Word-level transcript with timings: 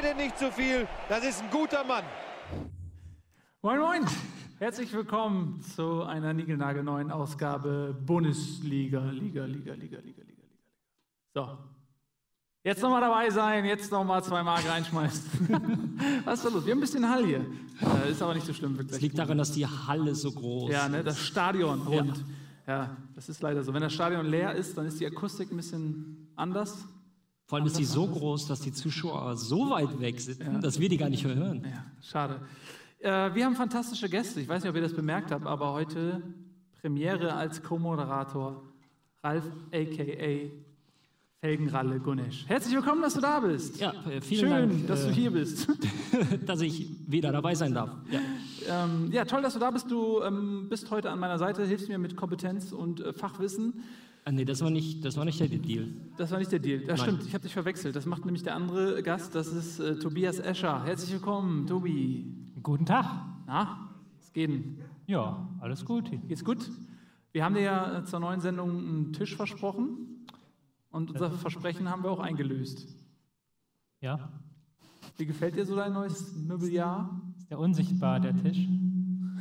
bitte 0.00 0.14
nicht 0.14 0.38
zu 0.38 0.50
viel. 0.52 0.86
Das 1.08 1.24
ist 1.24 1.42
ein 1.42 1.50
guter 1.50 1.84
Mann. 1.84 2.04
Moin, 3.62 3.80
moin. 3.80 4.06
Herzlich 4.58 4.92
willkommen 4.92 5.60
zu 5.74 6.02
einer 6.02 6.32
niegelnagelneuen 6.32 7.10
Ausgabe 7.10 7.96
Bundesliga, 8.06 9.10
Liga, 9.10 9.44
Liga, 9.44 9.74
Liga, 9.74 9.74
Liga, 9.74 9.98
Liga, 10.00 10.22
Liga. 10.22 10.42
So. 11.34 11.58
Jetzt 12.62 12.82
nochmal 12.82 13.00
dabei 13.00 13.30
sein, 13.30 13.64
jetzt 13.64 13.90
nochmal 13.90 14.22
zwei 14.22 14.42
Mark 14.42 14.68
reinschmeißen. 14.68 15.48
Was 16.24 16.40
ist 16.40 16.44
da 16.44 16.50
los? 16.50 16.64
Wir 16.66 16.72
haben 16.72 16.78
ein 16.78 16.80
bisschen 16.80 17.08
Hall 17.08 17.24
hier. 17.24 17.44
Äh, 18.04 18.10
ist 18.10 18.22
aber 18.22 18.34
nicht 18.34 18.46
so 18.46 18.52
schlimm, 18.52 18.76
wirklich. 18.76 18.96
Es 18.96 19.00
liegt 19.00 19.18
daran, 19.18 19.38
dass 19.38 19.52
die 19.52 19.66
Halle 19.66 20.14
so 20.14 20.30
groß 20.32 20.70
Ja, 20.70 20.88
ne, 20.88 20.98
ist. 20.98 21.06
das 21.06 21.20
Stadion 21.20 21.82
rund. 21.82 22.24
Ja. 22.66 22.96
das 23.14 23.28
ist 23.28 23.40
leider 23.42 23.64
so. 23.64 23.72
Wenn 23.72 23.80
das 23.80 23.94
Stadion 23.94 24.26
leer 24.26 24.54
ist, 24.54 24.76
dann 24.76 24.86
ist 24.86 25.00
die 25.00 25.06
Akustik 25.06 25.50
ein 25.50 25.56
bisschen 25.56 26.28
anders. 26.36 26.86
Vor 27.48 27.56
allem 27.56 27.66
ist 27.66 27.76
sie 27.76 27.84
so 27.84 28.06
groß, 28.06 28.46
dass 28.46 28.60
die 28.60 28.72
Zuschauer 28.72 29.34
so 29.38 29.70
weit 29.70 29.98
weg 30.00 30.20
sitzen, 30.20 30.60
dass 30.60 30.78
wir 30.78 30.90
die 30.90 30.98
gar 30.98 31.08
nicht 31.08 31.24
mehr 31.24 31.34
hören. 31.34 31.64
Ja, 31.64 31.82
schade. 32.02 32.42
Äh, 32.98 33.34
wir 33.34 33.46
haben 33.46 33.56
fantastische 33.56 34.06
Gäste. 34.10 34.42
Ich 34.42 34.48
weiß 34.48 34.62
nicht, 34.62 34.68
ob 34.68 34.76
ihr 34.76 34.82
das 34.82 34.92
bemerkt 34.92 35.30
habt, 35.30 35.46
aber 35.46 35.72
heute 35.72 36.22
Premiere 36.82 37.32
als 37.32 37.62
Co-Moderator 37.62 38.62
Ralf 39.24 39.44
a.k.a. 39.72 40.50
Felgenralle 41.40 42.00
Gunesch. 42.00 42.44
Herzlich 42.48 42.74
willkommen, 42.74 43.00
dass 43.00 43.14
du 43.14 43.22
da 43.22 43.40
bist. 43.40 43.80
Ja, 43.80 43.94
äh, 44.10 44.20
vielen 44.20 44.40
Schön, 44.40 44.68
Dank, 44.68 44.86
dass 44.86 45.04
du 45.04 45.08
äh, 45.08 45.14
hier 45.14 45.30
bist. 45.30 45.68
dass 46.44 46.60
ich 46.60 46.86
wieder 47.06 47.32
dabei 47.32 47.54
sein 47.54 47.72
darf. 47.72 47.92
Ja. 48.10 48.84
ähm, 48.84 49.10
ja, 49.10 49.24
toll, 49.24 49.40
dass 49.40 49.54
du 49.54 49.58
da 49.58 49.70
bist. 49.70 49.90
Du 49.90 50.20
ähm, 50.20 50.66
bist 50.68 50.90
heute 50.90 51.10
an 51.10 51.18
meiner 51.18 51.38
Seite, 51.38 51.64
hilfst 51.64 51.88
mir 51.88 51.96
mit 51.96 52.14
Kompetenz 52.14 52.72
und 52.72 53.00
äh, 53.00 53.14
Fachwissen. 53.14 53.84
Ah, 54.28 54.30
nee, 54.30 54.44
das 54.44 54.60
war 54.60 54.68
nicht, 54.68 55.02
das 55.06 55.16
war 55.16 55.24
nicht 55.24 55.40
der 55.40 55.48
Deal. 55.48 55.88
Das 56.18 56.30
war 56.30 56.38
nicht 56.38 56.52
der 56.52 56.58
Deal. 56.58 56.80
Das 56.80 57.00
Nein. 57.00 57.08
stimmt, 57.08 57.26
ich 57.26 57.32
habe 57.32 57.44
dich 57.44 57.54
verwechselt. 57.54 57.96
Das 57.96 58.04
macht 58.04 58.26
nämlich 58.26 58.42
der 58.42 58.56
andere 58.56 59.02
Gast, 59.02 59.34
das 59.34 59.46
ist 59.46 59.80
äh, 59.80 59.98
Tobias 59.98 60.38
Escher. 60.38 60.84
Herzlich 60.84 61.12
willkommen, 61.12 61.66
Tobi. 61.66 62.26
Guten 62.62 62.84
Tag. 62.84 63.06
Na, 63.46 63.88
es 64.20 64.30
geht 64.30 64.50
denn? 64.50 64.80
Ja, 65.06 65.48
alles 65.60 65.82
gut. 65.82 66.10
Geht's 66.28 66.44
gut? 66.44 66.70
Wir 67.32 67.42
haben 67.42 67.54
dir 67.54 67.62
ja 67.62 68.00
äh, 68.00 68.04
zur 68.04 68.20
neuen 68.20 68.42
Sendung 68.42 68.68
einen 68.68 69.12
Tisch 69.14 69.34
versprochen 69.34 70.26
und 70.90 71.10
unser 71.10 71.30
Versprechen 71.30 71.88
haben 71.88 72.02
wir 72.02 72.10
auch 72.10 72.20
eingelöst. 72.20 72.86
Ja, 74.02 74.28
Wie 75.16 75.24
gefällt 75.24 75.56
dir 75.56 75.64
so 75.64 75.74
dein 75.74 75.94
neues 75.94 76.36
Möbeljahr? 76.36 77.18
ist 77.38 77.48
der 77.48 77.58
unsichtbar, 77.58 78.20
der 78.20 78.36
Tisch. 78.36 78.68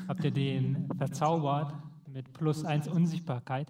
Habt 0.08 0.23
ihr 0.23 0.31
den 0.31 0.88
verzaubert 0.97 1.73
mit 2.08 2.31
plus 2.31 2.64
eins 2.64 2.88
Unsichtbarkeit? 2.88 3.69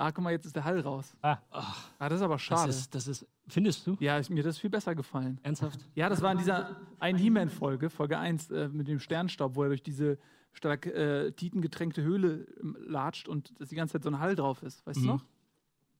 Ah, 0.00 0.10
guck 0.12 0.24
mal, 0.24 0.30
jetzt 0.30 0.46
ist 0.46 0.56
der 0.56 0.64
Hall 0.64 0.80
raus. 0.80 1.14
Ah, 1.20 1.36
Ah, 1.50 2.08
das 2.08 2.14
ist 2.14 2.22
aber 2.22 2.34
Das 2.34 2.42
schade. 2.42 2.70
ist, 2.70 2.94
das 2.94 3.06
ist, 3.06 3.26
findest 3.48 3.86
du? 3.86 3.96
ja, 4.00 4.16
ist, 4.16 4.30
mir 4.30 4.42
das 4.42 4.56
viel 4.58 4.70
besser 4.70 4.94
gefallen. 4.94 5.38
Ernsthaft? 5.42 5.78
Ja, 5.94 6.08
das 6.08 6.22
war 6.22 6.32
in 6.32 6.38
dieser 6.38 6.74
einen 6.98 7.18
He-Man-Folge, 7.18 7.90
Folge 7.90 8.18
1, 8.18 8.50
äh, 8.50 8.68
mit 8.68 8.88
dem 8.88 8.98
Sternstaub, 8.98 9.56
wo 9.56 9.62
er 9.64 9.68
durch 9.68 9.82
diese 9.82 10.18
stark 10.52 10.86
äh, 10.86 11.32
titengetränkte 11.32 12.02
Höhle 12.02 12.46
ähm, 12.62 12.76
latscht 12.80 13.28
und 13.28 13.60
dass 13.60 13.68
die 13.68 13.76
ganze 13.76 13.92
Zeit 13.92 14.02
so 14.04 14.08
ein 14.10 14.18
Hall 14.20 14.34
drauf 14.36 14.62
ist. 14.62 14.84
Weißt 14.86 14.96
du 14.98 15.02
Mhm. 15.02 15.06
noch? 15.08 15.24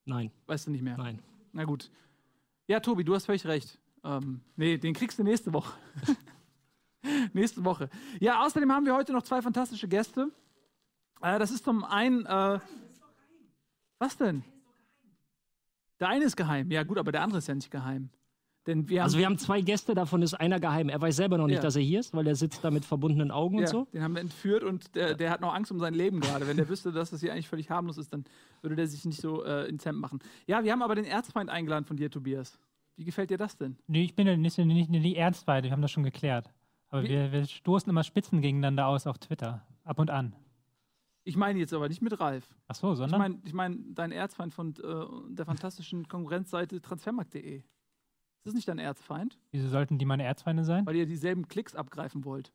Nein, 0.06 0.30
Weißt 0.46 0.66
du 0.66 0.70
nicht 0.70 0.82
mehr? 0.82 0.96
nein. 0.96 1.20
Na 1.52 1.64
gut. 1.64 1.90
Ja, 2.68 2.80
Tobi, 2.80 3.04
du 3.04 3.14
hast 3.14 3.26
völlig 3.26 3.44
recht. 3.46 3.78
Ähm, 4.02 4.40
nee, 4.56 4.78
den 4.78 4.94
kriegst 4.94 5.18
du 5.18 5.24
nächste 5.24 5.52
Woche. 5.52 5.74
nächste 7.32 7.64
Woche. 7.64 7.90
Ja, 8.18 8.44
außerdem 8.44 8.72
haben 8.72 8.86
wir 8.86 8.94
heute 8.94 9.12
noch 9.12 9.22
zwei 9.22 9.42
fantastische 9.42 9.88
Gäste. 9.88 10.30
Äh, 11.20 11.38
das 11.38 11.50
ist 11.50 11.64
zum 11.64 11.84
einen. 11.84 12.24
Äh, 12.26 12.60
was 14.00 14.16
denn? 14.16 14.42
Der 16.00 16.08
eine 16.08 16.24
ist 16.24 16.36
geheim. 16.36 16.70
Ja, 16.70 16.82
gut, 16.82 16.98
aber 16.98 17.12
der 17.12 17.22
andere 17.22 17.38
ist 17.38 17.46
ja 17.46 17.54
nicht 17.54 17.70
geheim. 17.70 18.10
Denn 18.66 18.88
wir 18.88 19.00
haben. 19.00 19.04
Also 19.04 19.18
wir 19.18 19.26
haben 19.26 19.38
zwei 19.38 19.60
Gäste, 19.62 19.94
davon 19.94 20.22
ist 20.22 20.34
einer 20.34 20.60
geheim. 20.60 20.88
Er 20.88 21.00
weiß 21.00 21.16
selber 21.16 21.38
noch 21.38 21.46
nicht, 21.46 21.56
Ja. 21.56 21.62
dass 21.62 21.76
er 21.76 21.82
hier 21.82 22.00
ist, 22.00 22.14
weil 22.14 22.26
er 22.26 22.34
sitzt 22.36 22.62
da 22.62 22.70
mit 22.70 22.84
verbundenen 22.84 23.30
Augen 23.30 23.56
ja, 23.56 23.60
und 23.62 23.68
so. 23.68 23.84
Den 23.92 24.02
haben 24.02 24.14
wir 24.14 24.20
entführt 24.20 24.64
und 24.64 24.94
der, 24.94 25.14
der 25.14 25.30
hat 25.30 25.40
noch 25.40 25.54
Angst 25.54 25.70
um 25.72 25.78
sein 25.78 25.94
Leben 25.94 26.20
gerade. 26.20 26.46
Wenn 26.46 26.56
der 26.56 26.68
wüsste, 26.68 26.92
dass 26.92 27.10
das 27.10 27.20
hier 27.20 27.32
eigentlich 27.32 27.48
völlig 27.48 27.70
harmlos 27.70 27.96
ist, 27.96 28.12
dann 28.12 28.24
würde 28.60 28.76
der 28.76 28.86
sich 28.86 29.04
nicht 29.04 29.20
so 29.20 29.44
äh, 29.44 29.68
ins 29.68 29.84
Hemd 29.86 29.98
machen. 29.98 30.18
Ja, 30.46 30.62
wir 30.62 30.72
haben 30.72 30.82
aber 30.82 30.94
den 30.94 31.06
Erzfeind 31.06 31.48
eingeladen 31.48 31.84
von 31.84 31.96
dir, 31.96 32.10
Tobias. 32.10 32.58
Wie 32.96 33.04
gefällt 33.04 33.30
dir 33.30 33.38
das 33.38 33.56
denn? 33.56 33.76
nee, 33.86 34.04
ich 34.04 34.14
bin 34.14 34.26
ja 34.26 34.36
nicht, 34.36 34.58
nicht, 34.58 34.90
nicht 34.90 35.04
die 35.04 35.16
Ernstweite, 35.16 35.68
wir 35.68 35.72
haben 35.72 35.82
das 35.82 35.90
schon 35.90 36.02
geklärt. 36.04 36.50
Aber 36.90 37.02
wir, 37.02 37.32
wir 37.32 37.46
stoßen 37.46 37.88
immer 37.88 38.04
Spitzen 38.04 38.42
gegeneinander 38.42 38.86
aus 38.86 39.06
auf 39.06 39.18
Twitter. 39.18 39.66
Ab 39.84 39.98
und 39.98 40.10
an. 40.10 40.34
Ich 41.30 41.36
meine 41.36 41.60
jetzt 41.60 41.72
aber 41.72 41.88
nicht 41.88 42.02
mit 42.02 42.18
Ralf. 42.18 42.48
Ach 42.66 42.74
so, 42.74 42.90
Ich 42.90 42.98
sondern? 42.98 43.20
meine, 43.20 43.38
ich 43.44 43.52
mein, 43.54 43.94
dein 43.94 44.10
Erzfeind 44.10 44.52
von 44.52 44.74
äh, 44.82 45.32
der 45.32 45.46
fantastischen 45.46 46.08
Konkurrenzseite 46.08 46.80
transfermarkt.de. 46.82 47.58
Ist 47.58 47.66
das 48.46 48.54
nicht 48.54 48.66
dein 48.66 48.80
Erzfeind? 48.80 49.38
Wieso 49.52 49.68
sollten 49.68 49.96
die 49.96 50.04
meine 50.06 50.24
Erzfeinde 50.24 50.64
sein? 50.64 50.84
Weil 50.86 50.96
ihr 50.96 51.06
dieselben 51.06 51.46
Klicks 51.46 51.76
abgreifen 51.76 52.24
wollt. 52.24 52.52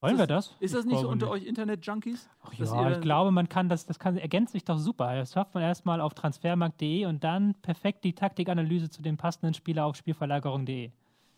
Wollen 0.00 0.16
wir 0.16 0.28
das? 0.28 0.54
Ist 0.60 0.74
das 0.76 0.84
Ich 0.84 0.92
nicht 0.92 1.00
so 1.00 1.08
unter 1.08 1.28
euch 1.28 1.44
Internet-Junkies? 1.44 2.28
Ach 2.42 2.52
ja, 2.52 2.90
ich 2.92 3.00
glaube, 3.00 3.32
man 3.32 3.48
kann 3.48 3.68
das, 3.68 3.84
das 3.84 3.98
kann, 3.98 4.16
ergänzt 4.16 4.52
sich 4.52 4.62
doch 4.64 4.78
super. 4.78 5.16
Das 5.16 5.32
schafft 5.32 5.52
man 5.54 5.64
erstmal 5.64 6.00
auf 6.00 6.14
transfermarkt.de 6.14 7.06
und 7.06 7.24
dann 7.24 7.54
perfekt 7.62 8.04
die 8.04 8.12
Taktikanalyse 8.12 8.90
zu 8.90 9.02
dem 9.02 9.16
passenden 9.16 9.54
Spieler 9.54 9.86
auf 9.86 9.96
spielverlagerung.de. 9.96 10.92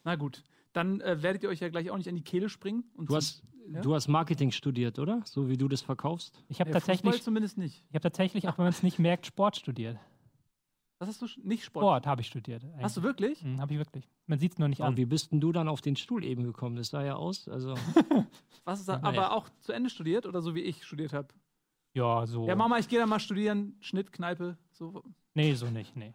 Na 0.04 0.16
gut, 0.16 0.42
dann 0.76 1.00
äh, 1.00 1.22
werdet 1.22 1.42
ihr 1.42 1.48
euch 1.48 1.60
ja 1.60 1.68
gleich 1.68 1.90
auch 1.90 1.96
nicht 1.96 2.08
an 2.08 2.14
die 2.14 2.22
Kehle 2.24 2.48
springen. 2.48 2.84
Und 2.94 3.10
Du 3.10 3.16
hast, 3.16 3.42
Ja? 3.68 3.80
du 3.80 3.94
hast 3.94 4.08
Marketing 4.08 4.50
studiert, 4.52 4.98
oder? 4.98 5.22
So 5.24 5.48
wie 5.48 5.56
du 5.56 5.68
das 5.68 5.82
verkaufst. 5.82 6.44
Ich 6.48 6.60
habe 6.60 6.70
ja, 6.70 6.76
Fußball 6.76 6.94
tatsächlich, 6.96 7.22
zumindest 7.22 7.58
nicht. 7.58 7.82
ich 7.88 7.94
habe 7.94 8.00
tatsächlich, 8.02 8.48
auch 8.48 8.58
wenn 8.58 8.64
man 8.64 8.72
es 8.72 8.82
nicht 8.82 8.98
merkt, 8.98 9.26
Sport 9.26 9.56
studiert. 9.56 9.98
Was 10.98 11.08
hast 11.08 11.20
du? 11.20 11.26
Nicht 11.42 11.62
Sport. 11.64 11.82
Sport 11.82 12.06
habe 12.06 12.22
ich 12.22 12.26
studiert. 12.28 12.62
Hast 12.80 12.96
du 12.96 13.02
wirklich? 13.02 13.42
Hm, 13.42 13.60
habe 13.60 13.74
ich 13.74 13.78
wirklich. 13.78 14.08
Man 14.26 14.38
sieht 14.38 14.52
es 14.52 14.58
nur 14.58 14.68
nicht 14.68 14.80
Und 14.80 14.86
an. 14.86 14.96
wie 14.96 15.04
bist 15.04 15.30
denn 15.30 15.40
du 15.40 15.52
dann 15.52 15.68
auf 15.68 15.82
den 15.82 15.94
Stuhl 15.96 16.24
eben 16.24 16.42
gekommen? 16.44 16.76
Das 16.76 16.88
sah 16.88 17.04
ja 17.04 17.16
aus. 17.16 17.48
Also, 17.48 17.74
Was 18.64 18.80
ist 18.80 18.88
da, 18.88 18.98
aber 19.02 19.32
auch 19.32 19.48
zu 19.60 19.72
Ende 19.72 19.90
studiert 19.90 20.24
oder 20.26 20.40
so 20.40 20.54
wie 20.54 20.60
ich 20.62 20.84
studiert 20.84 21.12
habe? 21.12 21.28
Ja, 21.96 22.26
so. 22.26 22.46
Ja, 22.46 22.54
Mama, 22.54 22.78
ich 22.78 22.88
gehe 22.88 22.98
da 22.98 23.06
mal 23.06 23.18
studieren. 23.18 23.74
Schnitt, 23.80 24.12
Kneipe, 24.12 24.58
so. 24.72 25.02
Nee, 25.32 25.54
so 25.54 25.66
nicht, 25.66 25.96
nee. 25.96 26.12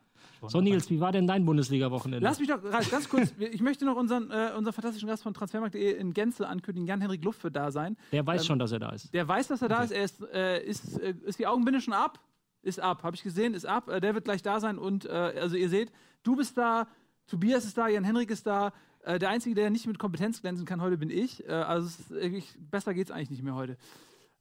So 0.48 0.62
Nils, 0.62 0.90
wie 0.92 1.00
war 1.00 1.12
denn 1.12 1.26
dein 1.26 1.44
Bundesliga-Wochenende? 1.44 2.24
Lass 2.24 2.40
mich 2.40 2.48
doch, 2.48 2.64
Ralf, 2.64 2.90
ganz 2.92 3.10
kurz. 3.10 3.34
Ich 3.40 3.62
möchte 3.62 3.86
noch 3.86 3.96
unseren, 3.96 4.30
äh, 4.30 4.52
unseren 4.56 4.74
fantastischen 4.74 5.08
Gast 5.10 5.24
von 5.24 5.34
transfermarkt.de 5.34 5.96
in 5.98 6.14
Gänze 6.14 6.48
ankündigen. 6.48 6.88
Jan-Henrik 6.88 7.24
Luft 7.24 7.44
wird 7.44 7.56
da 7.56 7.72
sein. 7.72 7.98
Der 8.12 8.26
weiß 8.26 8.42
Ähm, 8.42 8.46
schon, 8.48 8.60
dass 8.60 8.72
er 8.72 8.80
da 8.80 8.90
ist. 8.90 9.12
Der 9.14 9.28
weiß, 9.28 9.48
dass 9.48 9.62
er 9.64 9.70
da 9.70 9.84
ist. 9.84 9.92
Er 9.92 10.04
ist, 10.04 10.22
äh, 10.34 10.64
ist, 10.64 11.00
äh, 11.00 11.16
ist 11.26 11.40
die 11.40 11.48
Augenbinde 11.48 11.82
schon 11.82 11.94
ab? 11.96 12.20
Ist 12.62 12.80
ab, 12.80 13.02
habe 13.02 13.16
ich 13.16 13.24
gesehen, 13.24 13.56
ist 13.56 13.66
ab. 13.66 13.88
Äh, 13.90 14.02
der 14.02 14.14
wird 14.14 14.26
gleich 14.26 14.44
da 14.44 14.60
sein 14.60 14.78
und 14.78 15.06
äh, 15.06 15.10
also 15.10 15.56
ihr 15.56 15.70
seht, 15.70 15.92
du 16.22 16.36
bist 16.36 16.58
da, 16.58 16.88
Tobias 17.26 17.66
ist 17.66 17.76
da, 17.78 17.88
Jan 17.88 18.04
Henrik 18.04 18.30
ist 18.30 18.46
da. 18.46 18.72
Äh, 19.04 19.18
der 19.18 19.30
Einzige, 19.30 19.56
der 19.56 19.72
nicht 19.72 19.88
mit 19.88 19.98
Kompetenz 19.98 20.42
glänzen 20.42 20.66
kann 20.66 20.80
heute, 20.82 20.98
bin 20.98 21.10
ich. 21.10 21.44
Äh, 21.48 21.52
also 21.52 21.88
es 21.88 22.00
ist, 22.00 22.10
wirklich, 22.12 22.56
besser 22.60 22.94
geht's 22.94 23.10
eigentlich 23.10 23.32
nicht 23.32 23.44
mehr 23.44 23.56
heute. 23.56 23.78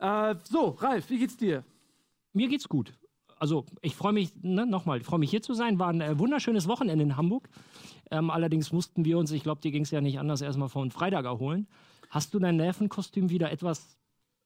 Äh, 0.00 0.34
so, 0.44 0.70
Ralf, 0.70 1.10
wie 1.10 1.18
geht's 1.18 1.36
dir? 1.36 1.62
Mir 2.32 2.48
geht's 2.48 2.68
gut. 2.68 2.94
Also, 3.38 3.64
ich 3.80 3.96
freue 3.96 4.12
mich, 4.12 4.32
ne, 4.42 4.66
nochmal, 4.66 4.98
ich 4.98 5.04
freue 5.04 5.18
mich 5.18 5.30
hier 5.30 5.42
zu 5.42 5.54
sein. 5.54 5.78
War 5.78 5.88
ein 5.88 6.00
äh, 6.00 6.18
wunderschönes 6.18 6.68
Wochenende 6.68 7.02
in 7.04 7.16
Hamburg. 7.16 7.48
Ähm, 8.10 8.30
allerdings 8.30 8.72
mussten 8.72 9.04
wir 9.04 9.18
uns, 9.18 9.30
ich 9.30 9.42
glaube, 9.42 9.60
dir 9.60 9.70
ging 9.70 9.82
es 9.82 9.90
ja 9.90 10.00
nicht 10.00 10.18
anders, 10.18 10.40
erstmal 10.40 10.68
von 10.68 10.90
Freitag 10.90 11.24
erholen. 11.24 11.66
Hast 12.10 12.34
du 12.34 12.38
dein 12.38 12.56
Nervenkostüm 12.56 13.30
wieder 13.30 13.50
etwas, 13.52 13.96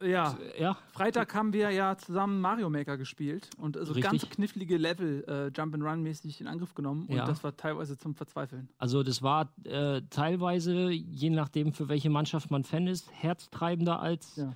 Ja, 0.02 0.36
ja? 0.58 0.76
Freitag 0.92 1.34
haben 1.34 1.52
wir 1.52 1.70
ja 1.70 1.96
zusammen 1.96 2.40
Mario 2.40 2.68
Maker 2.68 2.98
gespielt 2.98 3.48
und 3.58 3.76
also 3.76 3.94
Richtig. 3.94 4.10
ganz 4.10 4.28
knifflige 4.28 4.76
Level 4.76 5.24
äh, 5.26 5.48
Jump 5.56 5.74
and 5.74 5.82
Run 5.82 6.02
mäßig 6.02 6.40
in 6.40 6.46
Angriff 6.46 6.74
genommen 6.74 7.06
und 7.06 7.16
Ja. 7.16 7.24
das 7.24 7.42
war 7.42 7.56
teilweise 7.56 7.96
zum 7.96 8.14
Verzweifeln. 8.14 8.68
Also, 8.78 9.02
das 9.02 9.22
war 9.22 9.50
äh, 9.64 10.02
teilweise, 10.10 10.90
je 10.90 11.30
nachdem, 11.30 11.72
für 11.72 11.88
welche 11.88 12.10
Mannschaft 12.10 12.50
man 12.50 12.64
Fan 12.64 12.86
ist, 12.86 13.10
herztreibender 13.12 14.00
als 14.00 14.36
Ja. 14.36 14.52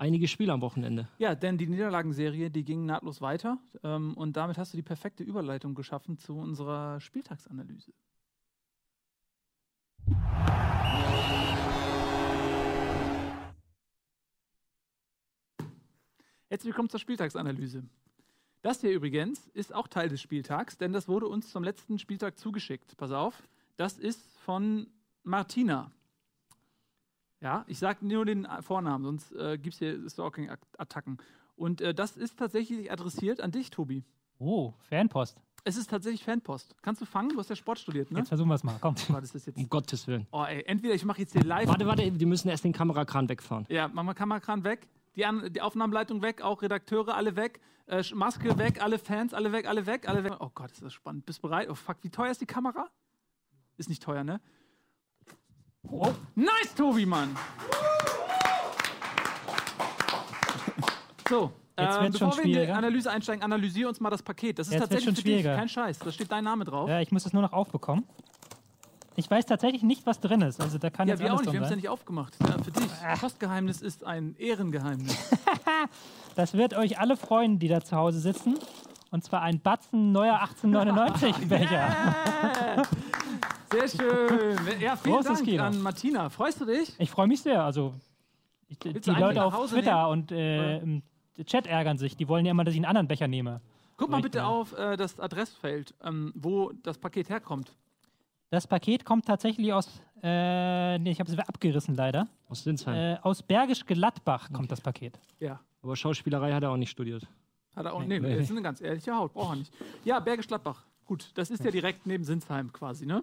Einige 0.00 0.28
Spiele 0.28 0.52
am 0.52 0.62
Wochenende. 0.62 1.08
Ja, 1.18 1.34
denn 1.34 1.58
die 1.58 1.66
Niederlagenserie, 1.66 2.50
die 2.50 2.64
ging 2.64 2.86
nahtlos 2.86 3.20
weiter 3.20 3.58
ähm, 3.84 4.14
und 4.14 4.36
damit 4.36 4.56
hast 4.56 4.72
du 4.72 4.76
die 4.76 4.82
perfekte 4.82 5.22
Überleitung 5.22 5.74
geschaffen 5.74 6.16
zu 6.18 6.36
unserer 6.36 7.00
Spieltagsanalyse. 7.00 7.92
Herzlich 16.48 16.70
willkommen 16.70 16.88
zur 16.88 16.98
Spieltagsanalyse. 16.98 17.84
Das 18.62 18.80
hier 18.80 18.90
übrigens 18.90 19.48
ist 19.48 19.74
auch 19.74 19.86
Teil 19.86 20.08
des 20.08 20.20
Spieltags, 20.20 20.78
denn 20.78 20.92
das 20.92 21.08
wurde 21.08 21.28
uns 21.28 21.50
zum 21.50 21.62
letzten 21.62 21.98
Spieltag 21.98 22.38
zugeschickt. 22.38 22.96
Pass 22.96 23.12
auf, 23.12 23.42
das 23.76 23.98
ist 23.98 24.36
von 24.38 24.88
Martina. 25.22 25.92
Ja, 27.40 27.64
ich 27.66 27.78
sage 27.78 28.06
nur 28.06 28.24
den 28.24 28.46
Vornamen, 28.60 29.04
sonst 29.04 29.32
äh, 29.32 29.56
gibt 29.58 29.74
es 29.74 29.78
hier 29.78 30.08
Stalking-Attacken. 30.08 31.18
Und 31.56 31.80
äh, 31.80 31.94
das 31.94 32.16
ist 32.16 32.38
tatsächlich 32.38 32.92
adressiert 32.92 33.40
an 33.40 33.50
dich, 33.50 33.70
Tobi. 33.70 34.04
Oh, 34.38 34.74
Fanpost. 34.88 35.38
Es 35.64 35.76
ist 35.76 35.90
tatsächlich 35.90 36.24
Fanpost. 36.24 36.74
Kannst 36.82 37.02
du 37.02 37.06
fangen? 37.06 37.30
Du 37.30 37.38
hast 37.38 37.50
ja 37.50 37.56
Sport 37.56 37.78
studiert, 37.78 38.10
ne? 38.10 38.18
Jetzt 38.18 38.28
versuchen 38.28 38.48
wir 38.48 38.54
es 38.54 38.64
mal. 38.64 38.76
Komm. 38.80 38.94
War 39.08 39.20
das 39.20 39.34
ist 39.34 39.46
jetzt. 39.46 39.56
Um 39.58 39.68
Gottes 39.68 40.06
Willen. 40.06 40.26
Oh, 40.32 40.44
ey, 40.44 40.62
entweder 40.66 40.94
ich 40.94 41.04
mache 41.04 41.20
jetzt 41.20 41.32
hier 41.32 41.44
live. 41.44 41.68
Warte, 41.68 41.86
warte, 41.86 42.10
die 42.10 42.26
müssen 42.26 42.48
erst 42.48 42.64
den 42.64 42.72
Kamerakran 42.72 43.28
wegfahren. 43.28 43.66
Ja, 43.68 43.88
mach 43.88 44.02
mal 44.02 44.14
Kamerakran 44.14 44.64
weg. 44.64 44.88
Die, 45.16 45.26
An 45.26 45.52
die 45.52 45.60
Aufnahmeleitung 45.60 46.22
weg, 46.22 46.40
auch 46.40 46.62
Redakteure 46.62 47.14
alle 47.14 47.36
weg. 47.36 47.60
Äh, 47.86 48.02
Maske 48.14 48.56
weg, 48.58 48.82
alle 48.82 48.98
Fans 48.98 49.34
alle 49.34 49.52
weg, 49.52 49.66
alle 49.66 49.84
weg, 49.84 50.08
alle 50.08 50.24
weg. 50.24 50.34
Oh 50.38 50.50
Gott, 50.54 50.70
ist 50.70 50.82
das 50.82 50.92
spannend. 50.94 51.26
Bist 51.26 51.38
du 51.40 51.48
bereit? 51.48 51.68
Oh 51.68 51.74
fuck, 51.74 51.96
wie 52.02 52.10
teuer 52.10 52.30
ist 52.30 52.40
die 52.40 52.46
Kamera? 52.46 52.88
Ist 53.76 53.88
nicht 53.88 54.02
teuer, 54.02 54.24
ne? 54.24 54.40
Nice, 55.84 56.74
Tobi, 56.76 57.06
Mann! 57.06 57.36
So, 61.28 61.52
Jetzt 61.78 61.98
ähm, 61.98 62.12
bevor 62.12 62.36
wir 62.36 62.44
in 62.44 62.52
die. 62.52 62.70
Analyse 62.70 63.10
einsteigen, 63.10 63.42
analysiere 63.42 63.88
uns 63.88 64.00
mal 64.00 64.10
das 64.10 64.22
Paket. 64.22 64.58
Das 64.58 64.66
ist 64.66 64.74
Jetzt 64.74 64.82
tatsächlich 64.82 65.06
schon 65.06 65.16
schwieriger. 65.16 65.56
kein 65.56 65.68
Scheiß. 65.68 65.98
Da 66.00 66.12
steht 66.12 66.30
dein 66.30 66.44
Name 66.44 66.64
drauf. 66.64 66.88
Ja, 66.88 67.00
ich 67.00 67.10
muss 67.12 67.24
es 67.24 67.32
nur 67.32 67.42
noch 67.42 67.52
aufbekommen. 67.52 68.04
Ich 69.16 69.30
weiß 69.30 69.46
tatsächlich 69.46 69.82
nicht, 69.82 70.04
was 70.06 70.20
drin 70.20 70.42
ist. 70.42 70.60
Also 70.60 70.78
da 70.78 70.90
kann 70.90 71.08
Ja, 71.08 71.14
jetzt 71.14 71.22
wir 71.22 71.32
auch 71.34 71.40
nicht, 71.40 71.52
wir 71.52 71.58
haben 71.60 71.64
es 71.64 71.70
ja 71.70 71.76
nicht 71.76 71.88
aufgemacht. 71.88 72.36
Ja, 72.40 72.62
für 72.62 72.70
dich. 72.70 72.86
Postgeheimnis 73.20 73.80
ist 73.80 74.04
ein 74.04 74.34
Ehrengeheimnis. 74.38 75.16
Das 76.36 76.54
wird 76.54 76.74
euch 76.74 77.00
alle 77.00 77.16
freuen, 77.16 77.58
die 77.58 77.66
da 77.66 77.80
zu 77.80 77.96
Hause 77.96 78.20
sitzen. 78.20 78.56
Und 79.10 79.24
zwar 79.24 79.42
ein 79.42 79.60
Batzen 79.60 80.12
neuer 80.12 80.36
1899-Becher. 80.62 82.86
Sehr 83.70 83.88
schön. 83.88 84.80
Ja, 84.80 84.96
vielen 84.96 85.14
Großes 85.16 85.32
Dank 85.34 85.44
Kino. 85.44 85.62
an 85.62 85.80
Martina. 85.80 86.28
Freust 86.28 86.60
du 86.60 86.64
dich? 86.64 86.92
Ich 86.98 87.10
freue 87.10 87.28
mich 87.28 87.40
sehr. 87.40 87.62
Also 87.62 87.94
ich, 88.68 88.78
die 88.78 88.94
Willst 88.94 89.06
du 89.06 89.12
einen 89.12 89.20
Leute 89.20 89.36
nach 89.36 89.46
auf 89.46 89.54
Hause 89.54 89.76
Twitter 89.76 90.08
und 90.08 90.32
äh, 90.32 90.78
im 90.78 91.02
Chat 91.44 91.66
ärgern 91.66 91.96
sich. 91.96 92.16
Die 92.16 92.28
wollen 92.28 92.44
ja 92.44 92.50
immer, 92.50 92.64
dass 92.64 92.74
ich 92.74 92.78
einen 92.78 92.86
anderen 92.86 93.08
Becher 93.08 93.28
nehme. 93.28 93.60
Guck 93.96 94.10
mal 94.10 94.16
Richtig. 94.16 94.32
bitte 94.32 94.46
auf 94.46 94.76
äh, 94.76 94.96
das 94.96 95.20
Adressfeld, 95.20 95.94
ähm, 96.02 96.32
wo 96.34 96.72
das 96.82 96.98
Paket 96.98 97.28
herkommt. 97.28 97.76
Das 98.50 98.66
Paket 98.66 99.04
kommt 99.04 99.26
tatsächlich 99.26 99.72
aus, 99.72 100.02
äh, 100.22 100.98
nee, 100.98 101.12
ich 101.12 101.20
habe 101.20 101.30
es 101.30 101.38
abgerissen 101.38 101.94
leider. 101.94 102.26
Aus 102.48 102.64
Sinsheim. 102.64 102.96
Äh, 102.96 103.18
aus 103.22 103.42
Bergisch 103.42 103.86
Gladbach 103.86 104.50
kommt 104.52 104.72
das 104.72 104.80
Paket. 104.80 105.20
Ja. 105.38 105.60
Aber 105.82 105.94
Schauspielerei 105.94 106.52
hat 106.52 106.62
er 106.62 106.70
auch 106.70 106.76
nicht 106.76 106.90
studiert. 106.90 107.26
Hat 107.76 107.86
er 107.86 107.92
auch. 107.92 108.02
Nee, 108.02 108.18
nee, 108.18 108.34
das 108.34 108.44
ist 108.46 108.50
eine 108.50 108.62
ganz 108.62 108.80
ehrliche 108.80 109.14
Haut, 109.14 109.32
braucht 109.32 109.52
er 109.52 109.56
nicht. 109.56 109.72
Ja, 110.04 110.18
Bergisch 110.18 110.48
Gladbach. 110.48 110.82
Gut, 111.06 111.30
das 111.34 111.50
ist 111.50 111.64
ja 111.64 111.70
direkt 111.70 112.06
neben 112.06 112.24
Sinsheim 112.24 112.72
quasi, 112.72 113.06
ne? 113.06 113.22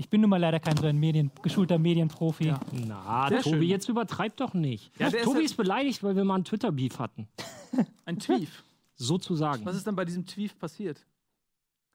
Ich 0.00 0.08
bin 0.08 0.22
nun 0.22 0.30
mal 0.30 0.38
leider 0.38 0.60
kein 0.60 0.78
so 0.78 0.86
ein 0.86 0.96
Medien, 0.96 1.30
geschulter 1.42 1.78
Medienprofi. 1.78 2.46
Ja. 2.46 2.58
Na, 2.72 3.28
Sehr 3.28 3.42
Tobi, 3.42 3.56
schön. 3.58 3.68
jetzt 3.68 3.86
übertreib 3.90 4.34
doch 4.38 4.54
nicht. 4.54 4.98
Ja, 4.98 5.08
ist 5.08 5.24
Tobi 5.24 5.40
ja- 5.40 5.44
ist 5.44 5.58
beleidigt, 5.58 6.02
weil 6.02 6.16
wir 6.16 6.24
mal 6.24 6.36
einen 6.36 6.44
Twitter-Beef 6.46 6.98
hatten. 6.98 7.28
Ein 8.06 8.18
Tweef. 8.18 8.64
Sozusagen. 8.94 9.62
Was 9.66 9.76
ist 9.76 9.86
denn 9.86 9.94
bei 9.96 10.06
diesem 10.06 10.24
Tweef 10.24 10.58
passiert? 10.58 11.04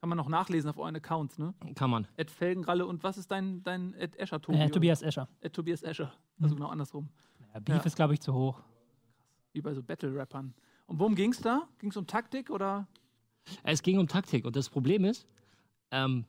Kann 0.01 0.09
man 0.09 0.19
noch 0.19 0.29
nachlesen 0.29 0.69
auf 0.69 0.77
euren 0.77 0.95
Accounts, 0.95 1.39
ne? 1.39 1.55
Kann 1.73 1.89
man. 1.89 2.07
Ed 2.15 2.29
Felgenralle 2.29 2.85
und 2.85 3.03
was 3.03 3.17
ist 3.17 3.31
dein, 3.31 3.63
dein 3.63 3.95
Ed 3.95 4.15
Escher, 4.17 4.39
Tobi? 4.39 4.59
Äh, 4.59 4.69
Tobias 4.69 5.01
Escher. 5.01 5.27
Ed 5.41 5.53
Tobias 5.53 5.81
Escher. 5.81 6.13
Also 6.39 6.53
genau 6.53 6.67
andersrum. 6.67 7.09
Ja, 7.55 7.59
Beef 7.59 7.75
Ja. 7.77 7.81
ist, 7.85 7.95
glaube 7.95 8.13
ich, 8.13 8.19
zu 8.21 8.35
hoch. 8.35 8.61
Wie 9.53 9.61
bei 9.61 9.73
so 9.73 9.81
Battle-Rappern. 9.81 10.53
Und 10.85 10.99
worum 10.99 11.15
ging's 11.15 11.41
da? 11.41 11.63
Ging's 11.79 11.97
um 11.97 12.05
Taktik 12.05 12.51
oder? 12.51 12.85
Es 13.63 13.81
ging 13.81 13.97
um 13.97 14.07
Taktik. 14.07 14.45
Und 14.45 14.55
das 14.55 14.69
Problem 14.69 15.05
ist, 15.05 15.25
ähm, 15.89 16.25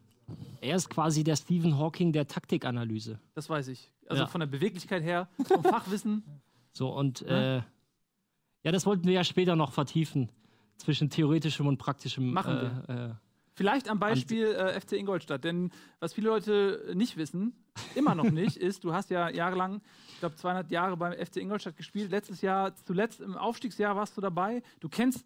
er 0.61 0.77
ist 0.77 0.91
quasi 0.91 1.25
der 1.25 1.37
Stephen 1.37 1.79
Hawking 1.79 2.13
der 2.13 2.27
Taktikanalyse. 2.27 3.19
Das 3.35 3.49
weiß 3.49 3.69
ich. 3.69 3.91
Also 4.09 4.23
Ja. 4.25 4.27
von 4.29 4.41
der 4.41 4.47
Beweglichkeit 4.47 5.03
her, 5.03 5.29
vom 5.47 5.63
Fachwissen. 5.63 6.23
So, 6.73 6.89
und 6.91 7.23
äh, 7.23 7.57
ja, 8.63 8.73
das 8.73 8.87
wollten 8.87 9.05
wir 9.07 9.13
ja 9.15 9.25
später 9.25 9.57
noch 9.57 9.73
vertiefen. 9.73 10.31
Zwischen 10.77 11.09
theoretischem 11.09 11.67
und 11.67 11.79
praktischem. 11.79 12.33
Machen 12.33 12.85
äh, 12.89 13.07
äh, 13.07 13.15
Vielleicht 13.55 13.89
am 13.89 13.99
Beispiel 13.99 14.49
äh, 14.49 14.79
FC 14.79 14.93
Ingolstadt. 14.93 15.45
Denn 15.45 15.71
was 16.01 16.13
viele 16.13 16.29
Leute 16.29 16.93
nicht 16.95 17.17
wissen, 17.17 17.55
immer 17.95 18.15
noch 18.15 18.31
nicht, 18.31 18.57
ist, 18.59 18.85
du 18.85 18.93
hast 18.93 19.09
ja 19.09 19.31
jahrelang, 19.31 19.81
ich 20.09 20.19
glaube 20.19 20.37
200 20.37 20.71
Jahre 20.71 20.99
beim 20.99 21.15
FC 21.15 21.37
Ingolstadt 21.37 21.77
gespielt. 21.79 22.11
Letztes 22.11 22.43
Jahr, 22.43 22.75
zuletzt 22.85 23.23
im 23.23 23.37
Aufstiegsjahr 23.39 23.97
warst 23.97 24.15
du 24.19 24.21
dabei. 24.21 24.63
Du 24.81 24.91
kennst 24.91 25.25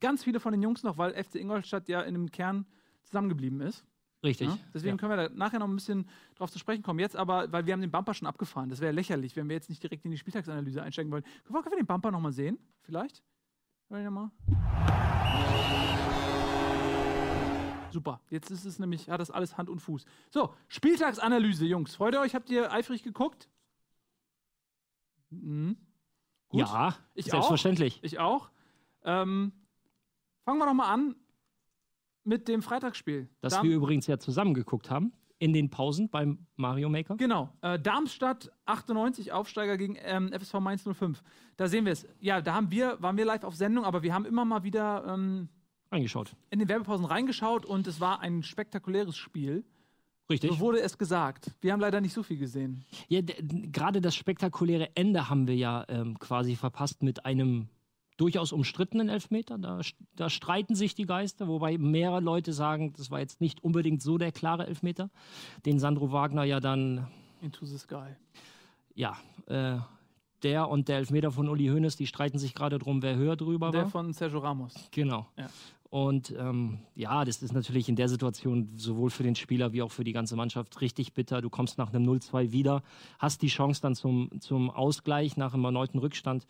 ganz 0.00 0.24
viele 0.24 0.40
von 0.40 0.52
den 0.52 0.62
Jungs 0.62 0.82
noch, 0.82 0.96
weil 0.96 1.12
FC 1.22 1.34
Ingolstadt 1.34 1.88
ja 1.90 2.00
in 2.00 2.14
einem 2.14 2.30
Kern 2.30 2.64
zusammengeblieben 3.02 3.60
ist. 3.60 3.84
Richtig. 4.22 4.48
Ja? 4.48 4.58
Deswegen 4.74 4.96
können 4.96 5.12
wir 5.12 5.28
da 5.28 5.34
nachher 5.34 5.58
noch 5.58 5.68
ein 5.68 5.74
bisschen 5.74 6.08
drauf 6.36 6.50
zu 6.50 6.58
sprechen 6.58 6.82
kommen. 6.82 6.98
Jetzt 7.00 7.16
aber, 7.16 7.50
weil 7.52 7.66
wir 7.66 7.72
haben 7.72 7.80
den 7.80 7.90
Bumper 7.90 8.14
schon 8.14 8.26
abgefahren. 8.28 8.68
Das 8.68 8.80
wäre 8.80 8.92
lächerlich, 8.92 9.36
wenn 9.36 9.48
wir 9.48 9.56
jetzt 9.56 9.68
nicht 9.68 9.82
direkt 9.82 10.04
in 10.04 10.10
die 10.10 10.18
Spieltagsanalyse 10.18 10.82
einsteigen 10.82 11.10
wollen. 11.12 11.22
Können 11.22 11.54
wir, 11.54 11.62
können 11.62 11.72
wir 11.72 11.82
den 11.82 11.86
Bumper 11.86 12.10
nochmal 12.10 12.32
sehen? 12.32 12.58
Vielleicht? 12.82 13.22
Wollen 13.88 14.02
wir 14.02 14.10
mal? 14.10 14.30
Super. 17.92 18.20
Jetzt 18.30 18.50
ist 18.50 18.64
es 18.64 18.78
nämlich, 18.78 19.08
hat 19.08 19.20
das 19.20 19.30
alles 19.30 19.56
Hand 19.56 19.70
und 19.70 19.80
Fuß. 19.80 20.04
So, 20.30 20.54
Spieltagsanalyse, 20.68 21.64
Jungs. 21.64 21.94
Freut 21.94 22.14
ihr 22.14 22.20
euch? 22.20 22.34
Habt 22.34 22.50
ihr 22.50 22.70
eifrig 22.72 23.02
geguckt? 23.02 23.48
Mhm. 25.30 25.76
Gut. 26.48 26.60
Ja, 26.60 26.96
Ich 27.14 27.26
selbstverständlich. 27.26 27.98
Ich 28.02 28.18
auch. 28.18 28.50
Ähm, 29.04 29.52
fangen 30.44 30.58
wir 30.58 30.66
doch 30.66 30.74
mal 30.74 30.92
an 30.92 31.16
mit 32.26 32.48
dem 32.48 32.62
Freitagsspiel. 32.62 33.28
Das 33.40 33.54
Darm- 33.54 33.66
wir 33.66 33.74
übrigens 33.76 34.06
ja 34.06 34.18
zusammen 34.18 34.54
geguckt 34.54 34.90
haben. 34.90 35.12
In 35.38 35.52
den 35.52 35.68
Pausen 35.68 36.08
beim 36.08 36.46
Mario 36.56 36.88
Maker. 36.88 37.16
Genau. 37.16 37.50
Äh, 37.60 37.78
Darmstadt 37.78 38.50
98 38.64 39.32
Aufsteiger 39.32 39.76
gegen 39.76 39.96
ähm, 40.02 40.32
FSV 40.32 40.54
Mainz 40.60 40.82
05. 40.82 41.22
Da 41.58 41.68
sehen 41.68 41.84
wir 41.84 41.92
es. 41.92 42.06
Ja, 42.20 42.40
da 42.40 42.54
haben 42.54 42.70
wir, 42.70 42.96
waren 43.02 43.18
wir 43.18 43.26
live 43.26 43.44
auf 43.44 43.54
Sendung, 43.54 43.84
aber 43.84 44.02
wir 44.02 44.14
haben 44.14 44.24
immer 44.24 44.46
mal 44.46 44.62
wieder 44.62 45.04
ähm, 45.06 45.50
Reingeschaut. 45.92 46.34
in 46.48 46.58
den 46.58 46.68
Werbepausen 46.70 47.04
reingeschaut 47.04 47.66
und 47.66 47.86
es 47.86 48.00
war 48.00 48.20
ein 48.20 48.42
spektakuläres 48.42 49.14
Spiel. 49.16 49.62
Richtig. 50.30 50.50
So 50.50 50.58
wurde 50.58 50.80
es 50.80 50.96
gesagt. 50.96 51.50
Wir 51.60 51.72
haben 51.74 51.80
leider 51.80 52.00
nicht 52.00 52.14
so 52.14 52.22
viel 52.22 52.38
gesehen. 52.38 52.84
Ja, 53.08 53.20
gerade 53.22 54.00
das 54.00 54.16
spektakuläre 54.16 54.88
Ende 54.96 55.28
haben 55.28 55.46
wir 55.46 55.54
ja 55.54 55.84
ähm, 55.88 56.18
quasi 56.18 56.56
verpasst 56.56 57.02
mit 57.02 57.26
einem 57.26 57.68
durchaus 58.16 58.52
umstrittenen 58.52 59.08
Elfmeter. 59.08 59.58
Da, 59.58 59.80
da 60.14 60.30
streiten 60.30 60.74
sich 60.74 60.94
die 60.94 61.06
Geister, 61.06 61.48
wobei 61.48 61.78
mehrere 61.78 62.20
Leute 62.20 62.52
sagen, 62.52 62.92
das 62.96 63.10
war 63.10 63.20
jetzt 63.20 63.40
nicht 63.40 63.62
unbedingt 63.62 64.02
so 64.02 64.18
der 64.18 64.32
klare 64.32 64.66
Elfmeter, 64.66 65.10
den 65.64 65.78
Sandro 65.78 66.12
Wagner 66.12 66.44
ja 66.44 66.60
dann, 66.60 67.08
Into 67.40 67.66
the 67.66 67.78
Sky. 67.78 68.16
ja, 68.94 69.16
äh, 69.46 69.78
der 70.42 70.68
und 70.68 70.88
der 70.88 70.98
Elfmeter 70.98 71.30
von 71.30 71.48
Uli 71.48 71.66
Hoeneß, 71.68 71.96
die 71.96 72.06
streiten 72.06 72.38
sich 72.38 72.54
gerade 72.54 72.78
drum, 72.78 73.02
wer 73.02 73.16
höher 73.16 73.36
drüber 73.36 73.70
Der 73.70 73.82
war. 73.84 73.90
von 73.90 74.12
Sergio 74.12 74.38
Ramos. 74.40 74.74
Genau. 74.92 75.26
Ja. 75.38 75.48
Und 75.88 76.34
ähm, 76.36 76.80
ja, 76.94 77.24
das 77.24 77.42
ist 77.42 77.52
natürlich 77.52 77.88
in 77.88 77.96
der 77.96 78.08
Situation 78.08 78.70
sowohl 78.76 79.08
für 79.08 79.22
den 79.22 79.34
Spieler 79.34 79.72
wie 79.72 79.82
auch 79.82 79.90
für 79.92 80.04
die 80.04 80.12
ganze 80.12 80.36
Mannschaft 80.36 80.80
richtig 80.80 81.14
bitter. 81.14 81.40
Du 81.40 81.48
kommst 81.48 81.78
nach 81.78 81.92
einem 81.92 82.04
0-2 82.06 82.52
wieder, 82.52 82.82
hast 83.18 83.40
die 83.40 83.46
Chance 83.48 83.80
dann 83.80 83.94
zum, 83.94 84.30
zum 84.40 84.68
Ausgleich 84.70 85.36
nach 85.36 85.54
einem 85.54 85.64
erneuten 85.64 85.98
Rückstand. 85.98 86.46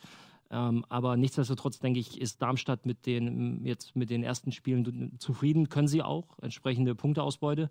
Ähm, 0.51 0.85
aber 0.89 1.17
nichtsdestotrotz 1.17 1.81
denke 1.81 1.99
ich, 1.99 2.21
ist 2.21 2.41
Darmstadt 2.41 2.87
mit 2.87 3.07
den, 3.07 3.65
jetzt 3.65 3.97
mit 3.97 4.11
den 4.11 4.23
ersten 4.23 4.53
Spielen 4.53 5.17
zufrieden. 5.19 5.69
Können 5.69 5.89
sie 5.89 6.03
auch. 6.03 6.39
Entsprechende 6.41 6.95
Punkteausbeute. 6.95 7.71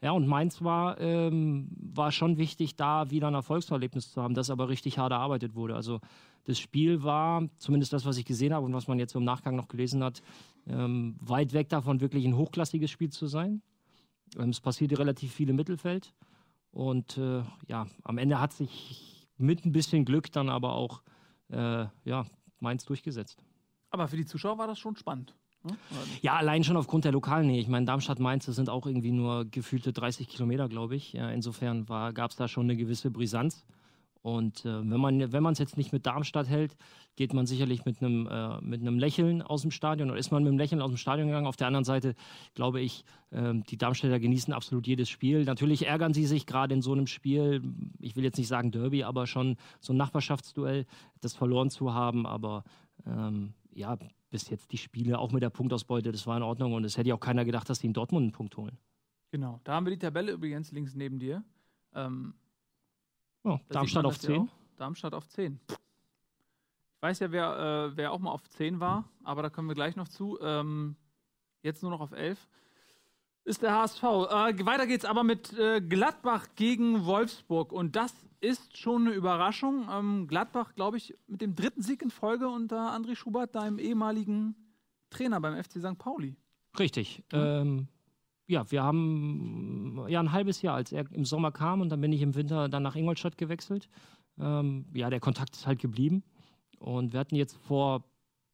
Ja, 0.00 0.12
und 0.12 0.26
Mainz 0.26 0.62
war, 0.62 1.00
ähm, 1.00 1.68
war 1.70 2.12
schon 2.12 2.36
wichtig, 2.38 2.76
da 2.76 3.10
wieder 3.10 3.28
ein 3.28 3.34
Erfolgserlebnis 3.34 4.12
zu 4.12 4.22
haben, 4.22 4.34
das 4.34 4.50
aber 4.50 4.68
richtig 4.68 4.98
hart 4.98 5.12
erarbeitet 5.12 5.54
wurde. 5.54 5.74
Also 5.74 6.00
das 6.44 6.58
Spiel 6.58 7.02
war, 7.02 7.48
zumindest 7.58 7.92
das, 7.92 8.04
was 8.04 8.16
ich 8.16 8.24
gesehen 8.24 8.52
habe 8.54 8.66
und 8.66 8.72
was 8.72 8.88
man 8.88 8.98
jetzt 8.98 9.14
im 9.14 9.24
Nachgang 9.24 9.56
noch 9.56 9.68
gelesen 9.68 10.02
hat, 10.02 10.22
ähm, 10.66 11.16
weit 11.20 11.52
weg 11.52 11.68
davon, 11.68 12.00
wirklich 12.00 12.24
ein 12.24 12.36
hochklassiges 12.36 12.90
Spiel 12.90 13.10
zu 13.10 13.26
sein. 13.26 13.62
Ähm, 14.36 14.50
es 14.50 14.60
passierte 14.60 14.98
relativ 14.98 15.32
viel 15.32 15.48
im 15.48 15.56
Mittelfeld. 15.56 16.14
Und 16.70 17.16
äh, 17.18 17.42
ja, 17.66 17.86
am 18.04 18.18
Ende 18.18 18.40
hat 18.40 18.52
sich 18.52 19.28
mit 19.36 19.64
ein 19.64 19.72
bisschen 19.72 20.04
Glück 20.04 20.30
dann 20.32 20.48
aber 20.48 20.74
auch 20.74 21.02
äh, 21.50 21.86
ja, 22.04 22.26
Mainz 22.60 22.84
durchgesetzt. 22.84 23.42
Aber 23.90 24.08
für 24.08 24.16
die 24.16 24.26
Zuschauer 24.26 24.58
war 24.58 24.66
das 24.66 24.78
schon 24.78 24.96
spannend. 24.96 25.34
ne? 25.64 25.76
Ja, 26.22 26.36
allein 26.36 26.64
schon 26.64 26.76
aufgrund 26.76 27.04
der 27.04 27.12
lokalen 27.12 27.46
Nähe. 27.46 27.60
Ich 27.60 27.68
meine, 27.68 27.86
Darmstadt-Mainz, 27.86 28.46
das 28.46 28.56
sind 28.56 28.68
auch 28.68 28.86
irgendwie 28.86 29.12
nur 29.12 29.44
gefühlte 29.46 29.92
30 29.92 30.28
Kilometer, 30.28 30.68
glaube 30.68 30.96
ich. 30.96 31.12
Ja, 31.12 31.30
insofern 31.30 31.86
gab 31.86 32.30
es 32.30 32.36
da 32.36 32.48
schon 32.48 32.64
eine 32.66 32.76
gewisse 32.76 33.10
Brisanz. 33.10 33.64
Und 34.22 34.64
äh, 34.64 34.90
wenn 34.90 35.00
man 35.42 35.52
es 35.52 35.58
jetzt 35.58 35.76
nicht 35.76 35.92
mit 35.92 36.06
Darmstadt 36.06 36.48
hält, 36.48 36.76
geht 37.16 37.32
man 37.32 37.46
sicherlich 37.46 37.84
mit 37.84 38.02
einem 38.02 38.26
äh, 38.26 38.60
mit 38.60 38.80
einem 38.80 38.98
Lächeln 38.98 39.42
aus 39.42 39.62
dem 39.62 39.70
Stadion 39.70 40.10
oder 40.10 40.18
ist 40.18 40.30
man 40.30 40.42
mit 40.42 40.50
einem 40.50 40.58
Lächeln 40.58 40.82
aus 40.82 40.90
dem 40.90 40.96
Stadion 40.96 41.28
gegangen. 41.28 41.46
Auf 41.46 41.56
der 41.56 41.66
anderen 41.66 41.84
Seite 41.84 42.14
glaube 42.54 42.80
ich, 42.80 43.04
ähm, 43.32 43.64
die 43.64 43.76
Darmstädter 43.76 44.20
genießen 44.20 44.52
absolut 44.52 44.86
jedes 44.86 45.08
Spiel. 45.08 45.44
Natürlich 45.44 45.86
ärgern 45.86 46.14
sie 46.14 46.26
sich 46.26 46.46
gerade 46.46 46.74
in 46.74 46.82
so 46.82 46.92
einem 46.92 47.06
Spiel. 47.06 47.62
Ich 48.00 48.16
will 48.16 48.24
jetzt 48.24 48.38
nicht 48.38 48.48
sagen 48.48 48.70
Derby, 48.70 49.04
aber 49.04 49.26
schon 49.26 49.56
so 49.80 49.92
ein 49.92 49.96
Nachbarschaftsduell, 49.96 50.86
das 51.20 51.34
verloren 51.34 51.70
zu 51.70 51.94
haben. 51.94 52.26
Aber 52.26 52.64
ähm, 53.06 53.54
ja, 53.72 53.96
bis 54.30 54.50
jetzt 54.50 54.72
die 54.72 54.78
Spiele 54.78 55.18
auch 55.18 55.32
mit 55.32 55.42
der 55.42 55.50
Punktausbeute, 55.50 56.12
das 56.12 56.26
war 56.26 56.36
in 56.36 56.42
Ordnung 56.42 56.72
und 56.74 56.84
es 56.84 56.96
hätte 56.96 57.08
ja 57.08 57.14
auch 57.14 57.20
keiner 57.20 57.44
gedacht, 57.44 57.68
dass 57.68 57.80
die 57.80 57.86
in 57.86 57.92
Dortmund 57.92 58.24
einen 58.24 58.32
Punkt 58.32 58.56
holen. 58.56 58.78
Genau. 59.30 59.60
Da 59.64 59.74
haben 59.74 59.86
wir 59.86 59.90
die 59.90 59.98
Tabelle 59.98 60.32
übrigens 60.32 60.72
links 60.72 60.94
neben 60.94 61.18
dir. 61.18 61.44
Ähm, 61.94 62.34
Sieht 63.56 63.74
Darmstadt 63.74 64.04
auf 64.04 64.14
das 64.14 64.22
ja 64.22 64.34
10. 64.34 64.40
auch. 64.42 64.48
Darmstadt 64.76 65.14
auf 65.14 65.28
10. 65.28 65.60
Ich 65.68 67.02
weiß 67.02 67.20
ja, 67.20 67.32
wer, 67.32 67.90
äh, 67.92 67.96
wer 67.96 68.12
auch 68.12 68.18
mal 68.18 68.30
auf 68.30 68.48
10 68.48 68.80
war, 68.80 69.08
aber 69.24 69.42
da 69.42 69.50
kommen 69.50 69.68
wir 69.68 69.74
gleich 69.74 69.96
noch 69.96 70.08
zu. 70.08 70.38
Ähm, 70.40 70.96
jetzt 71.62 71.82
nur 71.82 71.90
noch 71.90 72.00
auf 72.00 72.12
11. 72.12 72.48
Ist 73.44 73.62
der 73.62 73.72
HSV. 73.72 74.02
Äh, 74.02 74.66
weiter 74.66 74.86
geht's 74.86 75.04
aber 75.04 75.24
mit 75.24 75.56
äh, 75.58 75.80
Gladbach 75.80 76.48
gegen 76.54 77.06
Wolfsburg. 77.06 77.72
Und 77.72 77.96
das 77.96 78.12
ist 78.40 78.76
schon 78.76 79.06
eine 79.06 79.12
Überraschung. 79.12 79.88
Ähm, 79.90 80.26
Gladbach, 80.28 80.74
glaube 80.74 80.96
ich, 80.98 81.16
mit 81.26 81.40
dem 81.40 81.54
dritten 81.54 81.82
Sieg 81.82 82.02
in 82.02 82.10
Folge 82.10 82.48
unter 82.48 82.94
André 82.94 83.16
Schubert, 83.16 83.54
deinem 83.54 83.78
ehemaligen 83.78 84.54
Trainer 85.10 85.40
beim 85.40 85.62
FC 85.62 85.80
St. 85.80 85.96
Pauli. 85.98 86.36
Richtig. 86.78 87.24
Ähm, 87.32 87.88
ja, 88.48 88.70
wir 88.70 88.82
haben 88.82 90.04
ja 90.08 90.20
ein 90.20 90.32
halbes 90.32 90.62
Jahr, 90.62 90.74
als 90.74 90.90
er 90.90 91.04
im 91.12 91.24
Sommer 91.24 91.52
kam 91.52 91.80
und 91.80 91.90
dann 91.90 92.00
bin 92.00 92.12
ich 92.12 92.22
im 92.22 92.34
Winter 92.34 92.68
dann 92.68 92.82
nach 92.82 92.96
Ingolstadt 92.96 93.36
gewechselt. 93.38 93.88
Ähm, 94.40 94.86
ja, 94.94 95.10
der 95.10 95.20
Kontakt 95.20 95.54
ist 95.54 95.66
halt 95.66 95.78
geblieben. 95.80 96.22
Und 96.78 97.12
wir 97.12 97.20
hatten 97.20 97.36
jetzt 97.36 97.56
vor 97.56 98.04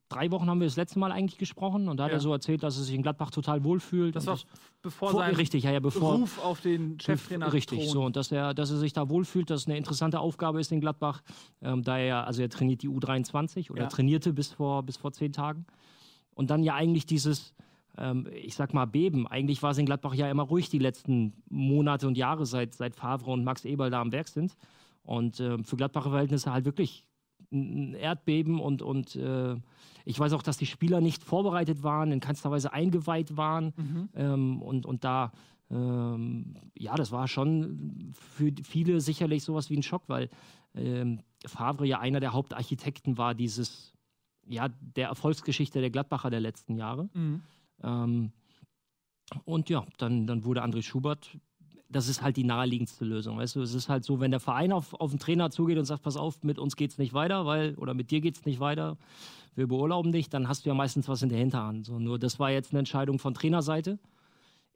drei 0.09 0.31
Wochen 0.31 0.49
haben 0.49 0.61
wir 0.61 0.67
das 0.67 0.77
letzte 0.77 0.99
Mal 0.99 1.13
eigentlich 1.13 1.39
gesprochen 1.39 1.89
und 1.89 1.99
da 1.99 2.05
hat 2.05 2.11
Ja. 2.11 2.19
er 2.19 2.21
so 2.21 2.33
erzählt, 2.33 2.63
dass 2.63 2.77
er 2.77 2.83
sich 2.85 2.95
in 2.95 3.03
Gladbach 3.03 3.31
total 3.31 3.65
wohlfühlt. 3.65 4.15
Das 4.17 4.27
war 4.27 4.39
bevor 4.83 5.11
vor, 5.11 5.21
sein 5.21 5.35
richtig, 5.35 5.65
ja, 5.65 5.73
ja, 5.73 5.81
bevor 5.81 6.15
Beruf 6.15 6.39
auf 6.39 6.61
den 6.61 6.99
Cheftrainer 7.01 7.53
Richtig, 7.53 7.81
Thron. 7.81 7.89
so 7.93 8.05
und 8.05 8.17
dass 8.17 8.31
er, 8.33 8.53
dass 8.55 8.71
er 8.71 8.77
sich 8.79 8.93
da 8.93 9.09
wohlfühlt, 9.09 9.49
dass 9.51 9.63
es 9.63 9.67
eine 9.67 9.77
interessante 9.77 10.21
Aufgabe 10.21 10.61
ist 10.61 10.73
in 10.73 10.81
Gladbach, 10.81 11.23
ähm, 11.63 11.83
da 11.83 11.99
er, 11.99 12.27
also 12.27 12.43
er 12.43 12.49
trainiert 12.49 12.83
die 12.83 12.89
U23 12.89 13.71
oder 13.71 13.83
Ja. 13.85 13.89
trainierte 13.89 14.33
bis 14.33 14.53
vor, 14.53 14.83
bis 14.83 14.97
vor 14.97 15.13
zehn 15.13 15.33
Tagen. 15.33 15.67
Und 16.35 16.51
dann 16.51 16.63
ja 16.63 16.75
eigentlich 16.75 17.07
dieses, 17.07 17.55
ähm, 17.99 18.29
ich 18.35 18.55
sag 18.55 18.75
mal, 18.75 18.87
Beben. 18.87 19.27
Eigentlich 19.27 19.63
war 19.63 19.71
es 19.71 19.79
in 19.79 19.87
Gladbach 19.87 20.15
ja 20.15 20.31
immer 20.31 20.45
ruhig 20.45 20.69
die 20.69 20.79
letzten 20.79 21.33
Monate 21.49 22.07
und 22.07 22.17
Jahre, 22.17 22.47
seit, 22.47 22.75
seit 22.75 22.95
Favre 22.95 23.31
und 23.31 23.45
Max 23.45 23.65
Eberl 23.65 23.91
da 23.91 24.01
am 24.01 24.13
Werk 24.13 24.29
sind. 24.29 24.57
Und 25.03 25.41
ähm, 25.41 25.65
für 25.65 25.77
Gladbacher 25.77 26.11
Verhältnisse 26.11 26.53
halt 26.53 26.65
wirklich 26.65 27.05
ein 27.53 27.95
Erdbeben 27.95 28.61
und, 28.61 28.83
und 28.83 29.17
äh, 29.17 29.57
ich 30.05 30.19
weiß 30.19 30.33
auch, 30.33 30.43
dass 30.43 30.57
die 30.57 30.67
Spieler 30.67 31.01
nicht 31.01 31.23
vorbereitet 31.23 31.83
waren, 31.83 32.11
in 32.13 32.21
keinster 32.21 32.51
Weise 32.51 32.73
eingeweiht 32.73 33.37
waren 33.37 33.73
Mhm. 33.77 34.09
ähm, 34.15 34.63
und, 34.63 34.87
und 34.87 35.05
da, 35.05 35.33
ähm, 35.71 36.57
ja, 36.77 36.95
das 36.95 37.13
war 37.13 37.29
schon 37.29 38.13
für 38.13 38.53
viele 38.63 39.01
sicherlich 39.01 39.45
sowas 39.45 39.71
wie 39.71 39.77
ein 39.77 39.83
Schock, 39.83 40.03
weil 40.09 40.29
ähm, 40.75 41.21
Favre 41.47 41.87
ja 41.87 42.01
einer 42.01 42.21
der 42.21 42.33
Hauptarchitekten 42.33 43.19
war 43.19 43.35
dieses, 43.35 43.93
ja, 44.47 44.69
der 44.69 45.09
Erfolgsgeschichte 45.09 45.81
der 45.81 45.91
Gladbacher 45.91 46.31
der 46.31 46.41
letzten 46.41 46.77
Jahre. 46.77 47.09
Mhm. 47.15 47.43
Ähm, 47.83 48.33
und 49.45 49.69
ja, 49.71 49.85
dann, 49.99 50.27
dann 50.27 50.45
wurde 50.45 50.63
André 50.63 50.83
Schubert, 50.83 51.39
das 51.89 52.09
ist 52.09 52.23
halt 52.23 52.37
die 52.37 52.45
naheliegendste 52.45 53.05
Lösung. 53.05 53.39
Weißt 53.39 53.57
du, 53.57 53.63
es 53.63 53.75
ist 53.75 53.89
halt 53.89 54.05
so, 54.05 54.21
wenn 54.21 54.31
der 54.31 54.41
Verein 54.41 54.73
auf, 54.73 54.95
auf 54.95 55.11
den 55.11 55.19
Trainer 55.19 55.51
zugeht 55.51 55.79
und 55.79 55.85
sagt, 55.85 56.03
pass 56.03 56.17
auf, 56.17 56.43
mit 56.43 56.59
uns 56.59 56.77
geht's 56.77 56.99
nicht 56.99 57.15
weiter, 57.15 57.47
weil, 57.47 57.75
oder 57.77 57.95
mit 57.95 58.11
dir 58.11 58.21
geht's 58.21 58.45
nicht 58.45 58.61
weiter, 58.61 58.97
wir 59.55 59.69
beurlauben 59.69 60.11
dich, 60.11 60.29
dann 60.29 60.49
hast 60.49 60.65
du 60.65 60.71
ja 60.71 60.75
meistens 60.75 61.09
was 61.09 61.23
in 61.23 61.29
der 61.29 61.39
Hinterhand. 61.39 61.87
So, 61.87 61.99
nur 61.99 62.19
das 62.19 62.39
war 62.39 62.51
jetzt 62.51 62.73
eine 62.73 62.81
Entscheidung 62.81 63.19
von 63.19 63.35
Trainerseite. 63.35 63.99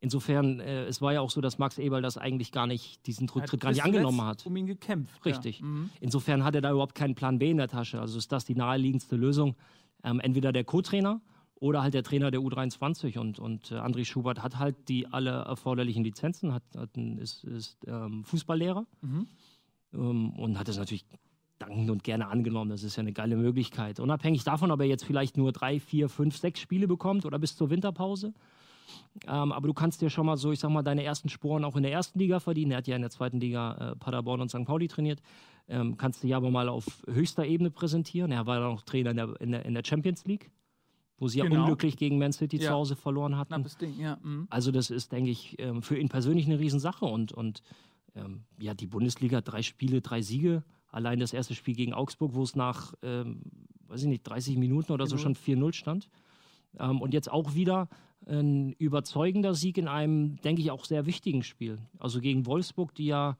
Insofern, 0.00 0.60
äh, 0.60 0.84
es 0.84 1.02
war 1.02 1.12
ja 1.12 1.20
auch 1.20 1.30
so, 1.30 1.40
dass 1.40 1.58
Max 1.58 1.76
Eberl 1.78 2.02
das 2.02 2.16
eigentlich 2.16 2.52
gar 2.52 2.68
nicht, 2.68 3.04
diesen 3.06 3.28
Rücktritt 3.28 3.60
gar 3.60 3.70
nicht 3.70 3.82
angenommen 3.82 4.22
hat. 4.22 4.46
Um 4.46 4.54
ihn 4.56 4.66
gekämpft. 4.66 5.24
Richtig. 5.24 5.58
Ja. 5.58 5.66
Mhm. 5.66 5.90
Insofern 6.00 6.44
hat 6.44 6.54
er 6.54 6.60
da 6.60 6.70
überhaupt 6.70 6.94
keinen 6.94 7.16
Plan 7.16 7.40
B 7.40 7.50
in 7.50 7.56
der 7.56 7.66
Tasche. 7.66 8.00
Also 8.00 8.16
ist 8.16 8.30
das 8.30 8.44
die 8.44 8.54
naheliegendste 8.54 9.16
Lösung. 9.16 9.56
Ähm, 10.04 10.20
entweder 10.20 10.52
der 10.52 10.62
Co-Trainer 10.62 11.20
oder 11.60 11.82
halt 11.82 11.94
der 11.94 12.02
Trainer 12.02 12.30
der 12.30 12.40
U23. 12.40 13.18
Und, 13.18 13.38
und 13.38 13.72
äh, 13.72 13.76
André 13.76 14.04
Schubert 14.04 14.42
hat 14.42 14.58
halt 14.58 14.88
die 14.88 15.06
alle 15.06 15.30
erforderlichen 15.30 16.04
Lizenzen, 16.04 16.52
hat, 16.52 16.62
hat 16.76 16.96
ist, 16.96 17.44
ist 17.44 17.78
ähm, 17.86 18.24
Fußballlehrer 18.24 18.86
Mhm. 19.02 19.26
ähm, 19.94 20.30
und 20.30 20.58
hat 20.58 20.68
es 20.68 20.78
natürlich 20.78 21.04
dankend 21.58 21.90
und 21.90 22.04
gerne 22.04 22.28
angenommen. 22.28 22.70
Das 22.70 22.82
ist 22.82 22.96
ja 22.96 23.00
eine 23.00 23.12
geile 23.12 23.36
Möglichkeit. 23.36 24.00
Unabhängig 24.00 24.44
davon, 24.44 24.70
ob 24.70 24.80
er 24.80 24.86
jetzt 24.86 25.04
vielleicht 25.04 25.36
nur 25.36 25.52
drei, 25.52 25.80
vier, 25.80 26.08
fünf, 26.08 26.36
sechs 26.36 26.60
Spiele 26.60 26.86
bekommt 26.86 27.26
oder 27.26 27.38
bis 27.38 27.56
zur 27.56 27.70
Winterpause. 27.70 28.32
Ähm, 29.26 29.52
aber 29.52 29.66
du 29.66 29.74
kannst 29.74 30.00
dir 30.00 30.08
schon 30.08 30.26
mal 30.26 30.36
so, 30.36 30.52
ich 30.52 30.60
sag 30.60 30.70
mal, 30.70 30.82
deine 30.82 31.02
ersten 31.02 31.28
Sporen 31.28 31.64
auch 31.64 31.76
in 31.76 31.82
der 31.82 31.92
ersten 31.92 32.18
Liga 32.18 32.40
verdienen. 32.40 32.70
Er 32.70 32.78
hat 32.78 32.86
ja 32.86 32.96
in 32.96 33.02
der 33.02 33.10
zweiten 33.10 33.40
Liga 33.40 33.92
äh, 33.92 33.96
Paderborn 33.96 34.40
und 34.40 34.48
St. 34.48 34.64
Pauli 34.64 34.88
trainiert. 34.88 35.20
Ähm, 35.68 35.96
kannst 35.96 36.22
du 36.22 36.28
ja 36.28 36.36
aber 36.38 36.50
mal 36.50 36.68
auf 36.68 37.02
höchster 37.06 37.44
Ebene 37.44 37.70
präsentieren. 37.70 38.30
Er 38.32 38.46
war 38.46 38.60
dann 38.60 38.70
auch 38.72 38.82
Trainer 38.82 39.10
in 39.10 39.16
der, 39.16 39.40
in 39.40 39.50
der, 39.52 39.66
in 39.66 39.74
der 39.74 39.82
Champions 39.84 40.24
League, 40.24 40.50
wo 41.18 41.28
sie 41.28 41.38
ja 41.38 41.44
Genau. 41.46 41.62
unglücklich 41.62 41.96
gegen 41.96 42.18
Man 42.18 42.32
City 42.32 42.56
Ja. 42.58 42.62
zu 42.68 42.70
Hause 42.70 42.96
verloren 42.96 43.36
hatten. 43.36 43.54
Knappes 43.54 43.76
Ding, 43.76 43.98
ja. 43.98 44.18
Mhm. 44.22 44.46
Also 44.50 44.70
das 44.70 44.90
ist, 44.90 45.12
denke 45.12 45.30
ich, 45.30 45.56
ähm, 45.58 45.82
für 45.82 45.98
ihn 45.98 46.08
persönlich 46.08 46.46
eine 46.46 46.58
Riesensache. 46.58 47.04
Und, 47.04 47.32
und 47.32 47.62
ähm, 48.14 48.42
ja, 48.60 48.74
die 48.74 48.86
Bundesliga, 48.86 49.40
drei 49.40 49.62
Spiele, 49.62 50.00
drei 50.00 50.22
Siege. 50.22 50.62
Allein 50.90 51.18
das 51.20 51.32
erste 51.32 51.54
Spiel 51.54 51.74
gegen 51.74 51.92
Augsburg, 51.92 52.34
wo 52.34 52.42
es 52.42 52.56
nach, 52.56 52.94
ähm, 53.02 53.42
weiß 53.88 54.02
ich 54.02 54.08
nicht, 54.08 54.22
30 54.22 54.56
Minuten 54.56 54.92
oder 54.92 55.06
so 55.06 55.16
4-0. 55.16 55.18
schon 55.20 55.34
4-0 55.34 55.72
stand. 55.74 56.08
Ähm, 56.78 57.00
und 57.00 57.12
jetzt 57.14 57.30
auch 57.30 57.54
wieder 57.54 57.88
ein 58.26 58.72
überzeugender 58.74 59.54
Sieg 59.54 59.78
in 59.78 59.88
einem, 59.88 60.36
denke 60.42 60.60
ich, 60.62 60.70
auch 60.70 60.84
sehr 60.84 61.06
wichtigen 61.06 61.42
Spiel. 61.42 61.78
Also 61.98 62.20
gegen 62.20 62.46
Wolfsburg, 62.46 62.94
die 62.94 63.06
ja 63.06 63.36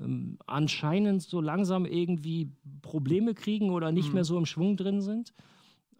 ähm, 0.00 0.38
anscheinend 0.46 1.22
so 1.22 1.40
langsam 1.40 1.84
irgendwie 1.84 2.48
Probleme 2.82 3.34
kriegen 3.34 3.70
oder 3.70 3.92
nicht 3.92 4.08
Mhm. 4.08 4.14
mehr 4.14 4.24
so 4.24 4.38
im 4.38 4.46
Schwung 4.46 4.76
drin 4.76 5.00
sind. 5.00 5.34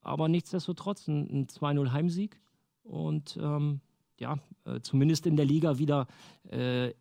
Aber 0.02 0.28
nichtsdestotrotz 0.28 1.08
ein, 1.08 1.28
ein 1.30 1.46
2-0 1.46 1.92
Heimsieg. 1.92 2.40
Und 2.82 3.38
ähm, 3.40 3.80
ja, 4.18 4.36
äh, 4.64 4.80
zumindest 4.80 5.26
in 5.26 5.36
der 5.36 5.46
Liga 5.46 5.78
wieder 5.78 6.06
äh, 6.50 6.92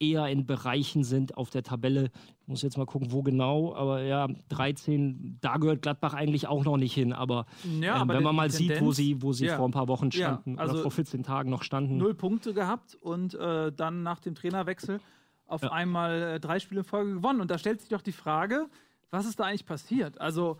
eher 0.00 0.26
in 0.28 0.46
Bereichen 0.46 1.02
sind 1.02 1.36
auf 1.36 1.50
der 1.50 1.62
Tabelle. 1.64 2.10
Ich 2.40 2.46
muss 2.48 2.62
jetzt 2.62 2.76
mal 2.78 2.86
gucken, 2.86 3.10
wo 3.10 3.22
genau, 3.22 3.74
aber 3.74 4.02
ja, 4.02 4.28
13, 4.48 5.38
da 5.40 5.56
gehört 5.56 5.82
Gladbach 5.82 6.14
eigentlich 6.14 6.46
auch 6.46 6.64
noch 6.64 6.76
nicht 6.76 6.94
hin. 6.94 7.12
Aber, 7.12 7.46
Ja, 7.80 7.96
ähm, 7.96 8.02
aber 8.02 8.14
wenn 8.14 8.22
man 8.22 8.34
mal 8.36 8.50
sieht, 8.50 8.70
wo 8.80 8.90
Tendenz- 8.90 8.96
sie, 8.96 9.22
wo 9.22 9.32
sie 9.32 9.46
ja. 9.46 9.56
vor 9.56 9.66
ein 9.68 9.72
paar 9.72 9.88
Wochen 9.88 10.10
Ja, 10.12 10.18
standen 10.34 10.58
also 10.58 10.74
oder 10.74 10.82
vor 10.82 10.90
14 10.92 11.22
Tagen 11.24 11.50
noch 11.50 11.62
standen. 11.64 11.96
Null 11.96 12.14
Punkte 12.14 12.54
gehabt 12.54 12.94
und 12.96 13.34
äh, 13.34 13.72
dann 13.72 14.02
nach 14.04 14.20
dem 14.20 14.34
Trainerwechsel 14.36 15.00
auf 15.46 15.62
Ja. 15.62 15.72
einmal 15.72 16.22
äh, 16.22 16.40
drei 16.40 16.60
Spiele 16.60 16.80
in 16.80 16.84
Folge 16.84 17.14
gewonnen. 17.14 17.40
Und 17.40 17.50
da 17.50 17.58
stellt 17.58 17.80
sich 17.80 17.88
doch 17.90 18.02
die 18.02 18.12
Frage, 18.12 18.68
was 19.10 19.26
ist 19.26 19.40
da 19.40 19.44
eigentlich 19.44 19.66
passiert? 19.66 20.20
Also 20.20 20.58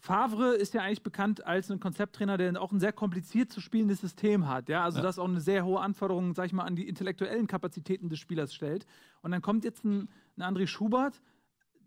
Favre 0.00 0.54
ist 0.54 0.74
ja 0.74 0.82
eigentlich 0.82 1.02
bekannt 1.02 1.44
als 1.44 1.70
ein 1.70 1.80
Konzepttrainer, 1.80 2.36
der 2.38 2.60
auch 2.62 2.70
ein 2.72 2.78
sehr 2.80 2.92
kompliziert 2.92 3.50
zu 3.50 3.60
spielendes 3.60 4.00
System 4.00 4.46
hat. 4.48 4.68
Ja? 4.68 4.84
Also 4.84 4.98
Ja. 4.98 5.02
das 5.02 5.18
auch 5.18 5.26
eine 5.28 5.40
sehr 5.40 5.64
hohe 5.64 5.80
Anforderung, 5.80 6.34
sag 6.34 6.46
ich 6.46 6.52
mal, 6.52 6.64
an 6.64 6.76
die 6.76 6.88
intellektuellen 6.88 7.46
Kapazitäten 7.48 8.08
des 8.08 8.18
Spielers 8.20 8.54
stellt. 8.54 8.86
Und 9.22 9.32
dann 9.32 9.42
kommt 9.42 9.64
jetzt 9.64 9.84
ein, 9.84 10.08
ein 10.36 10.42
André 10.42 10.66
Schubert. 10.66 11.20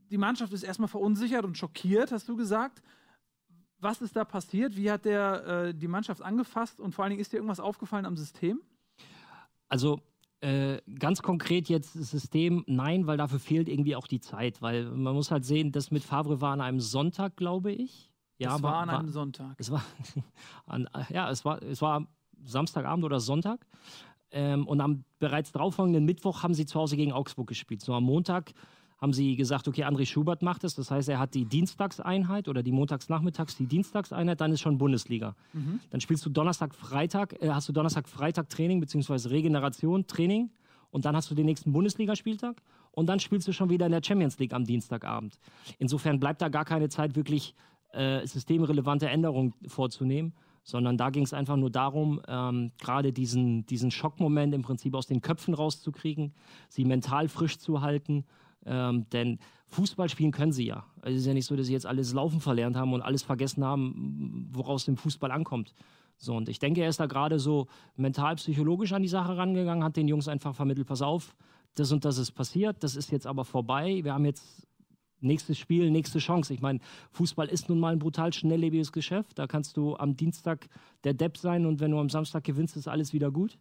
Die 0.10 0.18
Mannschaft 0.18 0.52
ist 0.52 0.64
erstmal 0.64 0.90
verunsichert 0.90 1.46
und 1.46 1.58
schockiert, 1.58 2.12
hast 2.12 2.28
du 2.28 2.36
gesagt. 2.36 2.82
Was 3.80 4.02
ist 4.02 4.16
da 4.16 4.26
passiert? 4.26 4.76
Wie 4.76 4.92
hat 4.92 5.06
der 5.06 5.48
äh, 5.70 5.74
die 5.74 5.88
Mannschaft 5.88 6.22
angefasst? 6.22 6.80
Und 6.80 6.94
vor 6.94 7.04
allen 7.04 7.12
Dingen 7.12 7.22
ist 7.22 7.32
dir 7.32 7.38
irgendwas 7.38 7.60
aufgefallen 7.62 8.06
am 8.06 8.18
System? 8.18 8.62
Also 9.70 10.02
äh, 10.42 10.82
ganz 10.98 11.22
konkret 11.22 11.70
jetzt 11.70 11.96
das 11.96 12.12
System, 12.12 12.64
nein, 12.68 13.06
weil 13.08 13.18
dafür 13.18 13.40
fehlt 13.40 13.70
irgendwie 13.70 13.96
auch 13.96 14.08
die 14.08 14.20
Zeit, 14.20 14.62
weil 14.62 14.86
man 14.86 15.14
muss 15.14 15.30
halt 15.30 15.46
sehen, 15.46 15.72
das 15.72 15.92
mit 15.92 16.04
Favre 16.04 16.42
war 16.42 16.54
an 16.54 16.62
einem 16.62 16.80
Sonntag, 16.80 17.36
glaube 17.38 17.72
ich. 17.72 18.12
Ja, 18.40 18.54
das 18.54 18.64
war 18.64 18.78
an 18.78 18.90
einem 18.90 19.10
Sonntag. 19.10 19.56
Es 19.60 19.70
war, 19.70 19.84
an, 20.66 20.90
ja, 21.10 21.30
es 21.30 21.46
war, 21.46 21.62
es 21.62 21.82
war 21.82 22.08
Samstagabend 22.44 23.06
oder 23.06 23.20
Sonntag. 23.20 23.68
Ähm, 24.32 24.66
und 24.66 24.82
am 24.82 25.04
bereits 25.20 25.52
darauffolgenden 25.52 26.06
Mittwoch 26.06 26.42
haben 26.42 26.56
sie 26.56 26.66
zu 26.66 26.80
Hause 26.80 26.96
gegen 26.96 27.12
Augsburg 27.12 27.48
gespielt. 27.48 27.82
So 27.82 27.94
am 27.94 28.04
Montag 28.04 28.54
haben 29.02 29.14
sie 29.14 29.36
gesagt, 29.36 29.68
okay, 29.68 29.84
André 29.84 30.06
Schubert 30.06 30.44
macht 30.44 30.64
es. 30.64 30.76
Das 30.76 30.92
heißt, 30.92 31.10
er 31.10 31.18
hat 31.18 31.34
die 31.34 31.46
Dienstagseinheit 31.46 32.48
oder 32.48 32.62
die 32.62 32.72
Montagsnachmittags 32.72 33.58
die 33.58 33.66
Dienstagseinheit, 33.66 34.40
dann 34.40 34.52
ist 34.52 34.62
schon 34.62 34.78
Bundesliga. 34.78 35.36
Dann 35.90 36.02
spielst 36.02 36.24
du 36.26 36.30
Donnerstag, 36.30 36.76
Freitag, 36.76 37.42
äh, 37.42 37.50
hast 37.50 37.68
du 37.68 37.74
Donnerstag, 37.74 38.08
Freitag 38.08 38.50
Training 38.50 38.80
beziehungsweise 38.80 39.32
Regeneration, 39.32 40.06
Training 40.06 40.52
und 40.92 41.06
dann 41.06 41.16
hast 41.16 41.32
du 41.32 41.36
den 41.36 41.48
nächsten 41.48 41.74
Bundesligaspieltag 41.74 42.62
und 42.92 43.08
dann 43.08 43.20
spielst 43.20 43.48
du 43.48 43.54
schon 43.54 43.72
wieder 43.72 43.88
in 43.88 43.92
der 43.92 44.04
Champions 44.06 44.38
League 44.38 44.54
am 44.54 44.66
Dienstagabend. 44.66 45.40
Insofern 45.80 46.20
bleibt 46.20 46.42
da 46.42 46.50
gar 46.50 46.66
keine 46.66 46.90
Zeit, 46.90 47.16
wirklich 47.16 47.56
äh, 47.94 48.26
systemrelevante 48.28 49.10
Änderungen 49.10 49.54
vorzunehmen, 49.66 50.34
sondern 50.64 50.98
da 50.98 51.10
ging 51.10 51.24
es 51.24 51.34
einfach 51.34 51.58
nur 51.58 51.72
darum, 51.72 52.22
ähm, 52.28 52.72
gerade 52.80 53.12
diesen, 53.12 53.66
diesen 53.66 53.90
Schockmoment 53.90 54.54
im 54.54 54.62
Prinzip 54.62 54.94
aus 54.94 55.08
den 55.08 55.22
Köpfen 55.22 55.54
rauszukriegen, 55.54 56.34
sie 56.70 56.86
mental 56.86 57.28
frisch 57.30 57.58
zu 57.58 57.82
halten. 57.82 58.26
Ähm, 58.66 59.06
denn 59.12 59.40
Fußball 59.68 60.10
spielen 60.10 60.32
können 60.32 60.52
sie 60.52 60.66
ja. 60.66 60.86
Also 61.02 61.16
es 61.16 61.22
ist 61.22 61.28
ja 61.28 61.34
nicht 61.34 61.46
so, 61.46 61.56
dass 61.56 61.68
sie 61.68 61.74
jetzt 61.74 61.86
alles 61.86 62.14
Laufen 62.14 62.42
verlernt 62.42 62.76
haben 62.76 62.94
und 62.94 63.02
alles 63.02 63.24
vergessen 63.24 63.64
haben, 63.64 64.50
woraus 64.52 64.86
dem 64.86 64.98
Fußball 64.98 65.32
ankommt. 65.32 65.74
So, 66.18 66.36
und 66.36 66.50
ich 66.50 66.60
denke, 66.60 66.82
er 66.82 66.90
ist 66.90 67.00
da 67.00 67.08
gerade 67.08 67.40
so 67.40 67.68
mental, 67.96 68.36
psychologisch 68.36 68.94
an 68.94 69.02
die 69.02 69.08
Sache 69.08 69.38
rangegangen, 69.38 69.84
hat 69.84 69.98
den 69.98 70.08
Jungs 70.08 70.28
einfach 70.28 70.54
vermittelt, 70.54 70.88
pass 70.88 71.02
auf, 71.02 71.36
das 71.74 71.92
und 71.92 72.06
das 72.06 72.18
ist 72.18 72.32
passiert, 72.34 72.84
das 72.84 72.96
ist 72.96 73.12
jetzt 73.12 73.26
aber 73.26 73.46
vorbei. 73.46 74.02
Wir 74.04 74.14
haben 74.14 74.26
jetzt 74.26 74.68
nächstes 75.22 75.58
Spiel, 75.58 75.90
nächste 75.90 76.20
Chance. 76.20 76.54
Ich 76.54 76.62
meine, 76.62 76.80
Fußball 77.12 77.48
ist 77.48 77.70
nun 77.70 77.80
mal 77.80 77.94
ein 77.94 78.00
brutal 78.00 78.34
schnelllebiges 78.34 78.92
Geschäft. 78.92 79.40
Da 79.40 79.48
kannst 79.48 79.78
du 79.78 79.96
am 79.96 80.16
Dienstag 80.16 80.68
der 81.04 81.14
Depp 81.14 81.38
sein 81.38 81.66
und 81.66 81.80
wenn 81.80 81.92
du 81.92 82.00
am 82.00 82.10
Samstag 82.10 82.44
gewinnst, 82.44 82.76
ist 82.76 82.88
alles 82.88 83.14
wieder 83.14 83.32
gut. 83.32 83.58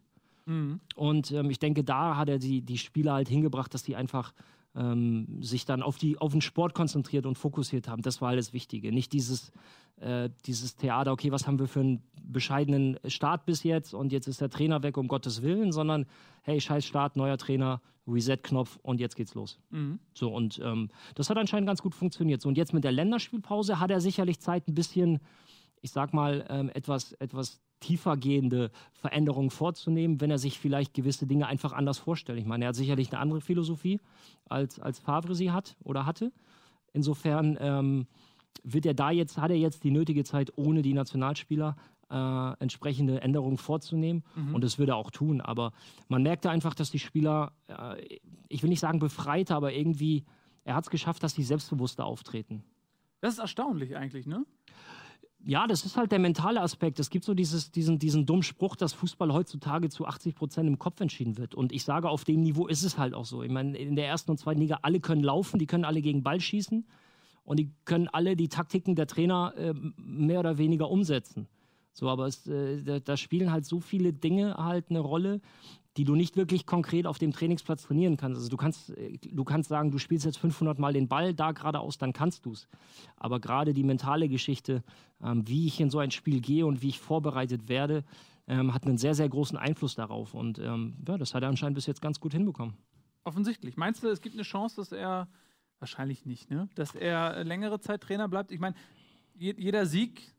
Und 0.95 1.31
ähm, 1.31 1.49
ich 1.49 1.59
denke, 1.59 1.83
da 1.83 2.17
hat 2.17 2.29
er 2.29 2.39
die, 2.39 2.61
die 2.61 2.77
Spieler 2.77 3.13
halt 3.13 3.29
hingebracht, 3.29 3.73
dass 3.73 3.83
die 3.83 3.95
einfach 3.95 4.33
ähm, 4.75 5.41
sich 5.41 5.65
dann 5.65 5.81
auf, 5.81 5.97
die, 5.97 6.17
auf 6.17 6.31
den 6.31 6.41
Sport 6.41 6.73
konzentriert 6.73 7.25
und 7.25 7.37
fokussiert 7.37 7.87
haben. 7.87 8.01
Das 8.01 8.21
war 8.21 8.29
alles 8.29 8.53
Wichtige. 8.53 8.91
Nicht 8.91 9.13
dieses, 9.13 9.51
äh, 9.97 10.29
dieses 10.45 10.75
Theater, 10.75 11.11
okay, 11.11 11.31
was 11.31 11.47
haben 11.47 11.59
wir 11.59 11.67
für 11.67 11.81
einen 11.81 12.03
bescheidenen 12.23 12.97
Start 13.07 13.45
bis 13.45 13.63
jetzt 13.63 13.93
und 13.93 14.11
jetzt 14.11 14.27
ist 14.27 14.41
der 14.41 14.49
Trainer 14.49 14.83
weg, 14.83 14.97
um 14.97 15.07
Gottes 15.07 15.41
Willen, 15.41 15.71
sondern 15.71 16.05
hey, 16.43 16.61
scheiß 16.61 16.85
Start, 16.85 17.15
neuer 17.17 17.37
Trainer, 17.37 17.81
Reset-Knopf 18.07 18.79
und 18.81 18.99
jetzt 18.99 19.15
geht's 19.15 19.35
los. 19.35 19.59
So, 20.13 20.33
und 20.33 20.59
ähm, 20.63 20.89
das 21.15 21.29
hat 21.29 21.37
anscheinend 21.37 21.67
ganz 21.67 21.81
gut 21.81 21.93
funktioniert. 21.93 22.41
So, 22.41 22.49
und 22.49 22.57
jetzt 22.57 22.73
mit 22.73 22.83
der 22.83 22.91
Länderspielpause 22.91 23.79
hat 23.79 23.91
er 23.91 24.01
sicherlich 24.01 24.39
Zeit, 24.39 24.67
ein 24.67 24.73
bisschen, 24.73 25.19
ich 25.81 25.91
sag 25.91 26.13
mal, 26.13 26.45
ähm, 26.49 26.69
etwas, 26.69 27.13
etwas 27.13 27.61
tiefergehende 27.79 28.71
Veränderungen 28.93 29.49
vorzunehmen, 29.49 30.21
wenn 30.21 30.31
er 30.31 30.37
sich 30.37 30.59
vielleicht 30.59 30.93
gewisse 30.93 31.25
Dinge 31.25 31.47
einfach 31.47 31.73
anders 31.73 31.97
vorstellt. 31.97 32.39
Ich 32.39 32.45
meine, 32.45 32.65
er 32.65 32.69
hat 32.69 32.75
sicherlich 32.75 33.11
eine 33.11 33.19
andere 33.19 33.41
Philosophie, 33.41 33.99
als, 34.47 34.79
als 34.79 34.99
Favre 34.99 35.35
sie 35.35 35.51
hat 35.51 35.75
oder 35.83 36.05
hatte. 36.05 36.31
Insofern 36.93 37.57
ähm, 37.59 38.07
wird 38.63 38.85
er 38.85 38.93
da 38.93 39.11
jetzt, 39.11 39.37
hat 39.37 39.49
er 39.49 39.57
jetzt 39.57 39.83
die 39.83 39.91
nötige 39.91 40.23
Zeit, 40.23 40.53
ohne 40.55 40.81
die 40.81 40.93
Nationalspieler 40.93 41.75
äh, 42.11 42.53
entsprechende 42.59 43.21
Änderungen 43.21 43.57
vorzunehmen. 43.57 44.23
Mhm. 44.35 44.55
Und 44.55 44.63
das 44.63 44.77
würde 44.77 44.93
er 44.93 44.97
auch 44.97 45.11
tun. 45.11 45.41
Aber 45.41 45.71
man 46.07 46.21
merkte 46.23 46.49
einfach, 46.49 46.75
dass 46.75 46.91
die 46.91 46.99
Spieler, 46.99 47.53
äh, 47.67 48.19
ich 48.47 48.61
will 48.61 48.69
nicht 48.69 48.81
sagen 48.81 48.99
befreiter, 48.99 49.55
aber 49.55 49.73
irgendwie, 49.73 50.25
er 50.63 50.75
hat 50.75 50.83
es 50.83 50.89
geschafft, 50.89 51.23
dass 51.23 51.33
sie 51.33 51.43
selbstbewusster 51.43 52.05
auftreten. 52.05 52.63
Das 53.21 53.33
ist 53.33 53.39
erstaunlich 53.39 53.95
eigentlich, 53.95 54.25
ne? 54.25 54.45
Ja, 55.43 55.67
das 55.67 55.85
ist 55.85 55.97
halt 55.97 56.11
der 56.11 56.19
mentale 56.19 56.61
Aspekt. 56.61 56.99
Es 56.99 57.09
gibt 57.09 57.25
so 57.25 57.33
dieses, 57.33 57.71
diesen, 57.71 57.99
diesen 57.99 58.25
dummen 58.25 58.43
Spruch, 58.43 58.75
dass 58.75 58.93
Fußball 58.93 59.33
heutzutage 59.33 59.89
zu 59.89 60.05
80 60.05 60.35
Prozent 60.35 60.67
im 60.67 60.77
Kopf 60.77 60.99
entschieden 61.01 61.37
wird. 61.37 61.55
Und 61.55 61.71
ich 61.71 61.83
sage, 61.83 62.09
auf 62.09 62.23
dem 62.23 62.41
Niveau 62.41 62.67
ist 62.67 62.83
es 62.83 62.97
halt 62.97 63.13
auch 63.13 63.25
so. 63.25 63.41
Ich 63.43 63.51
meine, 63.51 63.77
in 63.77 63.95
der 63.95 64.07
ersten 64.07 64.31
und 64.31 64.37
zweiten 64.37 64.59
Liga, 64.59 64.79
alle 64.83 64.99
können 64.99 65.23
laufen, 65.23 65.57
die 65.57 65.67
können 65.67 65.85
alle 65.85 66.01
gegen 66.01 66.23
Ball 66.23 66.39
schießen 66.39 66.85
und 67.43 67.57
die 67.57 67.71
können 67.85 68.07
alle 68.07 68.35
die 68.35 68.49
Taktiken 68.49 68.95
der 68.95 69.07
Trainer 69.07 69.53
äh, 69.57 69.73
mehr 69.97 70.39
oder 70.39 70.57
weniger 70.57 70.89
umsetzen. 70.89 71.47
So, 71.93 72.07
aber 72.07 72.27
es, 72.27 72.47
äh, 72.47 72.81
da, 72.83 72.99
da, 72.99 73.17
spielen 73.17 73.51
halt 73.51 73.65
so 73.65 73.79
viele 73.79 74.13
Dinge 74.13 74.55
halt 74.55 74.89
eine 74.89 74.99
Rolle, 74.99 75.41
die 75.97 76.05
du 76.05 76.15
nicht 76.15 76.37
wirklich 76.37 76.65
konkret 76.65 77.05
auf 77.05 77.17
dem 77.17 77.33
Trainingsplatz 77.33 77.83
trainieren 77.83 78.17
kannst. 78.17 78.37
Also 78.37 78.49
du 78.49 78.57
kannst, 78.57 78.91
äh, 78.97 79.17
du 79.17 79.43
kannst 79.43 79.69
sagen, 79.69 79.91
du 79.91 79.97
spielst 79.97 80.25
jetzt 80.25 80.37
500 80.37 80.79
Mal 80.79 80.93
den 80.93 81.07
Ball 81.07 81.33
da 81.33 81.51
geradeaus, 81.51 81.97
dann 81.97 82.13
kannst 82.13 82.45
du 82.45 82.53
es. 82.53 82.67
Aber 83.17 83.39
gerade 83.39 83.73
die 83.73 83.83
mentale 83.83 84.29
Geschichte, 84.29 84.83
ähm, 85.21 85.47
wie 85.47 85.67
ich 85.67 85.79
in 85.79 85.89
so 85.89 85.99
ein 85.99 86.11
Spiel 86.11 86.41
gehe 86.41 86.65
und 86.65 86.81
wie 86.81 86.89
ich 86.89 86.99
vorbereitet 86.99 87.67
werde, 87.67 88.03
ähm, 88.47 88.73
hat 88.73 88.85
einen 88.85 88.97
sehr, 88.97 89.15
sehr 89.15 89.29
großen 89.29 89.57
Einfluss 89.57 89.95
darauf. 89.95 90.33
Und 90.33 90.59
ähm, 90.59 90.95
ja, 91.07 91.17
das 91.17 91.33
hat 91.33 91.43
er 91.43 91.49
anscheinend 91.49 91.75
bis 91.75 91.85
jetzt 91.85 92.01
ganz 92.01 92.19
gut 92.19 92.33
hinbekommen. 92.33 92.75
Offensichtlich. 93.23 93.77
Meinst 93.77 94.01
du, 94.03 94.07
es 94.07 94.21
gibt 94.21 94.35
eine 94.35 94.43
Chance, 94.43 94.77
dass 94.77 94.91
er, 94.91 95.27
wahrscheinlich 95.79 96.25
nicht, 96.25 96.49
ne? 96.49 96.69
dass 96.75 96.95
er 96.95 97.43
längere 97.43 97.79
Zeit 97.79 98.01
Trainer 98.01 98.27
bleibt? 98.27 98.51
Ich 98.51 98.59
meine, 98.59 98.75
jeder 99.35 99.85
Sieg 99.85 100.33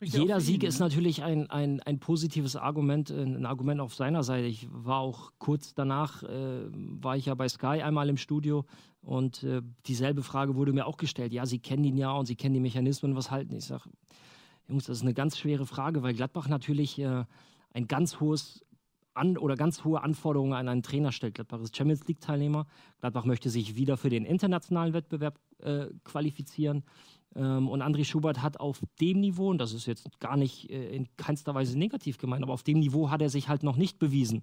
jeder 0.00 0.40
Sieg 0.40 0.62
ihn, 0.62 0.68
ist 0.68 0.78
ne? 0.78 0.86
natürlich 0.86 1.22
ein, 1.22 1.50
ein, 1.50 1.80
ein 1.80 1.98
positives 1.98 2.56
Argument, 2.56 3.10
äh, 3.10 3.22
ein 3.22 3.46
Argument 3.46 3.80
auf 3.80 3.94
seiner 3.94 4.22
Seite. 4.22 4.46
Ich 4.46 4.68
war 4.70 4.98
auch 4.98 5.32
kurz 5.38 5.74
danach, 5.74 6.22
äh, 6.22 6.66
war 6.70 7.16
ich 7.16 7.26
ja 7.26 7.34
bei 7.34 7.48
Sky 7.48 7.82
einmal 7.82 8.08
im 8.08 8.16
Studio 8.16 8.64
und 9.00 9.42
äh, 9.42 9.62
dieselbe 9.86 10.22
Frage 10.22 10.54
wurde 10.56 10.72
mir 10.72 10.86
auch 10.86 10.96
gestellt. 10.96 11.32
Ja, 11.32 11.46
Sie 11.46 11.58
kennen 11.58 11.84
ihn 11.84 11.96
ja 11.96 12.12
und 12.12 12.26
Sie 12.26 12.36
kennen 12.36 12.54
die 12.54 12.60
Mechanismen, 12.60 13.16
was 13.16 13.30
halten? 13.30 13.54
Ich 13.54 13.64
sage, 13.64 13.88
Jungs, 14.68 14.84
das 14.86 14.98
ist 14.98 15.02
eine 15.02 15.14
ganz 15.14 15.38
schwere 15.38 15.64
Frage, 15.64 16.02
weil 16.02 16.14
Gladbach 16.14 16.48
natürlich 16.48 16.98
äh, 16.98 17.24
ein 17.72 17.86
ganz 17.86 18.20
hohes 18.20 18.64
an 19.14 19.38
oder 19.38 19.56
ganz 19.56 19.84
hohe 19.84 20.02
Anforderungen 20.02 20.52
an 20.52 20.68
einen 20.68 20.82
Trainer 20.82 21.12
stellt. 21.12 21.34
Gladbach 21.34 21.60
ist 21.60 21.76
Champions 21.76 22.06
League-Teilnehmer. 22.06 22.66
Gladbach 23.00 23.24
möchte 23.24 23.48
sich 23.48 23.76
wieder 23.76 23.96
für 23.96 24.10
den 24.10 24.24
internationalen 24.24 24.92
Wettbewerb 24.92 25.38
äh, 25.58 25.86
qualifizieren. 26.04 26.84
Ähm, 27.36 27.68
und 27.68 27.82
André 27.82 28.04
Schubert 28.04 28.42
hat 28.42 28.58
auf 28.58 28.80
dem 29.00 29.20
Niveau, 29.20 29.50
und 29.50 29.58
das 29.58 29.72
ist 29.72 29.86
jetzt 29.86 30.18
gar 30.20 30.36
nicht 30.36 30.70
äh, 30.70 30.94
in 30.96 31.08
keinster 31.16 31.54
Weise 31.54 31.78
negativ 31.78 32.18
gemeint, 32.18 32.42
aber 32.42 32.52
auf 32.52 32.62
dem 32.62 32.78
Niveau 32.78 33.10
hat 33.10 33.22
er 33.22 33.28
sich 33.28 33.48
halt 33.48 33.62
noch 33.62 33.76
nicht 33.76 33.98
bewiesen. 33.98 34.42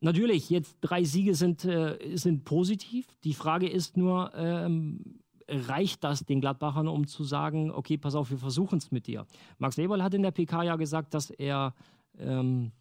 Natürlich, 0.00 0.50
jetzt 0.50 0.76
drei 0.80 1.04
Siege 1.04 1.34
sind, 1.34 1.64
äh, 1.64 1.98
sind 2.16 2.44
positiv. 2.44 3.06
Die 3.24 3.34
Frage 3.34 3.68
ist 3.68 3.96
nur, 3.96 4.32
ähm, 4.34 5.20
reicht 5.48 6.02
das 6.04 6.24
den 6.24 6.40
Gladbachern, 6.40 6.88
um 6.88 7.06
zu 7.06 7.24
sagen, 7.24 7.70
okay, 7.70 7.98
pass 7.98 8.14
auf, 8.14 8.30
wir 8.30 8.38
versuchen 8.38 8.78
es 8.78 8.90
mit 8.90 9.06
dir. 9.06 9.26
Max 9.58 9.78
Eberl 9.78 10.02
hat 10.02 10.14
in 10.14 10.22
der 10.22 10.30
PK 10.30 10.62
ja 10.62 10.76
gesagt, 10.76 11.14
dass 11.14 11.30
er 11.30 11.74
ähm, 12.18 12.72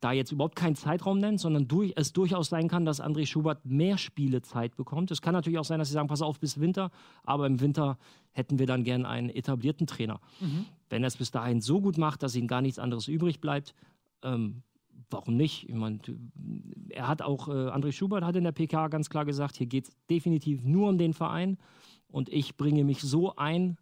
da 0.00 0.12
jetzt 0.12 0.30
überhaupt 0.30 0.56
keinen 0.56 0.76
Zeitraum 0.76 1.18
nennt, 1.18 1.40
sondern 1.40 1.66
durch, 1.66 1.92
es 1.96 2.12
durchaus 2.12 2.48
sein 2.48 2.68
kann, 2.68 2.84
dass 2.84 3.00
André 3.00 3.26
Schubert 3.26 3.64
mehr 3.64 3.98
Spielezeit 3.98 4.76
bekommt. 4.76 5.10
Es 5.10 5.22
kann 5.22 5.32
natürlich 5.32 5.58
auch 5.58 5.64
sein, 5.64 5.78
dass 5.78 5.88
sie 5.88 5.94
sagen, 5.94 6.08
pass 6.08 6.22
auf 6.22 6.38
bis 6.38 6.60
Winter, 6.60 6.90
aber 7.24 7.46
im 7.46 7.60
Winter 7.60 7.98
hätten 8.32 8.58
wir 8.58 8.66
dann 8.66 8.84
gern 8.84 9.04
einen 9.04 9.28
etablierten 9.28 9.86
Trainer. 9.86 10.20
Mhm. 10.40 10.66
Wenn 10.88 11.02
er 11.02 11.08
es 11.08 11.16
bis 11.16 11.30
dahin 11.30 11.60
so 11.60 11.80
gut 11.80 11.98
macht, 11.98 12.22
dass 12.22 12.36
ihm 12.36 12.46
gar 12.46 12.62
nichts 12.62 12.78
anderes 12.78 13.08
übrig 13.08 13.40
bleibt, 13.40 13.74
ähm, 14.22 14.62
warum 15.10 15.36
nicht? 15.36 15.68
Ich 15.68 15.74
meine, 15.74 15.98
er 16.90 17.08
hat 17.08 17.22
auch, 17.22 17.48
äh, 17.48 17.52
André 17.52 17.92
Schubert 17.92 18.24
hat 18.24 18.36
in 18.36 18.44
der 18.44 18.52
PK 18.52 18.88
ganz 18.88 19.10
klar 19.10 19.24
gesagt, 19.24 19.56
hier 19.56 19.66
geht 19.66 19.88
es 19.88 19.96
definitiv 20.08 20.62
nur 20.62 20.88
um 20.88 20.98
den 20.98 21.12
Verein 21.12 21.58
und 22.08 22.28
ich 22.28 22.56
bringe 22.56 22.84
mich 22.84 23.00
so 23.00 23.34
ein, 23.36 23.78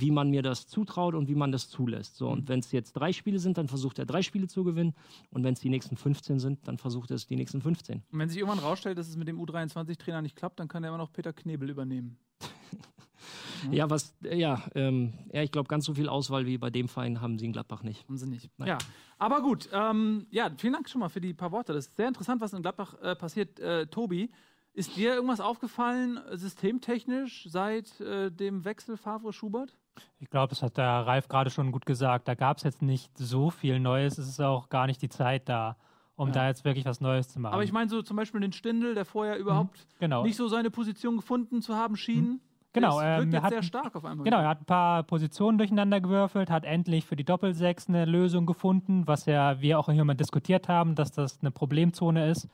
wie 0.00 0.10
man 0.10 0.30
mir 0.30 0.42
das 0.42 0.66
zutraut 0.66 1.14
und 1.14 1.28
wie 1.28 1.34
man 1.34 1.52
das 1.52 1.68
zulässt. 1.68 2.16
So, 2.16 2.28
und 2.28 2.44
mhm. 2.44 2.48
wenn 2.48 2.60
es 2.60 2.72
jetzt 2.72 2.92
drei 2.92 3.12
Spiele 3.12 3.38
sind, 3.38 3.58
dann 3.58 3.68
versucht 3.68 3.98
er 3.98 4.06
drei 4.06 4.22
Spiele 4.22 4.46
zu 4.46 4.64
gewinnen. 4.64 4.94
Und 5.30 5.44
wenn 5.44 5.54
es 5.54 5.60
die 5.60 5.68
nächsten 5.68 5.96
15 5.96 6.38
sind, 6.38 6.66
dann 6.68 6.78
versucht 6.78 7.10
er 7.10 7.16
es 7.16 7.26
die 7.26 7.36
nächsten 7.36 7.60
15. 7.60 8.02
Und 8.10 8.18
wenn 8.18 8.28
sich 8.28 8.38
irgendwann 8.38 8.60
rausstellt, 8.60 8.98
dass 8.98 9.08
es 9.08 9.16
mit 9.16 9.28
dem 9.28 9.40
U23-Trainer 9.40 10.22
nicht 10.22 10.36
klappt, 10.36 10.60
dann 10.60 10.68
kann 10.68 10.84
er 10.84 10.88
immer 10.88 10.98
noch 10.98 11.12
Peter 11.12 11.32
Knebel 11.32 11.70
übernehmen. 11.70 12.18
ja. 13.64 13.72
ja, 13.72 13.90
was, 13.90 14.14
ja, 14.22 14.62
ähm, 14.74 15.14
ja 15.32 15.42
ich 15.42 15.50
glaube, 15.50 15.68
ganz 15.68 15.84
so 15.84 15.94
viel 15.94 16.08
Auswahl 16.08 16.46
wie 16.46 16.58
bei 16.58 16.70
dem 16.70 16.88
Verein 16.88 17.20
haben 17.20 17.38
sie 17.38 17.46
in 17.46 17.52
Gladbach 17.52 17.82
nicht. 17.82 18.04
Haben 18.04 18.18
sie 18.18 18.28
nicht. 18.28 18.50
Nein. 18.56 18.68
Ja, 18.68 18.78
aber 19.18 19.42
gut. 19.42 19.68
Ähm, 19.72 20.26
ja, 20.30 20.50
vielen 20.56 20.74
Dank 20.74 20.88
schon 20.88 21.00
mal 21.00 21.08
für 21.08 21.20
die 21.20 21.34
paar 21.34 21.50
Worte. 21.50 21.72
Das 21.72 21.86
ist 21.86 21.96
sehr 21.96 22.08
interessant, 22.08 22.40
was 22.40 22.52
in 22.52 22.62
Gladbach 22.62 22.94
äh, 23.02 23.16
passiert. 23.16 23.58
Äh, 23.58 23.86
Tobi, 23.86 24.30
ist 24.74 24.96
dir 24.96 25.14
irgendwas 25.14 25.40
aufgefallen, 25.40 26.20
systemtechnisch, 26.34 27.48
seit 27.48 28.00
äh, 28.00 28.30
dem 28.30 28.64
Wechsel 28.64 28.96
Favre-Schubert? 28.96 29.76
Ich 30.20 30.30
glaube, 30.30 30.50
das 30.50 30.62
hat 30.62 30.76
der 30.76 31.06
Ralf 31.06 31.28
gerade 31.28 31.50
schon 31.50 31.72
gut 31.72 31.86
gesagt. 31.86 32.28
Da 32.28 32.34
gab 32.34 32.58
es 32.58 32.62
jetzt 32.62 32.82
nicht 32.82 33.16
so 33.16 33.50
viel 33.50 33.80
Neues. 33.80 34.18
Es 34.18 34.28
ist 34.28 34.40
auch 34.40 34.68
gar 34.68 34.86
nicht 34.86 35.00
die 35.02 35.08
Zeit 35.08 35.48
da, 35.48 35.76
um 36.16 36.28
ja. 36.28 36.34
da 36.34 36.48
jetzt 36.48 36.64
wirklich 36.64 36.84
was 36.84 37.00
Neues 37.00 37.28
zu 37.28 37.40
machen. 37.40 37.54
Aber 37.54 37.64
ich 37.64 37.72
meine 37.72 37.88
so 37.88 38.02
zum 38.02 38.16
Beispiel 38.16 38.40
den 38.40 38.52
Stindel, 38.52 38.94
der 38.94 39.04
vorher 39.04 39.34
mhm. 39.34 39.40
überhaupt 39.40 39.86
genau. 39.98 40.22
nicht 40.22 40.36
so 40.36 40.48
seine 40.48 40.70
Position 40.70 41.16
gefunden 41.16 41.62
zu 41.62 41.74
haben 41.76 41.96
schien. 41.96 42.24
Mhm. 42.24 42.40
Genau, 42.72 43.00
er 43.00 43.22
ähm, 43.22 43.32
jetzt 43.32 43.42
hat, 43.42 43.50
sehr 43.50 43.62
stark 43.62 43.96
auf 43.96 44.04
einmal. 44.04 44.24
Genau, 44.24 44.38
er 44.38 44.48
hat 44.48 44.60
ein 44.60 44.66
paar 44.66 45.02
Positionen 45.02 45.58
durcheinander 45.58 46.00
gewürfelt, 46.00 46.50
hat 46.50 46.64
endlich 46.64 47.06
für 47.06 47.16
die 47.16 47.24
Doppelsechs 47.24 47.88
eine 47.88 48.04
Lösung 48.04 48.46
gefunden, 48.46 49.06
was 49.06 49.26
ja 49.26 49.60
wir 49.60 49.78
auch 49.78 49.90
hier 49.90 50.04
mal 50.04 50.14
diskutiert 50.14 50.68
haben, 50.68 50.94
dass 50.94 51.10
das 51.10 51.40
eine 51.40 51.50
Problemzone 51.50 52.28
ist 52.30 52.48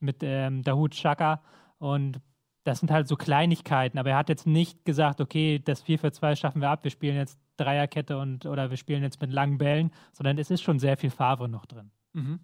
mit 0.00 0.18
ähm, 0.22 0.62
Dahut 0.62 0.92
Chaka. 0.92 1.42
Und 1.78 2.20
das 2.68 2.80
sind 2.80 2.90
halt 2.90 3.08
so 3.08 3.16
Kleinigkeiten, 3.16 3.98
aber 3.98 4.10
er 4.10 4.16
hat 4.18 4.28
jetzt 4.28 4.46
nicht 4.46 4.84
gesagt, 4.84 5.22
okay, 5.22 5.58
das 5.58 5.80
4 5.80 5.98
für 5.98 6.12
2 6.12 6.36
schaffen 6.36 6.60
wir 6.60 6.68
ab, 6.68 6.84
wir 6.84 6.90
spielen 6.90 7.16
jetzt 7.16 7.38
Dreierkette 7.56 8.18
und 8.18 8.44
oder 8.44 8.68
wir 8.68 8.76
spielen 8.76 9.02
jetzt 9.02 9.22
mit 9.22 9.32
langen 9.32 9.56
Bällen, 9.56 9.90
sondern 10.12 10.36
es 10.36 10.50
ist 10.50 10.62
schon 10.62 10.78
sehr 10.78 10.98
viel 10.98 11.10
Favre 11.10 11.48
noch 11.48 11.64
drin. 11.64 11.90
Mhm. 12.12 12.40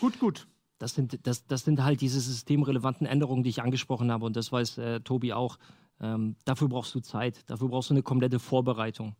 Gut, 0.00 0.20
gut. 0.20 0.46
Das 0.78 0.94
sind, 0.94 1.26
das, 1.26 1.44
das 1.46 1.64
sind 1.64 1.82
halt 1.82 2.02
diese 2.02 2.20
systemrelevanten 2.20 3.06
Änderungen, 3.06 3.42
die 3.42 3.50
ich 3.50 3.62
angesprochen 3.62 4.12
habe 4.12 4.26
und 4.26 4.36
das 4.36 4.52
weiß 4.52 4.78
äh, 4.78 5.00
Tobi 5.00 5.32
auch. 5.32 5.58
Ähm, 6.00 6.36
dafür 6.44 6.68
brauchst 6.68 6.94
du 6.94 7.00
Zeit, 7.00 7.42
dafür 7.50 7.68
brauchst 7.68 7.90
du 7.90 7.94
eine 7.94 8.02
komplette 8.02 8.38
Vorbereitung. 8.38 9.16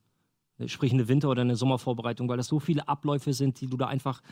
Sprich 0.66 0.92
eine 0.92 1.08
Winter- 1.08 1.30
oder 1.30 1.42
eine 1.42 1.56
Sommervorbereitung, 1.56 2.28
weil 2.28 2.36
das 2.36 2.46
so 2.46 2.60
viele 2.60 2.86
Abläufe 2.86 3.32
sind, 3.32 3.60
die 3.60 3.66
du 3.66 3.76
da 3.76 3.88
einfach 3.88 4.22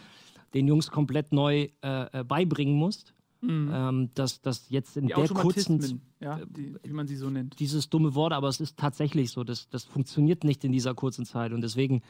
den 0.55 0.69
Jungs 0.69 0.91
komplett 0.91 1.33
neu 1.33 1.69
äh, 1.83 2.21
äh 2.21 2.25
beibringen 2.25 2.77
musst. 2.77 3.13
Mhm. 3.47 3.71
Ähm, 3.73 4.11
dass 4.15 4.41
das 4.41 4.71
jetzt 4.71 4.97
in 4.97 5.07
die 5.07 5.15
der 5.15 5.29
kurzen, 5.29 6.01
ja, 6.21 6.41
die, 6.47 6.75
wie 6.83 6.93
man 6.93 7.07
sie 7.07 7.17
so 7.17 7.29
nennt. 7.31 7.59
Dieses 7.61 7.91
dumme 7.91 8.15
Wort, 8.15 8.33
aber 8.33 8.49
es 8.49 8.61
ist 8.61 8.79
tatsächlich 8.79 9.31
so. 9.31 9.45
Das, 9.45 9.69
das 9.69 9.85
funktioniert 9.85 10.45
nicht 10.45 10.65
in 10.65 10.73
dieser 10.73 10.95
kurzen 10.95 11.25
Zeit. 11.25 11.53
Und 11.53 11.61
deswegen, 11.61 12.03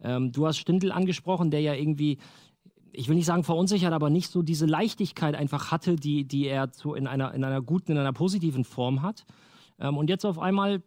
ähm, 0.00 0.32
du 0.32 0.46
hast 0.46 0.58
Stindl 0.58 0.92
angesprochen, 0.92 1.50
der 1.50 1.60
ja 1.60 1.74
irgendwie, 1.74 2.18
ich 2.92 3.08
will 3.08 3.16
nicht 3.16 3.26
sagen 3.26 3.44
verunsichert, 3.44 3.92
aber 3.92 4.10
nicht 4.10 4.30
so 4.30 4.42
diese 4.42 4.66
Leichtigkeit 4.66 5.34
einfach 5.34 5.70
hatte, 5.70 5.96
die, 5.96 6.24
die 6.24 6.46
er 6.46 6.70
so 6.72 6.94
in 6.94 7.06
einer, 7.06 7.32
in 7.32 7.44
einer 7.44 7.62
guten, 7.62 7.92
in 7.92 7.98
einer 7.98 8.12
positiven 8.12 8.64
Form 8.64 9.02
hat. 9.02 9.24
Ähm, 9.78 9.96
und 9.96 10.10
jetzt 10.10 10.24
auf 10.24 10.38
einmal 10.38 10.82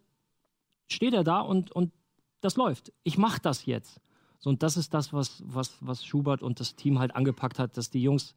steht 0.88 1.14
er 1.14 1.24
da 1.24 1.40
und, 1.40 1.72
und 1.72 1.92
das 2.40 2.56
läuft. 2.56 2.92
Ich 3.02 3.18
mache 3.18 3.40
das 3.40 3.66
jetzt. 3.66 4.00
So, 4.38 4.50
und 4.50 4.62
das 4.62 4.76
ist 4.76 4.94
das, 4.94 5.12
was, 5.12 5.42
was, 5.46 5.76
was 5.80 6.04
Schubert 6.04 6.42
und 6.42 6.60
das 6.60 6.76
Team 6.76 6.98
halt 6.98 7.16
angepackt 7.16 7.58
hat, 7.58 7.76
dass 7.76 7.90
die 7.90 8.02
Jungs 8.02 8.34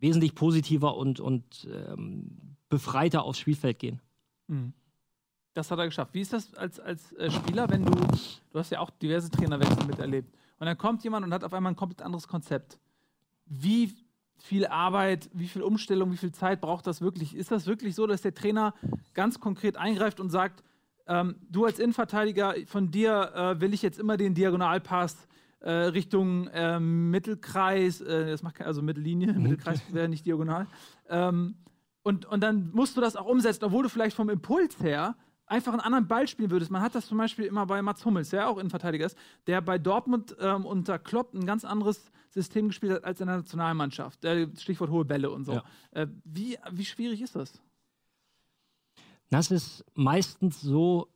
wesentlich 0.00 0.34
positiver 0.34 0.96
und, 0.96 1.20
und 1.20 1.68
ähm, 1.72 2.56
befreiter 2.68 3.22
aufs 3.22 3.38
Spielfeld 3.38 3.78
gehen. 3.78 4.00
Mhm. 4.48 4.72
Das 5.54 5.70
hat 5.70 5.78
er 5.78 5.86
geschafft. 5.86 6.14
Wie 6.14 6.20
ist 6.20 6.32
das 6.32 6.54
als, 6.54 6.80
als 6.80 7.12
äh, 7.14 7.30
Spieler, 7.30 7.68
wenn 7.68 7.84
du, 7.84 7.92
du 7.92 8.58
hast 8.58 8.70
ja 8.70 8.80
auch 8.80 8.90
diverse 8.90 9.30
Trainerwechsel 9.30 9.84
miterlebt, 9.86 10.32
und 10.58 10.66
dann 10.66 10.76
kommt 10.76 11.02
jemand 11.04 11.24
und 11.24 11.32
hat 11.32 11.42
auf 11.42 11.54
einmal 11.54 11.72
ein 11.72 11.76
komplett 11.76 12.02
anderes 12.02 12.28
Konzept. 12.28 12.78
Wie 13.46 13.94
viel 14.36 14.66
Arbeit, 14.66 15.30
wie 15.32 15.48
viel 15.48 15.62
Umstellung, 15.62 16.12
wie 16.12 16.18
viel 16.18 16.32
Zeit 16.32 16.60
braucht 16.60 16.86
das 16.86 17.00
wirklich? 17.00 17.34
Ist 17.34 17.50
das 17.50 17.66
wirklich 17.66 17.94
so, 17.94 18.06
dass 18.06 18.22
der 18.22 18.34
Trainer 18.34 18.74
ganz 19.14 19.40
konkret 19.40 19.78
eingreift 19.78 20.20
und 20.20 20.28
sagt, 20.28 20.62
ähm, 21.06 21.36
du 21.48 21.64
als 21.64 21.78
Innenverteidiger, 21.78 22.54
von 22.66 22.90
dir 22.90 23.32
äh, 23.34 23.60
will 23.60 23.72
ich 23.72 23.80
jetzt 23.80 23.98
immer 23.98 24.18
den 24.18 24.34
Diagonalpass 24.34 25.28
äh, 25.60 25.70
Richtung 25.70 26.48
äh, 26.48 26.80
Mittelkreis, 26.80 28.00
äh, 28.00 28.30
das 28.30 28.42
macht 28.42 28.60
also 28.62 28.82
Mittellinie, 28.82 29.32
mhm. 29.32 29.42
Mittelkreis 29.42 29.82
wäre 29.92 30.08
nicht 30.08 30.26
diagonal. 30.26 30.66
Ähm, 31.08 31.56
und, 32.02 32.26
und 32.26 32.40
dann 32.40 32.70
musst 32.72 32.96
du 32.96 33.00
das 33.00 33.16
auch 33.16 33.26
umsetzen, 33.26 33.64
obwohl 33.64 33.82
du 33.82 33.88
vielleicht 33.88 34.16
vom 34.16 34.30
Impuls 34.30 34.80
her 34.80 35.16
einfach 35.46 35.72
einen 35.72 35.80
anderen 35.80 36.06
Ball 36.06 36.28
spielen 36.28 36.50
würdest. 36.50 36.70
Man 36.70 36.80
hat 36.80 36.94
das 36.94 37.06
zum 37.06 37.18
Beispiel 37.18 37.44
immer 37.44 37.66
bei 37.66 37.82
Mats 37.82 38.04
Hummels, 38.04 38.30
der 38.30 38.48
auch 38.48 38.56
Innenverteidiger 38.56 39.06
ist, 39.06 39.18
der 39.46 39.60
bei 39.60 39.78
Dortmund 39.78 40.36
ähm, 40.40 40.64
unter 40.64 40.98
Klopp 40.98 41.34
ein 41.34 41.44
ganz 41.44 41.64
anderes 41.64 42.10
System 42.30 42.68
gespielt 42.68 42.92
hat 42.92 43.04
als 43.04 43.20
in 43.20 43.26
der 43.26 43.38
Nationalmannschaft. 43.38 44.24
Äh, 44.24 44.48
Stichwort 44.56 44.90
hohe 44.90 45.04
Bälle 45.04 45.30
und 45.30 45.44
so. 45.44 45.54
Ja. 45.54 45.64
Äh, 45.90 46.06
wie, 46.24 46.56
wie 46.70 46.84
schwierig 46.84 47.20
ist 47.20 47.34
das? 47.34 47.60
Das 49.30 49.50
ist 49.50 49.84
meistens 49.94 50.60
so, 50.60 51.08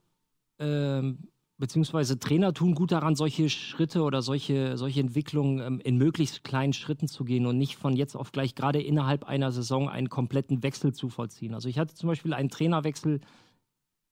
ähm, 0.59 1.29
beziehungsweise 1.59 2.19
Trainer 2.19 2.53
tun 2.53 2.75
gut 2.75 2.93
daran, 2.93 3.15
solche 3.15 3.49
Schritte 3.49 4.03
oder 4.03 4.23
solche, 4.23 4.77
solche 4.77 5.01
Entwicklungen 5.01 5.61
ähm, 5.61 5.81
in 5.81 5.97
möglichst 5.97 6.45
kleinen 6.45 6.73
Schritten 6.73 7.09
zu 7.09 7.25
gehen 7.25 7.47
und 7.47 7.59
nicht 7.59 7.77
von 7.77 7.95
jetzt 7.95 8.17
auf 8.17 8.33
gleich 8.33 8.55
gerade 8.55 8.83
innerhalb 8.83 9.25
einer 9.25 9.53
Saison 9.53 9.89
einen 9.89 10.09
kompletten 10.09 10.63
Wechsel 10.63 10.93
zu 10.93 11.09
vollziehen. 11.09 11.55
Also 11.55 11.69
ich 11.69 11.79
hatte 11.79 11.95
zum 11.95 12.09
Beispiel 12.09 12.35
einen 12.35 12.51
Trainerwechsel 12.51 13.21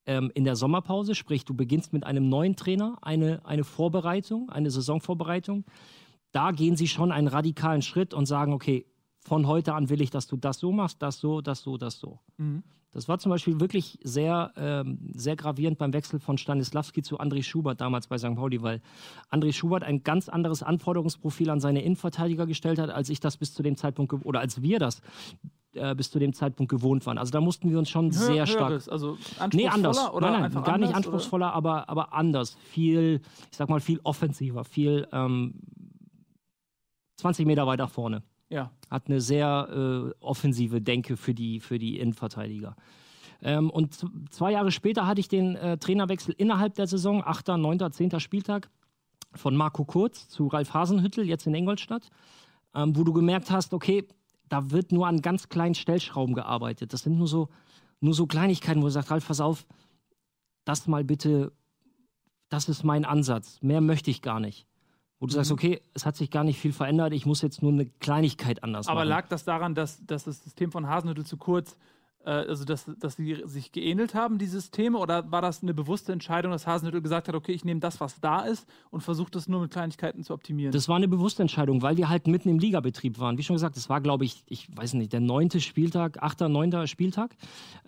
ähm, 0.07 0.31
in 0.35 0.45
der 0.45 0.57
Sommerpause, 0.57 1.15
sprich 1.15 1.45
du 1.45 1.55
beginnst 1.55 1.93
mit 1.93 2.05
einem 2.05 2.29
neuen 2.29 2.57
Trainer 2.57 2.99
eine, 3.03 3.45
eine 3.45 3.65
Vorbereitung, 3.65 4.51
eine 4.51 4.71
Saisonvorbereitung. 4.71 5.65
Da 6.31 6.53
gehen 6.53 6.77
sie 6.77 6.89
schon 6.89 7.13
einen 7.13 7.29
radikalen 7.29 7.83
Schritt 7.83 8.15
und 8.15 8.27
sagen, 8.27 8.53
okay, 8.53 8.87
von 9.25 9.47
heute 9.47 9.75
an 9.75 9.89
will 9.89 10.01
ich, 10.01 10.11
dass 10.11 10.27
du 10.27 10.37
das 10.37 10.59
so 10.59 10.73
machst, 10.73 11.01
das 11.03 11.19
so, 11.21 11.41
das 11.41 11.63
so, 11.63 11.77
das 11.77 11.99
so. 11.99 12.19
Mhm. 12.39 12.63
Das 12.95 13.09
war 13.09 13.19
zum 13.19 13.31
Beispiel 13.31 13.59
wirklich 13.59 13.99
sehr, 14.03 14.53
ähm, 14.57 14.99
sehr 15.15 15.35
gravierend 15.35 15.79
beim 15.79 15.95
Wechsel 15.95 16.21
von 16.21 16.37
Stanislawski 16.37 17.01
zu 17.03 17.19
André 17.21 17.43
Schubert 17.43 17.81
damals 17.81 18.07
bei 18.07 18.19
St. 18.19 18.35
Pauli, 18.35 18.61
weil 18.61 18.83
André 19.31 19.55
Schubert 19.55 19.83
ein 19.83 20.03
ganz 20.03 20.29
anderes 20.29 20.63
Anforderungsprofil 20.63 21.49
an 21.49 21.59
seine 21.59 21.81
Innenverteidiger 21.83 22.47
gestellt 22.47 22.79
hat, 22.79 22.91
als 22.91 23.09
ich 23.09 23.19
das 23.21 23.39
bis 23.39 23.55
zu 23.55 23.63
dem 23.63 23.77
Zeitpunkt 23.77 24.13
oder 24.27 24.41
als 24.41 24.61
wir 24.61 24.79
das 24.79 25.01
äh, 25.73 25.95
bis 25.95 26.11
zu 26.11 26.19
dem 26.19 26.35
Zeitpunkt 26.35 26.69
gewohnt 26.69 27.07
waren. 27.07 27.17
Also 27.17 27.31
da 27.31 27.41
mussten 27.41 27.71
wir 27.71 27.79
uns 27.79 27.89
schon 27.89 28.11
Hö- 28.11 28.13
sehr 28.13 28.47
stark 28.47 28.69
Höheres, 28.69 28.91
also 28.91 29.13
anspruchsvoller 29.39 29.49
Nee, 29.55 29.69
anders. 29.69 30.11
oder 30.13 30.31
nein, 30.31 30.53
nein, 30.53 30.63
gar 30.63 30.77
nicht 30.77 30.89
anders, 30.89 30.97
anspruchsvoller, 30.97 31.55
aber, 31.55 31.89
aber 31.89 32.13
anders. 32.13 32.57
Viel, 32.73 33.23
ich 33.51 33.57
sag 33.57 33.71
mal, 33.71 33.81
viel 33.81 34.01
offensiver, 34.05 34.65
viel 34.65 35.09
ähm, 35.13 35.55
20 37.17 37.47
Meter 37.47 37.67
weiter 37.67 37.89
vorne. 37.89 38.23
Ja. 38.53 38.71
Hat 38.91 39.09
eine 39.09 39.23
sehr 39.23 39.69
äh, 39.73 40.15
offensive 40.21 40.83
Denke 40.83 41.17
für 41.17 41.33
die, 41.33 41.59
für 41.59 41.79
die 41.79 41.99
Innenverteidiger. 41.99 42.77
Ähm, 43.41 43.71
und 43.71 43.99
zwei 44.31 44.53
Jahre 44.53 44.71
später 44.71 45.07
hatte 45.07 45.21
ich 45.21 45.29
den 45.29 45.57
äh, 45.57 45.79
Trainerwechsel 45.79 46.35
innerhalb 46.37 46.75
der 46.75 46.87
Saison, 46.87 47.25
8., 47.25 47.49
9., 47.49 47.91
10. 47.91 48.21
Spieltag, 48.21 48.69
von 49.35 49.57
Marco 49.57 49.87
Kurz 49.87 50.29
zu 50.29 50.49
Ralf 50.49 50.75
Hasenhüttel, 50.75 51.27
jetzt 51.27 51.47
in 51.47 51.55
Ingolstadt, 51.55 52.11
ähm, 52.75 52.95
wo 52.95 53.05
du 53.05 53.15
gemerkt 53.15 53.51
hast, 53.51 53.73
okay, 53.73 54.07
da 54.51 54.71
wird 54.71 54.93
nur 54.93 55.07
an 55.07 55.23
ganz 55.23 55.49
kleinen 55.49 55.75
Stellschrauben 55.75 56.35
gearbeitet. 56.35 56.93
Das 56.93 57.05
sind 57.05 57.17
nur 57.17 57.29
so, 57.29 57.49
nur 58.01 58.13
so 58.13 58.27
Kleinigkeiten, 58.27 58.83
wo 58.83 58.87
du 58.87 58.91
sagst, 58.93 59.11
Ralf, 59.11 59.27
pass 59.27 59.41
auf, 59.41 59.67
das 60.67 60.87
mal 60.87 61.05
bitte, 61.05 61.53
das 62.51 62.69
ist 62.69 62.85
mein 62.85 63.07
Ansatz. 63.07 63.63
Mehr 63.63 63.81
möchte 63.81 64.11
ich 64.11 64.21
gar 64.21 64.41
nicht. 64.41 64.67
Wo 65.23 65.27
du 65.27 65.35
sagst, 65.35 65.53
okay, 65.53 65.81
es 65.95 66.05
hat 66.05 66.17
sich 66.17 66.33
gar 66.33 66.43
nicht 66.43 66.59
viel 66.59 66.73
verändert, 66.73 67.13
ich 67.13 67.27
muss 67.27 67.43
jetzt 67.43 67.63
nur 67.63 67.71
eine 67.71 67.87
Kleinigkeit 67.87 68.65
anders 68.65 68.89
Aber 68.89 68.97
machen. 68.97 69.09
lag 69.09 69.29
das 69.29 69.45
daran, 69.45 69.77
dass, 69.77 70.05
dass 70.05 70.25
das 70.25 70.43
System 70.43 70.73
von 70.73 70.89
Hasenhüttl 70.89 71.25
zu 71.25 71.37
kurz, 71.37 71.77
äh, 72.25 72.31
also 72.31 72.65
dass, 72.65 72.91
dass 72.99 73.15
sie 73.15 73.41
sich 73.45 73.71
geähnelt 73.71 74.17
haben, 74.17 74.39
die 74.39 74.47
Systeme, 74.47 74.99
oder 74.99 75.31
war 75.31 75.41
das 75.41 75.63
eine 75.63 75.75
bewusste 75.75 76.13
Entscheidung, 76.13 76.51
dass 76.51 76.67
Hasenhüttl 76.67 77.01
gesagt 77.01 77.29
hat, 77.29 77.37
okay, 77.37 77.53
ich 77.53 77.65
nehme 77.65 77.79
das, 77.79 78.01
was 78.01 78.19
da 78.19 78.41
ist 78.41 78.67
und 78.91 79.03
versuche 79.03 79.31
das 79.31 79.47
nur 79.47 79.61
mit 79.61 79.71
Kleinigkeiten 79.71 80.25
zu 80.25 80.35
optimieren? 80.35 80.73
Das 80.73 80.89
war 80.89 80.97
eine 80.97 81.07
bewusste 81.07 81.43
Entscheidung, 81.43 81.83
weil 81.83 81.97
wir 81.97 82.09
halt 82.09 82.27
mitten 82.27 82.49
im 82.49 82.59
Ligabetrieb 82.59 83.21
waren. 83.21 83.39
Wie 83.39 83.45
schon 83.45 83.55
gesagt, 83.55 83.77
es 83.77 83.89
war, 83.89 84.01
glaube 84.01 84.25
ich, 84.25 84.43
ich 84.49 84.77
weiß 84.77 84.95
nicht, 84.95 85.13
der 85.13 85.21
neunte 85.21 85.61
Spieltag, 85.61 86.21
achter, 86.21 86.49
neunter 86.49 86.89
Spieltag. 86.89 87.37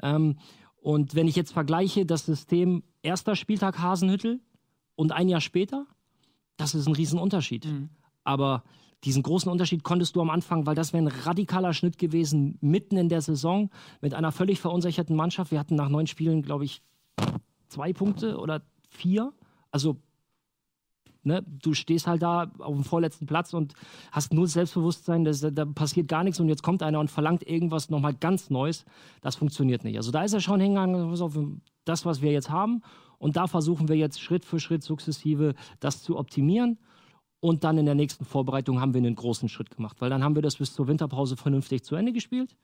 Ähm, 0.00 0.38
und 0.76 1.16
wenn 1.16 1.26
ich 1.26 1.34
jetzt 1.34 1.52
vergleiche 1.52 2.06
das 2.06 2.26
System 2.26 2.84
erster 3.02 3.34
Spieltag 3.34 3.80
Hasenhüttel 3.80 4.38
und 4.94 5.10
ein 5.10 5.28
Jahr 5.28 5.40
später, 5.40 5.88
das 6.56 6.74
ist 6.74 6.86
ein 6.86 6.94
Riesenunterschied. 6.94 7.66
Aber 8.24 8.62
diesen 9.04 9.22
großen 9.22 9.50
Unterschied 9.50 9.84
konntest 9.84 10.16
du 10.16 10.22
am 10.22 10.30
Anfang, 10.30 10.66
weil 10.66 10.74
das 10.74 10.92
wäre 10.92 11.04
ein 11.04 11.08
radikaler 11.08 11.74
Schnitt 11.74 11.98
gewesen, 11.98 12.58
mitten 12.60 12.96
in 12.96 13.08
der 13.08 13.20
Saison 13.20 13.70
mit 14.00 14.14
einer 14.14 14.32
völlig 14.32 14.60
verunsicherten 14.60 15.14
Mannschaft. 15.14 15.50
Wir 15.50 15.58
hatten 15.58 15.74
nach 15.74 15.90
neun 15.90 16.06
Spielen, 16.06 16.42
glaube 16.42 16.64
ich, 16.64 16.82
zwei 17.68 17.92
Punkte 17.92 18.38
oder 18.38 18.62
vier. 18.88 19.32
Also 19.70 19.98
Ne, 21.26 21.42
du 21.42 21.72
stehst 21.72 22.06
halt 22.06 22.20
da 22.20 22.50
auf 22.58 22.74
dem 22.74 22.84
vorletzten 22.84 23.24
Platz 23.24 23.54
und 23.54 23.72
hast 24.12 24.34
nur 24.34 24.46
Selbstbewusstsein, 24.46 25.24
dass, 25.24 25.40
da 25.40 25.64
passiert 25.64 26.06
gar 26.06 26.22
nichts 26.22 26.38
und 26.38 26.50
jetzt 26.50 26.62
kommt 26.62 26.82
einer 26.82 27.00
und 27.00 27.10
verlangt 27.10 27.48
irgendwas 27.48 27.88
nochmal 27.88 28.12
ganz 28.12 28.50
Neues. 28.50 28.84
Das 29.22 29.34
funktioniert 29.34 29.84
nicht. 29.84 29.96
Also 29.96 30.10
da 30.10 30.22
ist 30.22 30.34
er 30.34 30.40
schon 30.40 30.60
hingegangen, 30.60 31.62
das, 31.86 32.04
was 32.04 32.20
wir 32.20 32.30
jetzt 32.30 32.50
haben. 32.50 32.82
Und 33.24 33.36
da 33.36 33.46
versuchen 33.46 33.88
wir 33.88 33.96
jetzt 33.96 34.20
Schritt 34.20 34.44
für 34.44 34.60
Schritt 34.60 34.82
sukzessive 34.82 35.54
das 35.80 36.02
zu 36.02 36.18
optimieren. 36.18 36.78
Und 37.40 37.64
dann 37.64 37.78
in 37.78 37.86
der 37.86 37.94
nächsten 37.94 38.26
Vorbereitung 38.26 38.82
haben 38.82 38.92
wir 38.92 38.98
einen 38.98 39.14
großen 39.14 39.48
Schritt 39.48 39.74
gemacht, 39.74 39.96
weil 40.02 40.10
dann 40.10 40.22
haben 40.22 40.34
wir 40.34 40.42
das 40.42 40.56
bis 40.56 40.74
zur 40.74 40.88
Winterpause 40.88 41.38
vernünftig 41.38 41.84
zu 41.84 41.94
Ende 41.96 42.12
gespielt, 42.12 42.54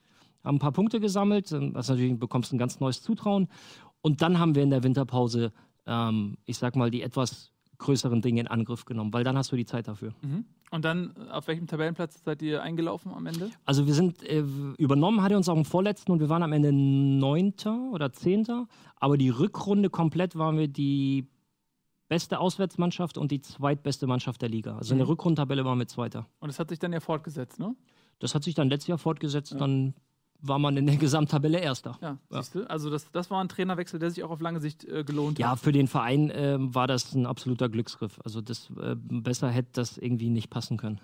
haben 0.44 0.56
ein 0.56 0.58
paar 0.58 0.72
Punkte 0.72 1.00
gesammelt, 1.00 1.50
das 1.50 1.88
natürlich 1.88 2.18
bekommst 2.18 2.52
ein 2.52 2.58
ganz 2.58 2.78
neues 2.78 3.00
Zutrauen. 3.00 3.48
Und 4.02 4.20
dann 4.20 4.38
haben 4.38 4.54
wir 4.54 4.62
in 4.62 4.68
der 4.68 4.82
Winterpause, 4.82 5.54
ähm, 5.86 6.36
ich 6.44 6.58
sag 6.58 6.76
mal, 6.76 6.90
die 6.90 7.00
etwas 7.00 7.52
größeren 7.80 8.22
Dinge 8.22 8.40
in 8.42 8.46
Angriff 8.46 8.84
genommen, 8.84 9.12
weil 9.12 9.24
dann 9.24 9.36
hast 9.36 9.50
du 9.50 9.56
die 9.56 9.66
Zeit 9.66 9.88
dafür. 9.88 10.14
Mhm. 10.22 10.44
Und 10.70 10.84
dann, 10.84 11.14
äh, 11.28 11.30
auf 11.32 11.48
welchem 11.48 11.66
Tabellenplatz 11.66 12.22
seid 12.24 12.40
ihr 12.42 12.62
eingelaufen 12.62 13.12
am 13.12 13.26
Ende? 13.26 13.50
Also 13.64 13.86
wir 13.86 13.94
sind 13.94 14.22
äh, 14.22 14.44
übernommen, 14.78 15.22
hat 15.22 15.32
er 15.32 15.36
uns 15.36 15.48
auch 15.48 15.56
im 15.56 15.64
vorletzten 15.64 16.12
und 16.12 16.20
wir 16.20 16.28
waren 16.28 16.42
am 16.44 16.52
Ende 16.52 16.72
neunter 16.72 17.90
oder 17.92 18.12
zehnter. 18.12 18.68
Aber 18.96 19.16
die 19.18 19.30
Rückrunde 19.30 19.90
komplett 19.90 20.36
waren 20.36 20.56
wir 20.58 20.68
die 20.68 21.26
beste 22.08 22.38
Auswärtsmannschaft 22.40 23.18
und 23.18 23.30
die 23.30 23.40
zweitbeste 23.40 24.06
Mannschaft 24.06 24.42
der 24.42 24.48
Liga. 24.48 24.76
Also 24.76 24.94
in 24.94 24.98
der 24.98 25.06
Mhm. 25.06 25.12
Rückrundentabelle 25.12 25.64
waren 25.64 25.78
wir 25.78 25.86
Zweiter. 25.88 26.26
Und 26.40 26.50
es 26.50 26.58
hat 26.58 26.68
sich 26.68 26.78
dann 26.78 26.92
ja 26.92 27.00
fortgesetzt, 27.00 27.58
ne? 27.58 27.74
Das 28.18 28.34
hat 28.34 28.44
sich 28.44 28.54
dann 28.54 28.68
letztes 28.68 28.88
Jahr 28.88 28.98
fortgesetzt. 28.98 29.54
Dann 29.58 29.94
war 30.42 30.58
man 30.58 30.76
in 30.76 30.86
der 30.86 30.96
Gesamttabelle 30.96 31.58
Erster. 31.60 31.98
Ja, 32.00 32.18
Ja. 32.30 32.42
siehst 32.42 32.54
du? 32.54 32.68
Also 32.70 32.90
das, 32.90 33.10
das 33.12 33.30
war 33.30 33.42
ein 33.42 33.48
Trainerwechsel, 33.48 33.98
der 34.00 34.10
sich 34.10 34.22
auch 34.24 34.30
auf 34.30 34.40
lange 34.40 34.60
Sicht 34.60 34.84
äh, 34.84 35.04
gelohnt 35.04 35.38
Ja, 35.38 35.50
hat. 35.52 35.60
für 35.60 35.72
den 35.72 35.86
Verein 35.86 36.30
ähm, 36.34 36.74
war 36.74 36.86
das 36.86 37.14
ein 37.14 37.26
absoluter 37.26 37.68
Glücksgriff. 37.68 38.18
Also 38.24 38.40
das 38.40 38.70
äh, 38.80 38.94
besser 38.96 39.50
hätte 39.50 39.70
das 39.74 39.98
irgendwie 39.98 40.30
nicht 40.30 40.50
passen 40.50 40.76
können. 40.76 41.00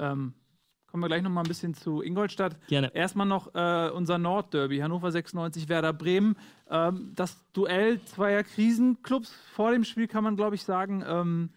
Ähm, 0.00 0.32
kommen 0.86 1.02
wir 1.02 1.08
gleich 1.08 1.22
noch 1.22 1.30
mal 1.30 1.42
ein 1.42 1.48
bisschen 1.48 1.74
zu 1.74 2.02
Ingolstadt. 2.02 2.56
Gerne. 2.68 2.94
Erstmal 2.94 3.26
noch 3.26 3.54
äh, 3.54 3.90
unser 3.90 4.16
Nordderby, 4.18 4.78
Hannover 4.78 5.10
96, 5.10 5.68
Werder 5.68 5.92
Bremen. 5.92 6.36
Ähm, 6.70 7.12
das 7.14 7.36
Duell 7.52 8.00
zweier 8.04 8.42
Krisenclubs. 8.44 9.32
Vor 9.52 9.72
dem 9.72 9.84
Spiel 9.84 10.06
kann 10.08 10.24
man, 10.24 10.36
glaube 10.36 10.54
ich, 10.54 10.62
sagen, 10.62 11.02
ähm, 11.06 11.50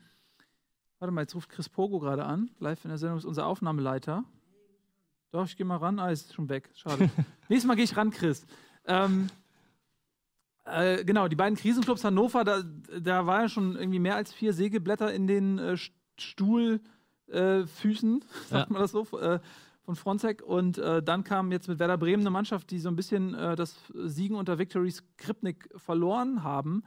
warte 0.99 1.13
mal, 1.13 1.21
jetzt 1.21 1.35
ruft 1.35 1.49
Chris 1.49 1.69
Pogo 1.69 1.99
gerade 1.99 2.25
an. 2.25 2.49
Live 2.59 2.83
in 2.83 2.89
der 2.89 2.97
Sendung 2.97 3.17
ist 3.19 3.25
unser 3.25 3.45
Aufnahmeleiter. 3.45 4.23
Doch, 5.31 5.45
ich 5.45 5.55
gehe 5.57 5.65
mal 5.65 5.77
ran. 5.77 5.99
Ah, 5.99 6.11
ist 6.11 6.33
schon 6.33 6.49
weg. 6.49 6.69
Schade. 6.75 7.09
Nächstes 7.49 7.67
Mal 7.67 7.75
gehe 7.75 7.85
ich 7.85 7.95
ran, 7.95 8.11
Chris. 8.11 8.45
Ähm, 8.85 9.27
äh, 10.65 11.03
genau, 11.05 11.27
die 11.27 11.35
beiden 11.35 11.57
Krisenclubs 11.57 12.03
Hannover, 12.03 12.43
da, 12.43 12.61
da 12.99 13.25
war 13.25 13.41
ja 13.43 13.49
schon 13.49 13.75
irgendwie 13.75 13.99
mehr 13.99 14.15
als 14.15 14.33
vier 14.33 14.53
Sägeblätter 14.53 15.13
in 15.13 15.27
den 15.27 15.57
äh, 15.57 15.77
Stuhlfüßen, 16.17 16.81
äh, 17.31 17.65
sagt 18.49 18.69
Ja. 18.69 18.73
man 18.73 18.81
das 18.81 18.91
so, 18.91 19.03
äh, 19.19 19.39
von 19.83 19.95
Fronzek. 19.95 20.43
Und 20.43 20.77
äh, 20.77 21.01
dann 21.01 21.23
kam 21.23 21.51
jetzt 21.51 21.67
mit 21.67 21.79
Werder 21.79 21.97
Bremen 21.97 22.21
eine 22.23 22.29
Mannschaft, 22.29 22.69
die 22.71 22.79
so 22.79 22.89
ein 22.89 22.95
bisschen 22.95 23.33
äh, 23.33 23.55
das 23.55 23.75
Siegen 23.93 24.35
unter 24.35 24.59
Victory 24.59 24.91
Skripnik 24.91 25.69
verloren 25.77 26.43
haben. 26.43 26.83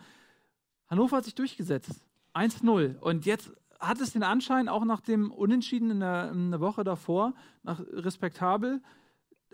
Hannover 0.89 1.17
hat 1.17 1.25
sich 1.25 1.35
durchgesetzt. 1.35 2.05
1-0. 2.35 2.99
Und 2.99 3.27
jetzt 3.27 3.53
hat 3.87 4.01
es 4.01 4.13
den 4.13 4.23
Anschein, 4.23 4.69
auch 4.69 4.85
nach 4.85 5.01
dem 5.01 5.31
Unentschieden 5.31 5.91
in 5.91 6.01
der, 6.01 6.31
in 6.31 6.51
der 6.51 6.61
Woche 6.61 6.85
davor, 6.85 7.35
nach 7.63 7.81
respektabel, 7.93 8.83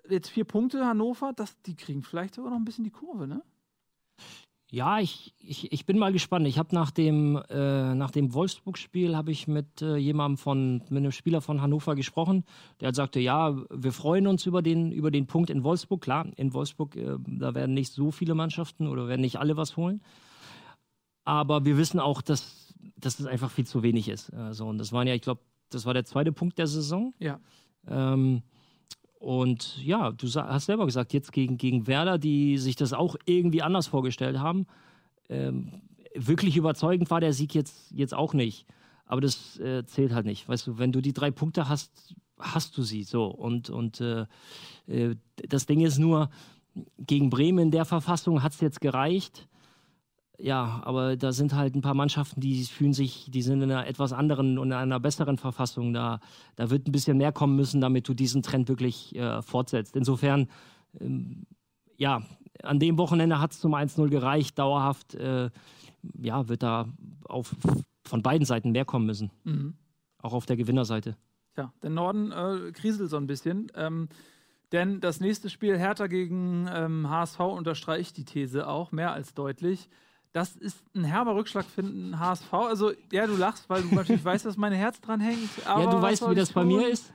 jetzt 0.09 0.29
vier 0.29 0.45
Punkte 0.45 0.87
Hannover, 0.87 1.33
das, 1.35 1.61
die 1.63 1.75
kriegen 1.75 2.03
vielleicht 2.03 2.35
sogar 2.35 2.51
noch 2.51 2.59
ein 2.59 2.65
bisschen 2.65 2.85
die 2.85 2.91
Kurve, 2.91 3.27
ne? 3.27 3.43
Ja, 4.73 5.01
ich, 5.01 5.35
ich, 5.41 5.73
ich 5.73 5.85
bin 5.85 5.99
mal 5.99 6.13
gespannt. 6.13 6.47
Ich 6.47 6.57
habe 6.57 6.73
nach 6.73 6.93
dem, 6.93 7.37
äh, 7.49 8.11
dem 8.13 8.33
Wolfsburg-Spiel 8.33 9.17
habe 9.17 9.33
ich 9.33 9.49
mit 9.49 9.83
äh, 9.83 9.97
jemandem 9.97 10.39
von, 10.39 10.75
mit 10.89 10.99
einem 10.99 11.11
Spieler 11.11 11.41
von 11.41 11.61
Hannover 11.61 11.97
gesprochen, 11.97 12.45
der 12.81 12.95
sagte, 12.95 13.19
ja, 13.19 13.57
wir 13.69 13.93
freuen 13.93 14.29
uns 14.29 14.47
über 14.47 14.63
den, 14.63 14.93
über 14.93 15.11
den 15.11 15.27
Punkt 15.27 15.51
in 15.51 15.65
Wolfsburg. 15.65 16.03
Klar, 16.03 16.27
in 16.37 16.55
Wolfsburg, 16.55 16.95
äh, 16.95 17.17
da 17.27 17.55
werden 17.57 17.75
nicht 17.75 17.93
so 17.93 18.13
viele 18.13 18.37
Mannschaften 18.37 18.87
oder 18.87 19.09
werden 19.09 19.23
nicht 19.23 19.41
alle 19.41 19.57
was 19.57 19.77
holen. 19.77 20.03
Aber 21.25 21.65
wir 21.65 21.77
wissen 21.77 21.99
auch, 21.99 22.23
dass, 22.23 22.70
dass 22.97 23.21
es 23.21 23.27
einfach 23.27 23.51
viel 23.51 23.67
zu 23.67 23.83
wenig 23.83 24.09
ist. 24.09 24.33
Also, 24.35 24.67
und 24.67 24.79
das 24.79 24.93
waren 24.93 25.07
ja, 25.07 25.15
ich 25.15 25.23
glaube, 25.23 25.41
das 25.71 25.87
war 25.87 25.95
der 25.95 26.05
zweite 26.05 26.33
Punkt 26.33 26.59
der 26.59 26.67
Saison. 26.67 27.15
Ja. 27.19 27.41
Ähm, 27.87 28.43
und 29.19 29.83
ja, 29.85 30.13
du 30.13 30.27
hast 30.29 30.67
selber 30.67 30.87
gesagt, 30.87 31.13
jetzt 31.13 31.33
gegen, 31.33 31.59
gegen 31.59 31.87
Werder, 31.87 32.19
die 32.19 32.59
sich 32.59 32.77
das 32.77 32.93
auch 32.93 33.17
irgendwie 33.27 33.63
anders 33.63 33.87
vorgestellt 33.87 34.39
haben. 34.39 34.67
Ähm, 35.29 35.83
wirklich 36.15 36.57
überzeugend 36.57 37.11
war 37.11 37.21
der 37.21 37.33
Sieg 37.33 37.55
jetzt, 37.55 37.91
jetzt 37.93 38.15
auch 38.15 38.33
nicht. 38.33 38.67
Aber 39.05 39.21
das 39.21 39.59
äh, 39.59 39.85
zählt 39.85 40.13
halt 40.13 40.27
nicht. 40.27 40.49
Weißt 40.49 40.67
du, 40.67 40.79
wenn 40.79 40.93
du 40.93 41.01
die 41.01 41.13
drei 41.13 41.31
Punkte 41.31 41.69
hast, 41.69 42.15
hast 42.39 42.79
du 42.79 42.83
sie 42.83 43.03
so. 43.03 43.27
Und, 43.27 43.69
und 43.69 44.01
äh, 44.01 44.27
äh, 44.87 45.17
das 45.49 45.67
Ding 45.67 45.81
ist 45.81 45.99
nur, 45.99 46.31
gegen 46.99 47.31
Bremen 47.31 47.59
in 47.67 47.71
der 47.71 47.85
Verfassung 47.85 48.43
hat 48.43 48.53
es 48.53 48.61
jetzt 48.61 48.81
gereicht. 48.81 49.49
Ja, 50.43 50.81
aber 50.85 51.17
da 51.17 51.33
sind 51.33 51.55
halt 51.55 51.75
ein 51.75 51.83
paar 51.83 51.95
Mannschaften, 51.95 52.41
die 52.41 52.65
fühlen 52.65 52.93
sich, 52.93 53.31
die 53.31 53.43
sind 53.43 53.63
in 53.63 53.71
einer 53.71 53.87
etwas 53.87 54.13
anderen 54.13 54.59
und 54.59 54.69
in 54.69 54.73
einer 54.73 55.01
besseren 55.01 55.37
Verfassung. 55.37 55.93
Da, 55.93 56.21
da 56.57 56.71
wird 56.71 56.89
ein 56.89 56.93
bisschen 56.93 57.19
mehr 57.19 57.33
kommen 57.33 57.57
müssen, 57.57 57.81
damit 57.81 58.09
du 58.09 58.15
diesen 58.15 58.43
Trend 58.43 58.69
wirklich 58.69 59.15
äh, 59.15 59.43
fortsetzt. 59.43 59.97
Insofern, 59.97 60.49
ähm, 60.99 61.47
ja, 61.97 62.23
an 62.63 62.79
dem 62.79 62.99
Wochenende 62.99 63.41
hat 63.41 63.53
es 63.53 63.61
zum 63.61 63.75
1-0 63.75 64.09
gereicht. 64.09 64.59
Dauerhaft, 64.59 65.15
äh, 65.15 65.51
ja, 66.19 66.49
wird 66.49 66.63
da 66.63 66.89
auf, 67.25 67.55
von 68.05 68.23
beiden 68.23 68.47
Seiten 68.47 68.73
mehr 68.73 68.85
kommen 68.85 69.07
müssen. 69.07 69.31
Mhm. 69.45 69.75
Auch 70.19 70.33
auf 70.33 70.47
der 70.47 70.57
Gewinnerseite. 70.57 71.17
Ja, 71.57 71.73
der 71.83 71.91
Norden 71.91 72.33
äh, 72.33 72.73
kriselt 72.73 73.11
so 73.11 73.17
ein 73.17 73.27
bisschen. 73.27 73.71
Ähm, 73.75 74.09
denn 74.73 75.01
das 75.01 75.21
nächste 75.21 75.51
Spiel 75.51 75.77
Hertha 75.77 76.07
gegen 76.07 76.69
ähm, 76.73 77.11
HSV 77.11 77.41
unterstreicht 77.41 78.17
die 78.17 78.25
These 78.25 78.69
auch 78.69 78.93
mehr 78.93 79.13
als 79.13 79.35
deutlich. 79.35 79.89
Das 80.33 80.55
ist 80.57 80.79
ein 80.95 81.05
herber 81.05 81.35
Rückschlag 81.35 81.65
für 81.67 81.83
den 81.83 82.19
HSV. 82.19 82.53
Also, 82.53 82.93
ja, 83.11 83.27
du 83.27 83.35
lachst, 83.37 83.69
weil 83.69 83.83
du 83.83 83.89
natürlich 83.95 84.25
weißt, 84.25 84.47
dass 84.47 84.57
mein 84.57 84.73
Herz 84.73 85.01
dran 85.01 85.21
hängt. 85.21 85.51
Ja, 85.65 85.87
du 85.87 86.01
weißt, 86.01 86.29
wie 86.31 86.35
das 86.35 86.53
bei 86.53 86.63
tun? 86.63 86.69
mir 86.77 86.89
ist. 86.89 87.13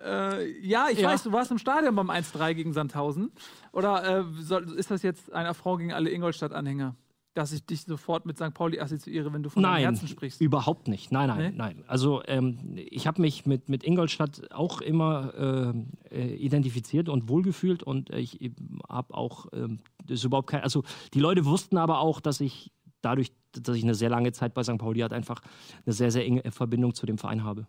Äh, 0.00 0.58
ja, 0.60 0.86
ich 0.90 1.00
Ja. 1.00 1.08
weiß, 1.10 1.24
du 1.24 1.32
warst 1.32 1.50
im 1.50 1.58
Stadion 1.58 1.94
beim 1.94 2.10
1-3 2.10 2.54
gegen 2.54 2.72
Sandhausen. 2.72 3.32
Oder 3.72 4.20
äh, 4.20 4.24
soll, 4.40 4.64
ist 4.78 4.90
das 4.90 5.02
jetzt 5.02 5.32
ein 5.32 5.46
Affront 5.46 5.80
gegen 5.80 5.92
alle 5.92 6.10
Ingolstadt-Anhänger? 6.10 6.94
Dass 7.38 7.52
ich 7.52 7.64
dich 7.64 7.82
sofort 7.82 8.26
mit 8.26 8.36
St. 8.36 8.52
Pauli 8.52 8.80
assoziiere, 8.80 9.32
wenn 9.32 9.44
du 9.44 9.48
von 9.48 9.62
Nein, 9.62 9.82
Herzen 9.82 10.08
sprichst. 10.08 10.40
überhaupt 10.40 10.88
nicht. 10.88 11.12
Nein, 11.12 11.28
nein, 11.28 11.38
Nee? 11.52 11.56
nein. 11.56 11.84
Also 11.86 12.20
ähm, 12.26 12.58
ich 12.74 13.06
habe 13.06 13.20
mich 13.20 13.46
mit, 13.46 13.68
mit 13.68 13.84
Ingolstadt 13.84 14.50
auch 14.52 14.80
immer 14.80 15.74
äh, 16.10 16.34
identifiziert 16.34 17.08
und 17.08 17.28
wohlgefühlt 17.28 17.84
und 17.84 18.10
äh, 18.10 18.18
ich 18.18 18.50
habe 18.88 19.14
auch 19.14 19.46
ähm, 19.52 19.78
das 20.04 20.18
ist 20.18 20.24
überhaupt 20.24 20.50
kein. 20.50 20.62
Also 20.62 20.82
die 21.14 21.20
Leute 21.20 21.44
wussten 21.44 21.76
aber 21.76 22.00
auch, 22.00 22.18
dass 22.20 22.40
ich 22.40 22.72
dadurch, 23.02 23.30
dass 23.52 23.76
ich 23.76 23.84
eine 23.84 23.94
sehr 23.94 24.10
lange 24.10 24.32
Zeit 24.32 24.52
bei 24.54 24.64
St. 24.64 24.78
Pauli 24.78 24.98
hatte, 25.00 25.14
einfach 25.14 25.40
eine 25.86 25.92
sehr, 25.92 26.10
sehr 26.10 26.24
enge 26.24 26.42
Verbindung 26.50 26.92
zu 26.94 27.06
dem 27.06 27.18
Verein 27.18 27.44
habe. 27.44 27.68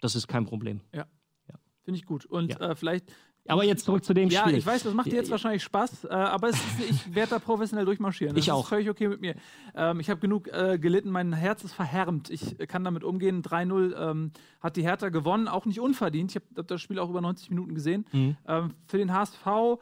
Das 0.00 0.14
ist 0.16 0.28
kein 0.28 0.46
Problem. 0.46 0.80
Finde 1.82 1.98
ich 1.98 2.06
gut. 2.06 2.24
Und 2.26 2.52
Ja. 2.52 2.70
äh, 2.70 2.74
vielleicht 2.76 3.12
Aber 3.50 3.64
jetzt 3.64 3.84
zurück 3.84 4.04
zu 4.04 4.14
dem 4.14 4.28
Ja, 4.30 4.42
Spiel. 4.42 4.56
ich 4.58 4.66
weiß, 4.66 4.82
das 4.84 4.94
macht 4.94 5.06
dir 5.08 5.14
jetzt 5.16 5.26
Ja, 5.28 5.32
wahrscheinlich 5.32 5.62
Spaß, 5.62 6.04
äh, 6.04 6.08
aber 6.08 6.48
es 6.48 6.56
ist, 6.56 6.90
ich 6.90 7.14
werde 7.14 7.30
da 7.30 7.38
professionell 7.38 7.84
durchmarschieren. 7.84 8.34
Das 8.34 8.44
Ich 8.44 8.50
auch. 8.52 8.62
ist 8.64 8.68
völlig 8.68 8.88
okay 8.88 9.08
mit 9.08 9.20
mir. 9.20 9.34
Ähm, 9.74 10.00
ich 10.00 10.08
habe 10.10 10.20
genug 10.20 10.48
äh, 10.48 10.78
gelitten, 10.78 11.10
mein 11.10 11.32
Herz 11.32 11.64
ist 11.64 11.72
verhärmt. 11.74 12.30
Ich 12.30 12.56
kann 12.68 12.84
damit 12.84 13.04
umgehen. 13.04 13.42
3-0 13.42 13.94
ähm, 14.10 14.32
hat 14.60 14.76
die 14.76 14.82
Hertha 14.82 15.08
gewonnen, 15.10 15.48
auch 15.48 15.66
nicht 15.66 15.80
unverdient. 15.80 16.30
Ich 16.30 16.36
habe 16.36 16.46
hab 16.56 16.68
das 16.68 16.80
Spiel 16.80 16.98
auch 16.98 17.10
über 17.10 17.20
90 17.20 17.50
Minuten 17.50 17.74
gesehen. 17.74 18.06
Mhm. 18.12 18.36
Ähm, 18.46 18.74
für 18.86 18.98
den 18.98 19.12
HSV 19.12 19.46
äh, 19.46 19.76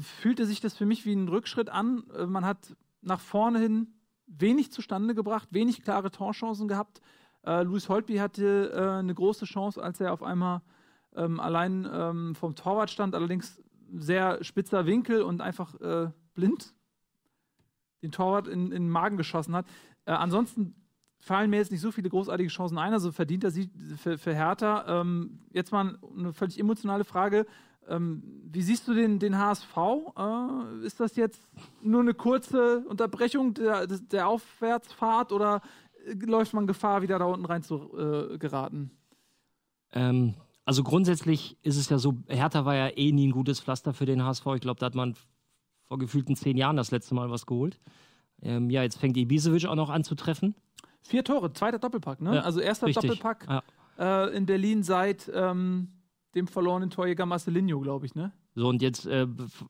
fühlte 0.00 0.46
sich 0.46 0.60
das 0.60 0.76
für 0.76 0.86
mich 0.86 1.04
wie 1.06 1.12
ein 1.14 1.28
Rückschritt 1.28 1.70
an. 1.70 2.04
Äh, 2.16 2.26
man 2.26 2.44
hat 2.44 2.76
nach 3.02 3.20
vorne 3.20 3.58
hin 3.60 3.88
wenig 4.26 4.72
zustande 4.72 5.14
gebracht, 5.14 5.48
wenig 5.52 5.82
klare 5.82 6.10
Torchancen 6.10 6.68
gehabt. 6.68 7.00
Äh, 7.44 7.62
Luis 7.62 7.88
Holtby 7.88 8.16
hatte 8.16 8.72
äh, 8.74 8.98
eine 8.98 9.14
große 9.14 9.44
Chance, 9.44 9.80
als 9.82 10.00
er 10.00 10.12
auf 10.12 10.22
einmal 10.22 10.62
ähm, 11.16 11.40
allein 11.40 11.88
ähm, 11.90 12.34
vom 12.34 12.54
Torwart 12.54 12.90
stand, 12.90 13.14
allerdings 13.14 13.62
sehr 13.92 14.42
spitzer 14.42 14.86
Winkel 14.86 15.22
und 15.22 15.40
einfach 15.40 15.80
äh, 15.80 16.10
blind 16.34 16.74
den 18.02 18.12
Torwart 18.12 18.48
in, 18.48 18.66
in 18.66 18.84
den 18.84 18.90
Magen 18.90 19.16
geschossen 19.16 19.54
hat. 19.54 19.66
Äh, 20.04 20.12
ansonsten 20.12 20.74
fallen 21.20 21.50
mir 21.50 21.56
jetzt 21.56 21.72
nicht 21.72 21.80
so 21.80 21.90
viele 21.90 22.08
großartige 22.08 22.50
Chancen 22.50 22.78
ein, 22.78 22.92
also 22.92 23.10
verdient 23.10 23.44
er 23.44 23.50
sie 23.50 23.70
für, 23.96 24.18
für 24.18 24.34
Hertha. 24.34 25.00
Ähm, 25.00 25.40
jetzt 25.52 25.72
mal 25.72 25.98
eine 26.16 26.32
völlig 26.32 26.58
emotionale 26.58 27.04
Frage. 27.04 27.46
Ähm, 27.88 28.22
wie 28.44 28.62
siehst 28.62 28.86
du 28.88 28.94
den, 28.94 29.18
den 29.18 29.38
HSV? 29.38 29.76
Äh, 30.16 30.86
ist 30.86 31.00
das 31.00 31.16
jetzt 31.16 31.42
nur 31.82 32.00
eine 32.00 32.14
kurze 32.14 32.84
Unterbrechung 32.86 33.54
der, 33.54 33.86
der 33.86 34.28
Aufwärtsfahrt 34.28 35.32
oder 35.32 35.62
äh, 36.04 36.14
läuft 36.14 36.52
man 36.52 36.66
Gefahr, 36.66 37.02
wieder 37.02 37.18
da 37.18 37.26
unten 37.26 37.46
rein 37.46 37.62
zu 37.62 37.96
äh, 37.96 38.38
geraten? 38.38 38.90
Ähm, 39.92 40.34
also 40.66 40.82
grundsätzlich 40.82 41.56
ist 41.62 41.76
es 41.76 41.88
ja 41.88 41.96
so, 41.98 42.18
Hertha 42.28 42.64
war 42.64 42.74
ja 42.74 42.88
eh 42.88 43.12
nie 43.12 43.28
ein 43.28 43.32
gutes 43.32 43.60
Pflaster 43.60 43.94
für 43.94 44.04
den 44.04 44.22
HSV. 44.22 44.44
Ich 44.56 44.60
glaube, 44.60 44.78
da 44.80 44.86
hat 44.86 44.94
man 44.94 45.14
vor 45.86 45.98
gefühlten 45.98 46.36
zehn 46.36 46.56
Jahren 46.56 46.76
das 46.76 46.90
letzte 46.90 47.14
Mal 47.14 47.30
was 47.30 47.46
geholt. 47.46 47.78
Ähm, 48.42 48.68
ja, 48.68 48.82
jetzt 48.82 48.98
fängt 48.98 49.16
Ibisevic 49.16 49.64
auch 49.66 49.76
noch 49.76 49.88
an 49.88 50.04
zu 50.04 50.14
treffen. 50.16 50.54
Vier 51.02 51.22
Tore, 51.24 51.52
zweiter 51.52 51.78
Doppelpack, 51.78 52.20
ne? 52.20 52.34
Ja, 52.34 52.40
also 52.42 52.60
erster 52.60 52.88
richtig. 52.88 53.08
Doppelpack 53.08 53.46
Ja. 53.48 54.26
äh, 54.26 54.36
in 54.36 54.44
Berlin 54.44 54.82
seit 54.82 55.30
ähm, 55.32 55.88
dem 56.34 56.48
verlorenen 56.48 56.90
Torjäger 56.90 57.24
Marcelinho, 57.26 57.78
glaube 57.80 58.06
ich, 58.06 58.14
ne? 58.14 58.32
So, 58.56 58.68
und 58.68 58.82
jetzt 58.82 59.06
äh, 59.06 59.26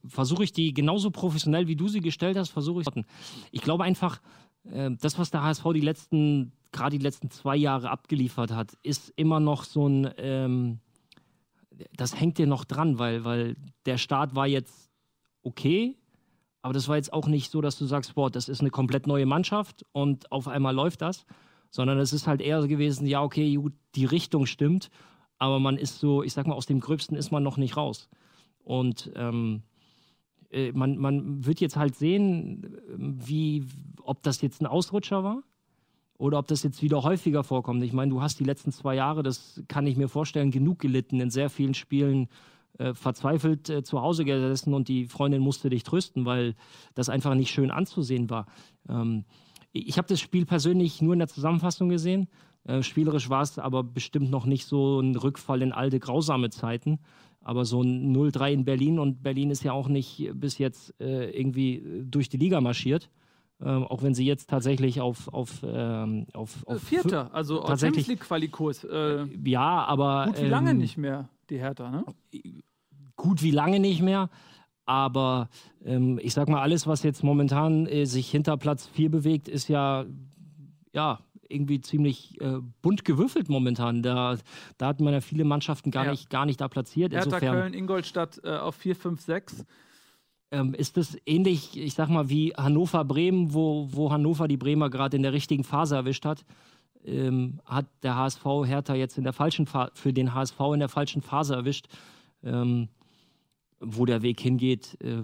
versuche 0.07 0.45
ich 0.45 0.53
die 0.53 0.73
genauso 0.73 1.11
professionell, 1.11 1.67
wie 1.69 1.77
du 1.77 1.89
sie 1.89 2.01
gestellt 2.01 2.39
hast, 2.39 2.51
versuche 2.51 2.83
ich. 2.83 3.05
Ich 3.51 3.61
glaube 3.61 3.85
einfach, 3.85 4.21
äh, 4.65 4.91
das, 5.01 5.19
was 5.19 5.31
der 5.31 5.43
HSV 5.43 5.65
die 5.75 5.81
letzten, 5.81 6.53
gerade 6.73 6.97
die 6.97 7.03
letzten 7.03 7.31
zwei 7.31 7.57
Jahre 7.57 7.91
abgeliefert 7.91 8.53
hat, 8.53 8.79
ist 8.83 9.13
immer 9.17 9.41
noch 9.41 9.65
so 9.65 9.87
ein, 9.89 10.09
ähm, 10.17 10.79
das 11.95 12.19
hängt 12.19 12.39
dir 12.39 12.47
noch 12.47 12.65
dran, 12.65 12.99
weil, 12.99 13.25
weil 13.25 13.57
der 13.85 13.99
Start 13.99 14.35
war 14.35 14.47
jetzt 14.47 14.91
okay, 15.43 15.97
aber 16.63 16.73
das 16.73 16.89
war 16.89 16.97
jetzt 16.97 17.13
auch 17.13 17.29
nicht 17.29 17.51
so, 17.51 17.61
dass 17.61 17.79
du 17.79 17.87
sagst, 17.87 18.15
boah, 18.15 18.31
das 18.31 18.49
ist 18.49 18.61
eine 18.61 18.71
komplett 18.71 19.07
neue 19.07 19.27
Mannschaft 19.27 19.85
und 19.93 20.31
auf 20.33 20.49
einmal 20.49 20.75
läuft 20.75 21.03
das, 21.03 21.25
sondern 21.71 21.99
es 21.99 22.13
ist 22.13 22.27
halt 22.27 22.41
eher 22.41 22.61
so 22.61 22.69
gewesen, 22.69 23.07
ja, 23.07 23.23
okay, 23.23 23.55
gut, 23.55 23.75
die 23.95 24.05
Richtung 24.05 24.47
stimmt, 24.47 24.91
aber 25.39 25.61
man 25.61 25.77
ist 25.77 26.01
so, 26.01 26.23
ich 26.23 26.33
sag 26.33 26.47
mal, 26.47 26.55
aus 26.55 26.67
dem 26.67 26.81
Gröbsten 26.81 27.17
ist 27.17 27.31
man 27.31 27.43
noch 27.43 27.57
nicht 27.57 27.77
raus. 27.77 28.09
Und 28.65 29.13
ähm, 29.15 29.63
äh, 30.51 30.73
man, 30.73 30.97
man 30.97 31.45
wird 31.45 31.61
jetzt 31.61 31.77
halt 31.77 31.95
sehen, 31.95 32.81
wie, 32.97 33.67
ob 34.03 34.23
das 34.23 34.41
jetzt 34.41 34.61
ein 34.61 34.67
Ausrutscher 34.67 35.23
war 35.23 35.43
oder 36.19 36.39
ob 36.39 36.47
das 36.47 36.63
jetzt 36.63 36.83
wieder 36.83 37.03
häufiger 37.03 37.45
vorkommt. 37.45 37.83
Ich 37.83 37.93
meine, 37.93 38.11
du 38.11 38.23
hast 38.23 38.41
die 38.41 38.45
letzten 38.45 38.73
zwei 38.73 38.95
Jahre, 38.95 39.23
das 39.23 39.63
kann 39.69 39.87
ich 39.87 39.97
mir 39.97 40.09
vorstellen, 40.09 40.51
genug 40.51 40.79
gelitten, 40.79 41.21
in 41.21 41.31
sehr 41.31 41.51
vielen 41.51 41.75
Spielen 41.75 42.29
äh, 42.79 42.93
verzweifelt 42.93 43.71
äh, 43.71 43.83
zu 43.83 44.03
Hause 44.03 44.27
gesessen 44.27 44.75
und 44.75 44.89
die 44.89 45.07
Freundin 45.07 45.41
musste 45.41 45.71
dich 45.71 45.83
trösten, 45.83 46.27
weil 46.27 46.55
das 46.95 47.09
einfach 47.09 47.35
nicht 47.35 47.51
schön 47.51 47.71
anzusehen 47.71 48.29
war. 48.29 48.47
Ähm, 48.89 49.25
ich 49.73 49.97
habe 49.97 50.09
das 50.09 50.21
Spiel 50.21 50.45
persönlich 50.45 51.01
nur 51.01 51.15
in 51.15 51.19
der 51.19 51.29
Zusammenfassung 51.29 51.89
gesehen. 51.89 52.29
Äh, 52.65 52.83
spielerisch 52.83 53.31
war 53.31 53.41
es 53.41 53.59
aber 53.59 53.83
bestimmt 53.83 54.31
noch 54.31 54.45
nicht 54.45 54.67
so 54.67 55.01
ein 55.01 55.17
Rückfall 55.17 55.63
in 55.63 55.73
alte, 55.73 55.99
grausame 56.01 56.51
Zeiten. 56.51 56.99
Aber 57.41 57.65
so 57.65 57.81
ein 57.81 58.15
0-3 58.15 58.53
in 58.53 58.65
Berlin 58.65 58.99
und 58.99 59.23
Berlin 59.23 59.51
ist 59.51 59.63
ja 59.63 59.73
auch 59.73 59.87
nicht 59.87 60.33
bis 60.35 60.59
jetzt 60.59 60.93
irgendwie 60.99 62.03
durch 62.03 62.29
die 62.29 62.39
Liga 62.39 62.61
marschiert. 62.61 63.09
Ähm, 63.65 63.85
auch 63.85 64.03
wenn 64.03 64.13
sie 64.15 64.27
jetzt 64.27 64.51
tatsächlich 64.51 65.01
auf, 65.01 65.29
auf, 65.33 65.63
ähm, 65.67 66.27
auf, 66.35 66.63
Äh, 66.67 66.73
auf 66.75 66.83
Vierter, 66.83 67.31
also 67.35 67.61
auf 67.63 67.67
tatsächlich- 67.69 68.05
Champions 68.05 68.09
League 68.09 68.29
Qualikurs. 68.29 68.85
Äh, 68.85 69.25
Ja, 69.45 69.85
aber. 69.87 70.27
gut 70.27 70.43
wie 70.43 70.47
lange 70.49 70.71
ähm, 70.73 70.79
nicht 70.79 70.99
mehr, 70.99 71.29
die 71.49 71.59
Hertha, 71.59 71.91
ne? 71.91 72.05
gut 73.17 73.43
wie 73.43 73.51
lange 73.51 73.81
nicht 73.81 74.03
mehr. 74.03 74.29
Aber 74.85 75.49
ähm, 75.85 76.21
ich 76.23 76.35
sag 76.35 76.49
mal, 76.49 76.61
alles, 76.61 76.87
was 76.87 77.03
jetzt 77.03 77.25
momentan 77.25 77.87
äh, 77.87 78.05
sich 78.05 78.31
hinter 78.31 78.57
Platz 78.59 78.87
4 78.87 79.11
bewegt, 79.11 79.49
ist 79.49 79.69
ja, 79.69 80.05
ja 80.93 81.19
irgendwie 81.49 81.81
ziemlich 81.81 82.41
äh, 82.41 82.59
bunt 82.83 83.05
gewürfelt 83.05 83.49
momentan. 83.49 84.03
Da, 84.03 84.37
da 84.79 84.87
hat 84.89 85.01
man 85.01 85.13
ja 85.15 85.21
viele 85.21 85.45
Mannschaften 85.45 85.91
gar, 85.91 86.05
Ja. 86.05 86.11
nicht, 86.13 86.29
gar 86.31 86.45
nicht 86.47 86.61
da 86.61 86.69
platziert. 86.69 87.13
Hertha, 87.13 87.25
Insofern 87.25 87.55
Köln, 87.55 87.75
Ingolstadt 87.75 88.41
äh, 88.45 88.51
auf 88.59 88.75
4, 88.77 88.95
5, 88.95 89.21
6. 89.23 89.65
ähm, 90.51 90.75
ist 90.75 90.97
das 90.97 91.17
ähnlich, 91.27 91.77
ich 91.79 91.95
sag 91.95 92.09
mal, 92.09 92.29
wie 92.29 92.53
Hannover-Bremen, 92.57 93.53
wo, 93.53 93.89
wo 93.91 94.11
Hannover 94.11 94.49
die 94.49 94.57
Bremer 94.57 94.91
gerade 94.91 95.17
in 95.17 95.23
der 95.23 95.33
richtigen 95.33 95.65
Phase 95.65 95.97
erwischt 95.97 96.25
hat. 96.25 96.45
Ähm, 97.05 97.61
hat 97.65 97.87
der 98.03 98.17
HSV 98.17 98.45
Hertha 98.65 98.95
jetzt 98.95 99.19
in 99.19 99.25
der 99.25 99.33
falschen 99.33 99.67
Fa 99.67 99.91
für 99.95 100.13
den 100.13 100.35
HSV 100.35 100.59
in 100.75 100.81
der 100.81 100.89
falschen 100.89 101.23
Phase 101.23 101.55
erwischt. 101.55 101.87
Ähm, 102.43 102.89
wo 103.81 104.07
der 104.07 104.23
Weg 104.23 104.41
hingeht, 104.41 104.97
äh, 105.03 105.23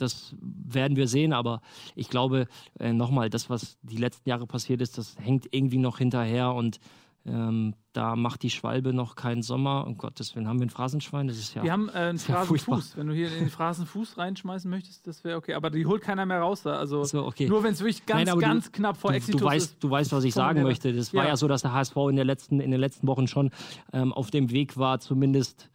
das 0.00 0.34
werden 0.40 0.96
wir 0.96 1.06
sehen, 1.06 1.32
aber 1.32 1.60
ich 1.94 2.08
glaube, 2.08 2.48
äh, 2.78 2.92
nochmal, 2.92 3.30
das, 3.30 3.50
was 3.50 3.78
die 3.82 3.98
letzten 3.98 4.28
Jahre 4.28 4.46
passiert 4.46 4.80
ist, 4.80 4.98
das 4.98 5.16
hängt 5.18 5.48
irgendwie 5.50 5.78
noch 5.78 5.98
hinterher 5.98 6.52
und 6.52 6.80
ähm, 7.26 7.74
da 7.92 8.16
macht 8.16 8.42
die 8.42 8.50
Schwalbe 8.50 8.94
noch 8.94 9.14
keinen 9.14 9.42
Sommer. 9.42 9.86
Um 9.86 9.98
Gottes 9.98 10.34
Willen, 10.34 10.48
haben 10.48 10.58
wir 10.58 10.66
ein 10.66 10.70
Phrasenschwein? 10.70 11.28
Das 11.28 11.36
ist 11.38 11.54
ja. 11.54 11.62
Wir 11.62 11.72
haben 11.72 11.88
äh, 11.90 11.92
einen 11.92 12.18
ja. 12.28 12.44
Phrasenfuß. 12.44 12.96
Wenn 12.96 13.08
du 13.08 13.12
hier 13.14 13.28
in 13.32 13.40
den 13.40 13.50
Phrasenfuß 13.50 14.16
reinschmeißen 14.16 14.70
möchtest, 14.70 15.06
das 15.06 15.22
wäre 15.22 15.36
okay. 15.36 15.54
Aber 15.54 15.70
die 15.70 15.84
holt 15.84 16.00
keiner 16.02 16.24
mehr 16.24 16.40
raus 16.40 16.62
da. 16.62 16.76
Also 16.76 17.04
so, 17.04 17.26
okay. 17.26 17.46
nur 17.48 17.62
wenn 17.62 17.72
es 17.74 17.80
wirklich 17.80 18.06
ganz, 18.06 18.20
Nein, 18.20 18.28
aber 18.30 18.40
du- 18.40 18.46
ganz 18.46 18.72
knapp 18.72 18.96
vor 18.96 19.10
du, 19.10 19.16
Exitus 19.16 19.40
du, 19.40 19.46
weißt, 19.46 19.70
ist. 19.72 19.84
du 19.84 19.90
weißt, 19.90 20.12
was 20.12 20.24
ich 20.24 20.32
sagen 20.32 20.62
möchte. 20.62 20.92
Das 20.94 21.12
war 21.12 21.24
Ja. 21.24 21.30
ja 21.30 21.36
so, 21.36 21.46
dass 21.46 21.62
der 21.62 21.72
HSV 21.72 21.96
in, 22.08 22.16
der 22.16 22.24
letzten, 22.24 22.60
in 22.60 22.70
den 22.70 22.80
letzten 22.80 23.06
Wochen 23.06 23.26
schon 23.26 23.50
ähm, 23.92 24.12
auf 24.12 24.30
dem 24.30 24.50
Weg 24.50 24.76
war, 24.78 25.00
zumindest 25.00 25.68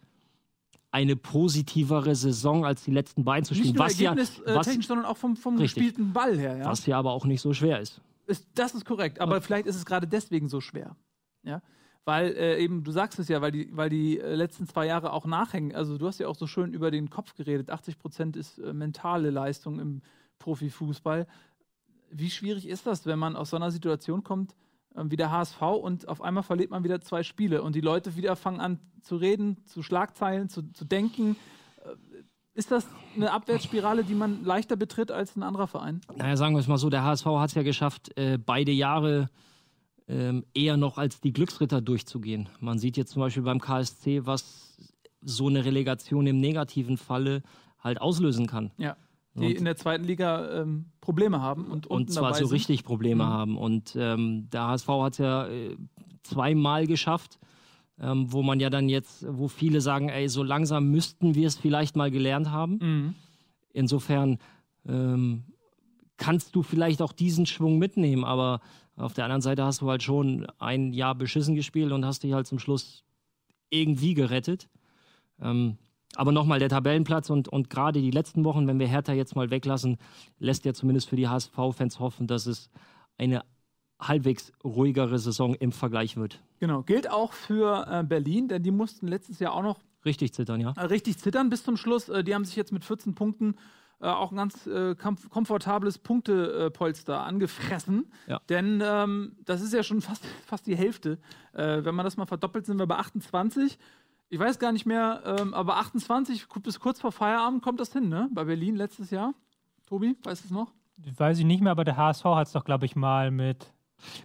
eine 0.90 1.14
positivere 1.14 2.14
Saison 2.14 2.64
als 2.64 2.82
die 2.84 2.90
letzten 2.90 3.24
beiden 3.24 3.44
zu 3.44 3.54
spielen. 3.54 3.68
Nicht 3.68 3.76
nur 3.76 3.84
Was 3.84 4.00
ja, 4.00 4.14
äh, 4.14 4.56
was, 4.56 4.66
technisch, 4.66 4.86
sondern 4.86 5.04
auch 5.06 5.16
vom, 5.16 5.36
vom 5.36 5.58
Richtig. 5.58 5.74
gespielten 5.84 6.12
Ball 6.12 6.38
her. 6.38 6.56
Ja? 6.56 6.64
was 6.66 6.86
ja 6.86 6.98
aber 6.98 7.12
auch 7.12 7.26
nicht 7.26 7.40
so 7.42 7.52
schwer 7.52 7.80
ist. 7.80 8.00
Ist, 8.26 8.46
das 8.54 8.74
ist 8.74 8.84
korrekt, 8.84 9.20
aber 9.20 9.40
vielleicht 9.42 9.66
ist 9.66 9.76
es 9.76 9.84
gerade 9.84 10.06
deswegen 10.06 10.48
so 10.48 10.60
schwer. 10.60 10.96
Ja? 11.46 11.62
Weil 12.06 12.36
äh, 12.36 12.62
eben, 12.62 12.84
du 12.84 12.92
sagst 12.92 13.18
es 13.18 13.26
ja, 13.28 13.42
weil 13.42 13.50
die, 13.50 13.68
weil 13.76 13.90
die 13.90 14.20
äh, 14.20 14.34
letzten 14.36 14.68
zwei 14.68 14.86
Jahre 14.86 15.12
auch 15.12 15.26
nachhängen. 15.26 15.74
Also 15.74 15.98
du 15.98 16.06
hast 16.06 16.20
ja 16.20 16.28
auch 16.28 16.36
so 16.36 16.46
schön 16.46 16.72
über 16.72 16.92
den 16.92 17.10
Kopf 17.10 17.34
geredet. 17.34 17.68
80 17.70 17.98
Prozent 17.98 18.36
ist 18.36 18.58
äh, 18.58 18.72
mentale 18.72 19.30
Leistung 19.30 19.80
im 19.80 20.02
Profifußball. 20.38 21.26
Wie 22.10 22.30
schwierig 22.30 22.68
ist 22.68 22.86
das, 22.86 23.06
wenn 23.06 23.18
man 23.18 23.34
aus 23.34 23.50
so 23.50 23.56
einer 23.56 23.72
Situation 23.72 24.22
kommt, 24.22 24.54
äh, 24.94 25.02
wie 25.06 25.16
der 25.16 25.32
HSV 25.32 25.60
und 25.62 26.06
auf 26.06 26.22
einmal 26.22 26.44
verliert 26.44 26.70
man 26.70 26.84
wieder 26.84 27.00
zwei 27.00 27.24
Spiele 27.24 27.62
und 27.62 27.74
die 27.74 27.80
Leute 27.80 28.14
wieder 28.14 28.36
fangen 28.36 28.60
an 28.60 28.78
zu 29.02 29.16
reden, 29.16 29.64
zu 29.64 29.82
Schlagzeilen, 29.82 30.48
zu, 30.48 30.62
zu 30.72 30.84
denken. 30.84 31.36
Äh, 31.84 32.22
Ist 32.54 32.70
das 32.70 32.86
eine 33.16 33.32
Abwärtsspirale, 33.32 34.04
die 34.04 34.14
man 34.14 34.44
leichter 34.44 34.76
betritt 34.76 35.10
als 35.10 35.34
ein 35.34 35.42
anderer 35.42 35.66
Verein? 35.66 36.02
Naja, 36.16 36.36
sagen 36.36 36.54
wir 36.54 36.60
es 36.60 36.68
mal 36.68 36.78
so, 36.78 36.88
der 36.88 37.02
HSV 37.02 37.26
hat 37.26 37.48
es 37.48 37.54
ja 37.56 37.64
geschafft, 37.64 38.16
äh, 38.16 38.38
beide 38.38 38.70
Jahre 38.70 39.22
ähm, 39.22 39.28
eher 40.08 40.76
noch 40.76 40.98
als 40.98 41.20
die 41.20 41.32
Glücksritter 41.32 41.80
durchzugehen. 41.80 42.48
Man 42.60 42.78
sieht 42.78 42.96
jetzt 42.96 43.10
zum 43.12 43.20
Beispiel 43.20 43.42
beim 43.42 43.60
KSC, 43.60 44.24
was 44.24 44.78
so 45.20 45.48
eine 45.48 45.64
Relegation 45.64 46.26
im 46.28 46.38
negativen 46.40 46.96
Falle 46.96 47.42
halt 47.80 48.00
auslösen 48.00 48.46
kann. 48.46 48.70
Ja. 48.78 48.96
Die 49.34 49.46
Und- 49.46 49.52
in 49.58 49.64
der 49.64 49.76
zweiten 49.76 50.04
Liga 50.04 50.62
ähm, 50.62 50.86
Probleme 51.00 51.42
haben 51.42 51.66
und, 51.66 51.86
Und 51.88 52.10
zwar 52.12 52.32
so 52.34 52.46
richtig 52.46 52.84
Probleme 52.84 53.24
Mhm. 53.24 53.28
haben. 53.28 53.58
Und 53.58 53.96
ähm, 53.98 54.48
der 54.50 54.68
HSV 54.68 54.88
hat 54.88 55.12
es 55.14 55.18
ja 55.18 55.46
äh, 55.48 55.76
zweimal 56.22 56.86
geschafft, 56.86 57.38
ähm, 58.00 58.32
wo 58.32 58.42
man 58.42 58.60
ja 58.60 58.70
dann 58.70 58.88
jetzt, 58.88 59.26
wo 59.28 59.48
viele 59.48 59.80
sagen, 59.80 60.08
ey, 60.08 60.28
so 60.28 60.42
langsam 60.44 60.90
müssten 60.90 61.34
wir 61.34 61.48
es 61.48 61.56
vielleicht 61.56 61.96
mal 61.96 62.10
gelernt 62.12 62.50
haben. 62.50 62.78
Mhm. 62.80 63.14
Insofern 63.72 64.38
ähm, 64.88 65.44
kannst 66.16 66.54
du 66.54 66.62
vielleicht 66.62 67.02
auch 67.02 67.12
diesen 67.12 67.44
Schwung 67.46 67.78
mitnehmen, 67.78 68.24
aber 68.24 68.60
auf 68.96 69.12
der 69.12 69.24
anderen 69.24 69.42
Seite 69.42 69.64
hast 69.64 69.80
du 69.80 69.90
halt 69.90 70.02
schon 70.02 70.46
ein 70.58 70.92
Jahr 70.92 71.14
beschissen 71.14 71.54
gespielt 71.54 71.92
und 71.92 72.04
hast 72.04 72.22
dich 72.22 72.32
halt 72.32 72.46
zum 72.46 72.58
Schluss 72.58 73.04
irgendwie 73.70 74.14
gerettet. 74.14 74.68
Ähm, 75.40 75.76
aber 76.14 76.32
nochmal, 76.32 76.58
der 76.58 76.70
Tabellenplatz 76.70 77.28
und, 77.28 77.48
und 77.48 77.68
gerade 77.68 78.00
die 78.00 78.10
letzten 78.10 78.44
Wochen, 78.44 78.66
wenn 78.66 78.78
wir 78.78 78.86
Hertha 78.86 79.12
jetzt 79.12 79.36
mal 79.36 79.50
weglassen, 79.50 79.98
lässt 80.38 80.64
ja 80.64 80.72
zumindest 80.72 81.08
für 81.08 81.16
die 81.16 81.28
HSV-Fans 81.28 82.00
hoffen, 82.00 82.26
dass 82.26 82.46
es 82.46 82.70
eine 83.18 83.44
halbwegs 84.00 84.52
ruhigere 84.64 85.18
Saison 85.18 85.54
im 85.54 85.72
Vergleich 85.72 86.16
wird. 86.16 86.42
Genau. 86.58 86.82
Gilt 86.82 87.10
auch 87.10 87.32
für 87.32 87.86
äh, 87.90 88.02
Berlin, 88.02 88.48
denn 88.48 88.62
die 88.62 88.70
mussten 88.70 89.08
letztes 89.08 89.40
Jahr 89.40 89.52
auch 89.52 89.62
noch 89.62 89.80
Richtig 90.06 90.32
zittern, 90.32 90.60
ja? 90.60 90.72
äh, 90.76 90.84
richtig 90.84 91.18
zittern 91.18 91.50
bis 91.50 91.64
zum 91.64 91.76
Schluss. 91.76 92.08
Äh, 92.08 92.22
die 92.22 92.34
haben 92.34 92.44
sich 92.44 92.56
jetzt 92.56 92.72
mit 92.72 92.84
14 92.84 93.14
Punkten 93.14 93.56
äh, 94.00 94.06
auch 94.06 94.30
ein 94.30 94.36
ganz 94.36 94.66
äh, 94.66 94.94
komf 94.94 95.28
komfortables 95.30 95.98
Punktepolster 95.98 97.22
angefressen. 97.22 98.10
Ja. 98.26 98.40
Denn 98.48 98.82
ähm, 98.84 99.36
das 99.44 99.62
ist 99.62 99.72
ja 99.72 99.82
schon 99.82 100.00
fast, 100.00 100.24
fast 100.46 100.66
die 100.66 100.76
Hälfte. 100.76 101.18
Äh, 101.52 101.84
wenn 101.84 101.94
man 101.94 102.04
das 102.04 102.16
mal 102.16 102.26
verdoppelt, 102.26 102.66
sind 102.66 102.78
wir 102.78 102.86
bei 102.86 102.96
28. 102.96 103.78
Ich 104.28 104.38
weiß 104.40 104.58
gar 104.58 104.72
nicht 104.72 104.86
mehr, 104.86 105.22
ähm, 105.24 105.54
aber 105.54 105.76
28 105.76 106.48
ku- 106.48 106.60
bis 106.60 106.80
kurz 106.80 107.00
vor 107.00 107.12
Feierabend 107.12 107.62
kommt 107.62 107.78
das 107.80 107.92
hin, 107.92 108.08
ne? 108.08 108.28
Bei 108.32 108.44
Berlin 108.44 108.74
letztes 108.76 109.10
Jahr. 109.10 109.34
Tobi, 109.86 110.16
weißt 110.24 110.42
du 110.42 110.46
es 110.46 110.50
noch? 110.50 110.72
Weiß 111.16 111.38
ich 111.38 111.44
nicht 111.44 111.62
mehr, 111.62 111.70
aber 111.72 111.84
der 111.84 111.96
HSV 111.96 112.24
hat 112.24 112.46
es 112.48 112.52
doch, 112.52 112.64
glaube 112.64 112.86
ich, 112.86 112.96
mal 112.96 113.30
mit, 113.30 113.72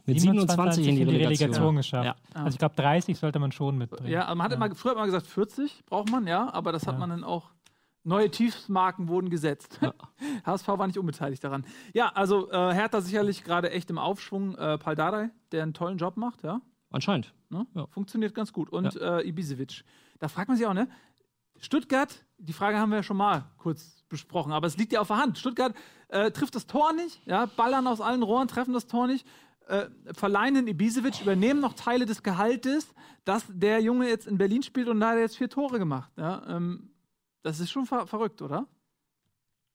Mit 0.05 0.19
27 0.19 0.88
in 0.88 0.95
die 0.95 1.03
Relegation. 1.03 1.75
geschafft. 1.75 2.05
Ja. 2.05 2.15
Also 2.34 2.49
ich 2.55 2.57
glaube, 2.57 2.75
30 2.75 3.17
sollte 3.19 3.38
man 3.39 3.51
schon 3.51 3.77
mitbringen. 3.77 4.10
Ja, 4.10 4.34
man 4.34 4.45
hat 4.45 4.53
immer, 4.53 4.73
früher 4.73 4.91
hat 4.91 4.97
man 4.97 5.05
gesagt, 5.05 5.27
40 5.27 5.86
braucht 5.86 6.10
man, 6.10 6.25
ja, 6.25 6.51
aber 6.51 6.71
das 6.71 6.88
hat 6.88 6.93
Ja. 6.95 6.99
man 6.99 7.10
dann 7.12 7.23
auch. 7.23 7.51
Neue 8.03 8.31
Tiefsmarken 8.31 9.07
wurden 9.07 9.29
gesetzt. 9.29 9.79
Ja. 9.81 9.93
HSV 10.45 10.67
war 10.69 10.87
nicht 10.87 10.97
unbeteiligt 10.97 11.43
daran. 11.43 11.65
Ja, 11.93 12.09
also 12.09 12.49
äh, 12.51 12.73
Hertha 12.73 13.01
sicherlich 13.01 13.43
gerade 13.43 13.71
echt 13.71 13.89
im 13.89 13.97
Aufschwung. 13.97 14.55
Äh, 14.55 14.77
Paldadei, 14.77 15.29
der 15.51 15.63
einen 15.63 15.73
tollen 15.73 15.97
Job 15.97 16.17
macht, 16.17 16.43
ja. 16.43 16.61
Anscheinend. 16.89 17.33
Ne? 17.49 17.67
Ja. 17.75 17.87
Funktioniert 17.87 18.33
ganz 18.33 18.51
gut. 18.53 18.69
Und 18.69 18.95
äh, 18.95 19.21
Ibisevic. 19.21 19.83
Da 20.19 20.27
fragt 20.27 20.47
man 20.49 20.57
sich 20.57 20.65
auch, 20.65 20.73
ne? 20.73 20.87
Stuttgart, 21.61 22.25
die 22.39 22.53
Frage 22.53 22.79
haben 22.79 22.89
wir 22.89 22.97
ja 22.97 23.03
schon 23.03 23.17
mal 23.17 23.45
kurz 23.57 24.03
besprochen, 24.09 24.51
aber 24.51 24.65
es 24.65 24.77
liegt 24.77 24.93
ja 24.93 25.01
auf 25.01 25.07
der 25.07 25.17
Hand. 25.17 25.37
Stuttgart 25.37 25.75
äh, 26.07 26.31
trifft 26.31 26.55
das 26.55 26.65
Tor 26.65 26.91
nicht, 26.93 27.21
ja, 27.27 27.45
ballern 27.45 27.85
aus 27.85 28.01
allen 28.01 28.23
Rohren, 28.23 28.47
treffen 28.47 28.73
das 28.73 28.87
Tor 28.87 29.05
nicht, 29.05 29.27
äh, 29.67 29.85
verleihen 30.13 30.55
den 30.55 30.67
Ibisevic, 30.67 31.21
übernehmen 31.21 31.61
noch 31.61 31.73
Teile 31.73 32.07
des 32.07 32.23
Gehaltes, 32.23 32.93
dass 33.25 33.45
der 33.47 33.79
Junge 33.79 34.09
jetzt 34.09 34.25
in 34.25 34.39
Berlin 34.39 34.63
spielt 34.63 34.87
und 34.87 34.99
da 34.99 35.09
hat 35.09 35.15
er 35.15 35.21
jetzt 35.21 35.37
vier 35.37 35.49
Tore 35.49 35.77
gemacht. 35.77 36.11
Ja, 36.17 36.41
ähm, 36.47 36.90
das 37.43 37.60
ist 37.60 37.71
schon 37.71 37.86
ver 37.86 38.08
verrückt, 38.08 38.41
oder? 38.41 38.67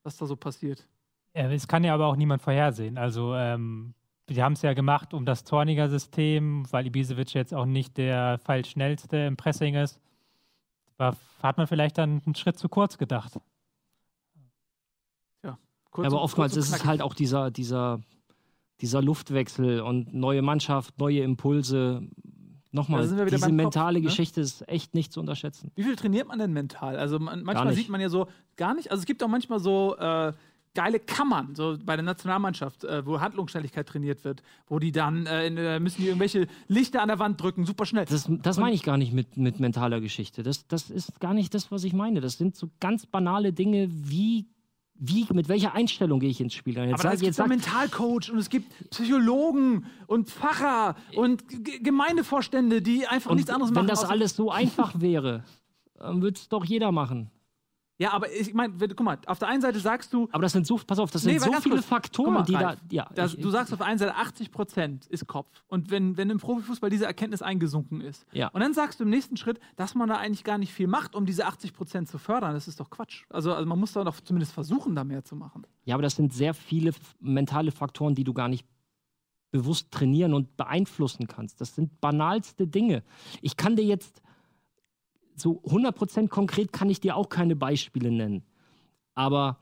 Was 0.02 0.16
da 0.16 0.26
so 0.26 0.36
passiert. 0.36 0.86
Ja, 1.34 1.50
es 1.50 1.68
kann 1.68 1.84
ja 1.84 1.94
aber 1.94 2.06
auch 2.06 2.16
niemand 2.16 2.42
vorhersehen. 2.42 2.96
Also, 2.96 3.34
ähm, 3.34 3.94
die 4.28 4.42
haben 4.42 4.54
es 4.54 4.62
ja 4.62 4.72
gemacht 4.72 5.14
um 5.14 5.24
das 5.24 5.44
Zorniger-System, 5.44 6.66
weil 6.72 6.86
Ibisevic 6.86 7.34
jetzt 7.34 7.54
auch 7.54 7.66
nicht 7.66 7.96
der 7.96 8.38
feilschnellste 8.44 9.16
im 9.18 9.36
Pressing 9.36 9.74
ist. 9.74 10.00
War, 10.96 11.16
hat 11.42 11.58
man 11.58 11.66
vielleicht 11.66 11.98
dann 11.98 12.22
einen 12.24 12.34
Schritt 12.34 12.58
zu 12.58 12.68
kurz 12.68 12.98
gedacht. 12.98 13.38
Kurz 15.96 16.12
Ja, 16.12 16.12
aber 16.12 16.22
oftmals 16.22 16.52
kurz 16.52 16.66
ist 16.66 16.74
es 16.74 16.84
halt 16.84 17.00
auch 17.00 17.14
dieser, 17.14 17.50
dieser, 17.50 18.00
dieser 18.82 19.00
Luftwechsel 19.00 19.80
und 19.80 20.12
neue 20.12 20.42
Mannschaft, 20.42 20.98
neue 20.98 21.20
Impulse. 21.20 22.06
Nochmal, 22.76 23.02
diese 23.02 23.38
Kopf, 23.38 23.48
mentale 23.48 23.98
ne? 23.98 24.04
Geschichte 24.04 24.42
ist 24.42 24.68
echt 24.68 24.94
nicht 24.94 25.12
zu 25.12 25.20
unterschätzen. 25.20 25.72
Wie 25.74 25.82
viel 25.82 25.96
trainiert 25.96 26.28
man 26.28 26.38
denn 26.38 26.52
mental? 26.52 26.96
Also 26.96 27.18
man, 27.18 27.42
manchmal 27.42 27.72
sieht 27.74 27.88
man 27.88 28.00
ja 28.00 28.10
so 28.10 28.28
gar 28.56 28.74
nicht. 28.74 28.90
Also 28.90 29.00
es 29.00 29.06
gibt 29.06 29.22
auch 29.22 29.28
manchmal 29.28 29.60
so 29.60 29.96
äh, 29.96 30.32
geile 30.74 31.00
Kammern, 31.00 31.54
so 31.54 31.76
bei 31.82 31.96
der 31.96 32.04
Nationalmannschaft, 32.04 32.84
äh, 32.84 33.04
wo 33.06 33.18
Handlungsschnelligkeit 33.18 33.88
trainiert 33.88 34.24
wird, 34.24 34.42
wo 34.68 34.78
die 34.78 34.92
dann 34.92 35.24
äh, 35.24 35.46
äh, 35.46 35.80
müssen 35.80 36.02
die 36.02 36.08
irgendwelche 36.08 36.46
Lichter 36.68 37.00
an 37.00 37.08
der 37.08 37.18
Wand 37.18 37.40
drücken, 37.40 37.64
super 37.64 37.86
schnell. 37.86 38.04
Das, 38.04 38.28
das 38.28 38.58
meine 38.58 38.74
ich 38.74 38.82
gar 38.82 38.98
nicht 38.98 39.14
mit, 39.14 39.38
mit 39.38 39.58
mentaler 39.58 40.00
Geschichte. 40.00 40.42
Das, 40.42 40.68
das 40.68 40.90
ist 40.90 41.18
gar 41.18 41.32
nicht 41.32 41.54
das, 41.54 41.72
was 41.72 41.82
ich 41.82 41.94
meine. 41.94 42.20
Das 42.20 42.36
sind 42.36 42.56
so 42.56 42.68
ganz 42.78 43.06
banale 43.06 43.54
Dinge, 43.54 43.88
wie, 43.90 44.46
wie 44.98 45.26
mit 45.32 45.48
welcher 45.48 45.74
Einstellung 45.74 46.20
gehe 46.20 46.30
ich 46.30 46.40
ins 46.40 46.54
Spiel. 46.54 46.74
Jetzt 46.76 47.00
aber 47.04 47.12
es 47.14 47.20
gibt 47.20 47.26
jetzt 47.26 47.36
ja 47.38 47.44
sag- 47.44 47.48
Mentalcoach 47.48 48.30
und 48.30 48.38
es 48.38 48.48
gibt 48.50 48.90
Psychologen 48.90 49.86
und 50.06 50.30
Pfarrer 50.30 50.96
und 51.14 51.46
G 51.48 51.78
Gemeindevorstände, 51.80 52.80
die 52.82 53.06
einfach 53.06 53.34
nichts 53.34 53.50
anderes 53.50 53.70
wenn 53.70 53.74
machen. 53.74 53.88
das 53.88 54.04
außer- 54.04 54.08
alles 54.10 54.36
so 54.36 54.50
einfach 54.50 55.00
wäre, 55.00 55.44
dann 55.98 56.22
würde 56.22 56.36
es 56.38 56.48
doch 56.48 56.64
jeder 56.64 56.92
machen. 56.92 57.30
Ja, 57.98 58.12
aber 58.12 58.30
ich 58.32 58.52
meine, 58.52 58.72
guck 58.76 59.00
mal, 59.00 59.18
auf 59.26 59.38
der 59.38 59.48
einen 59.48 59.62
Seite 59.62 59.80
sagst 59.80 60.12
du, 60.12 60.28
Aber 60.32 60.42
das 60.42 60.52
sind 60.52 60.66
so, 60.66 60.76
pass 60.86 60.98
auf, 60.98 61.10
das 61.10 61.24
Nee, 61.24 61.38
sind 61.38 61.54
so 61.54 61.60
viele 61.60 61.76
kurz. 61.76 61.86
Faktoren, 61.86 62.34
mal, 62.34 62.42
die 62.42 62.52
da. 62.52 62.58
Ralf, 62.60 62.80
Ja, 62.90 63.08
Das, 63.14 63.34
ich- 63.34 63.40
du 63.40 63.48
sagst 63.50 63.72
auf 63.72 63.78
der 63.78 63.86
einen 63.86 63.98
Seite 63.98 64.14
80 64.16 64.50
Prozent 64.50 65.06
ist 65.06 65.26
Kopf. 65.26 65.64
Und 65.68 65.90
wenn, 65.90 66.16
wenn 66.16 66.28
im 66.28 66.38
Profifußball 66.38 66.90
diese 66.90 67.06
Erkenntnis 67.06 67.40
eingesunken 67.42 68.00
ist, 68.02 68.26
Ja. 68.32 68.48
und 68.48 68.60
dann 68.60 68.74
sagst 68.74 69.00
du 69.00 69.04
im 69.04 69.10
nächsten 69.10 69.36
Schritt, 69.36 69.60
dass 69.76 69.94
man 69.94 70.08
da 70.08 70.16
eigentlich 70.16 70.44
gar 70.44 70.58
nicht 70.58 70.72
viel 70.72 70.86
macht, 70.88 71.14
um 71.14 71.24
diese 71.26 71.46
80 71.46 71.72
Prozent 71.72 72.08
zu 72.08 72.18
fördern, 72.18 72.52
das 72.54 72.68
ist 72.68 72.80
doch 72.80 72.90
Quatsch. 72.90 73.24
Also, 73.30 73.54
also 73.54 73.66
man 73.66 73.78
muss 73.78 73.92
da 73.92 74.04
doch 74.04 74.20
zumindest 74.20 74.52
versuchen, 74.52 74.94
da 74.94 75.02
mehr 75.04 75.24
zu 75.24 75.34
machen. 75.36 75.66
Ja, 75.84 75.94
aber 75.94 76.02
das 76.02 76.16
sind 76.16 76.32
sehr 76.34 76.52
viele 76.54 76.92
mentale 77.20 77.72
Faktoren, 77.72 78.14
die 78.14 78.24
du 78.24 78.34
gar 78.34 78.48
nicht 78.48 78.66
bewusst 79.52 79.90
trainieren 79.90 80.34
und 80.34 80.56
beeinflussen 80.56 81.26
kannst. 81.28 81.60
Das 81.60 81.74
sind 81.74 82.00
banalste 82.00 82.66
Dinge. 82.66 83.02
Ich 83.40 83.56
kann 83.56 83.76
dir 83.76 83.84
jetzt 83.84 84.20
so 85.36 85.60
100% 85.62 86.28
konkret 86.28 86.72
kann 86.72 86.90
ich 86.90 87.00
dir 87.00 87.16
auch 87.16 87.28
keine 87.28 87.56
Beispiele 87.56 88.10
nennen. 88.10 88.42
Aber 89.14 89.58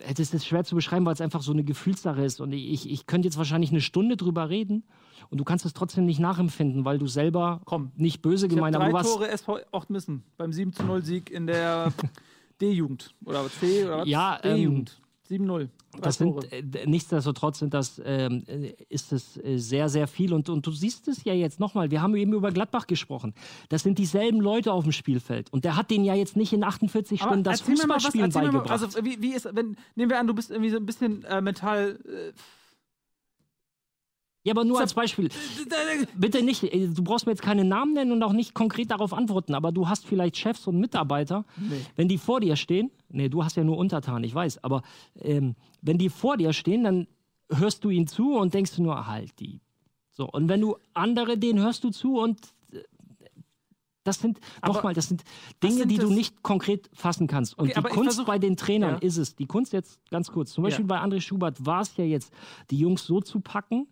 es 0.00 0.34
ist 0.34 0.46
schwer 0.46 0.64
zu 0.64 0.74
beschreiben, 0.74 1.06
weil 1.06 1.14
es 1.14 1.20
einfach 1.20 1.42
so 1.42 1.52
eine 1.52 1.64
Gefühlssache 1.64 2.24
ist. 2.24 2.40
Und 2.40 2.52
ich, 2.52 2.90
ich 2.90 3.06
könnte 3.06 3.28
jetzt 3.28 3.38
wahrscheinlich 3.38 3.70
eine 3.70 3.80
Stunde 3.80 4.16
drüber 4.16 4.48
reden 4.48 4.84
und 5.30 5.38
du 5.38 5.44
kannst 5.44 5.64
es 5.64 5.72
trotzdem 5.72 6.04
nicht 6.04 6.18
nachempfinden, 6.18 6.84
weil 6.84 6.98
du 6.98 7.06
selber 7.06 7.60
Komm. 7.64 7.92
nicht 7.96 8.22
böse 8.22 8.48
gemeint, 8.48 8.74
aber 8.76 8.86
drei 8.86 8.92
warst 8.92 9.12
Tore 9.12 9.28
SV 9.28 9.60
Ochtmissen 9.72 10.24
beim 10.36 10.52
7 10.52 10.72
zu 10.72 10.84
0 10.84 11.04
Sieg 11.04 11.30
in 11.30 11.46
der 11.46 11.92
D-Jugend. 12.60 13.14
Oder 13.24 13.48
C 13.48 13.84
oder 13.84 13.98
was? 13.98 14.08
Ja, 14.08 14.38
ähm, 14.42 14.56
D-Jugend. 14.56 15.00
7-0. 15.30 15.58
Drei 15.58 16.00
Das 16.00 16.18
Tore. 16.18 16.42
sind, 16.42 16.76
äh, 16.76 16.86
nichtsdestotrotz 16.86 17.58
sind 17.60 17.72
das, 17.72 18.00
ähm, 18.04 18.44
äh, 18.46 18.74
ist 18.88 19.12
es 19.12 19.36
äh, 19.38 19.58
sehr, 19.58 19.88
sehr 19.88 20.06
viel. 20.06 20.32
Und, 20.32 20.48
und 20.48 20.66
du 20.66 20.70
siehst 20.70 21.08
es 21.08 21.24
ja 21.24 21.32
jetzt 21.34 21.60
nochmal. 21.60 21.90
Wir 21.90 22.02
haben 22.02 22.14
eben 22.16 22.32
über 22.32 22.50
Gladbach 22.52 22.86
gesprochen. 22.86 23.34
Das 23.68 23.82
sind 23.82 23.98
dieselben 23.98 24.40
Leute 24.40 24.72
auf 24.72 24.84
dem 24.84 24.92
Spielfeld. 24.92 25.52
Und 25.52 25.64
der 25.64 25.76
hat 25.76 25.90
denen 25.90 26.04
ja 26.04 26.14
jetzt 26.14 26.36
nicht 26.36 26.52
in 26.52 26.62
48 26.64 27.22
Aber 27.22 27.30
Stunden 27.30 27.44
das 27.44 27.60
Fußballspielen 27.62 28.28
mir 28.28 28.34
mal, 28.34 28.42
beigebracht. 28.52 28.70
also 28.70 29.04
wie, 29.04 29.20
wie 29.22 29.34
ist, 29.34 29.48
wenn, 29.54 29.76
nehmen 29.94 30.10
wir 30.10 30.18
an, 30.18 30.26
du 30.26 30.34
bist 30.34 30.50
irgendwie 30.50 30.70
so 30.70 30.76
ein 30.76 30.86
bisschen 30.86 31.24
äh, 31.24 31.40
mental 31.40 31.98
äh, 32.06 32.32
ja, 34.44 34.52
aber 34.52 34.64
nur 34.64 34.78
als 34.80 34.94
Beispiel. 34.94 35.28
Bitte 36.16 36.42
nicht, 36.42 36.62
äh, 36.64 36.86
du 36.88 37.02
brauchst 37.02 37.26
mir 37.26 37.32
jetzt 37.32 37.42
keine 37.42 37.64
Namen 37.64 37.94
nennen 37.94 38.12
und 38.12 38.22
auch 38.22 38.32
nicht 38.32 38.54
konkret 38.54 38.90
darauf 38.90 39.12
antworten, 39.12 39.54
aber 39.54 39.72
du 39.72 39.88
hast 39.88 40.06
vielleicht 40.06 40.36
Chefs 40.36 40.66
und 40.66 40.78
Mitarbeiter, 40.78 41.44
Nee. 41.56 41.80
wenn 41.96 42.08
die 42.08 42.18
vor 42.18 42.40
dir 42.40 42.56
stehen, 42.56 42.90
nee, 43.08 43.28
du 43.28 43.42
hast 43.44 43.56
ja 43.56 43.64
nur 43.64 43.78
Untertan, 43.78 44.22
ich 44.22 44.34
weiß, 44.34 44.62
aber 44.62 44.82
ähm, 45.20 45.56
wenn 45.82 45.98
die 45.98 46.08
vor 46.10 46.36
dir 46.36 46.52
stehen, 46.52 46.84
dann 46.84 47.06
hörst 47.50 47.84
du 47.84 47.90
ihnen 47.90 48.06
zu 48.06 48.36
und 48.36 48.54
denkst 48.54 48.76
du 48.76 48.82
nur, 48.82 49.06
halt 49.06 49.38
die. 49.40 49.60
So, 50.10 50.28
und 50.30 50.48
wenn 50.48 50.60
du 50.60 50.76
andere, 50.92 51.36
denen 51.38 51.60
hörst 51.60 51.82
du 51.84 51.90
zu 51.90 52.18
und 52.18 52.38
äh, 52.72 52.78
das 54.04 54.18
sind, 54.20 54.38
nochmal, 54.66 54.92
das 54.94 55.08
sind 55.08 55.24
Dinge, 55.62 55.74
sind 55.78 55.90
die 55.90 55.96
du 55.98 56.10
nicht 56.10 56.42
konkret 56.42 56.90
fassen 56.92 57.26
kannst. 57.26 57.58
Und 57.58 57.70
Okay, 57.70 57.80
die 57.80 57.88
Kunst 57.94 58.18
versuch- 58.18 58.26
bei 58.26 58.38
den 58.38 58.56
Trainern 58.56 58.94
Ja. 58.94 58.98
ist 58.98 59.16
es, 59.16 59.34
die 59.34 59.46
Kunst 59.46 59.72
jetzt 59.72 59.98
ganz 60.10 60.30
kurz, 60.30 60.52
zum 60.52 60.62
Beispiel 60.64 60.84
Ja. 60.84 60.88
bei 60.88 61.00
André 61.02 61.20
Schubert 61.22 61.64
war 61.64 61.80
es 61.80 61.96
ja 61.96 62.04
jetzt, 62.04 62.32
die 62.70 62.78
Jungs 62.78 63.04
so 63.06 63.20
zu 63.22 63.40
packen, 63.40 63.86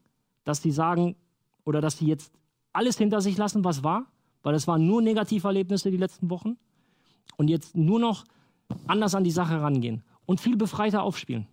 dass 0.44 0.62
sie 0.62 0.70
sagen, 0.70 1.16
oder 1.64 1.80
dass 1.80 1.98
sie 1.98 2.06
jetzt 2.06 2.32
alles 2.72 2.98
hinter 2.98 3.20
sich 3.20 3.36
lassen, 3.36 3.64
was 3.64 3.84
war, 3.84 4.06
weil 4.42 4.54
es 4.54 4.66
waren 4.66 4.86
nur 4.86 5.02
Negativerlebnisse 5.02 5.90
die 5.90 5.96
letzten 5.96 6.30
Wochen 6.30 6.56
und 7.36 7.48
jetzt 7.48 7.76
nur 7.76 8.00
noch 8.00 8.24
anders 8.86 9.14
an 9.14 9.24
die 9.24 9.30
Sache 9.30 9.60
rangehen. 9.60 10.02
und 10.24 10.40
viel 10.40 10.56
befreiter 10.56 11.02
aufspielen. 11.02 11.46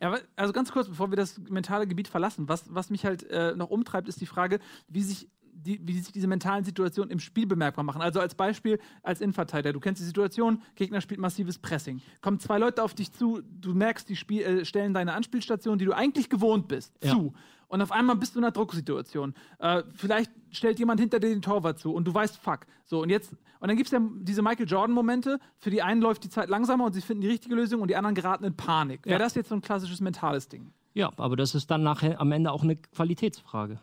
Ja, 0.00 0.14
also 0.36 0.52
ganz 0.52 0.70
kurz, 0.72 0.88
bevor 0.88 1.10
wir 1.10 1.16
das 1.16 1.38
mentale 1.48 1.86
Gebiet 1.86 2.06
verlassen, 2.06 2.48
was, 2.48 2.64
was 2.72 2.90
mich 2.90 3.04
halt 3.06 3.24
äh, 3.30 3.56
noch 3.56 3.70
umtreibt, 3.70 4.08
ist 4.08 4.20
die 4.20 4.26
Frage, 4.26 4.58
wie 4.88 5.02
sich 5.02 5.26
die, 5.52 5.80
wie 5.86 5.98
sich 5.98 6.12
diese 6.12 6.26
mentalen 6.26 6.64
Situationen 6.64 7.10
im 7.10 7.18
Spiel 7.18 7.46
bemerkbar 7.46 7.82
machen. 7.84 8.00
Also 8.02 8.20
als 8.20 8.34
Beispiel, 8.34 8.78
als 9.02 9.20
Innenverteidiger, 9.20 9.72
du 9.72 9.80
kennst 9.80 10.00
die 10.00 10.06
Situation, 10.06 10.62
Gegner 10.74 11.00
spielt 11.00 11.18
massives 11.20 11.58
Pressing. 11.58 12.00
Kommen 12.20 12.38
zwei 12.40 12.58
Leute 12.58 12.82
auf 12.82 12.94
dich 12.94 13.10
zu, 13.12 13.40
du 13.42 13.74
merkst, 13.74 14.08
die 14.08 14.16
Spiel, 14.16 14.42
äh, 14.42 14.64
stellen 14.64 14.94
deine 14.94 15.12
Anspielstation, 15.14 15.78
die 15.78 15.86
du 15.86 15.92
eigentlich 15.92 16.28
gewohnt 16.30 16.68
bist, 16.68 16.94
Ja. 17.02 17.12
zu. 17.12 17.32
Und 17.70 17.80
auf 17.82 17.92
einmal 17.92 18.16
bist 18.16 18.34
du 18.34 18.40
in 18.40 18.44
einer 18.44 18.52
Drucksituation. 18.52 19.32
Äh, 19.60 19.84
vielleicht 19.94 20.30
stellt 20.50 20.78
jemand 20.80 20.98
hinter 21.00 21.20
dir 21.20 21.28
den 21.30 21.40
Torwart 21.40 21.78
zu 21.78 21.94
und 21.94 22.04
du 22.04 22.12
weißt, 22.12 22.36
fuck. 22.36 22.66
So, 22.84 23.00
und 23.00 23.10
jetzt, 23.10 23.32
und 23.60 23.68
dann 23.68 23.76
gibt 23.76 23.86
es 23.86 23.92
ja 23.92 24.00
diese 24.22 24.42
Michael 24.42 24.66
Jordan-Momente. 24.68 25.38
Für 25.56 25.70
die 25.70 25.80
einen 25.80 26.02
läuft 26.02 26.24
die 26.24 26.28
Zeit 26.28 26.48
langsamer 26.48 26.84
und 26.86 26.92
sie 26.94 27.00
finden 27.00 27.20
die 27.22 27.28
richtige 27.28 27.54
Lösung 27.54 27.80
und 27.80 27.88
die 27.88 27.94
anderen 27.96 28.14
geraten 28.16 28.44
in 28.44 28.56
Panik. 28.56 29.06
Wäre 29.06 29.18
Ja. 29.20 29.24
das 29.24 29.34
jetzt 29.36 29.50
so 29.50 29.54
ein 29.54 29.62
klassisches 29.62 30.00
mentales 30.00 30.48
Ding? 30.48 30.72
Ja, 30.94 31.12
aber 31.16 31.36
das 31.36 31.54
ist 31.54 31.70
dann 31.70 31.84
nachher 31.84 32.20
am 32.20 32.32
Ende 32.32 32.50
auch 32.50 32.64
eine 32.64 32.74
Qualitätsfrage. 32.76 33.80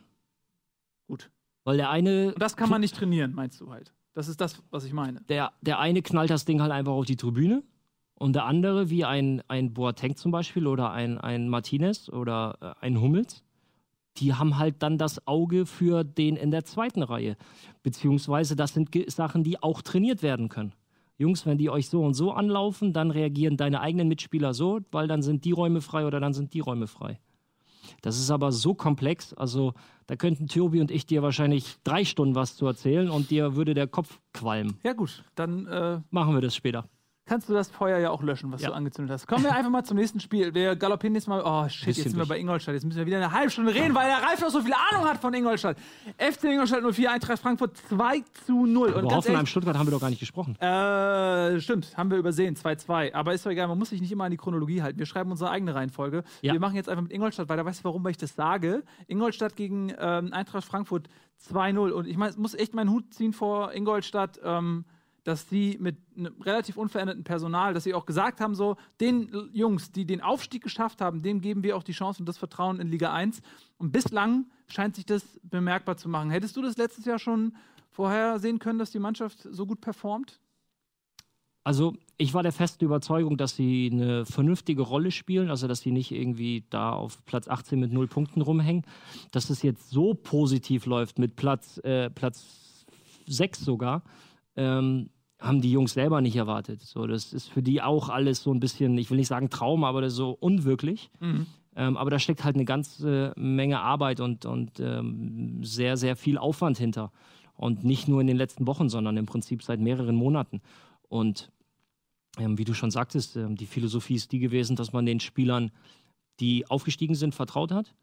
Gut. 1.08 1.30
Weil 1.64 1.78
der 1.78 1.90
eine, 1.90 2.34
Und 2.34 2.42
das 2.42 2.56
kann 2.58 2.70
man 2.70 2.82
nicht 2.82 2.96
trainieren, 2.96 3.34
meinst 3.34 3.60
du 3.62 3.72
halt. 3.72 3.94
Das 4.14 4.28
ist 4.28 4.42
das, 4.42 4.62
was 4.72 4.84
ich 4.84 4.94
meine. 4.94 5.22
der, 5.30 5.54
der 5.62 5.80
eine 5.80 6.02
knallt 6.02 6.30
das 6.30 6.44
Ding 6.46 6.62
halt 6.62 6.72
einfach 6.72 6.92
auf 6.94 7.06
die 7.06 7.16
Tribüne 7.16 7.64
und 8.16 8.34
der 8.34 8.46
andere, 8.46 8.90
wie 8.90 9.06
ein, 9.06 9.44
ein 9.48 9.74
Boateng 9.74 10.16
zum 10.16 10.32
Beispiel 10.32 10.66
oder 10.68 10.92
ein, 10.92 11.18
ein 11.20 11.50
Martinez 11.50 12.10
oder 12.10 12.58
äh, 12.82 12.86
ein 12.86 13.00
Hummels, 13.00 13.44
die 14.20 14.34
haben 14.34 14.58
halt 14.58 14.84
dann 14.84 14.98
das 14.98 15.28
Auge 15.28 15.66
für 15.66 16.04
den 16.04 16.36
in 16.36 16.52
der 16.52 16.66
zweiten 16.66 17.04
Reihe. 17.04 17.38
Beziehungsweise 17.84 18.56
das 18.56 18.74
sind 18.74 18.90
Sachen, 19.12 19.44
die 19.44 19.62
auch 19.62 19.82
trainiert 19.82 20.24
werden 20.24 20.50
können. 20.50 20.74
Jungs, 21.18 21.46
wenn 21.46 21.58
die 21.58 21.70
euch 21.70 21.90
so 21.90 22.04
und 22.04 22.14
so 22.14 22.32
anlaufen, 22.32 22.94
dann 22.94 23.10
reagieren 23.10 23.58
deine 23.58 23.82
eigenen 23.82 24.08
Mitspieler 24.08 24.54
so, 24.54 24.80
weil 24.92 25.08
dann 25.08 25.22
sind 25.24 25.46
die 25.46 25.52
Räume 25.52 25.82
frei 25.82 26.06
oder 26.06 26.20
dann 26.20 26.34
sind 26.34 26.54
die 26.54 26.60
Räume 26.60 26.88
frei. 26.88 27.20
Das 28.02 28.20
ist 28.20 28.30
aber 28.30 28.52
so 28.52 28.74
komplex, 28.76 29.34
also 29.34 29.74
da 30.08 30.16
könnten 30.16 30.48
Tobi 30.48 30.82
und 30.82 30.92
ich 30.92 31.06
dir 31.06 31.24
wahrscheinlich 31.24 31.78
drei 31.84 32.06
Stunden 32.06 32.36
was 32.36 32.56
zu 32.56 32.66
erzählen 32.66 33.10
und 33.10 33.32
dir 33.32 33.56
würde 33.56 33.74
der 33.74 33.88
Kopf 33.88 34.20
qualmen. 34.34 34.78
Ja, 34.84 34.94
gut. 34.94 35.24
Dann 35.36 35.66
äh, 35.68 36.02
Machen 36.12 36.34
wir 36.34 36.42
das 36.42 36.56
später. 36.56 36.86
Kannst 37.28 37.48
du 37.50 37.54
das 37.54 37.70
Feuer 37.70 38.00
ja 38.00 38.10
auch 38.10 38.24
löschen, 38.24 38.52
was 38.52 38.62
Ja. 38.62 38.70
du 38.70 38.76
angezündet 38.76 39.14
hast. 39.14 39.28
Kommen 39.28 39.44
wir 39.44 39.54
einfach 39.54 39.70
mal 39.70 39.84
zum 39.84 39.98
nächsten 39.98 40.20
Spiel. 40.20 40.54
Wir 40.54 40.76
galoppieren 40.76 41.14
jetzt 41.16 41.28
mal. 41.28 41.42
Oh, 41.46 41.68
shit, 41.70 41.88
jetzt 41.88 41.98
sind 42.04 42.14
wir 42.14 42.20
durch. 42.20 42.30
bei 42.30 42.40
Ingolstadt. 42.40 42.74
Jetzt 42.74 42.86
müssen 42.86 42.98
wir 42.98 43.06
wieder 43.06 43.18
eine 43.18 43.32
halbe 43.32 43.52
Stunde 43.52 43.74
reden, 43.74 43.94
weil 43.94 44.08
der 44.08 44.24
Ralf 44.28 44.42
noch 44.42 44.50
so 44.50 44.62
viel 44.62 44.74
Ahnung 44.92 45.06
hat 45.08 45.20
von 45.20 45.34
Ingolstadt. 45.34 45.78
FC 46.18 46.46
Ingolstadt 46.46 46.82
04, 46.84 47.12
Eintracht 47.12 47.40
Frankfurt 47.40 47.78
2 47.90 48.24
zu 48.46 48.66
0. 48.66 48.88
Und 48.88 48.92
Über 48.94 49.02
ganz 49.02 49.14
Hoffenheim, 49.14 49.36
ehrlich, 49.40 49.50
Stuttgart 49.50 49.78
haben 49.78 49.88
wir 49.88 49.92
doch 49.92 50.02
gar 50.02 50.10
nicht 50.10 50.20
gesprochen. 50.20 50.56
Äh, 50.60 51.60
stimmt, 51.60 51.96
haben 51.98 52.10
wir 52.10 52.18
übersehen, 52.18 52.56
2-2. 52.56 53.14
Aber 53.14 53.34
ist 53.34 53.46
doch 53.46 53.52
egal, 53.52 53.68
man 53.68 53.78
muss 53.78 53.90
sich 53.90 54.02
nicht 54.02 54.12
immer 54.12 54.24
an 54.24 54.32
die 54.32 54.38
Chronologie 54.38 54.82
halten. 54.82 54.98
Wir 54.98 55.06
schreiben 55.06 55.30
unsere 55.32 55.50
eigene 55.52 55.76
Reihenfolge. 55.76 56.24
Ja. 56.42 56.54
Wir 56.54 56.60
machen 56.60 56.76
jetzt 56.76 56.90
einfach 56.90 57.04
mit 57.04 57.12
Ingolstadt 57.12 57.50
weiter. 57.50 57.66
Weißt 57.66 57.82
du, 57.82 57.84
warum 57.86 58.04
weil 58.04 58.12
ich 58.12 58.18
das 58.18 58.36
sage? 58.36 58.84
Ingolstadt 59.08 59.56
gegen 59.56 59.94
ähm, 60.00 60.34
Eintracht 60.34 60.64
Frankfurt 60.66 61.08
2-0. 61.52 61.92
Und 61.92 62.08
ich 62.08 62.18
mein, 62.18 62.34
muss 62.38 62.54
echt 62.54 62.74
meinen 62.74 62.90
Hut 62.90 63.14
ziehen 63.14 63.34
vor 63.34 63.74
Ingolstadt, 63.74 64.40
ähm, 64.44 64.86
dass 65.28 65.50
sie 65.50 65.78
mit 65.82 65.98
einem 66.16 66.42
relativ 66.42 66.78
unveränderten 66.78 67.26
Personal, 67.26 67.74
dass 67.74 67.84
sie 67.84 67.94
auch 67.94 68.06
gesagt 68.06 68.40
haben, 68.40 68.56
so, 68.56 68.78
den 69.02 69.30
Jungs, 69.52 69.92
die 69.92 70.06
den 70.06 70.22
Aufstieg 70.22 70.64
geschafft 70.64 71.02
haben, 71.02 71.22
dem 71.22 71.42
geben 71.42 71.64
wir 71.64 71.76
auch 71.76 71.84
die 71.84 71.92
Chance 71.92 72.22
und 72.22 72.30
das 72.30 72.38
Vertrauen 72.38 72.80
in 72.80 72.88
Liga 72.88 73.12
1. 73.12 73.42
Und 73.78 73.92
bislang 73.92 74.46
scheint 74.68 74.96
sich 74.96 75.06
das 75.06 75.38
bemerkbar 75.44 75.98
zu 75.98 76.08
machen. 76.08 76.30
Hättest 76.30 76.56
du 76.56 76.62
das 76.62 76.78
letztes 76.78 77.04
Jahr 77.04 77.20
schon 77.20 77.58
vorher 77.92 78.40
sehen 78.40 78.60
können, 78.60 78.80
dass 78.80 78.92
die 78.92 79.00
Mannschaft 79.00 79.46
so 79.52 79.66
gut 79.66 79.82
performt? 79.82 80.40
Also 81.66 81.94
ich 82.18 82.34
war 82.34 82.42
der 82.42 82.54
festen 82.54 82.86
Überzeugung, 82.86 83.36
dass 83.36 83.54
sie 83.54 83.90
eine 83.92 84.26
vernünftige 84.26 84.84
Rolle 84.84 85.12
spielen, 85.12 85.50
also 85.50 85.68
dass 85.68 85.82
sie 85.82 85.92
nicht 85.92 86.14
irgendwie 86.14 86.64
da 86.70 86.94
auf 86.94 87.26
Platz 87.26 87.50
18 87.50 87.78
mit 87.78 87.92
null 87.92 88.08
Punkten 88.08 88.40
rumhängen. 88.40 88.86
Dass 89.34 89.50
es 89.50 89.62
jetzt 89.62 89.90
so 89.90 90.14
positiv 90.14 90.86
läuft 90.86 91.20
mit 91.20 91.36
Platz, 91.36 91.80
äh, 91.80 92.10
Platz 92.10 92.86
6 93.26 93.60
sogar, 93.60 94.04
ähm, 94.56 95.10
haben 95.40 95.62
die 95.62 95.72
Jungs 95.72 95.94
selber 95.94 96.22
nicht 96.22 96.36
erwartet. 96.36 96.82
So, 96.82 97.06
das 97.06 97.34
ist 97.34 97.50
für 97.50 97.62
die 97.62 97.82
auch 97.82 98.10
alles 98.10 98.42
so 98.42 98.52
ein 98.52 98.60
bisschen, 98.60 98.98
ich 98.98 99.10
will 99.10 99.18
nicht 99.18 99.28
sagen 99.28 99.50
Traum, 99.50 99.84
aber 99.84 100.02
das 100.02 100.14
so 100.14 100.32
unwirklich. 100.32 101.12
Ähm, 101.76 101.96
aber 101.96 102.10
da 102.10 102.18
steckt 102.18 102.44
halt 102.44 102.56
eine 102.56 102.66
ganze 102.66 103.34
Menge 103.36 103.80
Arbeit 103.80 104.20
und, 104.20 104.46
und 104.46 104.80
ähm, 104.80 105.64
sehr, 105.64 105.96
sehr 105.96 106.16
viel 106.16 106.40
Aufwand 106.40 106.80
hinter. 106.80 107.12
Und 107.56 107.84
nicht 107.84 108.08
nur 108.08 108.20
in 108.22 108.28
den 108.28 108.38
letzten 108.38 108.66
Wochen, 108.66 108.90
sondern 108.90 109.16
im 109.16 109.28
Prinzip 109.28 109.64
seit 109.64 109.80
mehreren 109.80 110.16
Monaten. 110.16 110.62
Und 111.08 111.52
ähm, 112.40 112.58
wie 112.58 112.66
du 112.66 112.74
schon 112.74 112.92
sagtest, 112.92 113.36
ähm, 113.36 113.56
die 113.56 113.68
Philosophie 113.68 114.16
ist 114.16 114.32
die 114.32 114.40
gewesen, 114.40 114.76
dass 114.76 114.92
man 114.92 115.06
den 115.06 115.20
Spielern, 115.20 115.72
die 116.40 116.68
aufgestiegen 116.68 117.16
sind, 117.16 117.36
vertraut 117.36 117.72
hat. 117.72 117.94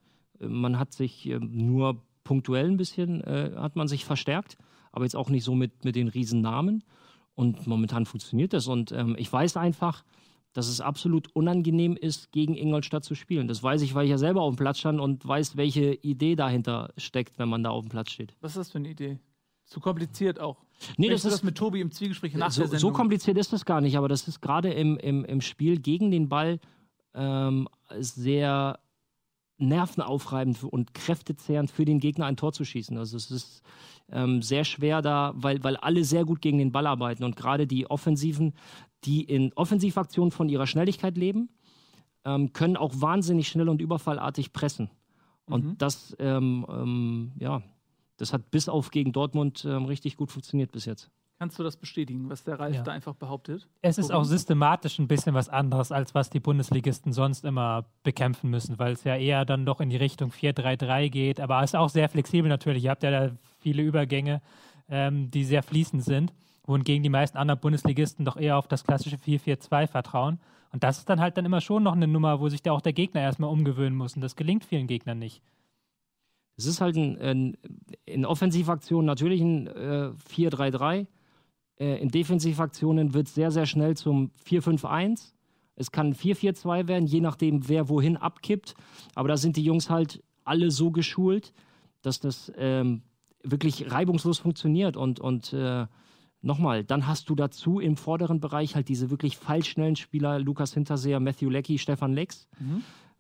Äh, 0.41 0.47
man 0.47 0.78
hat 0.78 0.93
sich 0.93 1.26
ähm, 1.26 1.51
nur 1.53 2.01
punktuell 2.22 2.66
ein 2.66 2.76
bisschen, 2.76 3.22
äh, 3.22 3.53
hat 3.57 3.76
man 3.76 3.89
sich 3.89 4.05
verstärkt, 4.05 4.57
aber 4.93 5.05
jetzt 5.05 5.16
auch 5.16 5.30
nicht 5.30 5.45
so 5.45 5.55
mit, 5.55 5.85
mit 5.85 5.97
den 5.97 6.09
Riesennamen. 6.09 6.85
Und 7.35 7.66
momentan 7.66 8.07
funktioniert 8.07 8.53
das. 8.53 8.66
Und 8.66 8.93
ähm, 8.93 9.16
ich 9.18 9.32
weiß 9.32 9.57
einfach, 9.57 10.05
dass 10.53 10.68
es 10.68 10.80
absolut 10.80 11.35
unangenehm 11.35 11.97
ist, 11.97 12.30
gegen 12.30 12.57
Ingolstadt 12.57 13.05
zu 13.05 13.14
spielen. 13.14 13.49
Das 13.49 13.62
weiß 13.62 13.82
ich, 13.82 13.95
weil 13.95 14.05
ich 14.05 14.11
ja 14.11 14.18
selber 14.18 14.43
auf 14.43 14.55
dem 14.55 14.59
Platz 14.59 14.78
stand 14.78 15.01
und 15.01 15.26
weiß, 15.26 15.57
welche 15.57 15.95
Idee 15.95 16.37
dahinter 16.37 16.93
steckt, 16.97 17.39
wenn 17.39 17.49
man 17.49 17.62
da 17.62 17.70
auf 17.70 17.85
dem 17.85 17.91
Platz 17.91 18.11
steht. 18.12 18.37
Was 18.41 18.53
ist 18.53 18.59
das 18.59 18.70
für 18.70 18.78
eine 18.78 18.89
Idee? 18.89 19.18
Zu 19.64 19.80
kompliziert 19.80 20.39
auch. 20.39 20.62
Nee, 20.97 21.09
Möchtest 21.09 21.24
das 21.24 21.32
ist 21.32 21.39
das 21.41 21.43
mit 21.45 21.57
Tobi 21.57 21.80
im 21.80 21.91
Zwiegespräch 21.91 22.35
nach 22.35 22.51
so, 22.51 22.62
der 22.62 22.68
so 22.68 22.76
Sendung? 22.76 22.93
kompliziert 22.93 23.39
ist 23.39 23.53
das 23.53 23.64
gar 23.64 23.80
nicht, 23.80 23.97
aber 23.97 24.09
das 24.09 24.28
ist 24.28 24.41
gerade 24.41 24.72
im, 24.72 24.97
im, 24.99 25.24
im 25.24 25.41
Spiel 25.41 25.80
gegen 25.80 26.11
den 26.11 26.28
Ball 26.28 26.61
ähm, 27.14 27.68
sehr 27.99 28.78
nervenaufreibend 29.59 30.62
und 30.64 30.94
kräftezehrend 30.94 31.70
für 31.70 31.84
den 31.84 32.00
Gegner 32.00 32.26
ein 32.26 32.36
Tor 32.36 32.52
zu 32.52 32.64
schießen. 32.64 32.98
Also 32.98 33.16
es 33.16 33.30
ist 33.30 33.62
ähm, 34.11 34.42
sehr 34.42 34.64
schwer 34.64 35.02
da, 35.02 35.32
weil, 35.36 35.62
weil 35.62 35.76
alle 35.76 36.05
sehr 36.05 36.24
gut 36.24 36.40
gegen 36.40 36.59
den 36.59 36.72
Ball 36.72 36.86
arbeiten 36.86 37.24
und 37.24 37.36
gerade 37.36 37.66
die 37.66 37.88
Offensiven, 37.88 38.55
die 39.05 39.22
in 39.22 39.52
Offensivaktionen 39.55 40.30
von 40.30 40.48
ihrer 40.48 40.66
Schnelligkeit 40.66 41.16
leben, 41.16 41.50
ähm, 42.24 42.52
können 42.52 42.76
auch 42.76 42.92
wahnsinnig 42.96 43.48
schnell 43.48 43.68
und 43.68 43.80
überfallartig 43.80 44.52
pressen. 44.52 44.90
Und 45.46 45.64
Mhm. 45.64 45.78
das, 45.78 46.16
ähm, 46.18 46.66
ähm, 46.68 47.32
ja, 47.38 47.62
das 48.16 48.32
hat 48.32 48.50
bis 48.50 48.68
auf 48.68 48.90
gegen 48.90 49.12
Dortmund 49.12 49.64
ähm, 49.68 49.84
richtig 49.84 50.16
gut 50.16 50.30
funktioniert 50.30 50.72
bis 50.72 50.84
jetzt. 50.86 51.11
Kannst 51.45 51.59
du 51.59 51.62
das 51.62 51.76
bestätigen, 51.76 52.30
was 52.30 52.42
der 52.42 52.59
Ralf 52.59 52.74
Ja. 52.74 52.82
da 52.82 52.92
einfach 52.92 53.14
behauptet? 53.14 53.68
Es 53.82 53.99
ist 53.99 54.11
auch 54.11 54.24
systematisch 54.24 54.99
ein 54.99 55.09
bisschen 55.09 55.34
was 55.34 55.51
anderes, 55.51 55.92
als 55.92 56.14
was 56.14 56.30
die 56.30 56.40
Bundesligisten 56.40 57.12
sonst 57.12 57.45
immer 57.45 57.84
bekämpfen 58.03 58.49
müssen, 58.49 58.78
weil 58.78 58.95
es 58.95 59.05
ja 59.05 59.14
eher 59.14 59.45
dann 59.45 59.66
doch 59.66 59.82
in 59.82 59.90
die 59.90 59.99
Richtung 59.99 60.30
4-3-3 60.30 61.11
geht. 61.11 61.40
Aber 61.40 61.62
es 61.62 61.72
ist 61.72 61.74
auch 61.74 61.90
sehr 61.90 62.09
flexibel 62.09 62.49
natürlich. 62.49 62.84
Ihr 62.84 62.90
habt 62.90 63.03
ja 63.03 63.11
da 63.11 63.36
viele 63.59 63.82
Übergänge, 63.82 64.40
ähm, 64.88 65.30
die 65.30 65.45
sehr 65.45 65.62
fließend 65.62 66.03
sind, 66.03 66.32
wohingegen 66.64 67.03
die 67.03 67.11
meisten 67.11 67.36
anderen 67.36 67.61
Bundesligisten 67.61 68.24
doch 68.24 68.38
eher 68.38 68.57
auf 68.57 68.66
das 68.66 68.82
klassische 68.84 69.18
4-4-2 69.18 69.86
vertrauen. 69.86 70.40
Und 70.72 70.82
das 70.82 70.97
ist 70.97 71.11
dann 71.11 71.20
halt 71.20 71.36
dann 71.36 71.45
immer 71.45 71.61
schon 71.61 71.82
noch 71.82 71.92
eine 71.92 72.07
Nummer, 72.07 72.40
wo 72.40 72.49
sich 72.49 72.62
da 72.62 72.72
auch 72.72 72.80
der 72.80 72.95
Gegner 72.95 73.20
erstmal 73.20 73.51
umgewöhnen 73.51 73.99
muss. 73.99 74.16
Und 74.16 74.22
das 74.22 74.34
gelingt 74.34 74.64
vielen 74.64 74.86
Gegnern 74.86 75.18
nicht. 75.18 75.42
Es 76.57 76.64
ist 76.64 76.80
halt 76.80 76.97
ein, 76.97 77.18
ein, 77.20 77.57
in 78.07 78.24
Offensivaktionen 78.24 79.05
natürlich 79.05 79.42
ein 79.42 79.66
äh, 79.66 80.11
4-3-3. 80.32 81.07
Äh, 81.79 82.01
in 82.01 82.11
Defensivaktionen 82.11 83.14
wird 83.14 83.29
es 83.29 83.35
sehr, 83.35 83.51
sehr 83.51 83.66
schnell 83.66 83.97
zum 83.97 84.31
4-5-1. 84.47 85.33
Es 85.77 85.91
kann 85.91 86.09
ein 86.09 86.14
4-4-2 86.14 86.89
werden, 86.89 87.07
je 87.07 87.20
nachdem, 87.20 87.68
wer 87.68 87.89
wohin 87.89 88.16
abkippt. 88.16 88.75
Aber 89.14 89.29
da 89.29 89.37
sind 89.37 89.57
die 89.57 89.64
Jungs 89.64 89.91
halt 89.91 90.22
alle 90.45 90.70
so 90.70 90.91
geschult, 90.91 91.53
dass 92.03 92.20
das 92.20 92.53
ähm, 92.57 93.03
wirklich 93.43 93.91
reibungslos 93.91 94.39
funktioniert. 94.39 94.97
Und, 94.97 95.18
und 95.18 95.53
äh, 95.53 95.87
nochmal, 96.43 96.85
dann 96.85 97.07
hast 97.07 97.29
du 97.29 97.35
dazu 97.35 97.81
im 97.81 97.97
vorderen 97.97 98.41
Bereich 98.41 98.77
halt 98.77 98.89
diese 98.89 99.11
wirklich 99.11 99.37
fallschnellen 99.37 99.97
Spieler, 99.97 100.39
Lukas 100.39 100.75
Hinterseher, 100.75 101.18
Matthew 101.18 101.51
Leckie, 101.51 101.79
Stefan 101.79 102.12
Lex 102.12 102.47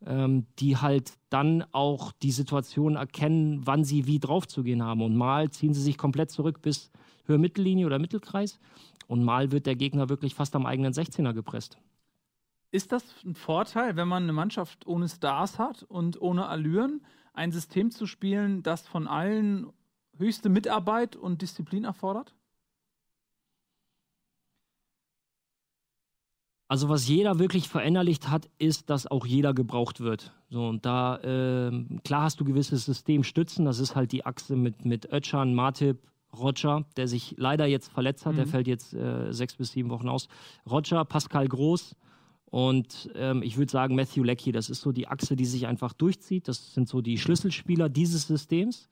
ähm, 0.06 0.46
die 0.58 0.76
halt 0.76 1.14
dann 1.30 1.64
auch 1.72 2.12
die 2.12 2.30
Situation 2.30 2.96
erkennen, 2.96 3.62
wann 3.64 3.84
sie 3.84 4.06
wie 4.06 4.18
draufzugehen 4.18 4.82
haben. 4.82 5.02
Und 5.02 5.16
mal 5.16 5.50
ziehen 5.50 5.74
sie 5.74 5.82
sich 5.82 5.98
komplett 5.98 6.30
zurück 6.30 6.62
bis 6.62 6.90
Höhe 7.26 7.38
Mittellinie 7.38 7.86
oder 7.86 7.98
Mittelkreis 7.98 8.58
und 9.06 9.24
mal 9.24 9.52
wird 9.52 9.66
der 9.66 9.76
Gegner 9.76 10.08
wirklich 10.08 10.34
fast 10.34 10.54
am 10.56 10.66
eigenen 10.66 10.92
16er 10.92 11.32
gepresst. 11.32 11.78
Ist 12.70 12.92
das 12.92 13.04
ein 13.24 13.34
Vorteil, 13.34 13.96
wenn 13.96 14.08
man 14.08 14.24
eine 14.24 14.32
Mannschaft 14.32 14.86
ohne 14.86 15.08
Stars 15.08 15.58
hat 15.58 15.84
und 15.84 16.20
ohne 16.20 16.46
Allüren, 16.46 17.02
ein 17.32 17.52
System 17.52 17.90
zu 17.90 18.06
spielen, 18.06 18.62
das 18.62 18.86
von 18.86 19.06
allen 19.06 19.72
höchste 20.16 20.48
Mitarbeit 20.48 21.16
und 21.16 21.42
Disziplin 21.42 21.84
erfordert? 21.84 22.34
Also 26.66 26.88
was 26.88 27.06
jeder 27.06 27.38
wirklich 27.38 27.68
verinnerlicht 27.68 28.28
hat, 28.28 28.48
ist, 28.58 28.90
dass 28.90 29.06
auch 29.06 29.26
jeder 29.26 29.54
gebraucht 29.54 30.00
wird. 30.00 30.32
So 30.48 30.66
und 30.66 30.84
da 30.86 31.20
ähm, 31.22 32.00
klar 32.04 32.22
hast 32.22 32.40
du 32.40 32.44
gewisse 32.44 32.76
Systemstützen. 32.76 33.66
Das 33.66 33.78
ist 33.78 33.94
halt 33.94 34.12
die 34.12 34.24
Achse 34.24 34.56
mit 34.56 34.84
mit 34.84 35.12
Özcan, 35.12 35.54
Matip, 35.54 35.98
Roger, 36.38 36.84
der 36.96 37.08
sich 37.08 37.34
leider 37.38 37.66
jetzt 37.66 37.90
verletzt 37.92 38.26
hat. 38.26 38.36
Der 38.36 38.46
Mhm. 38.46 38.50
fällt 38.50 38.66
jetzt 38.68 38.94
äh, 38.94 39.32
sechs 39.32 39.56
bis 39.56 39.72
sieben 39.72 39.90
Wochen 39.90 40.08
aus. 40.08 40.28
Roger, 40.70 41.04
Pascal 41.04 41.48
Groß 41.48 41.96
Und 42.46 43.10
ähm, 43.16 43.42
ich 43.42 43.56
würde 43.56 43.72
sagen, 43.72 43.96
Matthew 43.96 44.22
Leckie, 44.22 44.52
das 44.52 44.70
ist 44.70 44.80
so 44.80 44.92
die 44.92 45.08
Achse, 45.08 45.34
die 45.34 45.44
sich 45.44 45.66
einfach 45.66 45.92
durchzieht. 45.92 46.46
Das 46.46 46.72
sind 46.72 46.88
so 46.88 47.00
die 47.00 47.18
Schlüsselspieler 47.18 47.88
dieses 47.88 48.28
Systems. 48.28 48.88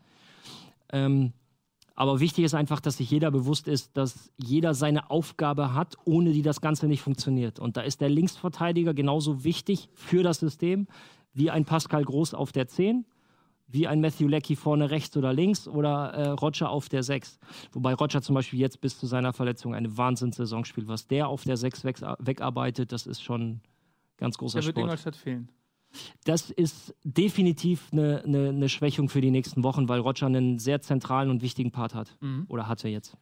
Ähm, 0.92 1.32
aber 1.94 2.20
wichtig 2.20 2.44
ist 2.44 2.54
einfach, 2.54 2.80
dass 2.80 2.96
sich 2.96 3.10
jeder 3.10 3.30
bewusst 3.30 3.68
ist, 3.68 3.96
dass 3.96 4.32
jeder 4.36 4.74
seine 4.74 5.10
Aufgabe 5.10 5.74
hat, 5.74 5.96
ohne 6.04 6.32
die 6.32 6.42
das 6.42 6.60
Ganze 6.60 6.88
nicht 6.88 7.02
funktioniert. 7.02 7.60
Und 7.60 7.76
da 7.76 7.82
ist 7.82 8.00
der 8.00 8.08
Linksverteidiger 8.08 8.94
genauso 8.94 9.44
wichtig 9.44 9.88
für 9.94 10.22
das 10.22 10.40
System 10.40 10.88
wie 11.34 11.50
ein 11.50 11.64
Pascal 11.64 12.04
Groß 12.04 12.34
auf 12.34 12.50
der 12.50 12.66
10, 12.66 13.04
wie 13.72 13.86
ein 13.86 14.00
Matthew 14.00 14.28
Leckie 14.28 14.56
vorne 14.56 14.90
rechts 14.90 15.16
oder 15.16 15.32
links 15.32 15.66
oder 15.66 16.12
äh, 16.12 16.28
Roger 16.28 16.70
auf 16.70 16.88
der 16.88 17.02
6. 17.02 17.38
Wobei 17.72 17.94
Roger 17.94 18.22
zum 18.22 18.34
Beispiel 18.34 18.60
jetzt 18.60 18.80
bis 18.80 18.98
zu 18.98 19.06
seiner 19.06 19.32
Verletzung 19.32 19.74
eine 19.74 19.96
Wahnsinnssaison 19.96 20.64
spielt. 20.64 20.88
Was 20.88 21.06
der 21.06 21.28
auf 21.28 21.44
der 21.44 21.56
6 21.56 21.84
weg, 21.84 22.00
wegarbeitet, 22.18 22.92
das 22.92 23.06
ist 23.06 23.22
schon 23.22 23.60
ganz 24.16 24.38
großer 24.38 24.60
Der 24.60 24.66
wird 24.66 24.76
Sport. 24.76 24.84
Ingolstadt 24.84 25.16
fehlen. 25.16 25.48
Das 26.24 26.50
ist 26.50 26.94
definitiv 27.04 27.88
eine, 27.92 28.22
eine, 28.24 28.48
eine 28.48 28.68
Schwächung 28.68 29.08
für 29.08 29.20
die 29.20 29.30
nächsten 29.30 29.62
Wochen, 29.62 29.88
weil 29.88 30.00
Roger 30.00 30.26
einen 30.26 30.58
sehr 30.58 30.80
zentralen 30.80 31.30
und 31.30 31.42
wichtigen 31.42 31.70
Part 31.70 31.94
hat. 31.94 32.16
Mhm. 32.20 32.46
Oder 32.48 32.68
hatte 32.68 32.88
jetzt. 32.88 33.16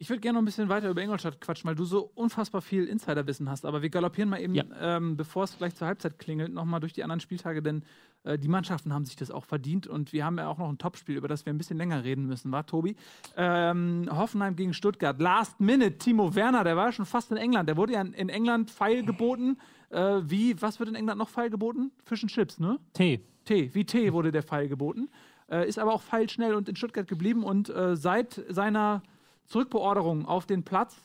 Ich 0.00 0.08
würde 0.10 0.20
gerne 0.20 0.34
noch 0.34 0.42
ein 0.42 0.44
bisschen 0.44 0.68
weiter 0.68 0.88
über 0.90 1.02
Ingolstadt 1.02 1.40
quatschen, 1.40 1.66
weil 1.66 1.74
du 1.74 1.84
so 1.84 2.10
unfassbar 2.14 2.62
viel 2.62 2.84
Insiderwissen 2.84 3.50
hast. 3.50 3.66
Aber 3.66 3.82
wir 3.82 3.90
galoppieren 3.90 4.28
mal 4.30 4.40
eben, 4.40 4.54
Ja. 4.54 4.64
ähm, 4.80 5.16
bevor 5.16 5.42
es 5.44 5.58
gleich 5.58 5.74
zur 5.74 5.88
Halbzeit 5.88 6.18
klingelt, 6.20 6.52
nochmal 6.52 6.78
durch 6.78 6.92
die 6.92 7.02
anderen 7.02 7.18
Spieltage, 7.18 7.62
denn 7.62 7.82
äh, 8.22 8.38
die 8.38 8.46
Mannschaften 8.46 8.94
haben 8.94 9.04
sich 9.04 9.16
das 9.16 9.32
auch 9.32 9.44
verdient 9.44 9.88
und 9.88 10.12
wir 10.12 10.24
haben 10.24 10.38
ja 10.38 10.46
auch 10.46 10.58
noch 10.58 10.68
ein 10.68 10.78
Topspiel, 10.78 11.16
über 11.16 11.26
das 11.26 11.46
wir 11.46 11.52
ein 11.52 11.58
bisschen 11.58 11.76
länger 11.78 12.04
reden 12.04 12.26
müssen, 12.26 12.52
war 12.52 12.64
Tobi? 12.64 12.94
Ähm, 13.36 14.08
Hoffenheim 14.12 14.54
gegen 14.54 14.72
Stuttgart. 14.72 15.20
Last 15.20 15.58
Minute, 15.58 15.98
Timo 15.98 16.32
Werner, 16.36 16.62
der 16.62 16.76
war 16.76 16.86
ja 16.86 16.92
schon 16.92 17.04
fast 17.06 17.32
in 17.32 17.36
England. 17.36 17.68
Der 17.68 17.76
wurde 17.76 17.94
ja 17.94 18.00
in, 18.00 18.28
England 18.28 18.70
Pfeil 18.70 19.04
geboten. 19.04 19.58
Äh, 19.90 20.20
wie, 20.22 20.60
was 20.62 20.78
wird 20.78 20.90
in 20.90 20.94
England 20.94 21.18
noch 21.18 21.28
Pfeil 21.28 21.50
geboten? 21.50 21.90
Fish 22.04 22.22
and 22.22 22.30
Chips, 22.30 22.60
ne? 22.60 22.78
T. 22.92 23.20
Tee, 23.44 23.70
wie 23.74 23.84
Tee 23.84 24.12
wurde 24.12 24.30
der 24.30 24.44
Pfeil 24.44 24.68
geboten. 24.68 25.08
Äh, 25.50 25.66
ist 25.68 25.78
aber 25.80 25.92
auch 25.92 26.02
pfeilschnell 26.02 26.54
und 26.54 26.68
in 26.68 26.76
Stuttgart 26.76 27.08
geblieben 27.08 27.42
und 27.42 27.68
äh, 27.68 27.96
seit 27.96 28.44
seiner 28.48 29.02
Zurückbeorderung 29.48 30.26
auf 30.26 30.46
den 30.46 30.62
Platz 30.62 30.96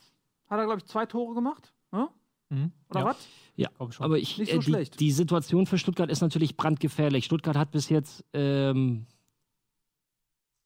hat 0.47 0.59
er, 0.59 0.65
glaube 0.65 0.79
ich, 0.79 0.85
zwei 0.85 1.05
Tore 1.05 1.33
gemacht. 1.33 1.73
Ne? 1.91 2.07
Mhm. 2.49 2.71
Oder 2.89 2.99
Ja. 2.99 3.05
was? 3.07 3.27
Ja, 3.55 3.69
aber 3.99 4.17
ich, 4.17 4.37
Nicht 4.39 4.51
so 4.51 4.57
äh, 4.57 4.59
die, 4.59 4.65
schlecht. 4.65 4.99
die 4.99 5.11
Situation 5.11 5.65
für 5.67 5.77
Stuttgart 5.77 6.09
ist 6.09 6.21
natürlich 6.21 6.57
brandgefährlich. 6.57 7.25
Stuttgart 7.25 7.55
hat 7.55 7.71
bis 7.71 7.89
jetzt 7.89 8.25
ähm, 8.33 9.05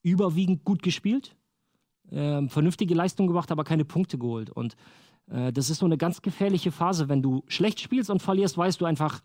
überwiegend 0.04 0.64
gut 0.64 0.82
gespielt, 0.82 1.36
ähm, 2.12 2.50
vernünftige 2.50 2.94
Leistung 2.96 3.28
gemacht, 3.28 3.52
aber 3.52 3.64
keine 3.64 3.84
Punkte 3.86 4.18
geholt. 4.18 4.50
Und 4.50 4.76
äh, 5.30 5.52
das 5.52 5.70
ist 5.70 5.80
so 5.80 5.86
eine 5.86 5.98
ganz 5.98 6.22
gefährliche 6.22 6.72
Phase. 6.72 7.10
Wenn 7.10 7.22
du 7.22 7.44
schlecht 7.48 7.82
spielst 7.82 8.10
und 8.10 8.22
verlierst, 8.22 8.58
weißt 8.58 8.80
du 8.80 8.86
einfach, 8.86 9.22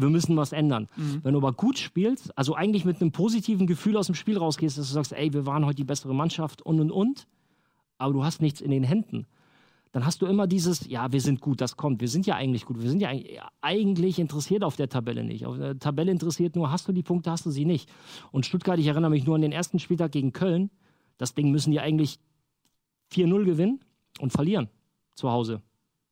wir 0.00 0.10
müssen 0.10 0.36
was 0.36 0.52
ändern. 0.52 0.88
Mhm. 0.96 1.20
Wenn 1.22 1.32
du 1.32 1.38
aber 1.38 1.52
gut 1.52 1.78
spielst, 1.78 2.36
also 2.36 2.54
eigentlich 2.54 2.84
mit 2.84 3.00
einem 3.00 3.12
positiven 3.12 3.66
Gefühl 3.66 3.96
aus 3.96 4.06
dem 4.06 4.14
Spiel 4.14 4.38
rausgehst, 4.38 4.78
dass 4.78 4.88
du 4.88 4.94
sagst, 4.94 5.12
ey, 5.12 5.32
wir 5.32 5.46
waren 5.46 5.64
heute 5.64 5.76
die 5.76 5.84
bessere 5.84 6.14
Mannschaft 6.14 6.62
und 6.62 6.80
und 6.80 6.90
und, 6.90 7.26
aber 7.98 8.12
du 8.12 8.24
hast 8.24 8.40
nichts 8.40 8.60
in 8.60 8.70
den 8.70 8.84
Händen, 8.84 9.26
dann 9.92 10.06
hast 10.06 10.22
du 10.22 10.26
immer 10.26 10.46
dieses, 10.46 10.88
ja, 10.88 11.12
wir 11.12 11.20
sind 11.20 11.40
gut, 11.40 11.60
das 11.60 11.76
kommt, 11.76 12.00
wir 12.00 12.08
sind 12.08 12.26
ja 12.26 12.36
eigentlich 12.36 12.64
gut, 12.64 12.80
wir 12.80 12.88
sind 12.88 13.02
ja 13.02 13.08
eigentlich, 13.08 13.34
ja, 13.34 13.48
eigentlich 13.60 14.18
interessiert 14.20 14.62
auf 14.62 14.76
der 14.76 14.88
Tabelle 14.88 15.24
nicht. 15.24 15.46
Auf 15.46 15.58
der 15.58 15.78
Tabelle 15.78 16.12
interessiert 16.12 16.54
nur, 16.54 16.70
hast 16.70 16.86
du 16.86 16.92
die 16.92 17.02
Punkte, 17.02 17.30
hast 17.30 17.44
du 17.44 17.50
sie 17.50 17.64
nicht. 17.64 17.90
Und 18.30 18.46
Stuttgart, 18.46 18.78
ich 18.78 18.86
erinnere 18.86 19.10
mich 19.10 19.26
nur 19.26 19.34
an 19.34 19.42
den 19.42 19.52
ersten 19.52 19.80
Spieltag 19.80 20.12
gegen 20.12 20.32
Köln, 20.32 20.70
das 21.18 21.34
Ding 21.34 21.50
müssen 21.50 21.72
die 21.72 21.80
eigentlich 21.80 22.18
4-0 23.12 23.44
gewinnen 23.44 23.80
und 24.20 24.32
verlieren 24.32 24.68
zu 25.16 25.30
Hause. 25.30 25.60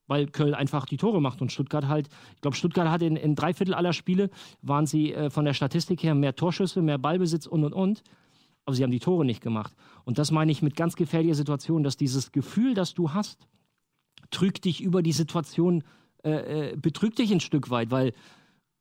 Weil 0.09 0.27
Köln 0.27 0.55
einfach 0.55 0.87
die 0.87 0.97
Tore 0.97 1.21
macht 1.21 1.41
und 1.41 1.53
Stuttgart 1.53 1.87
halt, 1.87 2.09
ich 2.35 2.41
glaube, 2.41 2.57
Stuttgart 2.57 2.89
hat 2.89 3.03
in, 3.03 3.15
in 3.15 3.37
drei 3.37 3.55
Viertel 3.55 3.75
aller 3.75 3.93
Spiele, 3.93 4.31
waren 4.63 4.87
sie 4.87 5.15
äh, 5.15 5.31
von 5.31 5.45
der 5.45 5.55
Statistik 5.55 6.03
her 6.03 6.15
mehr 6.17 6.35
Torschüsse, 6.35 6.83
mehr 6.83 6.99
Ballbesitz 6.99 7.47
und 7.47 7.65
und 7.65 7.73
und. 7.73 8.03
Aber 8.65 8.75
sie 8.75 8.83
haben 8.83 8.91
die 8.91 8.99
Tore 8.99 9.25
nicht 9.25 9.41
gemacht. 9.41 9.75
Und 10.05 10.19
das 10.19 10.31
meine 10.31 10.51
ich 10.51 10.61
mit 10.61 10.77
ganz 10.77 10.97
gefährlicher 10.97 11.35
Situation, 11.35 11.83
dass 11.83 11.97
dieses 11.97 12.33
Gefühl, 12.33 12.75
das 12.75 12.95
du 12.95 13.13
hast, 13.15 13.47
trügt 14.31 14.65
dich 14.65 14.83
über 14.83 15.03
die 15.03 15.13
Situation, 15.13 15.85
äh, 16.25 16.73
äh, 16.73 16.77
betrügt 16.77 17.19
dich 17.19 17.31
ein 17.31 17.41
Stück 17.41 17.71
weit, 17.71 17.91
weil 17.91 18.13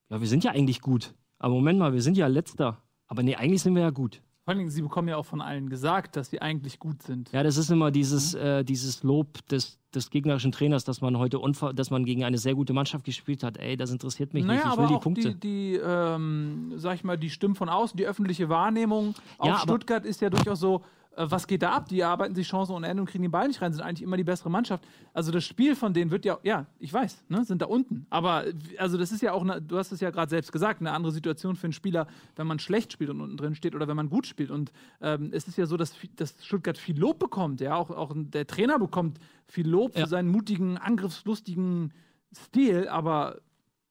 ja, 0.09 0.19
wir 0.19 0.27
sind 0.27 0.43
ja 0.43 0.51
eigentlich 0.51 0.81
gut. 0.81 1.13
Aber 1.39 1.53
Moment 1.53 1.79
mal, 1.79 1.93
wir 1.93 2.01
sind 2.01 2.17
ja 2.17 2.27
letzter. 2.27 2.81
Aber 3.07 3.23
nee, 3.23 3.35
eigentlich 3.35 3.61
sind 3.61 3.75
wir 3.75 3.81
ja 3.81 3.89
gut. 3.89 4.21
Vor 4.47 4.53
allen 4.53 4.59
Dingen, 4.59 4.71
sie 4.71 4.81
bekommen 4.81 5.09
ja 5.09 5.17
auch 5.17 5.25
von 5.25 5.41
allen 5.41 5.67
gesagt, 5.67 6.15
dass 6.15 6.29
sie 6.29 6.41
eigentlich 6.41 6.79
gut 6.79 7.03
sind. 7.03 7.29
Ja, 7.33 7.43
das 7.43 7.57
ist 7.57 7.69
immer 7.69 7.91
dieses, 7.91 8.33
äh, 8.33 8.63
dieses 8.63 9.03
Lob 9.03 9.45
des, 9.49 9.77
des 9.93 10.09
gegnerischen 10.09 10.53
Trainers, 10.53 10.85
dass 10.85 11.01
man 11.01 11.17
heute 11.17 11.41
dass 11.73 11.91
man 11.91 12.05
gegen 12.05 12.23
eine 12.23 12.37
sehr 12.37 12.55
gute 12.55 12.71
Mannschaft 12.71 13.03
gespielt 13.03 13.43
hat. 13.43 13.57
Ey, 13.57 13.75
das 13.75 13.91
interessiert 13.91 14.33
mich 14.33 14.45
naja, 14.45 14.59
nicht. 14.59 14.65
Ich 14.65 14.71
aber 14.71 14.81
will 14.83 14.87
die 14.87 14.95
auch 14.95 15.01
Punkte. 15.01 15.35
die, 15.35 15.39
die 15.41 15.81
ähm, 15.83 16.71
sag 16.77 16.95
ich 16.95 17.03
mal, 17.03 17.17
die 17.17 17.29
Stimmen 17.29 17.55
von 17.55 17.67
außen, 17.67 17.97
die 17.97 18.05
öffentliche 18.05 18.47
Wahrnehmung 18.47 19.15
auf 19.37 19.47
Ja, 19.49 19.57
Stuttgart 19.57 20.05
ist 20.05 20.21
ja 20.21 20.29
durchaus 20.29 20.61
so, 20.61 20.81
was 21.17 21.47
geht 21.47 21.63
da 21.63 21.71
ab? 21.71 21.87
Die 21.89 22.03
arbeiten 22.03 22.35
sich 22.35 22.47
Chancen 22.47 22.73
ohne 22.73 22.87
Ende 22.87 23.01
und 23.01 23.09
kriegen 23.09 23.23
den 23.23 23.31
Ball 23.31 23.47
nicht 23.47 23.61
rein, 23.61 23.73
sind 23.73 23.81
eigentlich 23.81 24.03
immer 24.03 24.17
die 24.17 24.23
bessere 24.23 24.49
Mannschaft. 24.49 24.85
Also 25.13 25.31
das 25.31 25.43
Spiel 25.43 25.75
von 25.75 25.93
denen 25.93 26.11
wird 26.11 26.25
ja, 26.25 26.37
ja, 26.43 26.67
ich 26.79 26.93
weiß, 26.93 27.25
ne, 27.29 27.43
sind 27.43 27.61
da 27.61 27.65
unten. 27.65 28.05
Aber 28.09 28.47
äh, 28.47 28.53
also 28.77 28.97
das 28.97 29.11
ist 29.11 29.21
ja 29.21 29.33
auch, 29.33 29.41
eine, 29.41 29.61
du 29.61 29.77
hast 29.77 29.91
es 29.91 29.99
ja 29.99 30.11
gerade 30.11 30.29
selbst 30.29 30.51
gesagt, 30.51 30.79
eine 30.81 30.91
andere 30.91 31.11
Situation 31.11 31.55
für 31.55 31.65
einen 31.65 31.73
Spieler, 31.73 32.07
wenn 32.35 32.47
man 32.47 32.59
schlecht 32.59 32.93
spielt 32.93 33.09
und 33.09 33.19
unten 33.21 33.37
drin 33.37 33.55
steht 33.55 33.73
oder 33.75 33.87
wenn 33.87 33.95
man 33.95 34.09
gut 34.09 34.27
spielt. 34.27 34.51
Und 34.51 34.71
ähm, 35.01 35.31
es 35.33 35.47
ist 35.47 35.57
ja 35.57 35.65
so, 35.65 35.75
dass, 35.77 35.93
dass 36.15 36.35
Stuttgart 36.45 36.77
viel 36.77 36.99
Lob 36.99 37.19
bekommt, 37.19 37.61
ja, 37.61 37.75
auch, 37.75 37.89
auch 37.89 38.13
der 38.15 38.45
Trainer 38.45 38.77
bekommt 38.77 39.19
viel 39.47 39.67
Lob 39.67 39.95
Ja. 39.95 40.03
für 40.03 40.09
seinen 40.09 40.29
mutigen, 40.29 40.77
angriffslustigen 40.77 41.93
Stil, 42.35 42.87
aber 42.89 43.39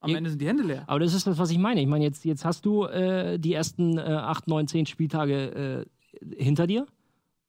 am. 0.01 0.15
Ende 0.15 0.31
sind 0.31 0.41
die 0.41 0.47
Hände 0.47 0.63
leer. 0.63 0.85
Aber 0.87 1.01
das 1.01 1.15
ist 1.15 1.27
das, 1.27 1.39
was 1.39 1.51
ich 1.51 1.59
meine. 1.59 1.81
Ich 1.81 1.87
meine, 1.87 2.05
jetzt, 2.05 2.25
jetzt 2.25 2.45
hast 2.45 2.65
du 2.67 2.85
äh, 2.85 3.39
die 3.39 3.55
ersten 3.55 3.99
äh, 3.99 4.03
8, 4.03 4.47
9, 4.47 4.69
10 4.69 4.87
Spieltage 4.87 5.87
äh, 6.21 6.37
hinter 6.37 6.67
dir 6.67 6.87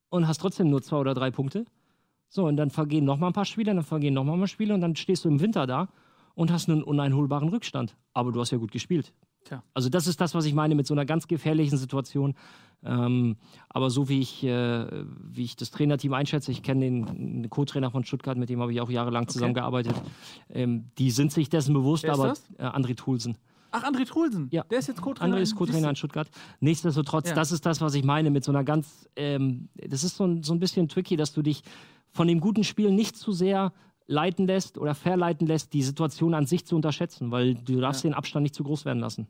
und 0.09 0.27
hast 0.27 0.39
trotzdem 0.39 0.69
nur 0.69 0.81
zwei 0.81 0.97
oder 0.97 1.13
drei 1.13 1.31
Punkte. 1.31 1.65
So, 2.29 2.45
und 2.45 2.57
dann 2.57 2.69
vergehen 2.69 3.05
noch 3.05 3.17
mal 3.17 3.27
ein 3.27 3.33
paar 3.33 3.45
Spiele, 3.45 3.73
dann 3.73 3.83
vergehen 3.83 4.13
noch 4.13 4.23
mal 4.23 4.33
ein 4.33 4.39
paar 4.39 4.47
Spiele 4.47 4.73
und 4.73 4.81
dann 4.81 4.95
stehst 4.95 5.25
du 5.25 5.29
im 5.29 5.39
Winter 5.39 5.65
da 5.65 5.87
und 6.35 6.51
hast 6.51 6.69
einen 6.69 6.83
uneinholbaren 6.83 7.49
Rückstand. 7.49 7.95
Aber 8.13 8.31
du 8.31 8.39
hast 8.41 8.51
ja 8.51 8.57
gut 8.57 8.71
gespielt. 8.71 9.13
Tja. 9.45 9.63
Also 9.73 9.89
das 9.89 10.07
ist 10.07 10.19
das, 10.19 10.35
was 10.35 10.45
ich 10.45 10.53
meine 10.53 10.75
mit 10.75 10.85
so 10.87 10.93
einer 10.93 11.05
ganz 11.05 11.27
gefährlichen 11.27 11.77
Situation. 11.77 12.35
Ähm, 12.83 13.37
aber 13.69 13.89
so 13.89 14.09
wie 14.09 14.19
ich, 14.19 14.43
äh, 14.43 14.87
wie 15.19 15.43
ich 15.43 15.55
das 15.55 15.71
Trainerteam 15.71 16.13
einschätze, 16.13 16.51
ich 16.51 16.61
kenne 16.61 16.81
den, 16.81 17.49
Co-Trainer 17.49 17.89
von 17.89 18.03
Stuttgart, 18.03 18.37
mit 18.37 18.49
dem 18.49 18.61
habe 18.61 18.71
ich 18.71 18.81
auch 18.81 18.89
jahrelang 18.89 19.27
zusammengearbeitet. 19.27 19.95
Ähm, 20.49 20.91
die 20.97 21.11
sind 21.11 21.31
sich 21.31 21.49
dessen 21.49 21.73
bewusst, 21.73 22.05
aber 22.05 22.27
das? 22.27 22.43
äh, 22.57 22.63
André 22.63 22.95
Trulsen. 22.95 23.37
Ach, 23.71 23.83
André 23.83 24.05
Trulsen. 24.05 24.47
Ja. 24.51 24.63
Der 24.69 24.79
ist 24.79 24.87
jetzt 24.87 25.01
Co-Trainer. 25.01 25.35
André 25.35 25.41
ist 25.41 25.51
in- 25.51 25.57
Co-Trainer 25.57 25.89
in 25.89 25.95
Stuttgart. 25.95 26.29
Nichtsdestotrotz, 26.59 27.29
Ja. 27.29 27.35
das 27.35 27.51
ist 27.51 27.65
das, 27.65 27.81
was 27.81 27.93
ich 27.93 28.03
meine 28.03 28.29
mit 28.29 28.43
so 28.43 28.51
einer 28.51 28.63
ganz, 28.63 29.07
ähm, 29.15 29.69
das 29.75 30.03
ist 30.03 30.15
so 30.17 30.25
ein, 30.25 30.43
so 30.43 30.53
ein 30.53 30.59
bisschen 30.59 30.87
tricky, 30.87 31.15
dass 31.17 31.33
du 31.33 31.41
dich 31.41 31.61
von 32.11 32.27
dem 32.27 32.39
guten 32.39 32.63
Spiel 32.63 32.91
nicht 32.91 33.15
zu 33.17 33.31
sehr 33.31 33.73
leiten 34.07 34.47
lässt 34.47 34.77
oder 34.77 34.95
verleiten 34.95 35.45
lässt, 35.47 35.73
die 35.73 35.83
Situation 35.83 36.33
an 36.33 36.45
sich 36.45 36.65
zu 36.65 36.75
unterschätzen, 36.75 37.29
weil 37.31 37.55
du 37.55 37.79
darfst 37.81 38.03
Ja. 38.03 38.09
den 38.09 38.13
Abstand 38.15 38.43
nicht 38.43 38.55
zu 38.55 38.63
groß 38.63 38.85
werden 38.85 38.99
lassen. 38.99 39.27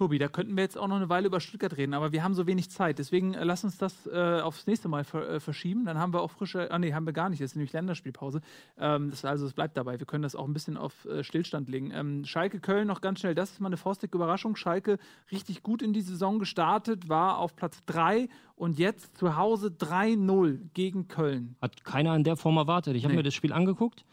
Tobi, 0.00 0.18
da 0.18 0.28
könnten 0.28 0.56
wir 0.56 0.62
jetzt 0.62 0.78
auch 0.78 0.88
noch 0.88 0.96
eine 0.96 1.10
Weile 1.10 1.26
über 1.26 1.40
Stuttgart 1.40 1.76
reden, 1.76 1.92
aber 1.92 2.10
wir 2.10 2.24
haben 2.24 2.32
so 2.32 2.46
wenig 2.46 2.70
Zeit. 2.70 2.98
Deswegen 2.98 3.34
äh, 3.34 3.44
lass 3.44 3.64
uns 3.64 3.76
das 3.76 4.06
äh, 4.06 4.40
aufs 4.40 4.66
nächste 4.66 4.88
Mal 4.88 5.04
ver 5.04 5.28
äh, 5.28 5.40
verschieben. 5.40 5.84
Dann 5.84 5.98
haben 5.98 6.14
wir 6.14 6.22
auch 6.22 6.30
frische. 6.30 6.70
Ah, 6.70 6.78
nee, 6.78 6.94
haben 6.94 7.04
wir 7.04 7.12
gar 7.12 7.28
nicht. 7.28 7.42
Das 7.42 7.50
ist 7.50 7.54
nämlich 7.56 7.74
Länderspielpause. 7.74 8.40
Ähm, 8.78 9.10
das, 9.10 9.26
also, 9.26 9.44
es 9.44 9.52
bleibt 9.52 9.76
dabei. 9.76 9.98
Wir 9.98 10.06
können 10.06 10.22
das 10.22 10.34
auch 10.34 10.46
ein 10.48 10.54
bisschen 10.54 10.78
auf 10.78 11.04
äh, 11.04 11.22
Stillstand 11.22 11.68
legen. 11.68 11.90
Ähm, 11.92 12.24
Schalke 12.24 12.60
Köln 12.60 12.86
noch 12.86 13.02
ganz 13.02 13.20
schnell. 13.20 13.34
Das 13.34 13.50
ist 13.50 13.60
mal 13.60 13.66
eine 13.66 13.76
faustige 13.76 14.16
Überraschung. 14.16 14.56
Schalke 14.56 14.96
richtig 15.30 15.62
gut 15.62 15.82
in 15.82 15.92
die 15.92 16.00
Saison 16.00 16.38
gestartet, 16.38 17.10
war 17.10 17.36
auf 17.36 17.54
Platz 17.54 17.84
3 17.84 18.30
und 18.56 18.78
jetzt 18.78 19.18
zu 19.18 19.36
Hause 19.36 19.68
3-0 19.68 20.60
gegen 20.72 21.08
Köln. 21.08 21.56
Hat 21.60 21.84
keiner 21.84 22.16
in 22.16 22.24
der 22.24 22.36
Form 22.36 22.56
erwartet. 22.56 22.96
Ich 22.96 23.04
habe 23.04 23.12
Nee. 23.12 23.18
mir 23.18 23.24
das 23.24 23.34
Spiel 23.34 23.52
angeguckt 23.52 24.06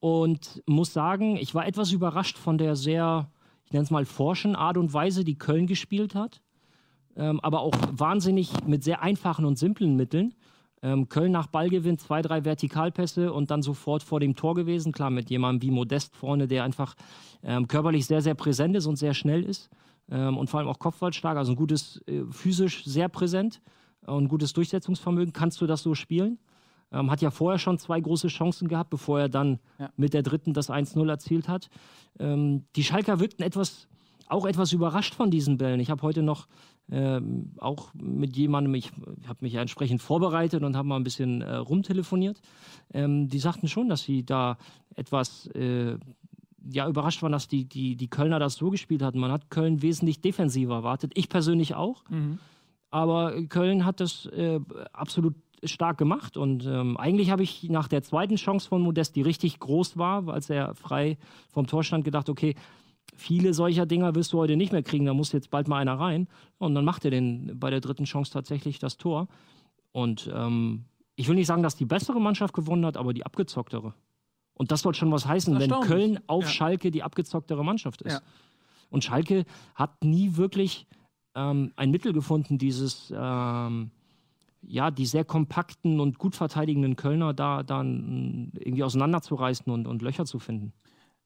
und 0.00 0.60
muss 0.66 0.92
sagen, 0.92 1.36
ich 1.36 1.54
war 1.54 1.68
etwas 1.68 1.92
überrascht 1.92 2.36
von 2.36 2.58
der 2.58 2.74
sehr, 2.74 3.30
ich 3.70 3.74
nenne 3.74 3.84
es 3.84 3.92
mal, 3.92 4.04
forschen 4.04 4.56
Art 4.56 4.76
und 4.76 4.92
Weise, 4.92 5.22
die 5.22 5.38
Köln 5.38 5.68
gespielt 5.68 6.16
hat. 6.16 6.42
Ähm, 7.14 7.38
aber 7.38 7.60
auch 7.60 7.74
wahnsinnig 7.92 8.50
mit 8.66 8.82
sehr 8.82 9.00
einfachen 9.00 9.44
und 9.44 9.58
simplen 9.58 9.94
Mitteln. 9.94 10.34
Ähm, 10.82 11.08
Köln 11.08 11.30
nach 11.30 11.46
Ballgewinn, 11.46 11.96
zwei, 11.96 12.20
drei 12.20 12.44
Vertikalpässe 12.44 13.32
und 13.32 13.52
dann 13.52 13.62
sofort 13.62 14.02
vor 14.02 14.18
dem 14.18 14.34
Tor 14.34 14.56
gewesen. 14.56 14.90
Klar, 14.90 15.10
mit 15.10 15.30
jemandem 15.30 15.62
wie 15.62 15.70
Modest 15.72 16.16
vorne, 16.16 16.48
der 16.48 16.64
einfach 16.64 16.96
ähm, 17.44 17.68
körperlich 17.68 18.06
sehr, 18.06 18.22
sehr 18.22 18.34
präsent 18.34 18.74
ist 18.74 18.86
und 18.86 18.96
sehr 18.96 19.14
schnell 19.14 19.44
ist. 19.44 19.70
Ähm, 20.10 20.36
und 20.36 20.50
vor 20.50 20.58
allem 20.58 20.68
auch 20.68 20.80
kopfballstark, 20.80 21.38
also 21.38 21.52
ein 21.52 21.56
gutes, 21.56 22.02
äh, 22.08 22.24
physisch 22.28 22.84
sehr 22.84 23.08
präsent 23.08 23.62
und 24.04 24.26
gutes 24.26 24.52
Durchsetzungsvermögen. 24.52 25.32
Kannst 25.32 25.60
du 25.60 25.68
das 25.68 25.82
so 25.82 25.94
spielen? 25.94 26.40
Ähm, 26.92 27.10
hat 27.10 27.22
ja 27.22 27.30
vorher 27.30 27.58
schon 27.58 27.78
zwei 27.78 28.00
große 28.00 28.28
Chancen 28.28 28.68
gehabt, 28.68 28.90
bevor 28.90 29.20
er 29.20 29.28
dann 29.28 29.58
Ja. 29.78 29.90
mit 29.96 30.12
der 30.14 30.22
dritten 30.22 30.52
das 30.54 30.70
1-0 30.70 31.08
erzielt 31.08 31.48
hat. 31.48 31.68
Ähm, 32.18 32.64
die 32.76 32.84
Schalker 32.84 33.20
wirkten 33.20 33.42
etwas 33.44 33.86
auch 34.28 34.46
etwas 34.46 34.72
überrascht 34.72 35.14
von 35.14 35.30
diesen 35.30 35.58
Bällen. 35.58 35.80
Ich 35.80 35.90
habe 35.90 36.02
heute 36.02 36.22
noch 36.22 36.46
ähm, 36.92 37.52
auch 37.58 37.92
mit 37.94 38.36
jemandem, 38.36 38.74
ich 38.74 38.92
habe 39.26 39.38
mich 39.40 39.52
ja 39.54 39.60
entsprechend 39.60 40.02
vorbereitet 40.02 40.62
und 40.62 40.76
habe 40.76 40.86
mal 40.88 40.96
ein 40.96 41.04
bisschen 41.04 41.42
äh, 41.42 41.56
rumtelefoniert. 41.56 42.40
Ähm, 42.92 43.28
die 43.28 43.38
sagten 43.40 43.66
schon, 43.68 43.88
dass 43.88 44.02
sie 44.02 44.24
da 44.24 44.56
etwas 44.94 45.46
äh, 45.48 45.96
ja, 46.70 46.88
überrascht 46.88 47.22
waren, 47.22 47.32
dass 47.32 47.48
die, 47.48 47.64
die, 47.64 47.96
die 47.96 48.08
Kölner 48.08 48.38
das 48.38 48.54
so 48.54 48.70
gespielt 48.70 49.02
hatten. 49.02 49.18
Man 49.18 49.32
hat 49.32 49.50
Köln 49.50 49.82
wesentlich 49.82 50.20
defensiver 50.20 50.74
erwartet. 50.74 51.12
Ich 51.16 51.28
persönlich 51.28 51.74
auch. 51.74 52.04
Aber 52.90 53.40
Köln 53.48 53.84
hat 53.84 54.00
das 54.00 54.26
äh, 54.26 54.60
absolut 54.92 55.34
stark 55.64 55.98
gemacht. 55.98 56.36
Und 56.36 56.66
ähm, 56.66 56.96
eigentlich 56.96 57.30
habe 57.30 57.42
ich 57.42 57.64
nach 57.64 57.88
der 57.88 58.02
zweiten 58.02 58.36
Chance 58.36 58.68
von 58.68 58.82
Modest, 58.82 59.16
die 59.16 59.22
richtig 59.22 59.58
groß 59.58 59.96
war, 59.98 60.28
als 60.28 60.50
er 60.50 60.74
frei 60.74 61.18
vom 61.50 61.66
Tor 61.66 61.84
stand, 61.84 62.04
gedacht, 62.04 62.28
okay, 62.28 62.54
viele 63.14 63.54
solcher 63.54 63.86
Dinger 63.86 64.14
wirst 64.14 64.32
du 64.32 64.38
heute 64.38 64.56
nicht 64.56 64.72
mehr 64.72 64.82
kriegen, 64.82 65.06
da 65.06 65.14
muss 65.14 65.32
jetzt 65.32 65.50
bald 65.50 65.68
mal 65.68 65.78
einer 65.78 65.98
rein. 65.98 66.28
Und 66.58 66.74
dann 66.74 66.84
macht 66.84 67.04
er 67.04 67.10
den 67.10 67.58
bei 67.58 67.70
der 67.70 67.80
dritten 67.80 68.04
Chance 68.04 68.32
tatsächlich 68.32 68.78
das 68.78 68.96
Tor. 68.96 69.28
Und 69.92 70.30
ähm, 70.34 70.84
ich 71.16 71.28
will 71.28 71.34
nicht 71.34 71.46
sagen, 71.46 71.62
dass 71.62 71.76
die 71.76 71.84
bessere 71.84 72.20
Mannschaft 72.20 72.54
gewonnen 72.54 72.86
hat, 72.86 72.96
aber 72.96 73.12
die 73.12 73.26
abgezocktere. 73.26 73.94
Und 74.54 74.70
das 74.70 74.82
soll 74.82 74.94
schon 74.94 75.10
was 75.12 75.26
heißen, 75.26 75.58
wenn. 75.58 75.70
Köln 75.80 76.20
auf 76.26 76.44
Ja. 76.44 76.50
Schalke 76.50 76.90
die 76.90 77.02
abgezocktere 77.02 77.64
Mannschaft 77.64 78.02
ist. 78.02 78.14
Ja. 78.14 78.20
Und 78.90 79.04
Schalke 79.04 79.44
hat 79.74 80.04
nie 80.04 80.36
wirklich 80.36 80.86
ähm, 81.34 81.72
ein 81.76 81.90
Mittel 81.90 82.12
gefunden, 82.12 82.58
dieses, 82.58 83.12
ähm, 83.16 83.90
ja, 84.62 84.90
die 84.90 85.06
sehr 85.06 85.24
kompakten 85.24 86.00
und 86.00 86.18
gut 86.18 86.36
verteidigenden 86.36 86.96
Kölner 86.96 87.32
da 87.34 87.62
dann 87.62 88.52
irgendwie 88.54 88.84
auseinanderzureißen 88.84 89.72
und, 89.72 89.86
und 89.86 90.02
Löcher 90.02 90.26
zu 90.26 90.38
finden. 90.38 90.72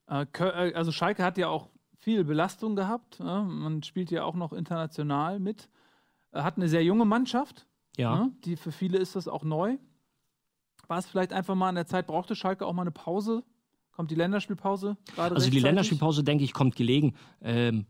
Äh, 0.08 0.26
äh, 0.38 0.74
also 0.74 0.92
Schalke 0.92 1.24
hat 1.24 1.38
ja 1.38 1.48
auch 1.48 1.68
viel 1.98 2.24
Belastung 2.24 2.76
gehabt. 2.76 3.20
Ne? 3.20 3.46
Man 3.48 3.82
spielt 3.82 4.10
ja 4.10 4.24
auch 4.24 4.34
noch 4.34 4.52
international 4.52 5.40
mit. 5.40 5.68
Äh, 6.32 6.42
Hat 6.42 6.56
eine 6.56 6.68
sehr 6.68 6.84
junge 6.84 7.04
Mannschaft. 7.04 7.66
Ja. 7.96 8.16
Ne? 8.16 8.32
Die 8.44 8.56
für 8.56 8.72
viele 8.72 8.98
ist 8.98 9.16
das 9.16 9.28
auch 9.28 9.44
neu. 9.44 9.78
War 10.86 10.98
es 10.98 11.06
vielleicht 11.06 11.32
einfach 11.32 11.54
mal 11.54 11.70
in 11.70 11.76
der 11.76 11.86
Zeit, 11.86 12.06
brauchte 12.06 12.36
Schalke 12.36 12.66
auch 12.66 12.72
mal 12.72 12.82
eine 12.82 12.90
Pause? 12.90 13.42
Kommt 13.92 14.10
die 14.10 14.16
Länderspielpause 14.16 14.96
gerade 15.14 15.34
Also 15.34 15.50
die? 15.50 15.60
Länderspielpause, 15.60 16.24
denke 16.24 16.44
ich, 16.44 16.52
kommt 16.52 16.76
gelegen. 16.76 17.14
Ähm, 17.40 17.86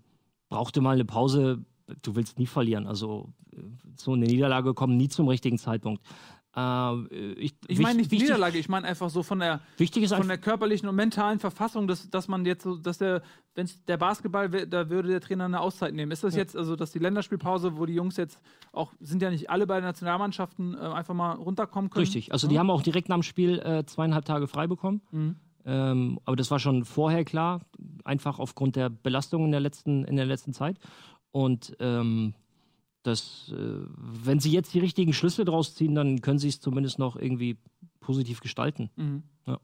brauchte 0.49 0.81
mal 0.81 0.95
eine 0.95 1.05
Pause. 1.05 1.65
Du 2.03 2.16
willst 2.16 2.39
nie 2.39 2.47
verlieren. 2.47 2.87
Also 2.87 3.32
äh, 3.53 3.59
so 3.97 4.12
eine 4.12 4.26
Niederlage 4.26 4.74
kommt 4.74 4.97
nie 4.97 5.09
zum 5.09 5.28
richtigen 5.28 5.59
Zeitpunkt. 5.59 6.03
Äh, 6.57 7.07
ich 7.35 7.55
Ich 7.66 7.78
meine 7.80 7.99
nicht 7.99 8.11
die 8.11 8.16
wichtig, 8.16 8.28
Niederlage, 8.28 8.59
ich 8.59 8.68
meine 8.68 8.87
einfach 8.87 9.11
so 9.11 9.22
von 9.22 9.41
der, 9.41 9.61
Wichtig 9.76 10.05
ist 10.05 10.14
von 10.14 10.28
der 10.28 10.39
körperlichen 10.39 10.89
und 10.89 10.95
mentalen 10.95 11.41
Verfassung, 11.41 11.89
dass, 11.89 12.09
dass 12.11 12.28
man 12.28 12.45
jetzt 12.47 12.62
so, 12.62 12.76
dass 12.76 12.99
der, 12.99 13.22
wenn 13.55 13.64
es 13.64 13.85
der 13.85 13.97
Basketball 13.97 14.53
wäre, 14.53 14.66
da 14.66 14.89
würde 14.89 15.09
der 15.09 15.20
Trainer 15.20 15.47
eine 15.47 15.61
Auszeit 15.61 15.95
nehmen. 15.95 16.12
Ist 16.12 16.22
das 16.22 16.37
jetzt, 16.37 16.57
also 16.57 16.76
dass 16.76 16.93
die 16.93 17.01
Länderspielpause, 17.01 17.76
wo 17.76 17.87
die 17.87 17.95
Jungs 17.95 18.16
jetzt 18.16 18.41
auch, 18.72 18.93
sind 19.01 19.20
ja 19.20 19.30
nicht 19.30 19.51
alle 19.51 19.66
bei 19.66 19.80
den 19.80 19.85
Nationalmannschaften, 19.85 20.74
äh, 20.74 20.78
einfach 20.78 21.14
mal 21.14 21.32
runterkommen 21.32 21.91
können? 21.91 22.05
richtig. 22.05 22.32
Also 22.32 22.47
die 22.47 22.59
haben 22.59 22.70
auch 22.70 22.82
direkt 22.82 23.09
nach 23.09 23.16
dem 23.16 23.22
Spiel 23.24 23.59
äh, 23.59 23.85
zweieinhalb 23.85 24.24
Tage 24.24 24.47
frei 24.47 24.66
bekommen. 24.66 25.03
Mhm. 25.11 25.37
Ähm, 25.66 26.20
aber 26.24 26.37
das 26.37 26.51
war 26.51 26.59
schon 26.59 26.85
vorher 26.85 27.24
klar, 27.24 27.62
einfach 28.05 28.39
aufgrund 28.39 28.76
der 28.76 28.91
Belastung 28.91 29.47
in 29.47 29.51
der 29.51 29.61
letzten, 29.61 30.05
in 30.05 30.16
der 30.16 30.26
letzten 30.26 30.53
Zeit. 30.53 30.78
Und 31.35 31.76
ähm, 31.80 32.32
das, 33.03 33.53
äh, 33.53 33.57
wenn 33.57 34.39
sie 34.39 34.53
jetzt 34.53 34.72
die 34.72 34.78
richtigen 34.78 35.12
Schlüsse 35.12 35.45
draus 35.45 35.74
ziehen, 35.74 35.97
dann 35.97 36.20
können 36.20 36.39
sie 36.39 36.47
es 36.47 36.61
zumindest 36.61 37.01
noch 37.01 37.16
irgendwie 37.16 37.57
positiv 37.99 38.39
gestalten. 38.39 38.89
Mhm. 38.95 39.24
Ja. 39.45 39.59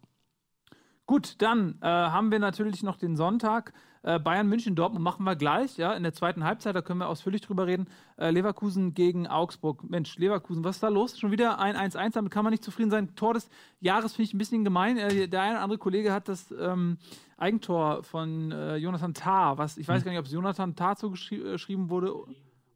Gut, 1.10 1.34
dann 1.42 1.74
äh, 1.82 1.86
haben 1.88 2.30
wir 2.30 2.38
natürlich 2.38 2.84
noch 2.84 2.96
den 2.96 3.16
Sonntag. 3.16 3.72
Äh, 4.04 4.20
Bayern 4.20 4.46
München 4.48 4.76
Dortmund 4.76 5.02
machen 5.02 5.24
wir 5.24 5.34
gleich, 5.34 5.76
ja, 5.76 5.92
in 5.94 6.04
der 6.04 6.12
zweiten 6.12 6.44
Halbzeit, 6.44 6.76
da 6.76 6.82
können 6.82 7.00
wir 7.00 7.08
ausführlich 7.08 7.40
drüber 7.40 7.66
reden. 7.66 7.88
Äh, 8.16 8.30
Leverkusen 8.30 8.94
gegen 8.94 9.26
Augsburg. 9.26 9.82
Mensch, 9.90 10.16
Leverkusen, 10.18 10.62
was 10.62 10.76
ist 10.76 10.84
da 10.84 10.88
los? 10.88 11.18
Schon 11.18 11.32
wieder 11.32 11.58
ein 11.58 11.74
1-1, 11.74 12.12
damit 12.12 12.30
kann 12.30 12.44
man 12.44 12.52
nicht 12.52 12.62
zufrieden 12.62 12.92
sein. 12.92 13.16
Tor 13.16 13.34
des 13.34 13.48
Jahres 13.80 14.12
finde 14.12 14.26
ich 14.28 14.34
ein 14.34 14.38
bisschen 14.38 14.62
gemein. 14.62 14.98
Äh, 14.98 15.26
der 15.26 15.42
eine 15.42 15.54
oder 15.54 15.62
andere 15.62 15.78
Kollege 15.78 16.12
hat 16.12 16.28
das 16.28 16.54
ähm, 16.56 16.96
Eigentor 17.36 18.04
von 18.04 18.52
äh, 18.52 18.76
Jonathan 18.76 19.12
Tah, 19.12 19.58
was 19.58 19.78
ich 19.78 19.88
weiß 19.88 20.04
gar 20.04 20.12
nicht, 20.12 20.20
ob 20.20 20.26
es 20.26 20.32
Jonathan 20.32 20.76
Tah 20.76 20.94
zugeschrieben 20.94 21.90
wurde 21.90 22.14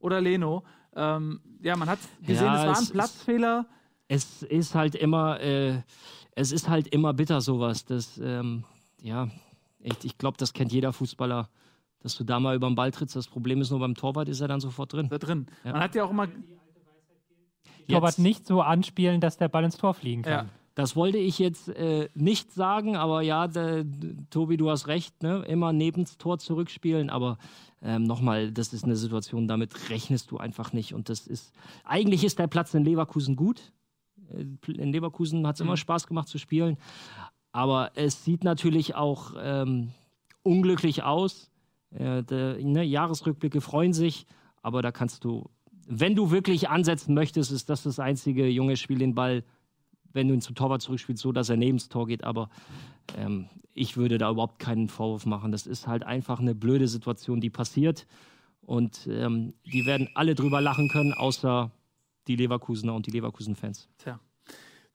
oder 0.01 0.21
Leno. 0.21 0.65
Ähm, 0.97 1.41
ja, 1.61 1.77
man 1.77 1.89
hat 1.89 2.01
gesehen, 2.21 2.47
Ja, 2.47 2.57
es 2.57 2.67
war 2.67 2.77
ein 2.79 2.83
ist- 2.83 2.93
Platzfehler. 2.93 3.67
es 4.09 4.43
ist 4.43 4.75
halt 4.75 4.97
immer, 4.97 5.41
äh, 5.41 5.83
es 6.37 6.53
ist 6.53 6.69
halt 6.69 6.89
immer 6.89 7.13
bitter 7.13 7.41
sowas. 7.41 7.85
Das, 7.85 8.19
ähm, 8.19 8.65
ja, 9.01 9.29
ich, 9.81 10.05
ich 10.05 10.19
glaube, 10.19 10.37
das 10.39 10.53
kennt 10.53 10.73
jeder 10.73 10.93
Fußballer, 10.93 11.49
dass 12.01 12.17
du 12.17 12.25
da 12.25 12.41
mal 12.41 12.57
über 12.57 12.69
den 12.69 12.75
Ball 12.75 12.91
trittst. 12.91 13.17
Das 13.17 13.29
Problem 13.29 13.61
ist 13.61 13.71
nur 13.71 13.81
beim 13.81 13.95
Torwart 13.95 14.29
ist 14.29 14.41
er 14.41 14.49
dann 14.49 14.61
sofort 14.61 14.93
drin. 14.93 15.09
Da 15.09 15.19
drin. 15.19 15.47
Ja. 15.65 15.73
Man 15.73 15.81
hat 15.83 15.95
ja 15.95 16.05
auch 16.05 16.11
immer. 16.11 16.29
Torwart 17.89 18.13
Jetzt- 18.13 18.19
nicht 18.19 18.47
so 18.47 18.63
anspielen, 18.63 19.21
dass 19.21 19.37
der 19.37 19.49
Ball 19.49 19.65
ins 19.65 19.77
Tor 19.77 19.95
fliegen 19.95 20.23
kann. 20.23 20.47
Ja. 20.47 20.51
Das 20.75 20.97
wollte 20.97 21.19
ich 21.19 21.39
jetzt 21.39 21.69
äh, 21.69 22.09
nicht 22.15 22.53
sagen, 22.53 22.97
aber 22.97 23.23
ja, 23.23 23.47
der, 23.47 23.85
Tobi, 24.31 24.57
du 24.57 24.71
hast 24.71 24.89
recht, 24.89 25.23
ne? 25.23 25.45
immer 25.47 25.73
neben 25.73 26.03
das 26.03 26.19
Tor 26.19 26.39
zurückspielen, 26.39 27.11
aber 27.11 27.39
ähm, 27.81 28.03
nochmal, 28.03 28.51
das 28.51 28.73
ist 28.73 28.83
eine 28.83 28.97
Situation, 28.97 29.47
damit 29.47 29.91
rechnest 29.91 30.33
du 30.33 30.39
einfach 30.39 30.73
nicht 30.73 30.93
und 30.93 31.09
das 31.09 31.29
ist, 31.29 31.53
eigentlich 31.85 32.25
ist 32.25 32.41
der 32.41 32.49
Platz 32.49 32.75
in 32.75 32.85
Leverkusen 32.85 33.37
gut, 33.37 33.73
in 34.31 34.93
Leverkusen 34.93 35.47
hat 35.47 35.57
es 35.57 35.61
immer 35.61 35.77
Spaß 35.77 36.07
gemacht 36.07 36.29
zu 36.29 36.39
spielen, 36.39 36.77
aber 37.53 37.93
es 37.95 38.25
sieht 38.25 38.45
natürlich 38.45 38.95
auch 38.95 39.35
ähm, 39.39 39.91
unglücklich 40.43 41.03
aus, 41.03 41.51
äh, 41.91 42.23
der, 42.23 42.59
ne, 42.61 42.83
Jahresrückblicke 42.83 43.61
freuen 43.61 43.93
sich, 43.93 44.27
aber 44.63 44.83
da 44.83 44.93
kannst 44.93 45.25
du, 45.25 45.51
wenn 45.87 46.15
du 46.15 46.31
wirklich 46.31 46.69
ansetzen 46.69 47.15
möchtest, 47.15 47.53
ist 47.53 47.69
das 47.69 47.83
das 47.83 47.99
einzige 47.99 48.49
junge 48.49 48.77
Spiel 48.77 48.99
den 48.99 49.15
Ball 49.15 49.45
wenn 50.15 50.29
du 50.29 50.35
ihn 50.35 50.41
zum 50.41 50.55
Torwart 50.55 50.81
zurückspielst, 50.81 51.23
so 51.23 51.33
dass 51.33 51.51
er 51.51 51.57
neben 51.57 51.77
das 51.77 51.91
Tor 51.91 52.07
geht. 52.07 52.25
Aber 52.25 52.49
ähm, 53.19 53.49
ich 53.75 53.97
würde 53.97 54.17
da 54.17 54.31
überhaupt 54.31 54.59
keinen 54.59 54.89
Vorwurf 54.89 55.27
machen. 55.27 55.53
Das 55.53 55.67
ist 55.67 55.87
halt 55.87 56.05
einfach 56.05 56.41
eine 56.41 56.55
blöde 56.55 56.89
Situation, 56.89 57.41
die 57.41 57.51
passiert. 57.51 58.07
Und 58.63 59.07
ähm, 59.11 59.53
die 59.67 59.85
werden 59.85 60.09
alle 60.15 60.35
drüber 60.35 60.63
lachen 60.63 60.89
können, 60.89 61.13
außer 61.13 61.71
die 62.27 62.37
Leverkusener 62.37 62.95
und 62.95 63.07
die 63.07 63.11
Leverkusen-Fans. 63.11 63.89
Tja. 63.99 64.21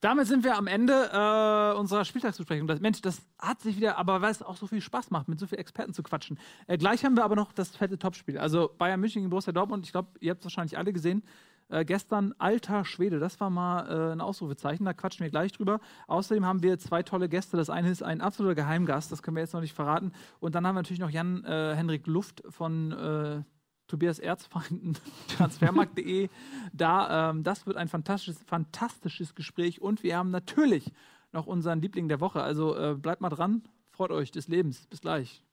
Damit 0.01 0.27
sind 0.27 0.45
wir 0.45 0.55
am 0.55 0.67
Ende 0.67 0.93
äh, 1.11 1.77
unserer 1.77 2.05
Spieltagsbesprechung. 2.05 2.67
Das, 2.67 2.79
Mensch, 2.79 3.01
das 3.01 3.21
hat 3.37 3.59
sich 3.59 3.75
wieder, 3.75 3.97
aber 3.97 4.21
weil 4.21 4.31
es 4.31 4.41
auch 4.41 4.55
so 4.55 4.65
viel 4.65 4.79
Spaß 4.79 5.11
macht, 5.11 5.27
mit 5.27 5.39
so 5.39 5.45
vielen 5.45 5.59
Experten 5.59 5.93
zu 5.93 6.03
quatschen. 6.03 6.39
Äh, 6.67 6.77
gleich 6.77 7.03
haben 7.03 7.17
wir 7.17 7.25
aber 7.25 7.35
noch 7.35 7.51
das 7.51 7.75
fette 7.75 7.99
Topspiel. 7.99 8.37
Also 8.37 8.71
Bayern 8.77 9.01
München 9.01 9.21
gegen 9.21 9.29
Borussia 9.29 9.51
Dortmund. 9.51 9.85
Ich 9.85 9.91
glaube, 9.91 10.09
ihr 10.21 10.31
habt 10.31 10.39
es 10.39 10.45
wahrscheinlich 10.45 10.77
alle 10.77 10.93
gesehen. 10.93 11.23
Äh, 11.67 11.83
gestern 11.83 12.33
alter 12.37 12.85
Schwede, 12.85 13.19
das 13.19 13.41
war 13.41 13.49
mal 13.49 13.87
äh, 13.89 14.11
ein 14.13 14.21
Ausrufezeichen, 14.21 14.85
da 14.85 14.93
quatschen 14.93 15.23
wir 15.23 15.29
gleich 15.29 15.51
drüber. 15.51 15.81
Außerdem 16.07 16.45
haben 16.45 16.63
wir 16.63 16.79
zwei 16.79 17.03
tolle 17.03 17.27
Gäste. 17.27 17.57
Das 17.57 17.69
eine 17.69 17.89
ist 17.89 18.01
ein 18.01 18.21
absoluter 18.21 18.55
Geheimgast, 18.55 19.11
das 19.11 19.21
können 19.21 19.35
wir 19.35 19.41
jetzt 19.41 19.53
noch 19.53 19.61
nicht 19.61 19.75
verraten. 19.75 20.13
Und 20.39 20.55
dann 20.55 20.65
haben 20.65 20.75
wir 20.75 20.79
natürlich 20.81 20.99
noch 20.99 21.11
Jan 21.11 21.43
äh, 21.43 21.99
Luft 22.05 22.41
von 22.49 22.91
äh, 22.93 23.43
Tobias 23.89 24.19
Erzfeinden, 24.19 24.97
transfermarkt.de. 25.35 26.29
Da, 26.71 27.31
ähm, 27.31 27.43
das 27.43 27.65
wird 27.65 27.75
ein 27.75 27.89
fantastisches, 27.89 28.41
fantastisches 28.43 29.35
Gespräch. 29.35 29.81
Und 29.81 30.03
wir 30.03 30.15
haben 30.15 30.31
natürlich 30.31 30.93
noch 31.33 31.47
unseren 31.47 31.81
Liebling 31.81 32.07
der 32.07 32.21
Woche. 32.21 32.41
Also 32.41 32.77
äh, 32.77 32.95
bleibt 32.95 33.19
mal 33.19 33.29
dran, 33.29 33.63
freut 33.89 34.11
euch 34.11 34.31
des 34.31 34.47
Lebens. 34.47 34.87
Bis 34.87 35.01
gleich. 35.01 35.43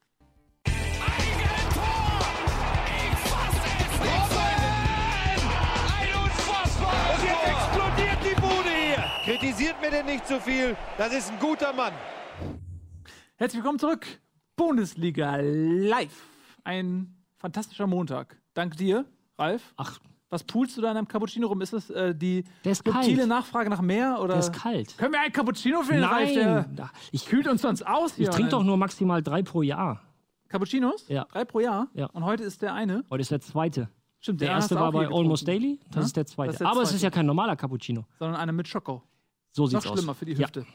Und 6.79 7.23
jetzt 7.23 7.47
explodiert 7.47 8.17
die 8.23 8.39
Bude 8.39 8.69
hier. 8.69 9.03
Kritisiert 9.25 9.81
mir 9.81 9.91
denn 9.91 10.05
nicht 10.05 10.27
zu 10.27 10.39
viel. 10.39 10.77
Das 10.97 11.11
ist 11.11 11.31
ein 11.31 11.39
guter 11.39 11.73
Mann. 11.73 11.93
Herzlich 13.35 13.61
willkommen 13.61 13.79
zurück. 13.79 14.07
Bundesliga 14.55 15.37
live. 15.41 16.23
Ein 16.63 17.16
fantastischer 17.37 17.87
Montag. 17.87 18.37
Dank 18.53 18.75
dir, 18.77 19.05
Ralf. 19.37 19.73
Ach, 19.77 19.99
Was 20.29 20.43
poolst 20.43 20.75
du 20.77 20.81
da 20.81 20.91
in 20.91 20.97
einem 20.97 21.07
Cappuccino 21.07 21.47
rum? 21.47 21.61
Ist 21.61 21.71
das 21.73 21.89
äh, 21.89 22.13
die 22.13 22.43
Der 22.65 22.75
subtile. 22.75 23.25
Nachfrage 23.27 23.69
nach 23.69 23.81
mehr? 23.81 24.17
Oder 24.19 24.33
der 24.33 24.39
ist 24.39 24.51
kalt. 24.53 24.97
Können 24.97 25.13
wir 25.13 25.21
ein 25.21 25.31
Cappuccino 25.31 25.83
für 25.83 25.93
den 25.93 26.03
Ralf? 26.03 26.33
Der 26.33 26.67
Nein, 26.75 26.89
ich, 27.11 27.25
kühlt 27.25 27.47
uns 27.47 27.61
sonst 27.61 27.85
aus 27.87 28.15
hier. 28.15 28.27
ich 28.27 28.35
trinke 28.35 28.51
doch 28.51 28.63
nur 28.63 28.75
maximal 28.77 29.23
drei 29.23 29.41
pro 29.41 29.61
Jahr. 29.61 30.01
Cappuccinos? 30.49 31.07
Ja. 31.07 31.25
Drei 31.31 31.45
pro 31.45 31.59
Jahr? 31.61 31.87
Ja. 31.93 32.07
Und 32.07 32.23
heute 32.25 32.43
ist 32.43 32.61
der 32.61 32.73
eine. 32.73 33.03
Heute 33.09 33.21
ist 33.21 33.31
der 33.31 33.39
zweite. 33.41 33.89
Stimmt, 34.19 34.41
Der 34.41 34.49
einen 34.49 34.57
erste 34.61 34.75
war 34.75 34.91
bei 34.91 35.07
Almost 35.07 35.45
getrunken, 35.45 35.45
Daily, 35.45 35.79
das 35.91 35.95
Ja? 35.95 36.01
ist 36.01 36.17
der 36.17 36.25
zweite. 36.25 36.51
Ist 36.53 36.59
der 36.59 36.67
Aber 36.67 36.81
es 36.81 36.89
zweite. 36.89 36.95
ist 36.97 37.03
ja 37.03 37.09
kein 37.11 37.25
normaler 37.25 37.55
Cappuccino. 37.55 38.05
Sondern 38.17 38.39
einer 38.39 38.51
mit 38.51 38.67
Schoko. 38.67 39.03
So 39.51 39.63
Noch 39.63 39.69
sieht's 39.69 39.87
aus. 39.87 39.97
schlimmer 39.97 40.13
für 40.15 40.25
die 40.25 40.33
Ja. 40.33 40.39
Hüfte. 40.47 40.65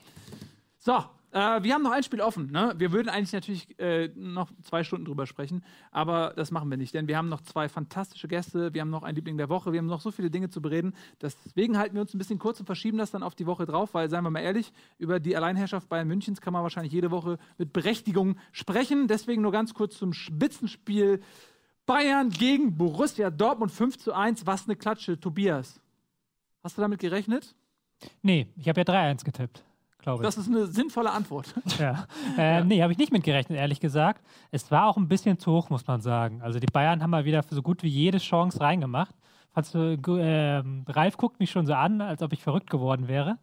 So, 0.78 1.04
Äh, 1.32 1.62
wir 1.62 1.74
haben 1.74 1.82
noch 1.82 1.92
ein 1.92 2.02
Spiel 2.02 2.20
offen. 2.20 2.50
Ne? 2.50 2.74
Wir 2.76 2.92
würden 2.92 3.08
eigentlich 3.08 3.32
natürlich 3.32 3.78
äh, 3.78 4.08
noch 4.14 4.50
zwei 4.62 4.84
Stunden 4.84 5.06
drüber 5.06 5.26
sprechen, 5.26 5.64
aber 5.90 6.34
das 6.36 6.50
machen 6.50 6.70
wir 6.70 6.76
nicht, 6.76 6.94
denn 6.94 7.08
wir 7.08 7.16
haben 7.16 7.28
noch 7.28 7.40
zwei 7.40 7.68
fantastische 7.68 8.28
Gäste, 8.28 8.74
wir 8.74 8.82
haben 8.82 8.90
noch 8.90 9.02
einen 9.02 9.16
Liebling 9.16 9.38
der 9.38 9.48
Woche, 9.48 9.72
wir 9.72 9.78
haben 9.78 9.86
noch 9.86 10.02
so 10.02 10.10
viele 10.10 10.30
Dinge 10.30 10.50
zu 10.50 10.60
bereden. 10.60 10.94
Deswegen 11.20 11.78
halten 11.78 11.94
wir 11.94 12.02
uns 12.02 12.14
ein 12.14 12.18
bisschen 12.18 12.38
kurz 12.38 12.60
und 12.60 12.66
verschieben 12.66 12.98
das 12.98 13.10
dann 13.10 13.22
auf 13.22 13.34
die 13.34 13.46
Woche 13.46 13.64
drauf, 13.64 13.94
weil, 13.94 14.10
seien 14.10 14.24
wir 14.24 14.30
mal 14.30 14.40
ehrlich, 14.40 14.72
über 14.98 15.20
die 15.20 15.34
Alleinherrschaft 15.36 15.88
Bayern 15.88 16.06
Münchens 16.06 16.40
kann 16.40 16.52
man 16.52 16.62
wahrscheinlich 16.62 16.92
jede 16.92 17.10
Woche 17.10 17.38
mit 17.56 17.72
Berechtigung 17.72 18.36
sprechen. 18.52 19.08
Deswegen 19.08 19.42
nur 19.42 19.52
ganz 19.52 19.74
kurz 19.74 19.96
zum 19.96 20.12
Spitzenspiel. 20.12 21.20
Bayern 21.86 22.30
gegen 22.30 22.76
Borussia 22.76 23.30
Dortmund 23.30 23.72
5 23.72 23.98
zu 23.98 24.12
1. 24.12 24.46
Was 24.46 24.66
eine 24.66 24.76
Klatsche, 24.76 25.18
Tobias. 25.18 25.80
Hast 26.62 26.78
du 26.78 26.82
damit 26.82 27.00
gerechnet? 27.00 27.54
Nee, 28.22 28.48
ich 28.56 28.68
habe 28.68 28.80
ja 28.80 28.84
3-1 28.84 29.24
getippt, 29.24 29.64
glaube 30.02 30.22
ich. 30.22 30.26
Das 30.26 30.36
ist 30.36 30.48
eine 30.48 30.66
sinnvolle 30.66 31.10
Antwort. 31.10 31.54
Ja. 31.78 32.06
Äh, 32.36 32.64
Nee, 32.64 32.82
habe 32.82 32.92
ich 32.92 32.98
nicht 32.98 33.12
mitgerechnet, 33.12 33.58
ehrlich 33.58 33.80
gesagt. 33.80 34.22
Es 34.50 34.70
war 34.70 34.86
auch 34.86 34.96
ein 34.96 35.08
bisschen 35.08 35.38
zu 35.38 35.52
hoch, 35.52 35.70
muss 35.70 35.86
man 35.86 36.00
sagen. 36.00 36.42
Also 36.42 36.58
die 36.58 36.66
Bayern 36.66 37.02
haben 37.02 37.10
mal 37.10 37.24
wieder 37.24 37.42
so 37.48 37.62
gut 37.62 37.82
wie 37.82 37.88
jede 37.88 38.18
Chance 38.18 38.60
reingemacht. 38.60 39.14
Fandst 39.52 39.74
du, 39.74 39.98
ähm, 40.18 40.84
Ralf 40.88 41.16
guckt 41.16 41.40
mich 41.40 41.50
schon 41.50 41.66
so 41.66 41.74
an, 41.74 42.00
als 42.00 42.22
ob 42.22 42.32
ich 42.32 42.42
verrückt 42.42 42.70
geworden 42.70 43.08
wäre. 43.08 43.38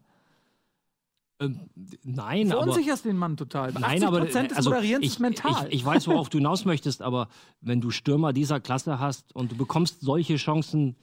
Ähm, 1.40 1.70
nein, 2.04 2.52
aber. 2.52 2.62
Verunsicherst 2.62 3.04
den 3.04 3.16
Mann 3.16 3.36
total. 3.36 3.72
Nein, 3.72 4.04
aber 4.04 4.20
des 4.20 4.36
also 4.36 4.70
Moderierens 4.70 5.06
ich, 5.06 5.12
ist 5.12 5.18
mental. 5.20 5.66
Ich, 5.68 5.80
ich 5.80 5.84
weiß, 5.84 6.06
worauf 6.08 6.28
du 6.28 6.38
hinaus 6.38 6.64
möchtest, 6.64 7.00
aber 7.00 7.28
wenn 7.60 7.80
du 7.80 7.90
Stürmer 7.90 8.32
dieser 8.32 8.60
Klasse 8.60 8.98
hast 8.98 9.34
und 9.34 9.52
du 9.52 9.56
bekommst 9.56 10.00
solche 10.02 10.36
Chancen, 10.36 10.96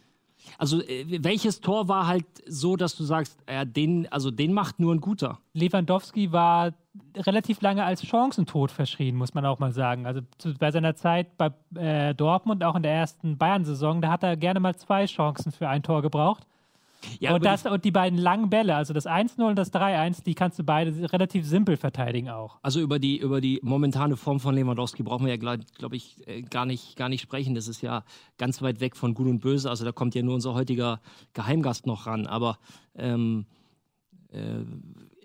also 0.58 0.82
äh, 0.82 1.24
welches 1.24 1.62
Tor 1.62 1.88
war 1.88 2.08
halt 2.08 2.26
so, 2.45 2.76
dass 2.76 2.95
du 2.95 3.04
sagst, 3.04 3.38
ja, 3.50 3.66
den, 3.66 4.12
also 4.12 4.32
den 4.32 4.54
macht 4.54 4.80
nur 4.80 4.93
ein 4.93 5.02
guter. 5.02 5.39
Lewandowski 5.54 6.32
war 6.32 6.74
relativ 7.16 7.62
lange 7.62 7.84
als 7.84 8.02
Chancentod 8.06 8.72
verschrien, 8.72 9.16
muss 9.16 9.34
man 9.34 9.45
auch 9.45 9.60
mal 9.60 9.72
sagen. 9.72 10.06
Also 10.06 10.22
zu, 10.38 10.54
bei 10.56 10.72
seiner 10.72 10.95
Zeit 10.95 11.38
bei 11.38 11.52
äh, 11.76 12.14
Dortmund, 12.16 12.64
auch 12.64 12.76
in 12.76 12.84
der 12.84 12.93
ersten 12.93 13.38
Bayern-Saison, 13.38 14.02
da 14.02 14.10
hat 14.10 14.24
er 14.24 14.36
gerne 14.38 14.60
mal 14.60 14.76
zwei 14.76 15.06
Chancen 15.06 15.52
für 15.52 15.70
ein 15.70 15.84
Tor 15.84 16.02
gebraucht. 16.02 16.45
Ja, 17.20 17.36
und, 17.36 17.45
das, 17.45 17.66
und 17.66 17.84
die 17.86 17.91
beiden 17.91 18.18
langen 18.18 18.50
Bälle, 18.50 18.76
also 18.76 18.93
das 18.93 19.06
1-0 19.06 19.41
und 19.48 19.56
das 19.56 19.74
3-1, 19.74 20.24
die 20.24 20.36
kannst 20.36 20.60
du 20.60 20.64
beide 20.64 21.12
relativ 21.12 21.45
simpel 21.45 21.78
verteidigen 21.78 22.30
auch. 22.30 22.58
Also 22.62 22.80
über 22.80 23.00
die, 23.00 23.18
über 23.18 23.41
die 23.41 23.60
momentane 23.64 24.18
Form 24.18 24.39
von 24.39 24.56
Lewandowski 24.56 25.04
brauchen 25.04 25.26
wir 25.26 25.34
ja, 25.34 25.38
glaube 25.38 25.64
glaub 25.78 25.93
ich, 25.93 26.28
äh, 26.28 26.41
gar 26.41 26.66
nicht, 26.66 26.95
gar 26.95 27.10
nicht 27.10 27.22
sprechen. 27.22 27.56
Das 27.56 27.68
ist 27.68 27.82
ja 27.82 28.04
ganz 28.38 28.62
weit 28.62 28.80
weg 28.80 28.95
von 28.95 29.14
Gut 29.14 29.28
und 29.28 29.39
Böse. 29.39 29.70
Also 29.70 29.86
da 29.86 29.91
kommt 29.91 30.16
ja 30.16 30.24
nur 30.24 30.36
unser 30.36 30.54
heutiger 30.54 31.00
Geheimgast 31.34 31.86
noch 31.86 32.08
ran. 32.08 32.28
Aber 32.28 32.58
ähm, 32.95 33.45
äh, 34.32 34.64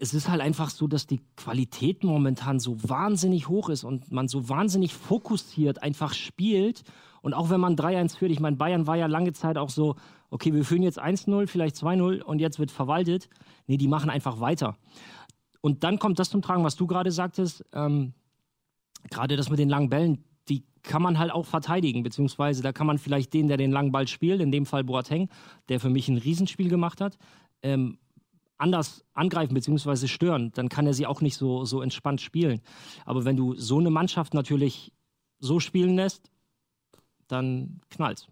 es 0.01 0.15
ist 0.15 0.29
halt 0.29 0.41
einfach 0.41 0.71
so, 0.71 0.87
dass 0.87 1.07
die 1.07 1.21
Qualität 1.37 2.05
momentan 2.05 2.59
so 2.59 2.77
wahnsinnig 2.83 3.49
hoch 3.49 3.69
ist 3.69 3.85
und 3.85 4.11
man 4.11 4.29
so 4.29 4.49
wahnsinnig 4.49 4.95
fokussiert 4.95 5.83
einfach 5.83 6.13
spielt. 6.13 6.83
Und 7.23 7.35
auch 7.35 7.51
wenn 7.51 7.61
man 7.61 7.77
3-1 7.77 8.19
führt, 8.19 8.33
ich 8.33 8.41
meine, 8.41 8.57
Bayern 8.57 8.87
war 8.87 8.97
ja 8.97 9.07
lange 9.07 9.33
Zeit 9.33 9.57
auch 9.57 9.71
so, 9.71 9.95
okay, 10.33 10.55
wir 10.55 10.65
führen 10.65 10.83
jetzt 10.83 11.01
1-0, 11.01 11.47
vielleicht 11.47 11.77
2-0 11.77 12.23
und 12.23 12.41
jetzt 12.41 12.59
wird 12.59 12.71
verwaltet. 12.71 13.29
Nee, 13.67 13.77
die 13.77 13.87
machen 13.87 14.11
einfach 14.11 14.41
weiter. 14.41 14.77
Und 15.61 15.85
dann 15.85 15.99
kommt 15.99 16.19
das 16.19 16.31
zum 16.31 16.43
Tragen, 16.43 16.65
was 16.65 16.75
du 16.75 16.87
gerade 16.87 17.13
sagtest. 17.13 17.65
Ähm, 17.73 18.15
gerade 19.11 19.37
das 19.37 19.51
mit 19.51 19.59
den 19.59 19.69
langen 19.69 19.91
Bällen, 19.91 20.25
die 20.49 20.65
kann 20.83 21.03
man 21.03 21.19
halt 21.19 21.31
auch 21.31 21.45
verteidigen, 21.45 22.03
beziehungsweise 22.03 22.63
da 22.63 22.73
kann 22.73 22.87
man 22.87 22.99
vielleicht 22.99 23.35
den, 23.35 23.47
der 23.47 23.59
den 23.59 23.71
langen 23.71 23.93
Ball 23.93 24.09
spielt, 24.09 24.41
in 24.41 24.51
dem 24.51 24.65
Fall 24.65 24.85
Boateng, 24.85 25.29
der 25.69 25.81
für 25.81 25.91
mich 25.91 26.09
ein 26.09 26.17
Riesenspiel 26.17 26.71
gemacht 26.71 27.01
hat, 27.01 27.19
ähm, 27.63 27.99
anders 28.57 29.05
angreifen 29.13 29.55
bzw. 29.55 30.07
stören, 30.07 30.51
dann 30.55 30.71
kann 30.71 30.87
er 30.87 30.95
sie 30.95 31.07
auch 31.07 31.21
nicht 31.21 31.37
so, 31.37 31.67
so 31.67 31.83
entspannt 31.83 32.23
spielen. 32.23 32.63
Aber 33.05 33.25
wenn 33.25 33.37
du 33.37 33.55
so 33.55 33.79
eine 33.79 33.91
Mannschaft 33.91 34.33
natürlich 34.33 34.93
so 35.41 35.61
spielen 35.61 35.97
lässt, 35.97 36.31
dann 37.29 37.81
knallt's. 37.91 38.29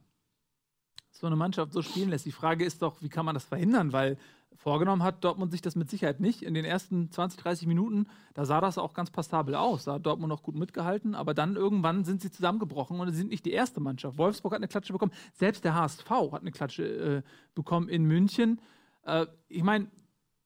So 1.21 1.27
eine 1.27 1.37
Mannschaft 1.37 1.73
so 1.73 1.83
spielen 1.83 2.11
lässt. 2.11 2.27
Die 2.27 2.33
Frage 2.33 2.65
ist 2.65 2.83
doch, 2.83 3.03
wie 3.03 3.09
kann 3.09 3.27
man 3.27 3.35
das 3.35 3.45
verhindern? 3.45 3.93
Weil 3.93 4.17
vorgenommen 4.57 5.03
hat 5.03 5.23
Dortmund 5.23 5.53
sich 5.53 5.63
das 5.63 5.77
mit 5.77 5.91
Sicherheit 5.91 6.19
nicht. 6.21 6.43
In 6.43 6.55
den 6.55 6.65
ersten 6.65 7.11
20, 7.11 7.41
30 7.41 7.69
Minuten, 7.69 8.07
da 8.35 8.45
sah 8.45 8.61
das 8.61 8.79
auch 8.79 8.95
ganz 8.95 9.11
passabel 9.11 9.55
aus. 9.55 9.85
Da 9.85 9.95
hat 9.95 10.07
Dortmund 10.07 10.31
noch 10.31 10.43
gut 10.43 10.55
mitgehalten, 10.57 11.15
aber 11.15 11.35
dann 11.35 11.57
irgendwann 11.57 12.05
sind 12.05 12.23
sie 12.23 12.31
zusammengebrochen 12.31 12.99
und 12.99 13.13
sind 13.13 13.31
nicht 13.31 13.45
die 13.45 13.53
erste 13.53 13.81
Mannschaft. 13.81 14.19
Wolfsburg 14.19 14.53
hat 14.53 14.59
eine 14.59 14.69
Klatsche 14.69 14.93
bekommen. 14.93 15.13
Selbst 15.35 15.65
der 15.65 15.75
HSV 15.75 16.11
hat 16.11 16.41
eine 16.41 16.51
Klatsche 16.51 16.85
äh, 16.85 17.23
bekommen 17.55 17.89
in 17.89 18.05
München. 18.05 18.61
Äh, 19.05 19.27
ich 19.49 19.63
meine, 19.63 19.89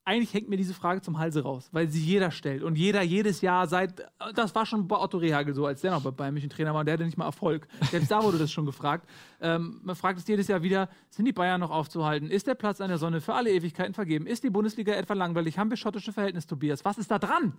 eigentlich 0.05 0.33
hängt 0.33 0.47
mir 0.47 0.55
diese 0.55 0.75
Frage 0.75 1.01
zum 1.01 1.17
Halse 1.17 1.41
raus, 1.41 1.67
weil 1.71 1.89
sie 1.89 1.99
jeder 1.99 2.29
stellt 2.29 2.61
und 2.63 2.77
jeder 2.77 3.01
jedes 3.01 3.41
Jahr 3.41 3.67
seit, 3.67 4.05
das 4.35 4.53
war 4.53 4.65
schon 4.65 4.87
bei 4.87 4.97
Otto 4.97 5.17
Rehagel 5.17 5.55
so, 5.55 5.65
als 5.65 5.81
der 5.81 5.91
noch 5.91 6.03
bei 6.03 6.11
Bayern 6.11 6.33
München 6.35 6.51
Trainer 6.51 6.75
war, 6.75 6.85
der 6.85 6.93
hatte 6.93 7.05
nicht 7.05 7.17
mal 7.17 7.25
Erfolg. 7.25 7.67
Selbst 7.89 8.11
da 8.11 8.23
wurde 8.23 8.37
das 8.37 8.51
schon 8.51 8.67
gefragt. 8.67 9.09
Ähm, 9.41 9.81
man 9.83 9.95
fragt 9.95 10.19
es 10.19 10.27
jedes 10.27 10.47
Jahr 10.47 10.61
wieder, 10.61 10.89
sind 11.09 11.25
die 11.25 11.33
Bayern 11.33 11.59
noch 11.59 11.71
aufzuhalten? 11.71 12.29
Ist 12.29 12.45
der 12.45 12.53
Platz 12.53 12.81
an 12.81 12.89
der 12.89 12.99
Sonne 12.99 13.19
für 13.19 13.33
alle 13.33 13.51
Ewigkeiten 13.51 13.95
vergeben? 13.95 14.27
Ist 14.27 14.43
die 14.43 14.51
Bundesliga 14.51 14.93
etwa 14.93 15.13
langweilig? 15.15 15.57
Haben 15.57 15.71
wir 15.71 15.77
schottische 15.77 16.13
Verhältnisse, 16.13 16.47
Tobias? 16.47 16.85
Was 16.85 16.99
ist 16.99 17.09
da 17.09 17.17
dran? 17.17 17.53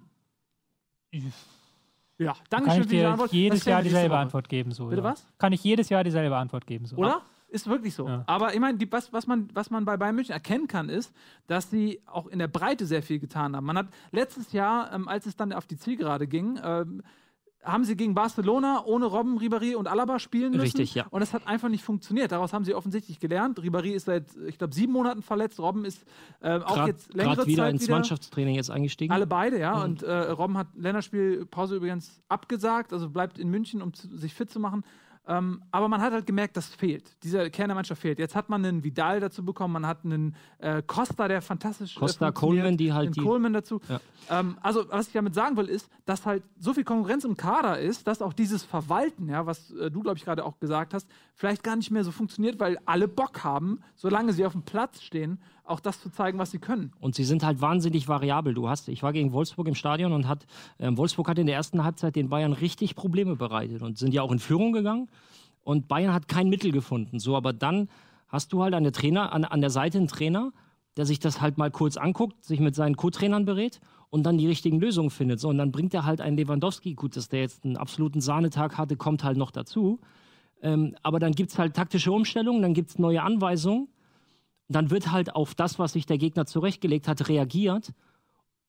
Ja, 2.18 2.34
danke 2.48 2.70
schön 2.70 2.82
ich 2.82 2.88
für 2.88 2.94
die 2.94 3.04
Antwort. 3.04 3.32
jedes 3.32 3.64
Jahr 3.64 3.82
dieselbe? 3.82 4.16
Antwort 4.16 4.48
geben. 4.48 4.70
So, 4.70 4.86
Bitte 4.86 5.02
ja. 5.02 5.08
was? 5.08 5.26
Kann 5.38 5.52
ich 5.52 5.62
jedes 5.64 5.88
Jahr 5.88 6.04
dieselbe 6.04 6.36
Antwort 6.36 6.66
geben. 6.66 6.86
So. 6.86 6.96
Oder? 6.96 7.22
Ist 7.56 7.66
wirklich 7.66 7.94
so. 7.94 8.06
Ja. 8.06 8.22
Aber 8.26 8.52
ich 8.54 8.60
meine, 8.60 8.76
die- 8.78 8.90
was, 8.92 9.12
was, 9.12 9.26
man, 9.26 9.48
was 9.54 9.70
man 9.70 9.84
bei 9.86 9.96
Bayern 9.96 10.14
München 10.14 10.32
erkennen 10.32 10.66
kann, 10.68 10.88
ist, 10.90 11.12
dass 11.46 11.70
sie 11.70 12.00
auch 12.06 12.26
in 12.26 12.38
der 12.38 12.48
Breite 12.48 12.84
sehr 12.86 13.02
viel 13.02 13.18
getan 13.18 13.56
haben. 13.56 13.64
Man 13.64 13.78
hat 13.78 13.86
letztes 14.12 14.52
Jahr, 14.52 14.92
ähm, 14.92 15.08
als 15.08 15.24
es 15.26 15.36
dann 15.36 15.52
auf 15.52 15.66
die 15.66 15.76
Zielgerade 15.78 16.26
ging, 16.26 16.60
ähm, 16.62 17.02
haben 17.64 17.82
sie 17.82 17.96
gegen 17.96 18.14
Barcelona 18.14 18.84
ohne 18.84 19.06
Robben, 19.06 19.38
Ribéry 19.40 19.74
und 19.74 19.88
Alaba 19.88 20.20
spielen 20.20 20.52
müssen. 20.52 20.60
Richtig, 20.62 20.94
ja. 20.94 21.06
Und 21.10 21.18
das 21.18 21.32
hat 21.34 21.48
einfach 21.48 21.68
nicht 21.68 21.82
funktioniert. 21.82 22.30
Daraus 22.30 22.52
haben 22.52 22.64
sie 22.64 22.74
offensichtlich 22.74 23.18
gelernt. 23.18 23.58
Ribéry 23.58 23.90
ist 23.92 24.04
seit, 24.04 24.26
ich 24.46 24.56
glaube, 24.58 24.72
sieben 24.72 24.92
Monaten 24.92 25.20
verletzt. 25.22 25.58
Robben 25.58 25.84
ist 25.84 26.04
ähm, 26.42 26.62
auch 26.62 26.76
Grad- 26.76 26.86
jetzt 26.88 27.12
längere 27.14 27.36
grad 27.36 27.46
wieder 27.48 27.62
Zeit 27.64 27.72
ins 27.72 27.82
wieder. 27.82 27.94
Mannschaftstraining 27.94 28.54
jetzt 28.54 28.70
eingestiegen. 28.70 29.12
Alle 29.12 29.26
beide, 29.26 29.58
ja. 29.58 29.82
Und 29.82 30.04
äh, 30.04 30.12
Robben 30.30 30.56
hat 30.56 30.68
Länderspielpause 30.76 31.74
übrigens 31.76 32.22
abgesagt, 32.28 32.92
also 32.92 33.10
bleibt 33.10 33.36
in 33.36 33.48
München, 33.50 33.82
um 33.82 33.92
zu, 33.94 34.14
sich 34.16 34.32
fit 34.32 34.48
zu 34.48 34.60
machen. 34.60 34.84
Ähm, 35.28 35.60
aber 35.72 35.88
man 35.88 36.00
hat 36.00 36.12
halt 36.12 36.24
gemerkt, 36.26 36.56
das 36.56 36.66
fehlt. 36.68 37.16
Dieser 37.24 37.50
Kern 37.50 37.68
der 37.68 37.74
Mannschaft 37.74 38.00
fehlt. 38.00 38.18
Jetzt 38.20 38.36
hat 38.36 38.48
man 38.48 38.64
einen 38.64 38.84
Vidal 38.84 39.18
dazu 39.18 39.44
bekommen, 39.44 39.72
man 39.72 39.86
hat 39.86 40.04
einen 40.04 40.36
äh, 40.58 40.82
Costa, 40.86 41.26
der 41.26 41.42
fantastisch 41.42 41.96
Costa, 41.96 42.26
äh, 42.26 42.28
funktioniert, 42.28 42.62
Coleman, 42.62 42.76
die 42.76 42.92
halt 42.92 43.06
den 43.06 43.12
die- 43.14 43.20
Coleman 43.20 43.52
dazu. 43.52 43.80
Ja. 43.88 44.00
Ähm, 44.30 44.56
also, 44.62 44.84
was 44.88 45.08
ich 45.08 45.12
damit 45.14 45.34
sagen 45.34 45.56
will, 45.56 45.66
ist, 45.68 45.88
dass 46.04 46.24
halt 46.26 46.44
so 46.60 46.74
viel 46.74 46.84
Konkurrenz 46.84 47.24
im 47.24 47.36
Kader 47.36 47.78
ist, 47.80 48.06
dass 48.06 48.22
auch 48.22 48.32
dieses 48.32 48.62
Verwalten, 48.62 49.28
ja, 49.28 49.46
was 49.46 49.72
äh, 49.72 49.90
du, 49.90 50.02
glaube 50.02 50.16
ich, 50.18 50.24
gerade 50.24 50.44
auch 50.44 50.60
gesagt 50.60 50.94
hast, 50.94 51.08
vielleicht 51.34 51.64
gar 51.64 51.74
nicht 51.74 51.90
mehr 51.90 52.04
so 52.04 52.12
funktioniert, 52.12 52.60
weil 52.60 52.78
alle 52.86 53.08
Bock 53.08 53.42
haben, 53.42 53.80
solange 53.96 54.32
sie 54.32 54.46
auf 54.46 54.52
dem 54.52 54.62
Platz 54.62 55.02
stehen, 55.02 55.40
auch 55.66 55.80
das 55.80 56.00
zu 56.00 56.10
zeigen, 56.10 56.38
was 56.38 56.50
sie 56.50 56.58
können. 56.58 56.92
Und 57.00 57.14
sie 57.14 57.24
sind 57.24 57.44
halt 57.44 57.60
wahnsinnig 57.60 58.08
variabel. 58.08 58.54
Du 58.54 58.68
hast, 58.68 58.88
ich 58.88 59.02
war 59.02 59.12
gegen 59.12 59.32
Wolfsburg 59.32 59.66
im 59.68 59.74
Stadion 59.74 60.12
und 60.12 60.28
hat, 60.28 60.46
ähm, 60.78 60.96
Wolfsburg 60.96 61.28
hat 61.28 61.38
in 61.38 61.46
der 61.46 61.56
ersten 61.56 61.84
Halbzeit 61.84 62.16
den 62.16 62.28
Bayern 62.28 62.52
richtig 62.52 62.94
Probleme 62.94 63.36
bereitet 63.36 63.82
und 63.82 63.98
sind 63.98 64.14
ja 64.14 64.22
auch 64.22 64.32
in 64.32 64.38
Führung 64.38 64.72
gegangen. 64.72 65.08
Und 65.62 65.88
Bayern 65.88 66.14
hat 66.14 66.28
kein 66.28 66.48
Mittel 66.48 66.70
gefunden. 66.70 67.18
So, 67.18 67.36
aber 67.36 67.52
dann 67.52 67.88
hast 68.28 68.52
du 68.52 68.62
halt 68.62 68.74
an 68.74 68.84
der 68.84 68.92
Trainer, 68.92 69.32
an, 69.32 69.44
an 69.44 69.60
der 69.60 69.70
Seite 69.70 69.98
einen 69.98 70.08
Trainer, 70.08 70.52
der 70.96 71.06
sich 71.06 71.18
das 71.18 71.40
halt 71.40 71.58
mal 71.58 71.70
kurz 71.70 71.96
anguckt, 71.96 72.44
sich 72.44 72.60
mit 72.60 72.74
seinen 72.74 72.96
Co-Trainern 72.96 73.44
berät 73.44 73.80
und 74.10 74.24
dann 74.24 74.38
die 74.38 74.46
richtigen 74.46 74.80
Lösungen 74.80 75.10
findet. 75.10 75.40
So, 75.40 75.48
und 75.48 75.58
dann 75.58 75.72
bringt 75.72 75.92
er 75.92 76.04
halt 76.04 76.20
einen 76.20 76.36
Lewandowski, 76.36 76.94
gut, 76.94 77.16
dass 77.16 77.28
der 77.28 77.40
jetzt 77.40 77.64
einen 77.64 77.76
absoluten 77.76 78.20
Sahnetag 78.20 78.78
hatte, 78.78 78.96
kommt 78.96 79.24
halt 79.24 79.36
noch 79.36 79.50
dazu. 79.50 80.00
Ähm, 80.62 80.96
aber 81.02 81.18
dann 81.18 81.32
gibt 81.32 81.50
es 81.50 81.58
halt 81.58 81.74
taktische 81.74 82.12
Umstellungen, 82.12 82.62
dann 82.62 82.72
gibt 82.72 82.90
es 82.90 82.98
neue 82.98 83.22
Anweisungen. 83.22 83.88
Dann 84.68 84.90
wird 84.90 85.12
halt 85.12 85.34
auf 85.34 85.54
das, 85.54 85.78
was 85.78 85.92
sich 85.92 86.06
der 86.06 86.18
Gegner 86.18 86.46
zurechtgelegt 86.46 87.08
hat, 87.08 87.28
reagiert. 87.28 87.92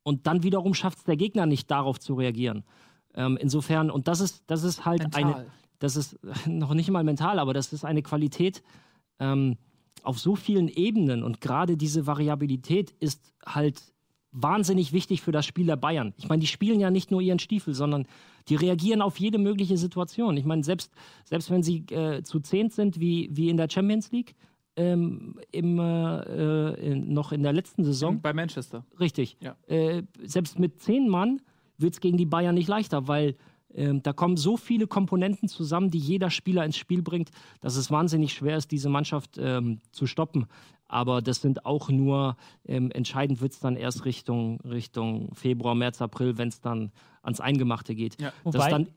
Und 0.04 0.28
dann 0.28 0.44
wiederum 0.44 0.74
schafft 0.74 1.00
es 1.00 1.04
der 1.04 1.18
Gegner 1.18 1.46
nicht, 1.46 1.70
darauf 1.70 2.00
zu 2.00 2.14
reagieren. 2.14 2.64
Ähm, 3.14 3.38
insofern, 3.40 3.90
und 3.90 4.08
das 4.08 4.20
ist, 4.20 4.44
das 4.48 4.64
ist 4.64 4.86
halt 4.86 5.00
Mental. 5.00 5.24
eine, 5.24 5.46
das 5.80 5.96
ist 5.96 6.20
noch 6.48 6.74
nicht 6.74 6.90
mal 6.90 7.04
mental, 7.04 7.40
aber 7.40 7.54
das 7.54 7.74
ist 7.74 7.84
eine 7.84 8.02
Qualität 8.02 8.64
ähm, 9.20 9.58
auf 10.04 10.20
so 10.20 10.36
vielen 10.36 10.68
Ebenen. 10.68 11.24
Und 11.24 11.42
gerade 11.42 11.78
diese 11.78 12.08
Variabilität 12.08 12.92
ist 13.00 13.34
halt 13.46 13.82
wahnsinnig 14.32 14.94
wichtig 14.94 15.22
für 15.22 15.32
das 15.32 15.46
Spiel 15.46 15.66
der 15.66 15.76
Bayern. 15.76 16.14
Ich 16.18 16.30
meine, 16.30 16.42
die 16.42 16.48
spielen 16.48 16.80
ja 16.80 16.92
nicht 16.92 17.12
nur 17.12 17.22
ihren 17.22 17.40
Stiefel, 17.40 17.74
sondern 17.74 18.06
die 18.50 18.56
reagieren 18.56 19.02
auf 19.02 19.20
jede 19.20 19.38
mögliche 19.38 19.78
Situation. 19.78 20.38
Ich 20.38 20.46
meine, 20.46 20.64
selbst, 20.64 20.92
selbst 21.26 21.50
wenn 21.50 21.64
sie 21.64 21.86
äh, 21.90 22.24
zu 22.24 22.40
zehnt 22.40 22.74
sind, 22.74 23.00
wie, 23.00 23.30
wie 23.32 23.50
in 23.50 23.58
der 23.58 23.70
Champions 23.70 24.12
League, 24.12 24.36
ähm, 24.78 25.36
im, 25.52 25.78
äh, 25.80 26.74
in, 26.76 27.12
noch 27.14 27.32
in 27.34 27.44
der 27.44 27.52
letzten 27.54 27.84
Saison, 27.84 28.22
Bei 28.22 28.32
Manchester. 28.34 28.86
Richtig. 29.00 29.36
Ja. 29.42 29.56
Äh, 29.68 30.04
selbst 30.24 30.58
mit 30.60 30.80
zehn 30.82 31.10
Mann 31.10 31.42
wird 31.78 31.94
es 31.96 32.00
gegen 32.00 32.18
die 32.18 32.26
Bayern 32.26 32.56
nicht 32.56 32.70
leichter, 32.70 33.08
weil 33.08 33.36
Ähm, 33.76 34.02
da 34.02 34.14
kommen 34.14 34.38
so 34.38 34.56
viele 34.58 34.88
Komponenten 34.88 35.50
zusammen, 35.50 35.92
die 35.92 36.00
jeder 36.00 36.30
Spieler 36.32 36.64
ins 36.66 36.78
Spiel 36.78 37.02
bringt, 37.04 37.30
dass 37.60 37.76
es 37.76 37.92
wahnsinnig 37.92 38.34
schwer 38.34 38.56
ist, 38.58 38.72
diese 38.72 38.90
Mannschaft 38.90 39.38
ähm, 39.38 39.80
zu 39.92 40.08
stoppen. 40.08 40.46
Aber 40.88 41.22
das 41.22 41.42
sind 41.42 41.66
auch 41.66 41.90
nur, 41.90 42.38
ähm, 42.66 42.90
entscheidend 42.92 43.42
wird 43.42 43.52
es 43.52 43.60
dann 43.60 43.76
erst 43.76 44.06
Richtung, 44.06 44.62
Richtung 44.62 45.36
Februar, 45.36 45.76
März, 45.76 46.02
April, 46.02 46.38
wenn 46.38 46.48
es 46.48 46.62
dann 46.62 46.92
ans 47.22 47.42
Eingemachte 47.42 47.94
geht. 47.94 48.20
Ja. 48.22 48.32
Das 48.46 48.56
Wobei- 48.56 48.70
dann, 48.72 48.88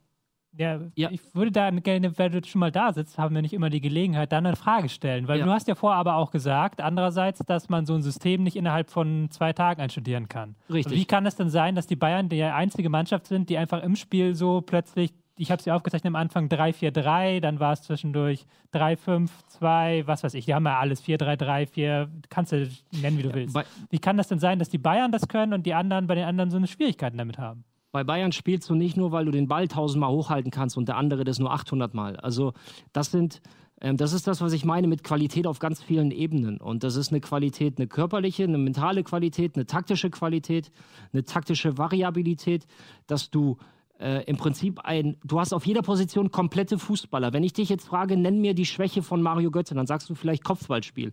Ja, 0.56 0.80
Ja. 0.96 1.10
ich 1.10 1.20
würde 1.34 1.52
da 1.52 1.70
gerne, 1.70 2.18
wenn 2.18 2.32
du 2.32 2.42
schon 2.44 2.58
mal 2.58 2.72
da 2.72 2.92
sitzt, 2.92 3.18
haben 3.18 3.34
wir 3.34 3.42
nicht 3.42 3.52
immer 3.54 3.70
die 3.70 3.80
Gelegenheit, 3.80 4.32
dann 4.32 4.44
eine 4.46 4.56
Frage 4.56 4.88
stellen. 4.88 5.28
Weil 5.28 5.38
Ja. 5.38 5.44
du 5.44 5.52
hast 5.52 5.68
ja 5.68 5.74
vorher 5.76 5.98
aber 6.00 6.16
auch 6.16 6.30
gesagt, 6.32 6.80
andererseits, 6.80 7.38
dass 7.46 7.68
man 7.68 7.86
so 7.86 7.94
ein 7.94 8.02
System 8.02 8.42
nicht 8.42 8.56
innerhalb 8.56 8.90
von 8.90 9.28
zwei 9.30 9.52
Tagen 9.52 9.80
einstudieren 9.80 10.28
kann. 10.28 10.56
Richtig. 10.68 10.96
Wie 10.98 11.04
kann 11.04 11.24
es 11.26 11.36
denn 11.36 11.50
sein, 11.50 11.76
dass 11.76 11.86
die 11.86 11.96
Bayern 11.96 12.28
die 12.28 12.42
einzige 12.42 12.88
Mannschaft 12.90 13.26
sind, 13.26 13.48
die 13.48 13.58
einfach 13.58 13.82
im 13.82 13.94
Spiel 13.94 14.34
so 14.34 14.60
plötzlich, 14.60 15.12
ich 15.36 15.50
habe 15.50 15.62
sie 15.62 15.70
aufgezeichnet 15.70 16.10
am 16.10 16.16
Anfang 16.16 16.48
3-4-3, 16.48 17.40
dann 17.40 17.60
war 17.60 17.72
es 17.72 17.82
zwischendurch 17.82 18.44
3-5-2, 18.74 20.06
was 20.06 20.22
weiß 20.24 20.34
ich, 20.34 20.44
die 20.46 20.54
haben 20.54 20.64
ja 20.66 20.78
alles 20.78 21.00
4-3-3, 21.02 21.66
4, 21.66 22.08
kannst 22.28 22.52
du 22.52 22.68
nennen, 23.00 23.18
wie 23.18 23.22
du 23.22 23.32
willst. 23.34 23.54
bei- 23.54 23.64
Wie 23.90 23.98
kann 23.98 24.16
das 24.16 24.28
denn 24.28 24.38
sein, 24.38 24.58
dass 24.58 24.68
die 24.68 24.78
Bayern 24.78 25.12
das 25.12 25.28
können 25.28 25.52
und 25.52 25.64
die 25.64 25.74
anderen 25.74 26.06
bei 26.06 26.14
den 26.14 26.24
anderen 26.24 26.50
so 26.50 26.56
eine 26.56 26.66
Schwierigkeiten 26.66 27.16
damit 27.18 27.38
haben? 27.38 27.64
Bei 27.92 28.04
Bayern 28.04 28.32
spielst 28.32 28.70
du 28.70 28.74
nicht 28.74 28.96
nur, 28.96 29.10
weil 29.10 29.24
du 29.24 29.30
den 29.30 29.48
Ball 29.48 29.66
tausendmal 29.66 30.10
hochhalten 30.10 30.50
kannst 30.50 30.76
und 30.76 30.86
der 30.88 30.96
andere 30.96 31.24
das 31.24 31.38
nur 31.38 31.52
800 31.52 31.92
Mal. 31.92 32.16
Also 32.16 32.52
das 32.92 33.10
sind, 33.10 33.40
ähm, 33.80 33.96
das 33.96 34.12
ist 34.12 34.26
das, 34.26 34.40
was 34.40 34.52
ich 34.52 34.64
meine 34.64 34.86
mit 34.86 35.02
Qualität 35.02 35.46
auf 35.46 35.58
ganz 35.58 35.82
vielen 35.82 36.12
Ebenen. 36.12 36.58
Und 36.58 36.84
das 36.84 36.94
ist 36.94 37.10
eine 37.10 37.20
Qualität, 37.20 37.78
eine 37.78 37.88
körperliche, 37.88 38.44
eine 38.44 38.58
mentale 38.58 39.02
Qualität, 39.02 39.56
eine 39.56 39.66
taktische 39.66 40.10
Qualität, 40.10 40.70
eine 41.12 41.24
taktische 41.24 41.78
Variabilität, 41.78 42.66
dass 43.08 43.30
du 43.30 43.56
äh, 43.98 44.22
im 44.24 44.36
Prinzip 44.36 44.80
ein, 44.80 45.16
du 45.24 45.40
hast 45.40 45.52
auf 45.52 45.66
jeder 45.66 45.82
Position 45.82 46.30
komplette 46.30 46.78
Fußballer. 46.78 47.32
Wenn 47.32 47.42
ich 47.42 47.52
dich 47.52 47.68
jetzt 47.68 47.86
frage, 47.86 48.16
nenn 48.16 48.40
mir 48.40 48.54
die 48.54 48.66
Schwäche 48.66 49.02
von 49.02 49.20
Mario 49.20 49.50
Götze, 49.50 49.74
dann 49.74 49.86
sagst 49.86 50.08
du 50.08 50.14
vielleicht 50.14 50.44
Kopfballspiel. 50.44 51.12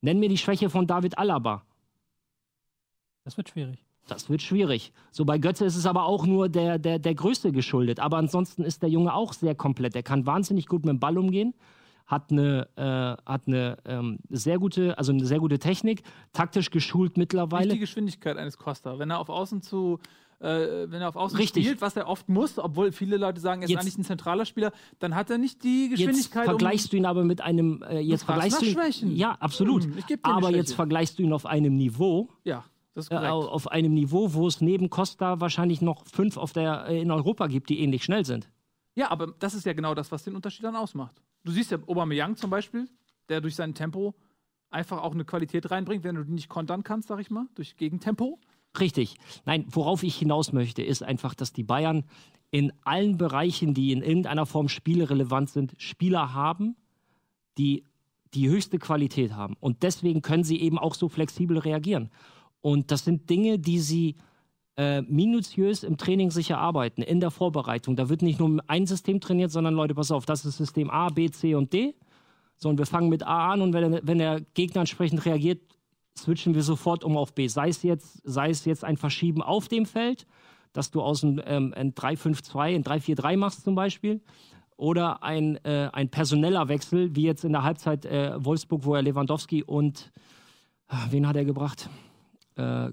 Nenn 0.00 0.18
mir 0.18 0.28
die 0.30 0.38
Schwäche 0.38 0.70
von 0.70 0.86
David 0.86 1.18
Alaba. 1.18 1.64
Das 3.24 3.36
wird 3.36 3.50
schwierig. 3.50 3.87
Das 4.08 4.28
wird 4.30 4.42
schwierig. 4.42 4.92
So 5.10 5.24
bei 5.24 5.38
Götze 5.38 5.64
ist 5.66 5.76
es 5.76 5.86
aber 5.86 6.04
auch 6.04 6.26
nur 6.26 6.48
der, 6.48 6.78
der, 6.78 6.98
der 6.98 7.14
Größte 7.14 7.52
geschuldet. 7.52 8.00
Aber 8.00 8.16
ansonsten 8.16 8.64
ist 8.64 8.82
der 8.82 8.88
Junge 8.90 9.14
auch 9.14 9.32
sehr 9.32 9.54
komplett. 9.54 9.94
Er 9.94 10.02
kann 10.02 10.26
wahnsinnig 10.26 10.66
gut 10.66 10.84
mit 10.84 10.90
dem 10.94 10.98
Ball 11.00 11.16
umgehen, 11.18 11.54
hat 12.06 12.30
eine, 12.32 12.68
äh, 12.76 13.30
hat 13.30 13.42
eine 13.46 13.76
ähm, 13.84 14.18
sehr 14.30 14.58
gute, 14.58 14.96
also 14.96 15.12
eine 15.12 15.26
sehr 15.26 15.38
gute 15.40 15.58
Technik, 15.58 16.02
taktisch 16.32 16.70
geschult 16.70 17.10
Nicht 17.10 17.16
die 17.16 17.20
mittlerweile. 17.36 17.78
Geschwindigkeit 17.78 18.36
eines 18.38 18.56
Costa. 18.56 18.98
Wenn 18.98 19.10
er 19.10 19.18
auf 19.18 19.28
Außen 19.28 19.60
zu, 19.60 19.98
äh, 20.40 20.46
wenn 20.90 21.02
er 21.02 21.10
auf 21.10 21.16
Außen 21.16 21.36
Richtig. 21.36 21.64
spielt, 21.66 21.82
was 21.82 21.96
er 21.96 22.08
oft 22.08 22.30
muss, 22.30 22.58
obwohl 22.58 22.92
viele 22.92 23.18
Leute 23.18 23.42
sagen, 23.42 23.60
er 23.60 23.64
ist 23.66 23.70
Jetzt- 23.72 23.82
eigentlich 23.82 23.98
ein 23.98 24.04
zentraler 24.04 24.46
Spieler, 24.46 24.72
dann 25.00 25.14
hat 25.14 25.28
er 25.28 25.36
nicht 25.36 25.62
die 25.64 25.88
Jetzt 25.90 25.98
Geschwindigkeit. 25.98 26.44
vergleichst 26.46 26.90
du 26.92 26.96
ihn 26.96 27.04
aber 27.04 27.24
mit 27.24 27.42
einem, 27.42 27.82
äh, 27.82 27.98
jetzt 28.00 28.22
vergleichst 28.24 28.62
du 28.62 28.66
ihn, 28.66 28.72
Schwächen. 28.72 29.14
ja 29.14 29.32
absolut. 29.32 29.84
Hm, 29.84 29.92
aber 30.22 30.50
jetzt 30.50 30.72
vergleichst 30.72 31.18
du 31.18 31.24
ihn 31.24 31.34
auf 31.34 31.44
einem 31.44 31.76
Niveau, 31.76 32.20
um, 32.20 32.28
ja, 32.44 32.64
äh, 33.10 33.16
auf 33.16 33.68
einem 33.70 33.94
Niveau, 33.94 34.34
wo 34.34 34.46
es 34.46 34.60
neben 34.60 34.90
Costa 34.90 35.40
wahrscheinlich 35.40 35.80
noch 35.80 36.04
fünf 36.06 36.36
auf 36.36 36.52
der, 36.52 36.86
äh, 36.88 37.00
in 37.00 37.10
Europa 37.10 37.46
gibt, 37.46 37.68
die 37.70 37.80
ähnlich 37.80 38.04
schnell 38.04 38.24
sind. 38.24 38.48
Ja, 38.94 39.10
aber 39.10 39.28
das 39.38 39.54
ist 39.54 39.64
ja 39.64 39.72
genau 39.72 39.94
das, 39.94 40.10
was 40.10 40.24
den 40.24 40.34
Unterschied 40.34 40.64
dann 40.64 40.76
ausmacht. 40.76 41.22
Du 41.44 41.52
siehst 41.52 41.70
ja 41.70 41.78
Aubameyang 41.86 42.36
zum 42.36 42.50
Beispiel, 42.50 42.88
der 43.28 43.40
durch 43.40 43.54
sein 43.54 43.74
Tempo 43.74 44.14
einfach 44.70 45.02
auch 45.02 45.12
eine 45.12 45.24
Qualität 45.24 45.70
reinbringt, 45.70 46.04
wenn 46.04 46.16
du 46.16 46.24
die 46.24 46.32
nicht 46.32 46.48
kontern 46.48 46.82
kannst, 46.82 47.08
sag 47.08 47.20
ich 47.20 47.30
mal, 47.30 47.46
durch 47.54 47.76
Gegentempo. 47.76 48.38
Richtig. 48.78 49.16
Nein, 49.44 49.64
worauf 49.70 50.02
ich 50.02 50.16
hinaus 50.16 50.52
möchte, 50.52 50.82
ist 50.82 51.02
einfach, 51.02 51.34
dass 51.34 51.52
die 51.52 51.62
Bayern 51.62 52.04
in 52.50 52.72
allen 52.84 53.16
Bereichen, 53.16 53.74
die 53.74 53.92
in 53.92 54.02
irgendeiner 54.02 54.46
Form 54.46 54.68
spielerelevant 54.68 55.50
sind, 55.50 55.74
Spieler 55.78 56.34
haben, 56.34 56.76
die 57.56 57.84
die 58.34 58.48
höchste 58.48 58.78
Qualität 58.78 59.32
haben. 59.32 59.56
Und 59.60 59.82
deswegen 59.82 60.22
können 60.22 60.44
sie 60.44 60.60
eben 60.60 60.78
auch 60.78 60.94
so 60.94 61.08
flexibel 61.08 61.58
reagieren. 61.58 62.10
Und 62.60 62.90
das 62.90 63.04
sind 63.04 63.28
Dinge, 63.30 63.58
die 63.58 63.78
sie 63.78 64.16
äh, 64.76 65.02
minutiös 65.02 65.82
im 65.82 65.96
Training 65.96 66.30
sich 66.30 66.50
erarbeiten, 66.50 67.02
in 67.02 67.20
der 67.20 67.30
Vorbereitung. 67.30 67.96
Da 67.96 68.08
wird 68.08 68.22
nicht 68.22 68.38
nur 68.40 68.62
ein 68.66 68.86
System 68.86 69.20
trainiert, 69.20 69.50
sondern 69.50 69.74
Leute, 69.74 69.94
pass 69.94 70.10
auf, 70.10 70.26
das 70.26 70.44
ist 70.44 70.56
System 70.56 70.90
A, 70.90 71.08
B, 71.08 71.30
C 71.30 71.54
und 71.54 71.72
D. 71.72 71.94
So, 72.56 72.68
und 72.68 72.78
wir 72.78 72.86
fangen 72.86 73.08
mit 73.08 73.22
A 73.24 73.52
an 73.52 73.60
und 73.62 73.72
wenn, 73.72 73.92
der- 73.92 74.00
wenn 74.06 74.18
der 74.18 74.40
Gegner 74.54 74.80
entsprechend 74.80 75.24
reagiert, 75.24 75.60
switchen 76.16 76.54
wir 76.54 76.62
sofort 76.64 77.04
um 77.04 77.16
auf 77.16 77.32
B. 77.32 77.46
Sei 77.46 77.68
es 77.68 77.82
jetzt, 77.84 78.20
sei 78.24 78.50
es 78.50 78.64
jetzt 78.64 78.84
ein 78.84 78.96
Verschieben 78.96 79.42
auf 79.42 79.68
dem 79.68 79.86
Feld, 79.86 80.26
dass 80.72 80.90
du 80.90 81.00
aus 81.00 81.22
einem 81.22 81.40
ähm, 81.46 81.72
ein 81.76 81.94
3-5-2 81.94 82.74
ein 82.74 82.82
3-4-3 82.84 83.36
machst 83.36 83.62
zum 83.64 83.74
Beispiel, 83.76 84.20
oder 84.76 85.22
ein, 85.24 85.56
äh, 85.64 85.88
ein 85.92 86.08
personeller 86.08 86.68
Wechsel, 86.68 87.14
wie 87.16 87.22
jetzt 87.22 87.44
in 87.44 87.52
der 87.52 87.62
Halbzeit 87.64 88.04
äh, 88.04 88.32
Wolfsburg, 88.44 88.84
wo 88.84 88.94
er 88.94 89.02
Lewandowski 89.02 89.62
und 89.64 90.12
ah, 90.88 91.06
wen 91.10 91.26
hat 91.26 91.34
er 91.36 91.44
gebracht? 91.44 91.88
Äh, 92.58 92.92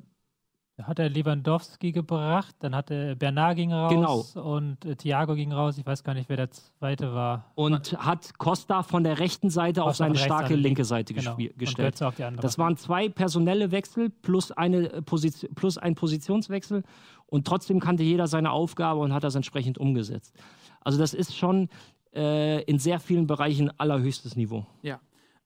Da 0.78 0.88
hat 0.88 1.00
er 1.00 1.08
Lewandowski 1.10 1.94
gebracht, 1.94 2.54
dann 2.60 2.76
hat 2.76 2.92
er 2.92 3.16
Bernard 3.16 3.56
ging 3.56 3.72
raus 3.72 4.34
Genau. 4.34 4.56
und 4.56 4.84
äh, 4.84 4.98
Thiago 4.98 5.34
ging 5.34 5.54
raus. 5.54 5.78
Ich 5.78 5.86
weiß 5.86 6.04
gar 6.04 6.14
nicht, 6.14 6.28
wer 6.28 6.36
der 6.36 6.52
zweite 6.52 7.14
war. 7.14 7.46
und 7.56 7.94
hat 7.98 8.38
Costa 8.38 8.84
von 8.84 9.06
der 9.06 9.20
rechten 9.20 9.50
Seite 9.50 9.84
auf 9.84 9.92
Costa 9.92 10.04
seine 10.04 10.16
von 10.16 10.24
rechts 10.24 10.36
starke 10.36 10.56
linke. 10.56 10.84
Seite 10.84 11.14
Genau. 11.14 11.38
gestellt. 11.56 11.92
Götze 11.94 12.06
auf 12.08 12.16
die 12.18 12.26
andere. 12.26 12.42
Das 12.42 12.58
waren 12.58 12.76
zwei 12.76 13.08
personelle 13.08 13.72
Wechsel 13.72 14.10
plus, 14.10 14.52
eine 14.52 14.92
äh, 14.92 15.02
Position, 15.02 15.56
plus 15.56 15.78
ein 15.78 15.96
Positionswechsel 15.96 16.84
und 17.28 17.48
trotzdem 17.48 17.80
kannte 17.80 18.04
jeder 18.04 18.28
seine 18.28 18.52
Aufgabe 18.52 19.00
und 19.00 19.14
hat 19.14 19.24
das 19.24 19.36
entsprechend 19.36 19.78
umgesetzt. 19.78 20.36
Also 20.82 21.00
das 21.00 21.14
ist 21.14 21.38
schon 21.38 21.70
äh, 22.14 22.62
in 22.64 22.80
sehr 22.80 23.00
vielen 23.00 23.28
Bereichen 23.28 23.72
allerhöchstes 23.80 24.36
Niveau. 24.36 24.66
Ja. 24.82 25.00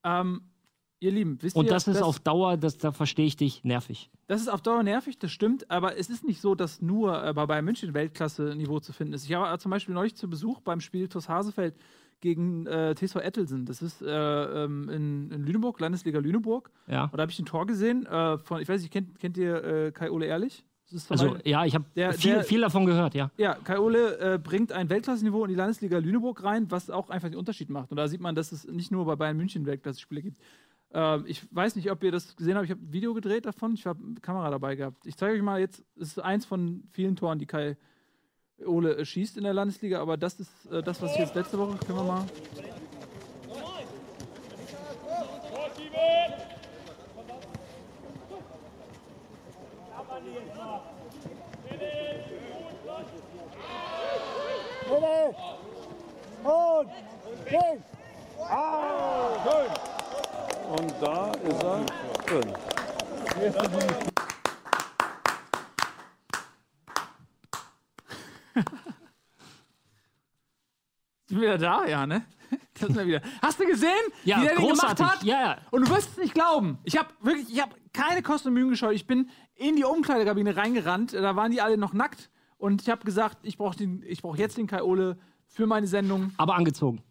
Ähm, 0.03 0.41
ihr 0.99 1.11
Lieben, 1.11 1.37
wisst 1.41 1.55
Und 1.55 1.65
ihr, 1.65 1.71
das 1.71 1.87
ist 1.87 2.01
auf 2.01 2.19
Dauer, 2.19 2.57
das, 2.57 2.77
da 2.77 2.91
verstehe 2.91 3.25
ich 3.25 3.35
dich, 3.37 3.63
nervig. 3.63 4.09
Das 4.27 4.41
ist 4.41 4.47
auf 4.49 4.61
Dauer 4.61 4.83
nervig, 4.83 5.17
das 5.19 5.31
stimmt, 5.31 5.69
aber 5.71 5.97
es 5.97 6.09
ist 6.09 6.23
nicht 6.25 6.41
so, 6.41 6.55
dass 6.55 6.81
nur 6.81 7.23
äh, 7.25 7.33
bei 7.33 7.45
Bayern 7.45 7.65
München 7.65 7.93
Weltklasse-Niveau 7.93 8.79
zu 8.79 8.93
finden 8.93 9.13
ist. 9.13 9.23
Ich 9.25 9.31
war 9.31 9.53
äh, 9.53 9.57
zum 9.57 9.71
Beispiel 9.71 9.93
neulich 9.95 10.15
zu 10.15 10.29
Besuch 10.29 10.61
beim 10.61 10.81
Spiel 10.81 11.07
TuS 11.07 11.29
Hasefeld 11.29 11.75
gegen 12.21 12.67
äh, 12.67 12.93
TSV 12.95 13.15
Ettelsen. 13.17 13.65
Das 13.65 13.81
ist 13.81 14.01
äh, 14.01 14.07
ähm, 14.65 14.89
in, 14.89 15.31
in 15.31 15.43
Lüneburg, 15.45 15.79
Landesliga 15.79 16.19
Lüneburg. 16.19 16.69
Ja. 16.87 17.05
Und 17.05 17.15
da 17.17 17.21
habe 17.21 17.31
ich 17.31 17.39
ein 17.39 17.45
Tor 17.45 17.65
gesehen 17.65 18.05
äh, 18.05 18.37
von, 18.39 18.61
ich 18.61 18.67
weiß 18.67 18.81
nicht, 18.81 18.91
kennt, 18.91 19.17
kennt 19.19 19.37
ihr 19.37 19.63
äh, 19.63 19.91
Kai-Ole 19.91 20.25
Ehrlich? 20.25 20.65
Also 20.91 21.29
Beispiel- 21.33 21.49
ja, 21.51 21.65
ich 21.65 21.75
habe 21.75 21.85
viel, 22.13 22.33
der- 22.33 22.43
viel 22.43 22.61
davon 22.61 22.85
gehört, 22.87 23.13
ja. 23.13 23.29
ja, 23.37 23.53
Kai-Ole 23.63 24.17
äh, 24.33 24.39
bringt 24.39 24.71
ein 24.71 24.89
Weltklasse-Niveau 24.89 25.43
in 25.45 25.49
die 25.49 25.55
Landesliga 25.55 25.99
Lüneburg 25.99 26.43
rein, 26.43 26.65
was 26.71 26.89
auch 26.89 27.09
einfach 27.11 27.29
den 27.29 27.37
Unterschied 27.37 27.69
macht. 27.69 27.91
Und 27.91 27.97
da 27.97 28.07
sieht 28.07 28.21
man, 28.21 28.33
dass 28.35 28.51
es 28.51 28.65
nicht 28.67 28.91
nur 28.91 29.05
bei 29.05 29.15
Bayern 29.15 29.37
München 29.37 29.65
Weltklasse-Spieler 29.67 30.21
gibt. 30.21 30.39
Ähm, 30.91 31.25
ich 31.27 31.43
weiß 31.53 31.75
nicht, 31.75 31.91
ob 31.91 32.03
ihr 32.03 32.11
das 32.11 32.35
gesehen 32.35 32.55
habt. 32.55 32.65
Ich 32.65 32.71
habe 32.71 32.81
ein 32.81 32.91
Video 32.91 33.13
gedreht 33.13 33.45
davon. 33.45 33.73
Ich 33.73 33.85
habe 33.85 34.03
eine 34.03 34.19
Kamera 34.19 34.49
dabei 34.49 34.75
gehabt. 34.75 35.05
Ich 35.05 35.15
zeige 35.15 35.35
euch 35.35 35.41
mal 35.41 35.59
jetzt, 35.59 35.83
es 35.95 36.09
ist 36.09 36.19
eins 36.19 36.45
von 36.45 36.83
vielen 36.91 37.15
Toren, 37.15 37.39
die 37.39 37.45
Kai 37.45 37.77
Ole 38.65 38.97
äh, 38.97 39.05
schießt 39.05 39.37
in 39.37 39.43
der 39.43 39.53
Landesliga, 39.53 40.01
aber 40.01 40.17
das 40.17 40.39
ist 40.39 40.65
äh, 40.71 40.81
das, 40.81 41.01
was 41.01 41.13
ich 41.13 41.19
jetzt 41.19 41.35
letzte 41.35 41.57
Woche, 41.57 41.77
können 41.77 41.99
wir 41.99 42.03
mal. 42.03 42.25
Und 56.41 56.89
da 61.01 61.31
ist 61.31 61.63
er 61.63 61.85
drin. 62.25 62.53
Sind 71.25 71.41
wir 71.41 71.41
wieder 71.41 71.57
da? 71.57 71.85
Ja, 71.85 72.05
ne? 72.05 72.25
Da 72.79 72.87
sind 72.87 72.95
wir 72.97 73.07
wieder. 73.07 73.21
Hast 73.41 73.59
du 73.59 73.65
gesehen, 73.65 73.89
Ja, 74.23 74.37
wie 74.37 74.45
der 74.45 74.55
den 74.55 74.67
gemacht 74.69 75.01
hat? 75.01 75.21
Ja, 75.23 75.41
ja. 75.41 75.57
Und 75.69 75.87
du 75.87 75.93
wirst 75.93 76.11
es 76.11 76.17
nicht 76.17 76.33
glauben. 76.33 76.79
Ich 76.85 76.97
habe 76.97 77.09
wirklich, 77.21 77.51
ich 77.51 77.61
habe 77.61 77.75
keine 77.91 78.21
Kosten 78.21 78.47
und 78.47 78.53
Mühen 78.53 78.69
gescheut. 78.69 78.95
Ich 78.95 79.05
bin 79.05 79.29
in 79.55 79.75
die 79.75 79.83
Umkleidekabine 79.83 80.55
reingerannt. 80.55 81.13
Da 81.13 81.35
waren 81.35 81.51
die 81.51 81.61
alle 81.61 81.77
noch 81.77 81.91
nackt. 81.93 82.29
Und 82.57 82.81
ich 82.81 82.89
habe 82.89 83.03
gesagt, 83.03 83.39
ich 83.43 83.57
brauche 83.57 83.75
brauch 84.21 84.37
jetzt 84.37 84.57
den 84.57 84.67
Kai 84.67 84.81
Ole 84.81 85.17
für 85.45 85.67
meine 85.67 85.87
Sendung. 85.87 86.31
Aber 86.37 86.55
angezogen. 86.55 87.03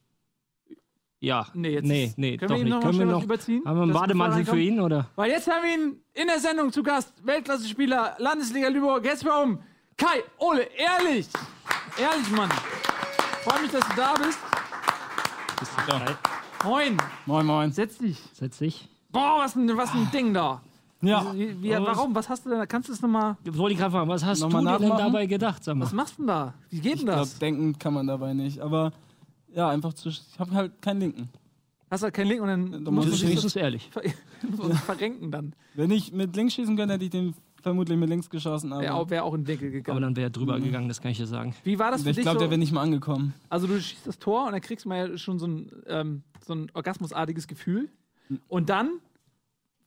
Ja. 1.20 1.46
Nee, 1.52 1.70
jetzt 1.70 1.86
nee, 1.86 2.12
nee, 2.16 2.36
können 2.36 2.50
wir 2.50 2.56
ihm 2.58 2.64
nicht. 2.64 2.74
noch 2.74 2.80
Können 2.82 2.98
wir 2.98 3.06
noch 3.06 3.24
überziehen, 3.24 3.62
Haben 3.64 3.76
wir 3.76 3.82
einen 3.82 3.92
Bademantel 3.92 4.44
für 4.44 4.60
ihn 4.60 4.80
oder? 4.80 5.06
Weil 5.16 5.30
jetzt 5.30 5.50
haben 5.50 5.64
wir 5.64 5.74
ihn 5.74 5.96
in 6.14 6.26
der 6.28 6.38
Sendung 6.38 6.70
zu 6.72 6.82
Gast. 6.82 7.12
Weltklasse-Spieler, 7.24 8.14
Landesliga 8.18 8.68
Lübeck. 8.68 9.04
Jetzt 9.04 9.24
warum? 9.24 9.58
Kai 9.96 10.22
Ole, 10.38 10.62
ehrlich. 10.76 11.28
Ehrlich, 12.00 12.30
Mann. 12.30 12.48
Freue 13.42 13.62
mich, 13.62 13.70
dass 13.72 13.88
du 13.88 13.96
da 13.96 14.14
bist. 14.14 14.38
Moin. 16.64 16.96
Moin, 17.26 17.46
moin. 17.46 17.72
Setz 17.72 17.98
dich. 17.98 18.18
Setz 18.32 18.58
dich. 18.58 18.88
Boah, 19.10 19.38
was 19.40 19.56
ein, 19.56 19.76
was 19.76 19.92
ein 19.94 20.08
Ding 20.12 20.32
da. 20.32 20.60
Ja. 21.00 21.32
Wie, 21.34 21.62
wie, 21.62 21.70
warum? 21.70 22.14
Was 22.14 22.28
hast 22.28 22.44
du 22.44 22.50
denn? 22.50 22.58
da? 22.58 22.66
Kannst 22.66 22.88
du 22.88 22.92
es 22.92 23.00
nochmal. 23.00 23.36
Wollte 23.44 23.72
ich 23.74 23.78
gerade 23.78 23.92
fragen, 23.92 24.08
was 24.08 24.24
hast 24.24 24.42
du 24.42 24.48
dir 24.48 24.78
denn 24.78 24.88
dabei 24.88 25.26
gedacht? 25.26 25.62
Sag 25.64 25.76
mal. 25.76 25.84
Was 25.84 25.92
machst 25.92 26.14
du 26.18 26.22
denn 26.22 26.26
da? 26.28 26.54
Wie 26.70 26.80
geht 26.80 26.92
Ich 26.94 26.98
denn 27.00 27.06
glaube, 27.06 27.20
das? 27.20 27.38
denken 27.38 27.78
kann 27.78 27.94
man 27.94 28.06
dabei 28.06 28.34
nicht. 28.34 28.60
Aber 28.60 28.92
ja, 29.58 29.68
einfach 29.70 29.92
zu. 29.92 30.08
Ich 30.08 30.22
habe 30.38 30.52
halt 30.52 30.80
keinen 30.80 31.00
Linken. 31.00 31.28
Hast 31.90 32.02
du 32.02 32.04
halt 32.04 32.14
keinen 32.14 32.28
Link 32.28 32.40
und 32.42 32.48
dann 32.48 32.70
Da 32.84 32.90
muss 32.90 32.92
muss 32.92 33.04
man 33.06 33.12
ich 33.14 33.18
sich 33.20 33.28
Wenigstens 33.28 33.56
ehrlich. 33.56 33.90
ver 33.90 34.02
sich 34.68 34.78
verrenken 34.80 35.30
dann. 35.30 35.54
Wenn 35.74 35.90
ich 35.90 36.12
mit 36.12 36.36
links 36.36 36.54
schießen 36.54 36.76
könnte, 36.76 36.94
hätte 36.94 37.04
ich 37.04 37.10
den 37.10 37.34
vermutlich 37.62 37.98
mit 37.98 38.08
links 38.08 38.30
geschossen. 38.30 38.72
Aber 38.72 38.82
Wäre 38.82 38.94
auch, 38.94 39.10
wär 39.10 39.24
auch 39.24 39.34
in 39.34 39.42
den 39.42 39.48
Winkel 39.48 39.66
Aber 39.68 39.72
gegangen. 39.72 40.02
dann 40.02 40.16
wäre 40.16 40.26
er 40.28 40.30
drüber 40.30 40.60
gegangen, 40.60 40.86
das 40.88 41.00
kann 41.00 41.10
ich 41.10 41.16
dir 41.18 41.26
sagen. 41.26 41.54
Wie 41.64 41.78
war 41.78 41.90
das 41.90 42.02
für 42.04 42.10
ich 42.10 42.16
dich? 42.16 42.22
glaube, 42.22 42.36
so? 42.38 42.40
der 42.44 42.50
wäre 42.50 42.58
nicht 42.58 42.72
mal 42.72 42.82
angekommen. 42.82 43.34
Also 43.48 43.66
du 43.66 43.80
schießt 43.80 44.06
das 44.06 44.18
Tor 44.18 44.46
und 44.46 44.52
dann 44.52 44.60
kriegst 44.60 44.84
du 44.84 44.90
mal 44.90 45.10
ja 45.10 45.18
schon 45.18 45.38
so 45.40 45.46
ein, 45.46 45.72
ähm, 45.86 46.22
so 46.46 46.54
ein 46.54 46.70
orgasmusartiges 46.74 47.48
Gefühl. 47.48 47.88
Und 48.46 48.68
dann 48.70 49.00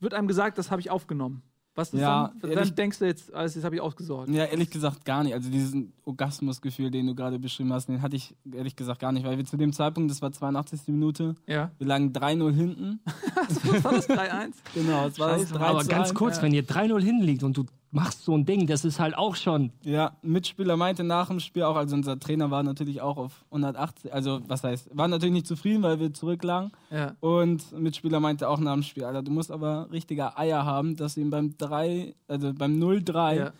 wird 0.00 0.12
einem 0.14 0.28
gesagt, 0.28 0.58
das 0.58 0.70
habe 0.70 0.80
ich 0.80 0.90
aufgenommen. 0.90 1.42
Was 1.74 1.94
ist 1.94 2.00
Ja, 2.00 2.28
dann? 2.28 2.40
Dann 2.40 2.50
ehrlich- 2.50 2.74
denkst 2.74 2.98
du 2.98 3.06
jetzt, 3.06 3.32
also 3.32 3.56
jetzt 3.58 3.64
habe 3.64 3.74
ich 3.76 3.80
ausgesorgt. 3.80 4.28
Ja, 4.28 4.44
ehrlich 4.44 4.68
gesagt 4.70 5.04
gar 5.06 5.22
nicht. 5.22 5.32
Also 5.32 5.48
diesen 5.50 5.94
Orgasmusgefühl, 6.04 6.90
den 6.90 7.06
du 7.06 7.14
gerade 7.14 7.38
beschrieben 7.38 7.72
hast, 7.72 7.86
den 7.88 8.02
hatte 8.02 8.14
ich 8.16 8.34
ehrlich 8.52 8.76
gesagt 8.76 9.00
gar 9.00 9.10
nicht, 9.12 9.24
weil 9.24 9.38
wir 9.38 9.44
zu 9.46 9.56
dem 9.56 9.72
Zeitpunkt, 9.72 10.10
das 10.10 10.20
war 10.20 10.30
82. 10.32 10.88
Minute, 10.88 11.34
Ja. 11.46 11.70
wir 11.78 11.86
lagen 11.86 12.12
3-0 12.12 12.52
hinten. 12.52 13.00
Was 13.64 13.84
war 13.84 13.92
das 13.92 14.08
3-1? 14.08 14.52
Genau, 14.74 15.06
es 15.06 15.18
war 15.18 15.28
das 15.30 15.40
Scheiße. 15.42 15.54
3 15.54 15.64
Aber 15.66 15.84
ganz 15.84 16.12
kurz, 16.14 16.42
wenn 16.42 16.52
ihr 16.52 16.64
3-0 16.66 17.00
hinliegt 17.00 17.42
und 17.42 17.56
du 17.56 17.64
machst 17.92 18.24
so 18.24 18.34
ein 18.34 18.44
Ding, 18.46 18.66
das 18.66 18.84
ist 18.84 18.98
halt 18.98 19.14
auch 19.16 19.36
schon. 19.36 19.70
Ja, 19.82 20.16
Mitspieler 20.22 20.76
meinte 20.76 21.04
nach 21.04 21.28
dem 21.28 21.40
Spiel 21.40 21.62
auch, 21.62 21.76
also 21.76 21.94
unser 21.94 22.18
Trainer 22.18 22.50
war 22.50 22.62
natürlich 22.62 23.02
auch 23.02 23.18
auf 23.18 23.44
180, 23.50 24.12
also 24.12 24.40
was 24.48 24.64
heißt, 24.64 24.96
war 24.96 25.08
natürlich 25.08 25.34
nicht 25.34 25.46
zufrieden, 25.46 25.82
weil 25.82 26.00
wir 26.00 26.12
zurücklagen. 26.12 26.72
Ja. 26.90 27.14
Und 27.20 27.70
Mitspieler 27.78 28.18
meinte 28.18 28.48
auch 28.48 28.58
nach 28.58 28.72
dem 28.72 28.82
Spiel, 28.82 29.04
Alter, 29.04 29.22
du 29.22 29.30
musst 29.30 29.50
aber 29.50 29.88
richtige 29.92 30.36
Eier 30.38 30.64
haben, 30.64 30.96
dass 30.96 31.14
du 31.14 31.20
ihm 31.20 31.30
beim 31.30 31.56
3, 31.58 32.14
also 32.28 32.54
beim 32.54 32.82
0-3 32.82 33.36
ja. 33.36 33.52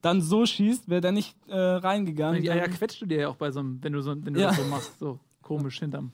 dann 0.00 0.20
so 0.20 0.46
schießt, 0.46 0.88
wäre 0.88 1.00
der 1.00 1.12
nicht 1.12 1.36
äh, 1.48 1.58
reingegangen. 1.58 2.40
Die 2.40 2.50
Eier 2.50 2.68
quetscht 2.68 3.02
du 3.02 3.06
dir 3.06 3.20
ja 3.22 3.28
auch 3.28 3.36
bei 3.36 3.50
so 3.50 3.60
einem, 3.60 3.82
wenn 3.82 3.92
du, 3.92 4.00
so, 4.00 4.14
wenn 4.24 4.32
du 4.32 4.40
Ja. 4.40 4.48
das 4.48 4.58
so 4.58 4.64
machst, 4.64 4.98
so 5.00 5.18
komisch 5.42 5.80
hinterm. 5.80 6.12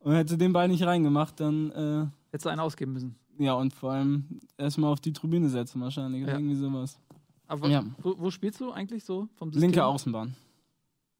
Und 0.00 0.14
hätte 0.14 0.36
den 0.36 0.52
Ball 0.52 0.66
nicht 0.68 0.84
reingemacht, 0.84 1.38
dann, 1.38 1.70
äh, 1.70 2.06
Hättest 2.32 2.46
du 2.46 2.50
einen 2.50 2.60
ausgeben 2.60 2.92
müssen. 2.92 3.14
Ja, 3.38 3.54
und 3.54 3.72
vor 3.74 3.92
allem 3.92 4.40
erstmal 4.58 4.90
auf 4.92 5.00
die 5.00 5.12
Tribüne 5.12 5.48
setzen 5.48 5.80
wahrscheinlich 5.80 6.22
oder 6.22 6.32
Ja. 6.32 6.38
irgendwie 6.38 6.56
sowas. 6.56 6.98
Aber 7.46 7.68
Ja. 7.68 7.84
wo, 8.02 8.14
wo 8.18 8.30
spielst 8.30 8.60
du 8.60 8.72
eigentlich 8.72 9.04
so 9.04 9.28
vom 9.36 9.52
System? 9.52 9.70
Linke 9.70 9.84
Außenbahn. 9.84 10.34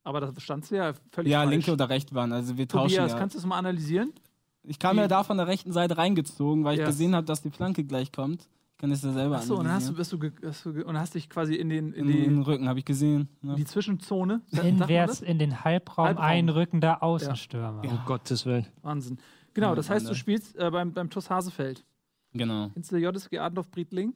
Aber 0.05 0.21
da 0.21 0.33
standst 0.39 0.71
du 0.71 0.77
ja 0.77 0.93
völlig 1.13 1.33
Ja, 1.33 1.41
falsch. 1.41 1.51
linke 1.51 1.73
oder 1.73 1.89
rechte 1.89 2.15
Bahn. 2.15 2.33
Also 2.33 2.57
wir 2.59 2.69
tauschen 2.69 2.89
Tobias, 2.97 3.13
ja. 3.13 3.19
kannst 3.19 3.35
du 3.35 3.39
das 3.39 3.47
mal 3.47 3.59
analysieren? 3.59 4.13
Ich 4.63 4.79
kam 4.79 4.97
Wie- 4.97 5.01
ja 5.01 5.09
da 5.09 5.23
von 5.25 5.37
der 5.37 5.47
rechten 5.47 5.73
Seite 5.73 5.97
reingezogen, 5.97 6.65
weil 6.65 6.77
Ja. 6.79 6.85
ich 6.85 6.89
gesehen 6.89 7.15
habe, 7.15 7.27
dass 7.27 7.43
die 7.43 7.51
Flanke 7.51 7.85
gleich 7.85 8.13
kommt. 8.13 8.49
Ich 8.73 8.79
kann 8.79 8.91
das 8.91 9.03
ja 9.03 9.13
selber 9.13 9.37
Achso, 9.37 9.55
und 9.57 9.65
dann 9.65 9.73
hast 9.75 9.89
du, 9.89 9.93
analysieren. 9.95 10.31
bist 10.31 10.43
du, 10.43 10.49
hast 10.49 10.65
du 10.67 10.85
und 10.87 10.99
hast 10.99 11.15
dich 11.15 11.31
quasi 11.31 11.55
in, 11.55 11.69
den, 11.69 11.93
in, 11.93 12.07
in, 12.07 12.13
die, 12.13 12.23
den 12.25 12.43
Rücken 12.43 12.69
habe 12.69 12.79
ich 12.81 12.85
gesehen. 12.85 13.29
ne? 13.41 13.51
Ja. 13.51 13.55
die 13.57 13.65
Zwischenzone. 13.65 14.43
sagt 14.51 14.65
man 14.65 14.67
Inwärts 14.83 15.21
das? 15.21 15.29
in 15.29 15.39
den 15.39 15.65
Halbraum, 15.65 16.07
Halbraum. 16.07 16.25
einrückender 16.25 17.03
Außenstürmer. 17.03 17.83
Um 17.85 18.01
Gottes 18.05 18.45
Willen. 18.47 18.67
Wahnsinn. 18.83 19.19
Genau, 19.55 19.75
das 19.75 19.89
heißt, 19.89 20.09
du 20.09 20.15
spielst 20.15 20.57
äh, 20.57 20.71
beim, 20.71 20.93
beim 20.93 21.09
TuS 21.09 21.31
Hasefeld. 21.31 21.85
Genau. 22.35 22.71
Kennst 22.75 22.93
du 22.93 22.97
JSG 22.97 23.39
Adolf 23.39 23.71
Briedling? 23.71 24.13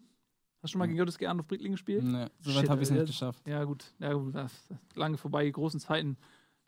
Hast 0.61 0.65
du 0.65 0.69
schon 0.73 0.79
mal 0.81 0.87
gegen 0.89 0.99
JSG 0.99 1.27
Adolf 1.27 1.47
Briedling 1.47 1.73
gespielt? 1.73 2.03
Nee, 2.05 2.27
soweit 2.41 2.69
habe 2.69 2.83
ich 2.83 2.89
es 2.89 2.91
nicht 2.91 3.03
das- 3.03 3.11
geschafft. 3.11 3.47
Ja, 3.47 3.63
gut. 3.65 3.85
Ja, 4.01 4.13
gut. 4.13 4.35
Das 4.35 4.53
ist 4.53 4.97
lange 4.97 5.17
vorbei. 5.17 5.45
Die 5.45 5.53
großen 5.53 5.79
Zeiten 5.81 6.17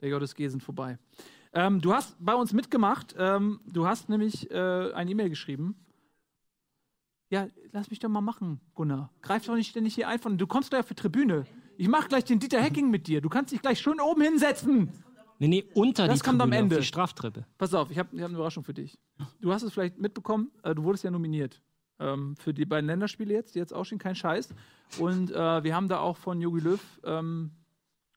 der 0.00 0.08
JSG 0.10 0.48
sind 0.48 0.62
vorbei. 0.62 0.98
Ähm, 1.52 1.80
du 1.80 1.92
hast 1.92 2.16
bei 2.20 2.34
uns 2.34 2.52
mitgemacht. 2.52 3.14
Ähm, 3.18 3.60
du 3.66 3.86
hast 3.86 4.08
nämlich 4.08 4.48
äh, 4.50 4.92
eine 4.92 5.10
E-Mail 5.10 5.28
geschrieben. 5.28 5.74
Ja, 7.30 7.48
lass 7.72 7.90
mich 7.90 7.98
doch 8.00 8.08
mal 8.08 8.20
machen, 8.20 8.60
Gunnar. 8.74 9.10
Greif 9.22 9.46
doch 9.46 9.54
nicht 9.54 9.70
ständig 9.70 9.94
hier 9.94 10.08
ein. 10.08 10.18
Von, 10.18 10.38
du 10.38 10.46
kommst 10.46 10.70
gleich 10.70 10.80
auf 10.80 10.88
die 10.88 10.94
Tribüne. 10.94 11.44
Ich 11.76 11.88
mach 11.88 12.08
gleich 12.08 12.24
den 12.24 12.38
Dieter 12.40 12.60
Hecking 12.60 12.90
mit 12.90 13.06
dir. 13.06 13.20
Du 13.20 13.28
kannst 13.28 13.52
dich 13.52 13.62
gleich 13.62 13.80
schön 13.80 14.00
oben 14.00 14.22
hinsetzen. 14.22 14.90
Nee, 15.40 15.48
nee, 15.48 15.64
unter 15.74 16.06
Das 16.06 16.20
die 16.20 16.24
kommt 16.24 16.40
am 16.40 16.50
Tribüne, 16.50 16.62
Ende. 16.64 16.76
Auf 16.76 16.80
die 16.82 16.86
Straftreppe. 16.86 17.46
Pass 17.56 17.72
auf, 17.72 17.90
ich 17.90 17.98
habe 17.98 18.10
hab 18.20 18.28
eine 18.28 18.34
Überraschung 18.36 18.62
für 18.62 18.74
dich. 18.74 18.98
Du 19.40 19.52
hast 19.52 19.62
es 19.62 19.72
vielleicht 19.72 19.98
mitbekommen, 19.98 20.50
äh, 20.62 20.74
du 20.74 20.84
wurdest 20.84 21.02
ja 21.02 21.10
nominiert 21.10 21.62
ähm, 21.98 22.36
für 22.36 22.52
die 22.52 22.66
beiden 22.66 22.86
Länderspiele 22.86 23.32
jetzt, 23.32 23.54
die 23.54 23.58
jetzt 23.58 23.72
auch 23.72 23.84
stehen, 23.84 23.98
kein 23.98 24.14
Scheiß. 24.14 24.50
Und 24.98 25.30
äh, 25.30 25.64
wir 25.64 25.74
haben 25.74 25.88
da 25.88 26.00
auch 26.00 26.18
von 26.18 26.40
Jogi 26.42 26.60
Löw 26.60 26.80
ähm, 27.04 27.52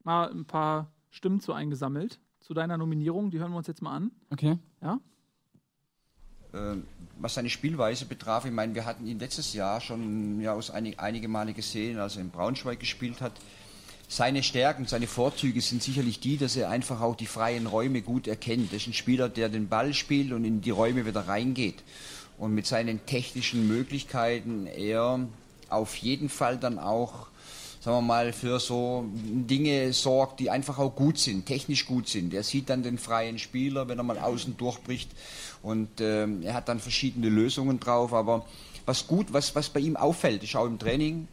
mal 0.04 0.30
ein 0.32 0.46
paar 0.46 0.92
Stimmen 1.12 1.40
zu 1.40 1.54
eingesammelt, 1.54 2.20
zu 2.42 2.54
deiner 2.54 2.78
Nominierung. 2.78 3.32
Die 3.32 3.40
hören 3.40 3.52
wir 3.52 3.58
uns 3.58 3.68
jetzt 3.68 3.82
mal 3.82 3.96
an. 3.96 4.12
Okay. 4.30 4.58
Ja? 4.82 5.00
Ähm, 6.54 6.84
was 7.20 7.36
seine 7.36 7.50
Spielweise 7.50 8.06
betraf, 8.06 8.46
ich 8.46 8.52
meine, 8.52 8.76
wir 8.76 8.86
hatten 8.86 9.08
ihn 9.08 9.20
letztes 9.20 9.54
Jahr 9.54 9.80
schon 9.80 10.42
ja, 10.42 10.54
aus 10.54 10.72
einig, 10.72 11.00
einige 11.00 11.30
Male 11.30 11.54
gesehen, 11.54 12.00
als 12.00 12.18
er 12.18 12.22
in 12.22 12.32
Braunschweig 12.32 12.80
gespielt 12.80 13.22
hat. 13.22 13.34
Seine 14.16 14.44
Stärken, 14.44 14.86
seine 14.86 15.08
Vorzüge 15.08 15.60
sind 15.60 15.82
sicherlich 15.82 16.20
die, 16.20 16.38
dass 16.38 16.56
er 16.56 16.70
einfach 16.70 17.02
auch 17.02 17.16
die 17.16 17.26
freien 17.26 17.66
Räume 17.66 18.04
gut 18.04 18.28
erkennt. 18.28 18.72
Das 18.72 18.84
ist 18.84 18.88
ein 18.90 18.94
Spieler, 18.94 19.28
der 19.28 19.50
den 19.50 19.70
Ball 19.70 19.96
spielt 19.96 20.34
und 20.34 20.46
in 20.46 20.62
die 20.62 20.70
Räume 20.70 21.08
wieder 21.08 21.28
reingeht. 21.28 21.78
Und 22.38 22.54
mit 22.54 22.68
seinen 22.68 23.08
technischen 23.08 23.68
Möglichkeiten 23.68 24.68
er 24.68 25.20
auf 25.68 25.96
jeden 25.96 26.30
Fall 26.30 26.60
dann 26.60 26.78
auch, 26.78 27.26
sagen 27.82 27.98
wir 27.98 28.02
mal, 28.02 28.34
für 28.34 28.60
so 28.60 29.04
Dinge 29.16 29.92
sorgt, 29.94 30.40
die 30.42 30.52
einfach 30.52 30.78
auch 30.78 30.96
gut 30.96 31.18
sind, 31.18 31.48
technisch 31.48 31.88
gut 31.88 32.08
sind. 32.08 32.36
Er 32.36 32.44
sieht 32.44 32.70
dann 32.70 32.84
den 32.84 33.00
freien 33.00 33.40
Spieler, 33.40 33.88
wenn 33.88 33.98
er 33.98 34.04
mal 34.04 34.20
außen 34.20 34.58
durchbricht 34.58 35.10
und 35.64 35.90
ähm, 36.02 36.44
er 36.44 36.54
hat 36.54 36.70
dann 36.70 36.80
verschiedene 36.80 37.30
Lösungen 37.30 37.80
drauf. 37.80 38.14
Aber 38.14 38.46
was 38.86 39.08
gut, 39.08 39.34
was, 39.34 39.56
was 39.56 39.70
bei 39.70 39.80
ihm 39.80 39.98
auffällt, 39.98 40.44
ist 40.44 40.56
auch 40.56 40.68
im 40.68 40.78
Training, 40.78 41.28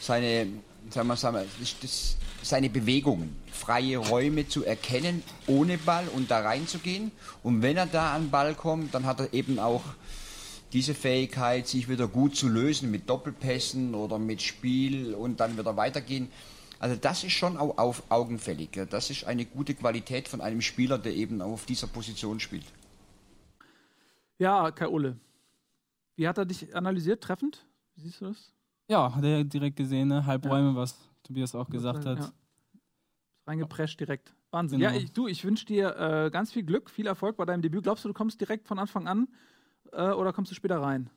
seine, 0.00 0.48
sagen 0.90 1.08
wir, 1.08 1.16
sagen 1.16 1.36
wir, 1.36 1.46
das, 1.82 2.16
seine 2.42 2.70
Bewegungen, 2.70 3.36
freie 3.50 3.98
Räume 3.98 4.48
zu 4.48 4.64
erkennen, 4.64 5.22
ohne 5.46 5.78
Ball 5.78 6.06
und 6.08 6.30
da 6.30 6.40
reinzugehen. 6.40 7.10
Und 7.42 7.62
wenn 7.62 7.76
er 7.76 7.86
da 7.86 8.14
an 8.14 8.30
Ball 8.30 8.54
kommt, 8.54 8.94
dann 8.94 9.06
hat 9.06 9.20
er 9.20 9.32
eben 9.32 9.58
auch 9.58 9.82
diese 10.72 10.94
Fähigkeit, 10.94 11.68
sich 11.68 11.88
wieder 11.88 12.08
gut 12.08 12.36
zu 12.36 12.48
lösen 12.48 12.90
mit 12.90 13.08
Doppelpässen 13.08 13.94
oder 13.94 14.18
mit 14.18 14.42
Spiel 14.42 15.14
und 15.14 15.40
dann 15.40 15.56
wieder 15.56 15.76
weitergehen. 15.76 16.30
Also 16.80 16.96
das 16.96 17.24
ist 17.24 17.32
schon 17.32 17.56
auch 17.56 17.78
auf 17.78 18.02
augenfällig. 18.10 18.70
Das 18.90 19.08
ist 19.08 19.24
eine 19.24 19.46
gute 19.46 19.74
Qualität 19.74 20.28
von 20.28 20.40
einem 20.40 20.60
Spieler, 20.60 20.98
der 20.98 21.14
eben 21.14 21.40
auf 21.40 21.64
dieser 21.64 21.86
Position 21.86 22.40
spielt. 22.40 22.66
Ja, 24.38 24.70
Kai 24.72 24.88
Ulle. 24.88 25.16
Wie 26.16 26.28
hat 26.28 26.38
er 26.38 26.44
dich 26.44 26.74
analysiert, 26.74 27.22
treffend? 27.22 27.64
Wie 27.94 28.02
siehst 28.02 28.20
du 28.20 28.26
das? 28.26 28.53
Ja, 28.88 29.14
hat 29.14 29.24
er 29.24 29.44
direkt 29.44 29.76
gesehen, 29.76 30.08
ne? 30.08 30.24
Halbräume, 30.26 30.74
was 30.76 30.98
Tobias 31.22 31.54
auch 31.54 31.68
gesagt 31.68 32.04
hat. 32.04 32.18
Ja. 32.18 32.32
Reingeprescht 33.46 33.98
direkt. 34.00 34.34
Wahnsinn. 34.50 34.80
Genau. 34.80 34.92
Ja, 34.92 34.96
ich, 34.98 35.12
du, 35.12 35.26
ich 35.26 35.44
wünsche 35.44 35.66
dir 35.66 35.96
äh, 35.96 36.30
ganz 36.30 36.52
viel 36.52 36.62
Glück, 36.62 36.90
viel 36.90 37.06
Erfolg 37.06 37.36
bei 37.36 37.44
deinem 37.44 37.62
Debüt. 37.62 37.82
Glaubst 37.82 38.04
du, 38.04 38.08
du 38.08 38.14
kommst 38.14 38.40
direkt 38.40 38.66
von 38.68 38.78
Anfang 38.78 39.06
an 39.08 39.28
äh, 39.92 40.10
oder 40.10 40.32
kommst 40.32 40.50
du 40.50 40.54
später 40.54 40.80
rein? 40.80 41.10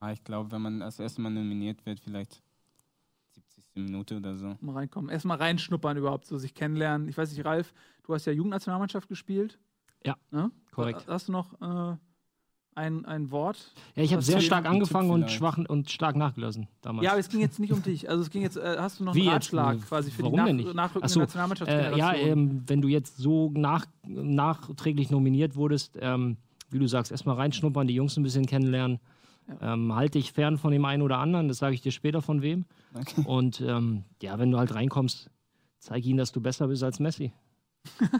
Ah, 0.00 0.12
ich 0.12 0.24
glaube, 0.24 0.50
wenn 0.50 0.62
man 0.62 0.82
als 0.82 0.98
erstes 0.98 1.18
Mal 1.18 1.30
nominiert 1.30 1.84
wird, 1.84 2.00
vielleicht 2.00 2.42
70. 3.32 3.64
Minute 3.74 4.16
oder 4.16 4.36
so. 4.36 4.56
Mal 4.60 4.72
reinkommen. 4.72 5.10
Erstmal 5.10 5.36
reinschnuppern 5.36 5.96
überhaupt, 5.96 6.26
so 6.26 6.38
sich 6.38 6.54
kennenlernen. 6.54 7.08
Ich 7.08 7.16
weiß 7.18 7.30
nicht, 7.32 7.44
Ralf, 7.44 7.72
du 8.04 8.14
hast 8.14 8.24
ja 8.24 8.32
Jugendnationalmannschaft 8.32 9.08
gespielt. 9.08 9.58
Ja, 10.04 10.16
Ne? 10.30 10.50
korrekt. 10.72 11.04
Hast 11.06 11.28
du 11.28 11.32
noch 11.32 11.52
äh, 11.60 11.96
ein, 12.74 13.04
ein 13.04 13.30
Wort? 13.30 13.72
Ja, 13.94 14.02
ich 14.02 14.12
habe 14.12 14.22
sehr 14.22 14.40
stark 14.40 14.66
angefangen 14.66 15.10
und 15.10 15.22
vielleicht. 15.22 15.36
schwach 15.36 15.58
und 15.58 15.90
stark 15.90 16.16
nachgelassen 16.16 16.68
damals. 16.82 17.04
Ja, 17.04 17.10
aber 17.12 17.20
es 17.20 17.28
ging 17.28 17.40
jetzt 17.40 17.58
nicht 17.58 17.72
um 17.72 17.82
dich. 17.82 18.08
Also 18.08 18.22
es 18.22 18.30
ging 18.30 18.42
jetzt, 18.42 18.56
äh, 18.56 18.76
hast 18.78 19.00
du 19.00 19.04
noch 19.04 19.14
Wie 19.14 19.20
einen 19.22 19.28
jetzt? 19.32 19.52
Ratschlag 19.52 19.80
quasi 19.86 20.10
für 20.10 20.22
Warum 20.22 20.38
die 20.40 20.44
denn 20.46 20.56
nach, 20.56 20.64
nicht? 20.64 20.74
nachrückende 20.74 21.06
Ach 21.06 21.08
so, 21.10 21.20
Äh, 21.20 21.22
Nationalmannschaftsgeneration? 21.24 21.98
ja, 21.98 22.14
ähm, 22.14 22.62
wenn 22.66 22.80
du 22.80 22.88
jetzt 22.88 23.16
so 23.18 23.50
nach, 23.54 23.86
nachträglich 24.06 25.10
nominiert 25.10 25.56
wurdest, 25.56 25.98
ähm, 26.00 26.36
wie 26.70 26.78
du 26.78 26.86
sagst, 26.86 27.10
erstmal 27.12 27.36
reinschnuppern, 27.36 27.86
die 27.86 27.94
Jungs 27.94 28.16
ein 28.16 28.22
bisschen 28.22 28.46
kennenlernen. 28.46 29.00
Ähm, 29.60 29.94
halte 29.96 30.18
dich 30.18 30.32
fern 30.32 30.58
von 30.58 30.70
dem 30.70 30.84
einen 30.84 31.02
oder 31.02 31.18
anderen, 31.18 31.48
das 31.48 31.58
sage 31.58 31.74
ich 31.74 31.80
dir 31.80 31.90
später 31.90 32.22
von 32.22 32.40
wem. 32.40 32.66
Okay. 32.94 33.22
Und 33.24 33.60
ähm, 33.60 34.04
ja, 34.22 34.38
wenn 34.38 34.52
du 34.52 34.58
halt 34.58 34.72
reinkommst, 34.74 35.28
zeig 35.80 36.04
ihnen, 36.06 36.18
dass 36.18 36.30
du 36.30 36.40
besser 36.40 36.68
bist 36.68 36.82
als 36.84 37.00
Messi. 37.00 37.32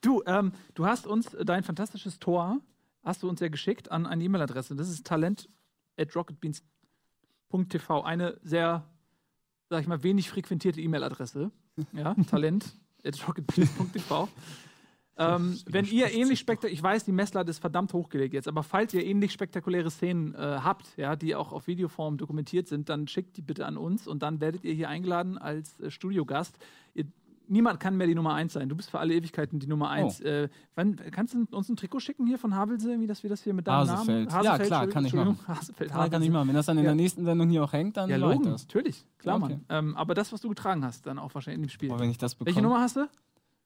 Du, 0.00 0.22
ähm, 0.26 0.52
du 0.74 0.86
hast 0.86 1.08
uns 1.08 1.36
dein 1.44 1.64
fantastisches 1.64 2.20
Tor, 2.20 2.58
hast 3.02 3.22
du 3.22 3.28
uns 3.28 3.40
ja 3.40 3.48
geschickt 3.48 3.90
an 3.90 4.06
eine 4.06 4.22
E-Mail-Adresse. 4.24 4.76
Das 4.76 4.88
ist 4.88 5.06
talent 5.06 5.48
at 5.96 6.14
rocketbeans.tv. 6.14 8.02
Eine 8.02 8.38
sehr, 8.42 8.84
sag 9.70 9.82
ich 9.82 9.88
mal, 9.88 10.02
wenig 10.02 10.30
frequentierte 10.30 10.80
E-Mail-Adresse. 10.80 11.50
Ja, 11.92 12.14
talent 12.28 12.74
at 13.04 13.26
rocketbeans.tv. 13.26 14.28
Ähm, 15.20 15.58
wenn 15.66 15.84
ihr 15.84 16.12
ähnlich 16.12 16.38
spektakulär, 16.38 16.72
ich 16.72 16.82
weiß, 16.82 17.04
die 17.04 17.12
Messlatte 17.12 17.50
ist 17.50 17.58
verdammt 17.58 17.92
hochgelegt 17.92 18.34
jetzt, 18.34 18.46
aber 18.46 18.62
falls 18.62 18.94
ihr 18.94 19.04
ähnlich 19.04 19.32
spektakuläre 19.32 19.90
Szenen 19.90 20.32
äh, 20.34 20.38
habt, 20.38 20.96
ja, 20.96 21.16
die 21.16 21.34
auch 21.34 21.52
auf 21.52 21.66
Videoform 21.66 22.18
dokumentiert 22.18 22.68
sind, 22.68 22.88
dann 22.88 23.08
schickt 23.08 23.36
die 23.36 23.42
bitte 23.42 23.66
an 23.66 23.76
uns 23.76 24.06
und 24.06 24.22
dann 24.22 24.40
werdet 24.40 24.64
ihr 24.64 24.74
hier 24.74 24.88
eingeladen 24.88 25.36
als 25.36 25.80
äh, 25.80 25.90
Studiogast. 25.90 26.56
Ihr 26.94 27.06
niemand 27.48 27.80
kann 27.80 27.96
mehr 27.96 28.06
die 28.06 28.14
Nummer 28.14 28.34
1 28.34 28.52
sein. 28.52 28.68
Du 28.68 28.76
bist 28.76 28.90
für 28.90 28.98
alle 28.98 29.14
Ewigkeiten 29.14 29.58
die 29.58 29.66
Nummer 29.66 29.90
1. 29.90 30.20
Äh, 30.20 30.48
wann, 30.74 30.96
kannst 31.10 31.34
du 31.34 31.46
uns 31.50 31.68
ein 31.68 31.76
Trikot 31.76 32.00
schicken 32.00 32.26
hier 32.26 32.38
von 32.38 32.54
Havelse, 32.54 32.98
wie 33.00 33.06
dass 33.06 33.22
wir 33.22 33.30
das 33.30 33.42
hier 33.42 33.54
mit 33.54 33.66
deinem 33.66 33.88
Hasefeld. 33.88 34.30
Namen? 34.30 34.44
Ja, 34.44 34.58
klar, 34.58 34.86
kann 34.86 35.04
ich 35.04 35.12
machen. 35.14 35.38
Hasefeld, 35.46 35.90
Klar, 35.90 36.08
kann 36.10 36.22
ich 36.22 36.30
machen. 36.30 36.48
Wenn 36.48 36.54
das 36.54 36.66
dann 36.66 36.78
in 36.78 36.84
Ja. 36.84 36.90
der 36.90 36.96
nächsten 36.96 37.24
Sendung 37.24 37.48
hier 37.50 37.64
auch 37.64 37.72
hängt, 37.72 37.96
dann 37.96 38.08
Ja, 38.10 38.16
logen, 38.16 38.44
das. 38.44 38.62
natürlich. 38.66 39.04
Klar, 39.18 39.42
Okay. 39.42 39.58
Mann. 39.68 39.88
Ähm, 39.88 39.96
aber 39.96 40.14
das, 40.14 40.32
was 40.32 40.40
du 40.40 40.48
getragen 40.48 40.84
hast, 40.84 41.06
dann 41.06 41.18
auch 41.18 41.34
wahrscheinlich 41.34 41.56
in 41.58 41.62
dem 41.64 41.70
Spiel. 41.70 41.90
Aber 41.90 42.00
wenn 42.00 42.10
ich 42.10 42.18
das 42.18 42.34
bekomme. 42.34 42.54
Welche 42.54 42.62
Nummer 42.62 42.80
hast 42.80 42.96
du? 42.96 43.08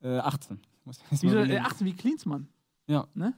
Äh, 0.03 0.19
18. 0.19 0.61
Muss 0.85 0.97
ich 0.99 1.03
erst 1.13 1.23
Wieso, 1.23 1.35
mal 1.37 1.43
äh, 1.43 1.45
überlegen. 1.47 1.65
18 1.67 1.87
wie 1.87 1.93
Klinsmann. 1.95 2.49
Ja. 2.87 3.07
Ne? 3.15 3.35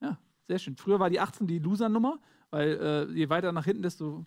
Ja, 0.00 0.18
sehr 0.46 0.58
schön. 0.58 0.76
Früher 0.76 1.00
war 1.00 1.10
die 1.10 1.18
18 1.20 1.46
die 1.46 1.58
Loser-Nummer, 1.58 2.18
weil 2.50 2.68
äh, 3.10 3.12
je 3.12 3.28
weiter 3.28 3.52
nach 3.52 3.64
hinten, 3.64 3.82
desto. 3.82 4.26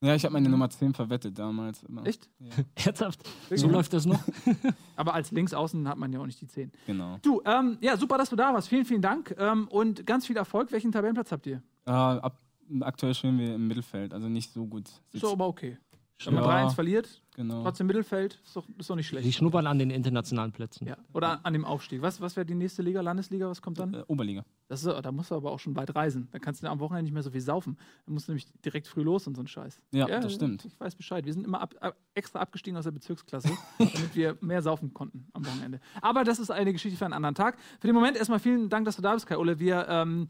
Ja, 0.00 0.14
ich 0.14 0.24
habe 0.24 0.32
meine 0.32 0.48
Nummer 0.48 0.70
10 0.70 0.94
verwettet 0.94 1.38
damals. 1.38 1.82
Immer. 1.82 2.06
Echt? 2.06 2.28
Herzhaft. 2.76 3.20
So 3.50 3.68
läuft 3.68 3.92
das 3.92 4.06
noch. 4.06 4.20
Aber 4.96 5.14
als 5.14 5.32
Linksaußen 5.32 5.88
hat 5.88 5.98
man 5.98 6.12
ja 6.12 6.20
auch 6.20 6.26
nicht 6.26 6.40
die 6.40 6.46
10. 6.46 6.70
Genau. 6.86 7.18
Du, 7.22 7.42
ähm, 7.44 7.78
ja, 7.80 7.96
super, 7.96 8.16
dass 8.18 8.30
du 8.30 8.36
da 8.36 8.52
warst. 8.54 8.68
Vielen, 8.68 8.84
vielen 8.84 9.02
Dank 9.02 9.34
ähm, 9.38 9.66
und 9.68 10.06
ganz 10.06 10.26
viel 10.26 10.36
Erfolg. 10.36 10.70
Welchen 10.70 10.92
Tabellenplatz 10.92 11.32
habt 11.32 11.46
ihr? 11.46 11.62
Äh, 11.86 11.90
ab, 11.90 12.40
aktuell 12.80 13.14
stehen 13.14 13.38
wir 13.38 13.54
im 13.54 13.66
Mittelfeld, 13.66 14.14
also 14.14 14.28
nicht 14.28 14.52
so 14.52 14.66
gut. 14.66 14.88
Ist 15.12 15.24
aber 15.24 15.48
okay. 15.48 15.78
Wenn 16.24 16.34
man 16.34 16.42
Ja. 16.44 16.50
3-1 16.66 16.74
verliert, 16.74 17.22
Genau. 17.36 17.62
trotzdem 17.62 17.86
Mittelfeld, 17.86 18.40
ist 18.44 18.56
doch, 18.56 18.66
ist 18.76 18.90
doch 18.90 18.96
nicht 18.96 19.06
Die 19.06 19.08
schlecht. 19.20 19.34
schnuppern 19.38 19.68
an 19.68 19.78
den 19.78 19.90
internationalen 19.90 20.50
Plätzen. 20.50 20.88
Ja. 20.88 20.96
Oder 21.14 21.44
an 21.46 21.52
dem 21.52 21.64
Aufstieg. 21.64 22.02
Was, 22.02 22.20
was 22.20 22.34
wäre 22.34 22.44
die 22.44 22.56
nächste 22.56 22.82
Liga, 22.82 23.00
Landesliga? 23.00 23.48
Was 23.48 23.62
kommt 23.62 23.78
dann? 23.78 23.94
Äh, 23.94 24.02
Oberliga. 24.08 24.44
Das 24.66 24.84
ist, 24.84 24.92
da 25.04 25.12
musst 25.12 25.30
du 25.30 25.36
aber 25.36 25.52
auch 25.52 25.60
schon 25.60 25.76
weit 25.76 25.94
reisen. 25.94 26.26
Da 26.32 26.40
kannst 26.40 26.62
du 26.62 26.66
am 26.68 26.80
Wochenende 26.80 27.04
nicht 27.04 27.12
mehr 27.14 27.22
so 27.22 27.30
viel 27.30 27.40
saufen. 27.40 27.78
Dann 28.04 28.14
musst 28.14 28.26
du 28.26 28.32
nämlich 28.32 28.46
direkt 28.64 28.88
früh 28.88 29.02
los 29.02 29.28
und 29.28 29.36
so 29.36 29.42
ein 29.42 29.46
Scheiß. 29.46 29.80
Ja, 29.92 30.06
das 30.08 30.34
stimmt. 30.34 30.64
Ich 30.64 30.78
weiß 30.80 30.96
Bescheid. 30.96 31.24
Wir 31.24 31.32
sind 31.32 31.44
immer 31.44 31.60
ab, 31.60 31.74
ab, 31.80 31.96
extra 32.14 32.40
abgestiegen 32.40 32.76
aus 32.76 32.84
der 32.84 32.90
Bezirksklasse, 32.90 33.50
damit 33.78 34.16
wir 34.16 34.36
mehr 34.40 34.60
saufen 34.60 34.92
konnten 34.92 35.28
am 35.32 35.46
Wochenende. 35.46 35.78
Aber 36.02 36.24
das 36.24 36.40
ist 36.40 36.50
eine 36.50 36.72
Geschichte 36.72 36.98
für 36.98 37.04
einen 37.04 37.14
anderen 37.14 37.36
Tag. 37.36 37.56
Für 37.78 37.86
den 37.86 37.94
Moment 37.94 38.16
erstmal 38.16 38.40
vielen 38.40 38.68
Dank, 38.68 38.84
dass 38.86 38.96
du 38.96 39.02
da 39.02 39.14
bist, 39.14 39.26
Kai-Ole. 39.28 39.60
Wir 39.60 39.86
ähm, 39.88 40.28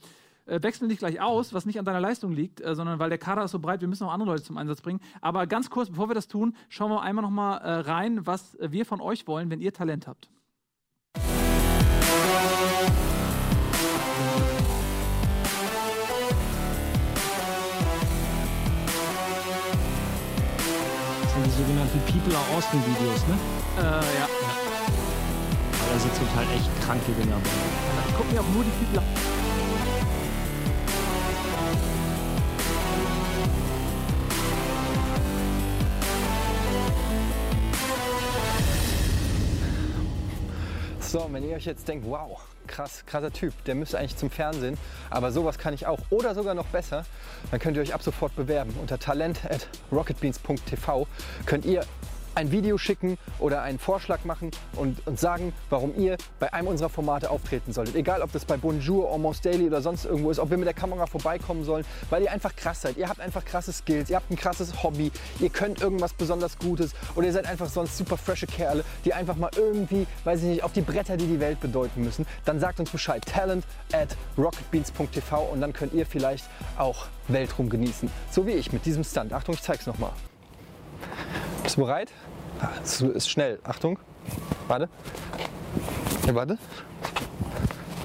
äh, 0.49 0.63
wechseln 0.63 0.89
dich 0.89 0.99
gleich 0.99 1.21
aus, 1.21 1.53
was 1.53 1.67
nicht 1.67 1.79
an 1.79 1.85
deiner 1.85 2.01
Leistung 2.01 2.33
liegt, 2.33 2.61
äh, 2.61 2.75
sondern 2.75 2.99
weil 2.99 3.11
der 3.11 3.19
Kader 3.19 3.45
ist 3.45 3.53
so 3.53 3.59
breit, 3.59 3.81
wir 3.81 3.89
müssen 3.89 4.05
noch 4.05 4.13
andere 4.13 4.31
Leute 4.31 4.43
zum 4.43 4.57
Einsatz 4.57 4.81
bringen. 4.81 5.01
Aber 5.21 5.47
ganz 5.47 5.71
kurz, 5.71 5.91
bevor 5.91 6.09
wir 6.09 6.15
das 6.15 6.29
tun, 6.29 6.57
schauen 6.69 6.91
wir 6.91 7.03
einmal 7.03 7.23
noch 7.23 7.31
mal 7.31 7.59
äh, 7.59 7.81
rein, 7.81 8.27
was 8.27 8.55
äh, 8.57 8.73
wir 8.73 8.87
von 8.87 9.01
euch 9.01 9.27
wollen, 9.27 9.51
wenn 9.51 9.61
ihr 9.61 9.73
Talent 9.73 10.07
habt. 10.07 10.31
Das 21.23 21.35
sind 21.35 21.45
die 21.45 21.51
sogenannten 21.51 22.01
People 22.11 22.37
are 22.37 22.57
Austin 22.57 22.81
Videos, 22.81 23.27
ne? 23.29 23.35
Äh, 23.77 23.83
ja. 23.83 24.29
Aber 25.81 25.93
da 25.93 25.99
sind 25.99 26.15
zum 26.15 26.27
Teil 26.35 26.47
echt 26.57 26.69
kranke 26.85 27.13
Dinger 27.13 27.37
bei. 27.37 27.51
Ich 28.09 28.17
gucke 28.17 28.33
mir 28.33 28.41
auch 28.41 28.49
nur 28.55 28.65
die 28.65 28.71
People 28.71 29.03
So, 41.09 41.23
und 41.23 41.33
wenn 41.33 41.49
ihr 41.49 41.57
euch 41.57 41.65
jetzt 41.65 41.89
denkt, 41.89 42.05
wow, 42.07 42.39
krass, 42.67 43.03
krasser 43.07 43.33
Typ, 43.33 43.55
der 43.65 43.75
müsste 43.75 43.99
eigentlich 43.99 44.19
zum 44.19 44.29
Fernsehen, 44.29 44.77
aber 45.09 45.33
sowas 45.33 45.57
kann 45.57 45.73
ich 45.73 45.87
auch 45.87 46.01
oder 46.11 46.35
sogar 46.35 46.53
noch 46.53 46.67
besser, 46.67 47.07
dann 47.51 47.59
könnt 47.61 47.79
ihr 47.79 47.83
euch 47.83 47.95
ab 47.95 48.03
sofort 48.03 48.37
bewerben. 48.37 48.75
Unter 48.79 48.99
talent 48.99 49.41
at 49.47 49.69
rocketbeans.tv 49.91 51.07
könnt 51.47 51.65
ihr 51.65 51.81
ein 52.39 52.53
Video 52.53 52.79
schicken 52.79 53.19
oder 53.41 53.63
einen 53.63 53.81
Vorschlag 53.81 54.25
machen 54.25 54.53
und, 54.77 55.05
und 55.09 55.19
sagen, 55.19 55.53
warum 55.71 55.99
ihr 55.99 56.17
bei 56.39 56.53
einem 56.53 56.69
unserer 56.69 56.89
Formate 56.89 57.31
auftreten 57.31 57.73
solltet. 57.73 57.97
Egal, 57.97 58.23
ob 58.23 58.31
das 58.31 58.45
bei 58.45 58.57
Bonjour, 58.57 59.11
Almost 59.11 59.45
Daily 59.45 59.67
oder 59.67 59.83
sonst 59.83 60.05
irgendwo 60.05 60.31
ist, 60.31 60.39
ob 60.39 60.51
wir 60.51 60.57
mit 60.57 60.69
der 60.69 60.75
Kamera 60.75 61.07
vorbeikommen 61.07 61.65
sollen, 61.65 61.85
weil 62.11 62.23
ihr 62.23 62.31
einfach 62.31 62.55
krass 62.55 62.83
seid. 62.83 62.97
Ihr 62.97 63.09
habt 63.09 63.19
einfach 63.19 63.45
krasse 63.45 63.73
Skills, 63.73 64.09
ihr 64.09 64.17
habt 64.17 64.31
ein 64.31 64.37
krasses 64.37 64.85
Hobby, 64.85 65.11
ihr 65.41 65.51
könnt 65.51 65.81
irgendwas 65.81 66.13
besonders 66.13 66.57
Gutes 66.59 66.93
oder 67.17 67.27
ihr 67.27 67.33
seid 67.33 67.47
einfach 67.47 67.69
sonst 67.69 67.99
super 67.99 68.17
frische 68.17 68.47
Kerle, 68.47 68.85
die 69.05 69.13
einfach 69.15 69.35
mal 69.35 69.51
irgendwie, 69.57 70.07
weiß 70.23 70.41
ich 70.43 70.47
nicht, 70.47 70.63
auf 70.63 70.73
die 70.73 70.83
Bretter, 70.83 71.17
die 71.17 71.27
die 71.27 71.41
Welt 71.41 71.59
bedeuten 71.59 72.05
müssen. 72.05 72.25
Dann 72.45 72.61
sagt 72.61 72.79
uns 72.79 72.91
Bescheid. 72.91 73.27
Talent 73.27 73.65
at 73.93 74.17
rocketbeans.tv 74.39 75.43
und 75.53 75.61
dann 75.61 75.73
könnt 75.73 75.93
ihr 75.93 76.07
vielleicht 76.07 76.45
auch 76.79 77.07
Weltruhm 77.27 77.69
genießen. 77.69 78.09
So 78.31 78.47
wie 78.47 78.53
ich 78.53 78.73
mit 78.73 78.87
diesem 78.87 79.03
Stunt. 79.03 79.33
Achtung, 79.33 79.55
ich 79.55 79.63
zeig's 79.63 79.87
nochmal. 79.89 80.13
Bist 81.63 81.77
du 81.77 81.83
bereit? 81.83 82.13
Es 82.83 83.01
ist 83.01 83.31
schnell. 83.31 83.59
Achtung. 83.65 83.99
Warte. 84.67 84.89
Ja, 86.27 86.35
warte. 86.35 86.59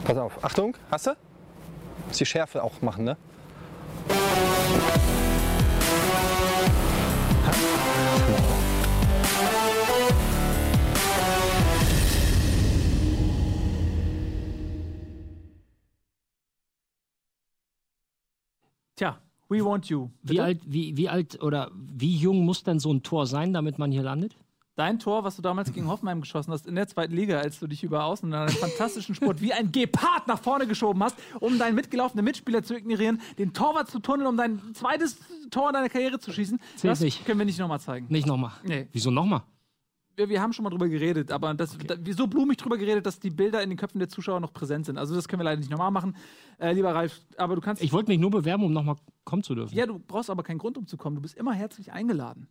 Pass 0.04 0.18
auf. 0.18 0.44
Achtung. 0.44 0.76
Hast 0.92 1.08
du? 1.08 1.12
Muss 2.08 2.18
die 2.18 2.26
Schärfe 2.26 2.64
auch 2.64 2.82
machen, 2.82 3.06
ne? 3.06 3.18
We 19.54 19.64
want 19.64 19.88
you. 19.88 20.10
Wie 20.24 20.40
alt, 20.40 20.60
wie, 20.66 20.98
wie 20.98 21.10
alt 21.10 21.42
oder 21.42 21.72
wie 21.74 22.16
jung 22.16 22.44
muss 22.46 22.64
denn 22.64 22.80
so 22.80 22.92
ein 22.92 23.04
Tor 23.04 23.28
sein, 23.28 23.54
damit 23.54 23.78
man 23.80 23.92
hier 23.92 24.04
landet? 24.04 24.36
Dein 24.76 24.98
Tor, 24.98 25.24
was 25.24 25.36
du 25.36 25.44
damals 25.44 25.72
gegen 25.72 25.88
Hoffenheim 25.88 26.20
geschossen 26.20 26.52
hast 26.52 26.66
in 26.66 26.74
der 26.74 26.88
zweiten 26.88 27.14
Liga, 27.14 27.38
als 27.38 27.60
du 27.60 27.68
dich 27.68 27.84
über 27.84 28.06
außen 28.06 28.28
in 28.28 28.34
einem 28.34 28.50
fantastischen 28.50 29.14
Sport 29.14 29.40
wie 29.40 29.54
ein 29.54 29.72
Gepard 29.72 30.28
nach 30.28 30.40
vorne 30.40 30.66
geschoben 30.66 31.04
hast, 31.04 31.16
um 31.40 31.60
deinen 31.60 31.76
mitgelaufenen 31.76 32.26
Mitspieler 32.26 32.64
zu 32.64 32.76
ignorieren, 32.76 33.22
den 33.38 33.54
Torwart 33.54 33.92
zu 33.92 34.00
tunneln, 34.00 34.28
um 34.28 34.36
dein 34.36 34.60
zweites 34.74 35.18
Tor 35.52 35.70
in 35.70 35.74
deiner 35.74 35.90
Karriere 35.90 36.18
zu 36.18 36.32
schießen. 36.34 36.60
Zählt 36.76 36.92
das 36.92 37.02
nicht. 37.02 37.24
können 37.24 37.38
wir 37.38 37.46
nicht 37.46 37.60
nochmal 37.60 37.80
zeigen. 37.80 38.08
Nicht 38.10 38.26
nochmal. 38.26 38.54
Nee. 38.64 38.88
Wieso 38.92 39.12
nochmal? 39.12 39.44
Wir, 40.16 40.30
wir 40.30 40.42
haben 40.42 40.54
schon 40.54 40.64
mal 40.64 40.70
drüber 40.70 40.88
geredet, 40.88 41.32
aber 41.32 41.54
das, 41.54 41.78
da, 41.78 41.96
wir 42.00 42.14
so 42.14 42.28
blumig 42.28 42.58
drüber 42.58 42.78
geredet, 42.78 43.06
dass 43.06 43.20
die 43.20 43.32
Bilder 43.32 43.64
in 43.64 43.70
den 43.70 43.78
Köpfen 43.78 44.00
der 44.00 44.10
Zuschauer 44.10 44.40
noch 44.40 44.54
präsent 44.54 44.86
sind. 44.86 44.98
Also 44.98 45.16
das 45.16 45.28
können 45.28 45.40
wir 45.40 45.46
leider 45.46 45.60
nicht 45.60 45.72
nochmal 45.72 45.92
machen. 45.92 46.16
Äh, 46.60 46.74
lieber 46.74 46.94
Ralf, 46.94 47.22
aber 47.38 47.56
du 47.56 47.62
kannst. 47.62 47.82
Ich 47.82 47.92
wollte 47.92 48.12
mich 48.12 48.20
nur 48.20 48.32
bewerben, 48.32 48.64
um 48.64 48.74
nochmal 48.74 48.96
kommen 49.24 49.44
zu 49.44 49.56
dürfen. 49.56 49.76
ja, 49.76 49.86
du 49.86 50.00
brauchst 50.00 50.30
aber 50.30 50.44
keinen 50.44 50.60
Grund, 50.60 50.78
um 50.78 50.86
zu 50.86 50.98
kommen. 50.98 51.16
Du 51.16 51.22
bist 51.22 51.36
immer 51.36 51.54
herzlich 51.54 51.92
eingeladen. 51.92 52.48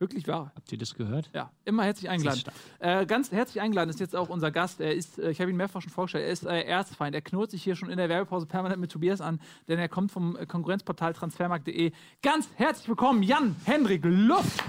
Wirklich 0.00 0.26
wahr. 0.26 0.50
Habt 0.56 0.72
ihr 0.72 0.78
das 0.78 0.94
gehört? 0.94 1.30
Ja, 1.34 1.50
immer 1.66 1.84
herzlich 1.84 2.08
eingeladen. 2.08 2.42
Äh, 2.78 3.04
ganz 3.04 3.30
herzlich 3.30 3.60
eingeladen 3.60 3.90
ist 3.90 4.00
jetzt 4.00 4.16
auch 4.16 4.30
unser 4.30 4.50
Gast. 4.50 4.80
Er 4.80 4.94
ist, 4.94 5.18
äh, 5.18 5.30
ich 5.30 5.42
habe 5.42 5.50
ihn 5.50 5.58
mehrfach 5.58 5.82
schon 5.82 5.92
vorgestellt, 5.92 6.24
er 6.24 6.32
ist 6.32 6.46
äh, 6.46 6.62
Erzfeind. 6.62 7.14
Er 7.14 7.20
knurrt 7.20 7.50
sich 7.50 7.62
hier 7.62 7.76
schon 7.76 7.90
in 7.90 7.98
der 7.98 8.08
Werbepause 8.08 8.46
permanent 8.46 8.80
mit 8.80 8.90
Tobias 8.90 9.20
an, 9.20 9.40
denn 9.68 9.78
er 9.78 9.90
kommt 9.90 10.10
vom 10.10 10.36
äh, 10.36 10.46
Konkurrenzportal 10.46 11.12
transfermarkt.de. 11.12 11.92
Ganz 12.22 12.48
herzlich 12.54 12.88
willkommen, 12.88 13.22
Jan 13.22 13.56
Hendrik 13.66 14.00
Luft. 14.06 14.64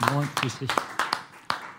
Moin, 0.00 0.28
grüß 0.36 0.58
dich. 0.58 0.70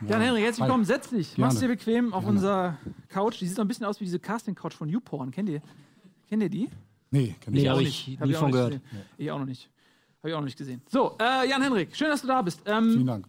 Jan 0.07 0.21
Hendrik, 0.21 0.43
herzlich 0.43 0.61
Hi. 0.61 0.67
willkommen. 0.67 0.85
Setz 0.85 1.09
dich. 1.09 1.35
Gerne. 1.35 1.47
Mach's 1.47 1.59
dir 1.59 1.67
bequem 1.67 2.13
auf 2.13 2.23
Gerne. 2.23 2.35
unserer 2.37 2.77
Couch. 3.09 3.39
Die 3.39 3.47
sieht 3.47 3.55
so 3.55 3.61
ein 3.61 3.67
bisschen 3.67 3.85
aus 3.85 3.99
wie 3.99 4.05
diese 4.05 4.19
Casting-Couch 4.19 4.73
von 4.73 4.89
YouPorn. 4.89 5.31
Kennt 5.31 5.49
ihr? 5.49 5.61
Kennt 6.27 6.43
ihr 6.43 6.49
die? 6.49 6.69
Nee, 7.11 7.35
kenn 7.39 7.53
Nee, 7.53 7.61
ich 7.61 7.67
hab 7.67 7.75
auch 7.77 7.81
ich 7.81 8.07
nicht. 8.07 8.19
Hab 8.19 8.27
nie 8.27 8.35
auch 8.35 8.39
von 8.39 8.47
nicht 8.47 8.53
gehört. 8.55 8.71
gesehen. 8.73 9.05
Ich 9.17 9.31
auch 9.31 9.39
noch 9.39 9.45
nicht. 9.45 9.69
Habe 10.19 10.29
ich 10.29 10.33
auch 10.35 10.39
noch 10.39 10.45
nicht 10.45 10.57
gesehen. 10.57 10.81
So, 10.89 11.15
äh, 11.19 11.47
Jan 11.49 11.61
Henrik, 11.61 11.95
schön, 11.95 12.09
dass 12.09 12.21
du 12.21 12.27
da 12.27 12.41
bist. 12.41 12.61
Ähm, 12.65 12.91
Vielen 12.91 13.07
Dank. 13.07 13.27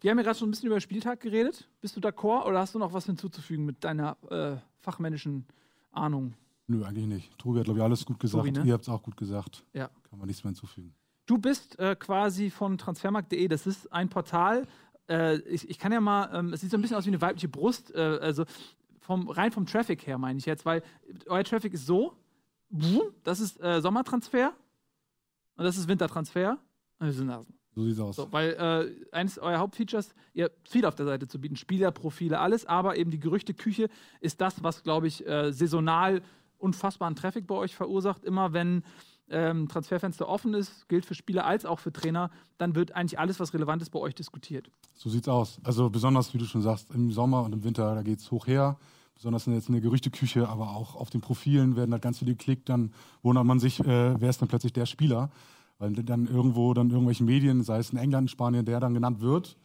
Wir 0.00 0.10
haben 0.10 0.18
ja 0.18 0.24
gerade 0.24 0.38
schon 0.38 0.48
ein 0.48 0.52
bisschen 0.52 0.66
über 0.66 0.76
den 0.76 0.80
Spieltag 0.80 1.20
geredet. 1.20 1.68
Bist 1.80 1.96
du 1.96 2.00
d'accord 2.00 2.46
oder 2.46 2.60
hast 2.60 2.74
du 2.74 2.78
noch 2.78 2.92
was 2.92 3.06
hinzuzufügen 3.06 3.64
mit 3.66 3.82
deiner 3.84 4.16
äh, 4.30 4.56
fachmännischen 4.80 5.44
Ahnung? 5.90 6.34
Nö, 6.66 6.84
eigentlich 6.84 7.06
nicht. 7.06 7.38
Tobi 7.38 7.58
hat, 7.58 7.64
glaube 7.64 7.80
ich, 7.80 7.84
alles 7.84 8.04
gut 8.04 8.18
gesagt. 8.20 8.44
Tobi, 8.46 8.52
ne? 8.58 8.64
Ihr 8.64 8.74
habt 8.74 8.82
es 8.84 8.88
auch 8.88 9.02
gut 9.02 9.16
gesagt. 9.16 9.64
Ja. 9.72 9.88
Kann 10.08 10.18
man 10.18 10.28
nichts 10.28 10.44
mehr 10.44 10.50
hinzufügen. 10.50 10.94
Du 11.28 11.36
bist 11.36 11.78
äh, 11.78 11.94
quasi 11.94 12.48
von 12.48 12.78
transfermarkt.de. 12.78 13.48
Das 13.48 13.66
ist 13.66 13.92
ein 13.92 14.08
Portal. 14.08 14.66
Äh, 15.10 15.36
ich, 15.40 15.68
ich 15.68 15.78
kann 15.78 15.92
ja 15.92 16.00
mal, 16.00 16.30
ähm, 16.32 16.54
es 16.54 16.62
sieht 16.62 16.70
so 16.70 16.78
ein 16.78 16.80
bisschen 16.80 16.96
aus 16.96 17.04
wie 17.04 17.10
eine 17.10 17.20
weibliche 17.20 17.48
Brust. 17.48 17.94
Äh, 17.94 17.98
also 17.98 18.46
vom, 18.98 19.28
rein 19.28 19.52
vom 19.52 19.66
Traffic 19.66 20.06
her 20.06 20.16
meine 20.16 20.38
ich 20.38 20.46
jetzt, 20.46 20.64
weil 20.64 20.82
euer 21.26 21.44
Traffic 21.44 21.74
ist 21.74 21.84
so: 21.84 22.14
das 23.24 23.40
ist 23.40 23.62
äh, 23.62 23.82
Sommertransfer 23.82 24.54
und 25.56 25.64
das 25.64 25.76
ist 25.76 25.86
Wintertransfer. 25.86 26.58
Das 26.98 27.16
sind 27.16 27.26
Nasen. 27.26 27.52
So 27.74 27.84
sieht's 27.84 28.00
aus. 28.00 28.16
So, 28.16 28.32
weil 28.32 28.54
äh, 28.54 29.14
eines 29.14 29.38
eurer 29.38 29.58
Hauptfeatures, 29.58 30.14
ihr 30.32 30.46
habt 30.46 30.66
viel 30.66 30.86
auf 30.86 30.94
der 30.94 31.04
Seite 31.04 31.28
zu 31.28 31.38
bieten, 31.38 31.56
Spielerprofile, 31.56 32.38
alles, 32.38 32.64
aber 32.64 32.96
eben 32.96 33.10
die 33.10 33.20
Gerüchteküche 33.20 33.90
ist 34.20 34.40
das, 34.40 34.62
was, 34.62 34.82
glaube 34.82 35.06
ich, 35.08 35.26
äh, 35.26 35.52
saisonal 35.52 36.22
unfassbaren 36.56 37.16
Traffic 37.16 37.46
bei 37.46 37.54
euch 37.54 37.76
verursacht. 37.76 38.24
Immer 38.24 38.54
wenn 38.54 38.82
ähm, 39.30 39.68
Transferfenster 39.68 40.28
offen 40.28 40.54
ist, 40.54 40.88
gilt 40.88 41.04
für 41.04 41.14
Spieler 41.14 41.44
als 41.44 41.64
auch 41.64 41.78
für 41.78 41.92
Trainer, 41.92 42.30
dann 42.58 42.74
wird 42.74 42.92
eigentlich 42.92 43.18
alles, 43.18 43.40
was 43.40 43.54
relevant 43.54 43.82
ist, 43.82 43.90
bei 43.90 43.98
euch 43.98 44.14
diskutiert. 44.14 44.70
So 44.94 45.10
sieht's 45.10 45.28
aus. 45.28 45.58
Also 45.64 45.90
besonders, 45.90 46.32
wie 46.34 46.38
du 46.38 46.44
schon 46.44 46.62
sagst, 46.62 46.92
im 46.92 47.10
Sommer 47.10 47.42
und 47.42 47.52
im 47.52 47.64
Winter, 47.64 47.94
da 47.94 48.02
geht's 48.02 48.30
hoch 48.30 48.46
her. 48.46 48.76
Besonders 49.14 49.48
in 49.48 49.54
jetzt 49.54 49.68
in 49.68 49.72
der 49.72 49.82
Gerüchteküche, 49.82 50.48
aber 50.48 50.76
auch 50.76 50.94
auf 50.94 51.10
den 51.10 51.20
Profilen 51.20 51.74
werden 51.74 51.90
da 51.90 51.98
ganz 51.98 52.20
viele 52.20 52.32
geklickt. 52.32 52.68
Dann 52.68 52.92
wundert 53.22 53.44
man 53.44 53.58
sich, 53.58 53.80
äh, 53.80 54.20
wer 54.20 54.30
ist 54.30 54.40
dann 54.40 54.48
plötzlich 54.48 54.72
der 54.72 54.86
Spieler? 54.86 55.30
Weil 55.78 55.92
dann 55.92 56.26
irgendwo 56.26 56.72
dann 56.72 56.90
irgendwelche 56.90 57.24
Medien, 57.24 57.62
sei 57.62 57.78
es 57.78 57.90
in 57.90 57.98
England, 57.98 58.30
Spanien, 58.30 58.64
der 58.64 58.78
dann 58.78 58.94
genannt 58.94 59.20
wird. 59.20 59.56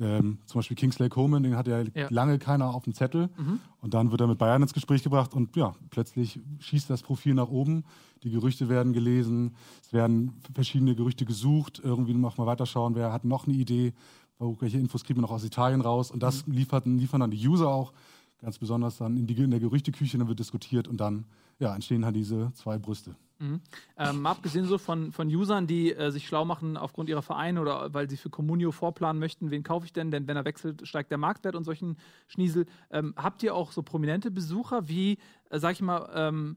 Ähm, 0.00 0.38
zum 0.46 0.58
Beispiel 0.58 0.76
Kingsley 0.76 1.08
Coleman, 1.08 1.42
den 1.42 1.56
hat 1.56 1.68
ja, 1.68 1.82
Ja. 1.94 2.08
lange 2.10 2.38
keiner 2.38 2.74
auf 2.74 2.84
dem 2.84 2.94
Zettel. 2.94 3.28
Mhm. 3.36 3.60
Und 3.80 3.94
dann 3.94 4.10
wird 4.10 4.20
er 4.20 4.26
mit 4.26 4.38
Bayern 4.38 4.62
ins 4.62 4.74
Gespräch 4.74 5.02
gebracht 5.02 5.34
und 5.34 5.54
ja, 5.56 5.74
plötzlich 5.90 6.40
schießt 6.58 6.90
das 6.90 7.02
Profil 7.02 7.34
nach 7.34 7.48
oben. 7.48 7.84
Die 8.22 8.30
Gerüchte 8.30 8.68
werden 8.68 8.92
gelesen, 8.92 9.54
es 9.82 9.92
werden 9.92 10.32
verschiedene 10.54 10.94
Gerüchte 10.94 11.24
gesucht. 11.24 11.80
Irgendwie 11.84 12.14
noch 12.14 12.38
mal 12.38 12.46
weiterschauen, 12.46 12.94
wer 12.94 13.12
hat 13.12 13.24
noch 13.24 13.46
eine 13.46 13.54
Idee, 13.56 13.92
welche 14.38 14.78
Infos 14.78 15.04
kriegen 15.04 15.18
wir 15.18 15.22
noch 15.22 15.30
aus 15.30 15.44
Italien 15.44 15.80
raus. 15.80 16.10
Und 16.10 16.22
das 16.22 16.46
liefert, 16.46 16.86
liefern 16.86 17.20
dann 17.20 17.30
die 17.30 17.46
User 17.46 17.68
auch, 17.68 17.92
ganz 18.40 18.58
besonders 18.58 18.96
dann 18.98 19.16
in, 19.16 19.26
die, 19.26 19.34
in 19.34 19.50
der 19.50 19.60
Gerüchteküche, 19.60 20.18
dann 20.18 20.28
wird 20.28 20.38
diskutiert 20.38 20.88
und 20.88 20.98
dann 20.98 21.24
ja, 21.58 21.74
entstehen 21.74 22.04
halt 22.04 22.16
diese 22.16 22.52
zwei 22.54 22.78
Brüste. 22.78 23.16
Mhm. 23.38 23.60
Ähm, 23.96 24.26
abgesehen 24.26 24.64
so 24.66 24.78
von, 24.78 25.12
von 25.12 25.28
Usern, 25.28 25.66
die 25.66 25.92
äh, 25.92 26.10
sich 26.10 26.26
schlau 26.26 26.44
machen 26.44 26.76
aufgrund 26.76 27.08
ihrer 27.08 27.22
Vereine 27.22 27.60
oder 27.60 27.92
weil 27.92 28.08
sie 28.08 28.16
für 28.16 28.30
Communio 28.30 28.70
vorplanen 28.70 29.18
möchten, 29.18 29.50
wen 29.50 29.62
kaufe 29.62 29.86
ich 29.86 29.92
denn? 29.92 30.10
Denn 30.10 30.28
wenn 30.28 30.36
er 30.36 30.44
wechselt, 30.44 30.86
steigt 30.86 31.10
der 31.10 31.18
Marktwert 31.18 31.56
und 31.56 31.64
solchen 31.64 31.96
Schniesel. 32.28 32.66
Ähm, 32.90 33.14
habt 33.16 33.42
ihr 33.42 33.54
auch 33.54 33.72
so 33.72 33.82
prominente 33.82 34.30
Besucher 34.30 34.88
wie, 34.88 35.18
äh, 35.50 35.58
sag 35.58 35.72
ich 35.72 35.82
mal, 35.82 36.08
ähm, 36.14 36.56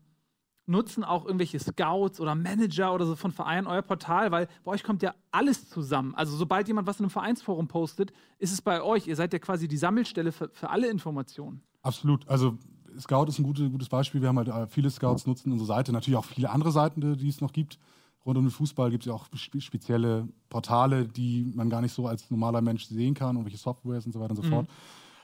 nutzen 0.68 1.04
auch 1.04 1.26
irgendwelche 1.26 1.60
Scouts 1.60 2.20
oder 2.20 2.36
Manager 2.36 2.94
oder 2.94 3.06
so 3.06 3.16
von 3.16 3.32
Vereinen 3.32 3.68
euer 3.68 3.82
Portal, 3.82 4.32
weil 4.32 4.48
bei 4.64 4.72
euch 4.72 4.84
kommt 4.84 5.02
ja 5.02 5.16
alles 5.32 5.70
zusammen. 5.70 6.14
Also 6.14 6.36
sobald 6.36 6.68
jemand 6.68 6.88
was 6.88 7.00
in 7.00 7.06
einem 7.06 7.10
Vereinsforum 7.10 7.68
postet, 7.68 8.12
ist 8.38 8.52
es 8.52 8.62
bei 8.62 8.82
euch. 8.82 9.08
Ihr 9.08 9.16
seid 9.16 9.34
ja 9.34 9.40
quasi 9.40 9.68
die 9.68 9.78
Sammelstelle 9.78 10.32
für, 10.32 10.50
für 10.54 10.70
alle 10.70 10.90
Informationen. 10.90 11.64
Absolut. 11.82 12.28
Also 12.28 12.58
Scout 13.00 13.26
ist 13.26 13.40
ein 13.40 13.44
gute, 13.44 13.70
gutes 13.70 13.90
Beispiel. 13.90 14.22
Wir 14.22 14.30
haben 14.30 14.38
halt 14.38 14.48
äh, 14.48 14.68
viele 14.68 14.90
Scouts 14.90 15.26
nutzen 15.28 15.52
unsere 15.52 15.68
Seite. 15.68 15.92
Natürlich 15.92 16.18
auch 16.18 16.26
viele 16.26 16.50
andere 16.50 16.72
Seiten, 16.72 17.18
die 17.18 17.28
es 17.30 17.42
noch 17.42 17.54
gibt. 17.54 17.78
Rund 18.26 18.38
um 18.38 18.46
den 18.46 18.52
Fußball 18.52 18.92
gibt 18.92 19.04
es 19.04 19.08
ja 19.08 19.14
auch 19.14 19.28
spe 19.36 19.62
spezielle 19.62 20.28
Portale, 20.50 21.08
die 21.08 21.50
man 21.56 21.70
gar 21.70 21.82
nicht 21.82 21.94
so 21.94 22.08
als 22.08 22.30
normaler 22.30 22.62
Mensch 22.62 22.86
sehen 22.86 23.14
kann, 23.14 23.36
irgendwelche 23.36 23.58
Softwares 23.58 24.06
und 24.06 24.12
so 24.12 24.20
weiter 24.20 24.32
und 24.32 24.38
so 24.38 24.42
Mhm. 24.44 24.50
fort. 24.50 24.68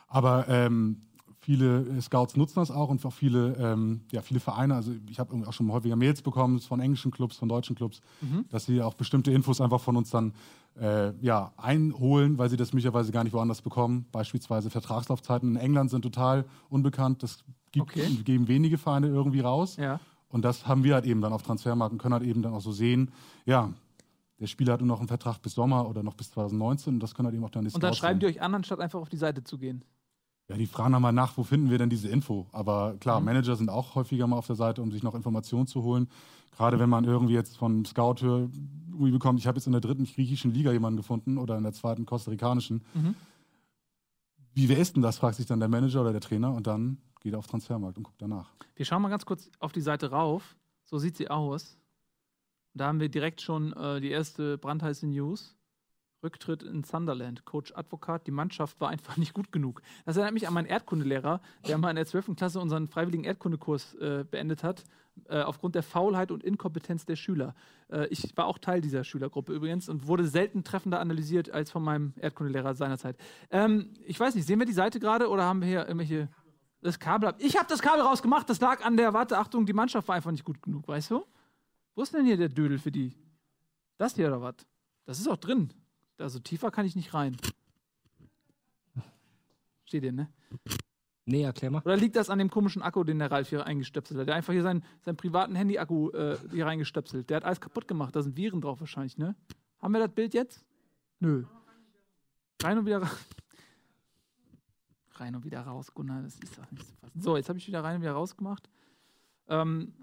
Aber 0.07 0.47
ähm, 0.47 1.01
viele 1.43 1.81
äh, 1.81 2.01
Scouts 2.01 2.35
nutzen 2.37 2.55
das 2.55 2.71
auch 2.71 2.89
und 2.89 3.05
auch 3.05 3.13
viele, 3.13 3.55
ähm, 3.59 4.01
ja, 4.11 4.21
viele 4.21 4.39
Vereine. 4.39 4.75
Also 4.75 4.91
ich 5.09 5.19
habe 5.19 5.35
auch 5.45 5.53
schon 5.53 5.71
häufiger 5.71 5.95
Mails 5.95 6.21
bekommen 6.21 6.59
von 6.59 6.79
englischen 6.79 7.11
Clubs, 7.11 7.35
von 7.37 7.49
deutschen 7.49 7.75
Clubs, 7.75 8.01
Mhm. 8.21 8.45
dass 8.49 8.65
sie 8.65 8.81
auch 8.81 8.93
bestimmte 8.93 9.31
Infos 9.31 9.59
einfach 9.61 9.81
von 9.81 9.95
uns 9.97 10.09
dann 10.09 10.33
äh, 10.79 11.13
ja, 11.21 11.51
einholen, 11.57 12.37
weil 12.39 12.49
sie 12.49 12.57
das 12.57 12.73
möglicherweise 12.73 13.11
gar 13.11 13.23
nicht 13.23 13.33
woanders 13.33 13.61
bekommen. 13.61 14.05
Beispielsweise 14.11 14.69
Vertragslaufzeiten 14.71 15.51
in 15.51 15.57
England 15.57 15.91
sind 15.91 16.01
total 16.01 16.45
unbekannt. 16.69 17.21
Das 17.21 17.43
gibt, 17.71 17.83
Okay. 17.91 18.07
geben 18.23 18.47
wenige 18.47 18.77
Vereine 18.77 19.07
irgendwie 19.07 19.41
raus. 19.41 19.75
Ja. 19.77 19.99
Und 20.29 20.43
das 20.43 20.65
haben 20.67 20.83
wir 20.83 20.95
halt 20.95 21.05
eben 21.05 21.21
dann 21.21 21.31
auf 21.33 21.43
Transfermarkt 21.43 21.91
und 21.93 21.99
können 21.99 22.13
halt 22.15 22.23
eben 22.23 22.41
dann 22.41 22.53
auch 22.53 22.61
so 22.61 22.71
sehen, 22.71 23.11
ja, 23.45 23.69
der 24.39 24.47
Spieler 24.47 24.73
hat 24.73 24.79
nur 24.81 24.87
noch 24.87 24.99
einen 24.99 25.07
Vertrag 25.07 25.39
bis 25.43 25.53
Sommer 25.53 25.87
oder 25.87 26.01
noch 26.01 26.15
bis 26.15 26.31
2019 26.31 26.95
und 26.95 26.99
das 27.01 27.13
können 27.13 27.27
halt 27.27 27.35
eben 27.35 27.43
auch 27.45 27.51
dann 27.51 27.65
die 27.65 27.71
Und 27.73 27.83
dann 27.83 27.89
Scouts 27.91 27.99
schreiben 27.99 28.19
die 28.19 28.25
euch 28.25 28.41
an, 28.41 28.55
anstatt 28.55 28.79
einfach 28.79 28.99
auf 28.99 29.09
die 29.09 29.17
Seite 29.17 29.43
zu 29.43 29.57
gehen. 29.59 29.83
Ja, 30.53 30.59
die 30.59 30.67
fragen 30.67 30.93
dann 30.93 31.01
mal 31.01 31.11
nach, 31.11 31.35
wo 31.35 31.43
finden 31.43 31.71
wir 31.71 31.79
denn 31.79 31.89
diese 31.89 32.09
Info? 32.09 32.45
Aber 32.51 32.95
klar, 32.99 33.19
Mhm. 33.19 33.25
Manager 33.25 33.55
sind 33.55 33.71
auch 33.71 33.95
häufiger 33.95 34.27
mal 34.27 34.37
auf 34.37 34.45
der 34.45 34.55
Seite, 34.55 34.83
um 34.83 34.91
sich 34.91 35.01
noch 35.01 35.15
Informationen 35.15 35.65
zu 35.65 35.81
holen. 35.81 36.07
Gerade 36.55 36.77
wenn 36.77 36.89
man 36.89 37.05
irgendwie 37.05 37.33
jetzt 37.33 37.57
von 37.57 37.83
Scout 37.85 38.17
hört, 38.21 38.51
bekommt, 38.99 39.39
ich 39.39 39.47
habe 39.47 39.57
jetzt 39.57 39.65
in 39.65 39.71
der 39.71 39.81
dritten 39.81 40.05
griechischen 40.05 40.53
Liga 40.53 40.71
jemanden 40.71 40.97
gefunden 40.97 41.39
oder 41.39 41.57
in 41.57 41.63
der 41.63 41.73
zweiten 41.73 42.05
kostarikanischen. 42.05 42.83
Mhm. 42.93 43.15
Wie 44.53 44.69
wer 44.69 44.77
ist 44.77 44.95
denn 44.95 45.01
das, 45.01 45.17
fragt 45.17 45.37
sich 45.37 45.47
dann 45.47 45.59
der 45.59 45.69
Manager 45.69 46.01
oder 46.01 46.11
der 46.11 46.21
Trainer 46.21 46.53
und 46.53 46.67
dann 46.67 46.99
geht 47.21 47.33
er 47.33 47.39
auf 47.39 47.47
Transfermarkt 47.47 47.97
und 47.97 48.03
guckt 48.03 48.21
danach. 48.21 48.51
Wir 48.75 48.85
schauen 48.85 49.01
mal 49.01 49.09
ganz 49.09 49.25
kurz 49.25 49.49
auf 49.57 49.71
die 49.71 49.81
Seite 49.81 50.11
rauf. 50.11 50.55
So 50.85 50.99
sieht 50.99 51.17
sie 51.17 51.31
aus. 51.31 51.79
Da 52.75 52.85
haben 52.85 52.99
wir 52.99 53.09
direkt 53.09 53.41
schon 53.41 53.73
äh, 53.73 53.99
die 53.99 54.11
erste 54.11 54.59
brandheiße 54.59 55.07
News. 55.07 55.55
Rücktritt 56.23 56.63
in 56.63 56.83
Sunderland. 56.83 57.45
Coach 57.45 57.73
Advokat, 57.75 58.25
die 58.27 58.31
Mannschaft 58.31 58.79
war 58.79 58.89
einfach 58.89 59.17
nicht 59.17 59.33
gut 59.33 59.51
genug. 59.51 59.81
Das 60.05 60.17
erinnert 60.17 60.33
mich 60.33 60.47
an 60.47 60.53
meinen 60.53 60.65
Erdkundelehrer, 60.65 61.41
der 61.67 61.77
mal 61.77 61.89
in 61.89 61.95
der 61.95 62.05
12. 62.05 62.35
Klasse 62.35 62.59
unseren 62.59 62.87
freiwilligen 62.87 63.23
Erdkundekurs 63.23 63.95
äh, 63.95 64.25
beendet 64.29 64.63
hat, 64.63 64.83
äh, 65.25 65.41
aufgrund 65.41 65.75
der 65.75 65.83
Faulheit 65.83 66.31
und 66.31 66.43
Inkompetenz 66.43 67.05
der 67.05 67.15
Schüler. 67.15 67.53
Äh, 67.89 68.07
ich 68.07 68.35
war 68.35 68.45
auch 68.45 68.57
Teil 68.57 68.81
dieser 68.81 69.03
Schülergruppe 69.03 69.53
übrigens 69.53 69.89
und 69.89 70.07
wurde 70.07 70.27
selten 70.27 70.63
treffender 70.63 70.99
analysiert 70.99 71.51
als 71.51 71.71
von 71.71 71.83
meinem 71.83 72.13
Erdkundelehrer 72.17 72.73
seinerzeit. 72.73 73.17
Ähm, 73.51 73.93
ich 74.05 74.19
weiß 74.19 74.35
nicht, 74.35 74.47
sehen 74.47 74.59
wir 74.59 74.65
die 74.65 74.73
Seite 74.73 74.99
gerade 74.99 75.29
oder 75.29 75.43
haben 75.43 75.61
wir 75.61 75.67
hier 75.67 75.87
irgendwelche. 75.87 76.29
Das 76.81 76.99
Kabel 76.99 77.29
ab. 77.29 77.37
Ich 77.39 77.55
habe 77.55 77.65
das 77.69 77.81
Kabel 77.81 78.01
rausgemacht, 78.01 78.49
das 78.49 78.59
lag 78.59 78.83
an 78.83 78.97
der, 78.97 79.13
warte, 79.13 79.37
Achtung, 79.37 79.65
die 79.65 79.71
Mannschaft 79.71 80.05
war 80.09 80.15
einfach 80.15 80.31
nicht 80.31 80.43
gut 80.43 80.61
genug, 80.61 80.85
weißt 80.85 81.11
du? 81.11 81.23
Wo 81.95 82.01
ist 82.01 82.13
denn 82.13 82.25
hier 82.25 82.35
der 82.35 82.49
Dödel 82.49 82.77
für 82.77 82.91
die? 82.91 83.15
Das 83.97 84.15
hier 84.15 84.27
oder 84.27 84.41
was? 84.41 84.55
Das 85.05 85.17
ist 85.17 85.29
auch 85.29 85.37
drin. 85.37 85.69
Also 86.17 86.39
tiefer 86.39 86.71
kann 86.71 86.85
ich 86.85 86.95
nicht 86.95 87.13
rein. 87.13 87.37
Steht 89.85 90.03
hier, 90.03 90.11
ne? 90.11 90.29
Nee, 91.25 91.43
erklär 91.43 91.71
mal. 91.71 91.81
Oder 91.83 91.95
liegt 91.95 92.15
das 92.15 92.29
an 92.29 92.39
dem 92.39 92.49
komischen 92.49 92.81
Akku, 92.81 93.03
den 93.03 93.19
der 93.19 93.31
Ralf 93.31 93.49
hier 93.49 93.65
eingestöpselt 93.65 94.19
hat? 94.19 94.27
Der 94.27 94.35
hat 94.35 94.39
einfach 94.39 94.53
hier 94.53 94.63
seinen, 94.63 94.83
seinen 95.01 95.15
privaten 95.15 95.55
Handy-Akku 95.55 96.09
äh, 96.09 96.37
hier 96.51 96.65
reingestöpselt. 96.65 97.29
Der 97.29 97.37
hat 97.37 97.45
alles 97.45 97.61
kaputt 97.61 97.87
gemacht. 97.87 98.15
Da 98.15 98.21
sind 98.21 98.35
Viren 98.35 98.59
drauf 98.59 98.79
wahrscheinlich, 98.79 99.17
ne? 99.17 99.35
Haben 99.81 99.93
wir 99.93 99.99
das 99.99 100.13
Bild 100.13 100.33
jetzt? 100.33 100.65
Nö. 101.19 101.45
Rein 102.61 102.77
und 102.77 102.85
wieder 102.85 102.99
raus. 102.99 103.25
Rein 105.15 105.35
und 105.35 105.45
wieder 105.45 105.61
raus, 105.61 105.93
Gunnar. 105.93 106.23
Das 106.23 106.39
ist 106.39 106.57
doch 106.57 106.69
nicht 106.71 106.87
zu 106.87 106.95
fassen. 106.95 107.21
So, 107.21 107.37
jetzt 107.37 107.47
habe 107.47 107.59
ich 107.59 107.67
wieder 107.67 107.83
rein 107.83 107.97
und 107.97 108.01
wieder 108.01 108.13
rausgemacht. 108.13 108.69
Ähm, 109.47 109.93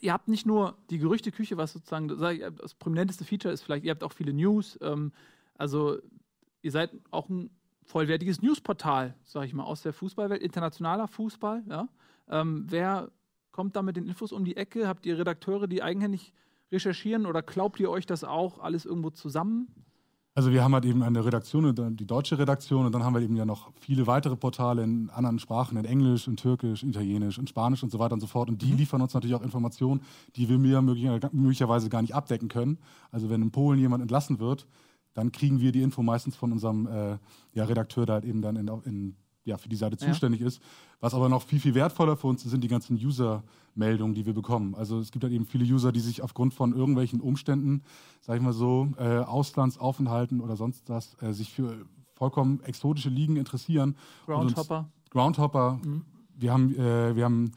ihr 0.00 0.12
habt 0.12 0.28
nicht 0.28 0.46
nur 0.46 0.76
die 0.90 0.98
Gerüchteküche, 0.98 1.56
was 1.56 1.72
sozusagen 1.72 2.08
das 2.08 2.74
prominenteste 2.74 3.24
Feature 3.24 3.52
ist, 3.52 3.62
vielleicht, 3.62 3.84
ihr 3.84 3.90
habt 3.90 4.04
auch 4.04 4.12
viele 4.12 4.32
News. 4.32 4.78
Ähm, 4.82 5.12
also, 5.56 5.98
ihr 6.62 6.70
seid 6.70 6.90
auch 7.10 7.28
ein 7.28 7.50
vollwertiges 7.84 8.42
Newsportal, 8.42 9.14
sage 9.24 9.46
ich 9.46 9.54
mal, 9.54 9.64
aus 9.64 9.82
der 9.82 9.92
Fußballwelt, 9.92 10.42
internationaler 10.42 11.08
Fußball. 11.08 11.62
Ja? 11.68 11.88
Ähm, 12.28 12.66
wer 12.68 13.10
kommt 13.52 13.76
da 13.76 13.82
mit 13.82 13.96
den 13.96 14.06
Infos 14.06 14.32
um 14.32 14.44
die 14.44 14.56
Ecke? 14.56 14.88
Habt 14.88 15.06
ihr 15.06 15.18
Redakteure, 15.18 15.66
die 15.66 15.82
eigenhändig 15.82 16.32
recherchieren 16.72 17.26
oder 17.26 17.42
glaubt 17.42 17.78
ihr 17.78 17.90
euch 17.90 18.06
das 18.06 18.24
auch 18.24 18.58
alles 18.58 18.84
irgendwo 18.84 19.10
zusammen? 19.10 19.68
Also 20.36 20.50
wir 20.50 20.64
haben 20.64 20.74
halt 20.74 20.84
eben 20.84 21.04
eine 21.04 21.24
Redaktion, 21.24 21.96
die 21.96 22.06
deutsche 22.06 22.36
Redaktion, 22.38 22.86
und 22.86 22.92
dann 22.92 23.04
haben 23.04 23.14
wir 23.14 23.22
eben 23.22 23.36
ja 23.36 23.44
noch 23.44 23.70
viele 23.78 24.08
weitere 24.08 24.34
Portale 24.34 24.82
in 24.82 25.08
anderen 25.10 25.38
Sprachen, 25.38 25.78
in 25.78 25.84
Englisch, 25.84 26.26
in 26.26 26.36
Türkisch, 26.36 26.82
in 26.82 26.90
Italienisch, 26.90 27.38
in 27.38 27.46
Spanisch 27.46 27.84
und 27.84 27.90
so 27.90 28.00
weiter 28.00 28.14
und 28.14 28.20
so 28.20 28.26
fort. 28.26 28.48
Und 28.48 28.60
die 28.60 28.72
liefern 28.72 29.00
uns 29.00 29.14
natürlich 29.14 29.36
auch 29.36 29.42
Informationen, 29.42 30.00
die 30.34 30.48
wir 30.48 30.58
mir 30.58 30.80
möglicher- 30.82 31.30
möglicherweise 31.32 31.88
gar 31.88 32.02
nicht 32.02 32.16
abdecken 32.16 32.48
können. 32.48 32.78
Also 33.12 33.30
wenn 33.30 33.42
in 33.42 33.52
Polen 33.52 33.78
jemand 33.78 34.02
entlassen 34.02 34.40
wird, 34.40 34.66
dann 35.14 35.30
kriegen 35.30 35.60
wir 35.60 35.70
die 35.70 35.82
Info 35.82 36.02
meistens 36.02 36.34
von 36.34 36.50
unserem 36.50 36.88
äh, 36.88 37.18
ja, 37.52 37.64
Redakteur, 37.64 38.04
der 38.04 38.14
halt 38.16 38.24
eben 38.24 38.42
dann 38.42 38.56
in, 38.56 38.68
in, 38.84 39.16
ja, 39.44 39.56
für 39.58 39.68
die 39.68 39.76
Seite 39.76 39.96
Ja. 40.00 40.10
zuständig 40.10 40.40
ist. 40.40 40.60
Was 41.00 41.14
aber 41.14 41.28
noch 41.28 41.42
viel, 41.42 41.60
viel 41.60 41.74
wertvoller 41.74 42.16
für 42.16 42.26
uns 42.26 42.44
ist, 42.44 42.50
sind 42.50 42.62
die 42.64 42.68
ganzen 42.68 42.96
User-Meldungen, 42.96 44.14
die 44.14 44.26
wir 44.26 44.32
bekommen. 44.32 44.74
Also 44.74 44.98
es 44.98 45.12
gibt 45.12 45.24
halt 45.24 45.32
eben 45.32 45.44
viele 45.46 45.64
User, 45.64 45.92
die 45.92 46.00
sich 46.00 46.22
aufgrund 46.22 46.54
von 46.54 46.74
irgendwelchen 46.74 47.20
Umständen, 47.20 47.82
sag 48.20 48.36
ich 48.36 48.42
mal 48.42 48.52
so, 48.52 48.88
äh, 48.98 49.18
Auslandsaufenthalten 49.18 50.40
oder 50.40 50.56
sonst 50.56 50.88
was, 50.88 51.16
äh, 51.20 51.32
sich 51.32 51.52
für 51.52 51.86
vollkommen 52.14 52.60
exotische 52.64 53.10
Ligen 53.10 53.36
interessieren. 53.36 53.96
Groundhopper? 54.26 54.88
Groundhopper. 55.10 55.80
Mhm. 55.84 56.04
Wir 56.36 56.52
haben, 56.52 56.74
äh, 56.74 57.14
wir 57.16 57.24
haben 57.24 57.52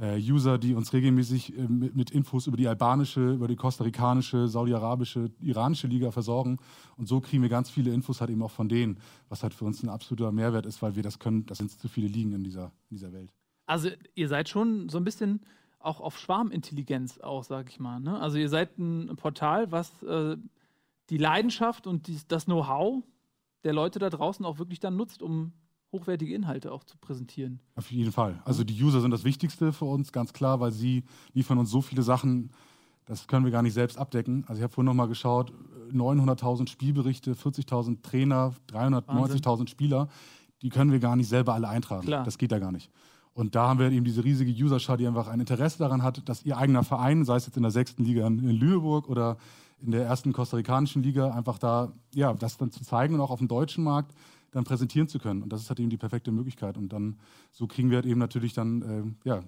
User, 0.00 0.56
die 0.56 0.74
uns 0.74 0.92
regelmäßig 0.92 1.56
äh, 1.56 1.62
mit, 1.68 1.94
mit 1.94 2.10
Infos 2.10 2.46
über 2.46 2.56
die 2.56 2.66
albanische, 2.66 3.32
über 3.32 3.46
die 3.46 3.56
kostarikanische, 3.56 4.48
saudi-arabische, 4.48 5.30
iranische 5.40 5.86
Liga 5.86 6.10
versorgen. 6.10 6.58
Und 6.96 7.08
so 7.08 7.20
kriegen 7.20 7.42
wir 7.42 7.50
ganz 7.50 7.70
viele 7.70 7.92
Infos 7.92 8.20
halt 8.20 8.30
eben 8.30 8.42
auch 8.42 8.50
von 8.50 8.68
denen, 8.68 8.98
was 9.28 9.42
halt 9.42 9.52
für 9.52 9.64
uns 9.66 9.82
ein 9.82 9.90
absoluter 9.90 10.32
Mehrwert 10.32 10.64
ist, 10.64 10.80
weil 10.80 10.96
wir 10.96 11.02
das 11.02 11.18
können, 11.18 11.44
das 11.46 11.58
sind 11.58 11.70
zu 11.70 11.88
viele 11.88 12.08
Ligen 12.08 12.32
in 12.32 12.42
dieser, 12.42 12.72
in 12.90 12.96
dieser 12.96 13.12
Welt. 13.12 13.30
Also 13.66 13.90
ihr 14.14 14.28
seid 14.28 14.48
schon 14.48 14.88
so 14.88 14.98
ein 14.98 15.04
bisschen 15.04 15.40
auch 15.78 16.00
auf 16.00 16.18
Schwarmintelligenz 16.18 17.18
auch, 17.20 17.44
sag 17.44 17.68
ich 17.68 17.78
mal. 17.78 18.00
Ne? 18.00 18.18
Also 18.18 18.38
ihr 18.38 18.48
seid 18.48 18.78
ein 18.78 19.14
Portal, 19.16 19.72
was 19.72 20.02
äh, 20.02 20.36
die 21.10 21.18
Leidenschaft 21.18 21.86
und 21.86 22.06
die, 22.06 22.18
das 22.28 22.46
Know-how 22.46 23.02
der 23.64 23.72
Leute 23.72 23.98
da 23.98 24.08
draußen 24.08 24.44
auch 24.46 24.58
wirklich 24.58 24.80
dann 24.80 24.96
nutzt, 24.96 25.22
um 25.22 25.52
hochwertige 25.92 26.34
Inhalte 26.34 26.72
auch 26.72 26.84
zu 26.84 26.96
präsentieren. 26.98 27.60
Auf 27.76 27.90
jeden 27.90 28.12
Fall. 28.12 28.40
Also 28.44 28.64
die 28.64 28.82
User 28.82 29.00
sind 29.00 29.10
das 29.10 29.24
Wichtigste 29.24 29.72
für 29.72 29.84
uns, 29.84 30.10
ganz 30.12 30.32
klar, 30.32 30.58
weil 30.60 30.72
sie 30.72 31.04
liefern 31.34 31.58
uns 31.58 31.70
so 31.70 31.82
viele 31.82 32.02
Sachen, 32.02 32.50
das 33.04 33.26
können 33.26 33.44
wir 33.44 33.52
gar 33.52 33.62
nicht 33.62 33.74
selbst 33.74 33.98
abdecken. 33.98 34.44
Also 34.48 34.60
ich 34.60 34.62
habe 34.62 34.72
vorhin 34.72 34.86
noch 34.86 34.94
mal 34.94 35.08
geschaut, 35.08 35.52
900.000 35.92 36.68
Spielberichte, 36.68 37.34
40.000 37.34 38.02
Trainer, 38.02 38.54
390.000 38.72 39.68
Spieler, 39.68 40.08
die 40.62 40.70
können 40.70 40.92
wir 40.92 41.00
gar 41.00 41.16
nicht 41.16 41.28
selber 41.28 41.54
alle 41.54 41.68
eintragen. 41.68 42.06
Klar. 42.06 42.24
Das 42.24 42.38
geht 42.38 42.52
ja 42.52 42.58
gar 42.58 42.72
nicht. 42.72 42.90
Und 43.34 43.54
da 43.54 43.68
haben 43.68 43.80
wir 43.80 43.90
eben 43.90 44.04
diese 44.04 44.24
riesige 44.24 44.52
User-Schar, 44.52 44.96
die 44.96 45.06
einfach 45.06 45.28
ein 45.28 45.40
Interesse 45.40 45.78
daran 45.78 46.02
hat, 46.02 46.28
dass 46.28 46.44
ihr 46.44 46.56
eigener 46.56 46.84
Verein, 46.84 47.24
sei 47.24 47.36
es 47.36 47.46
jetzt 47.46 47.56
in 47.56 47.62
der 47.62 47.72
sechsten 47.72 48.04
Liga 48.04 48.26
in, 48.26 48.38
in 48.38 48.56
Lüneburg 48.56 49.08
oder 49.08 49.38
in 49.80 49.90
der 49.90 50.04
ersten 50.04 50.32
kostarikanischen 50.32 51.02
Liga, 51.02 51.30
einfach 51.32 51.58
da, 51.58 51.92
ja, 52.14 52.34
das 52.34 52.56
dann 52.56 52.70
zu 52.70 52.84
zeigen 52.84 53.14
und 53.14 53.20
auch 53.20 53.30
auf 53.30 53.38
dem 53.38 53.48
deutschen 53.48 53.84
Markt 53.84 54.14
dann 54.52 54.64
präsentieren 54.64 55.08
zu 55.08 55.18
können. 55.18 55.42
Und 55.42 55.52
das 55.52 55.62
ist 55.62 55.68
halt 55.68 55.80
eben 55.80 55.90
die 55.90 55.96
perfekte 55.96 56.30
Möglichkeit. 56.30 56.78
Und 56.78 56.92
dann, 56.92 57.18
so 57.50 57.66
kriegen 57.66 57.90
wir 57.90 57.96
halt 57.96 58.06
eben 58.06 58.20
natürlich 58.20 58.52
dann, 58.52 58.82
ähm, 58.82 59.16
ja, 59.24 59.42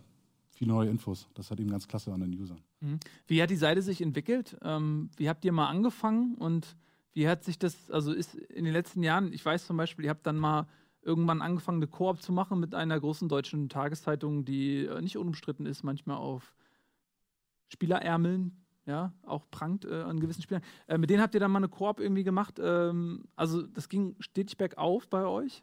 viele 0.50 0.72
neue 0.72 0.90
Infos. 0.90 1.28
Das 1.34 1.46
ist 1.46 1.50
halt 1.50 1.60
eben 1.60 1.70
ganz 1.70 1.86
klasse 1.86 2.12
an 2.12 2.20
den 2.20 2.38
Usern. 2.38 2.60
Mhm. 2.80 2.98
Wie 3.26 3.40
hat 3.40 3.50
die 3.50 3.56
Seite 3.56 3.82
sich 3.82 4.00
entwickelt? 4.00 4.56
Ähm, 4.62 5.10
wie 5.16 5.28
habt 5.28 5.44
ihr 5.44 5.52
mal 5.52 5.68
angefangen 5.68 6.34
und 6.34 6.76
Wie 7.14 7.28
hat 7.28 7.44
sich 7.44 7.58
das, 7.58 7.90
also 7.90 8.12
ist 8.12 8.34
in 8.34 8.64
den 8.64 8.72
letzten 8.72 9.04
Jahren, 9.04 9.32
ich 9.32 9.44
weiß 9.44 9.66
zum 9.66 9.76
Beispiel, 9.76 10.04
ihr 10.04 10.10
habt 10.10 10.26
dann 10.26 10.36
mal 10.36 10.66
irgendwann 11.00 11.42
angefangen, 11.42 11.78
eine 11.78 11.86
Koop 11.86 12.20
zu 12.20 12.32
machen 12.32 12.58
mit 12.58 12.74
einer 12.74 12.98
großen 12.98 13.28
deutschen 13.28 13.68
Tageszeitung, 13.68 14.44
die 14.44 14.84
äh, 14.86 15.00
nicht 15.00 15.16
unumstritten 15.16 15.64
ist, 15.64 15.84
manchmal 15.84 16.16
auf 16.16 16.54
Spielerärmeln, 17.68 18.63
ja, 18.86 19.12
auch 19.26 19.44
prangt 19.50 19.84
äh, 19.84 20.02
an 20.02 20.20
gewissen 20.20 20.42
Spielern. 20.42 20.62
Äh, 20.86 20.98
mit 20.98 21.10
denen 21.10 21.22
habt 21.22 21.34
ihr 21.34 21.40
dann 21.40 21.50
mal 21.50 21.58
eine 21.58 21.68
Koop 21.68 22.00
irgendwie 22.00 22.24
gemacht. 22.24 22.60
Ähm, 22.62 23.24
also 23.36 23.62
das 23.62 23.88
ging 23.88 24.14
stetig 24.18 24.56
bergauf 24.56 25.08
bei 25.08 25.24
euch. 25.26 25.62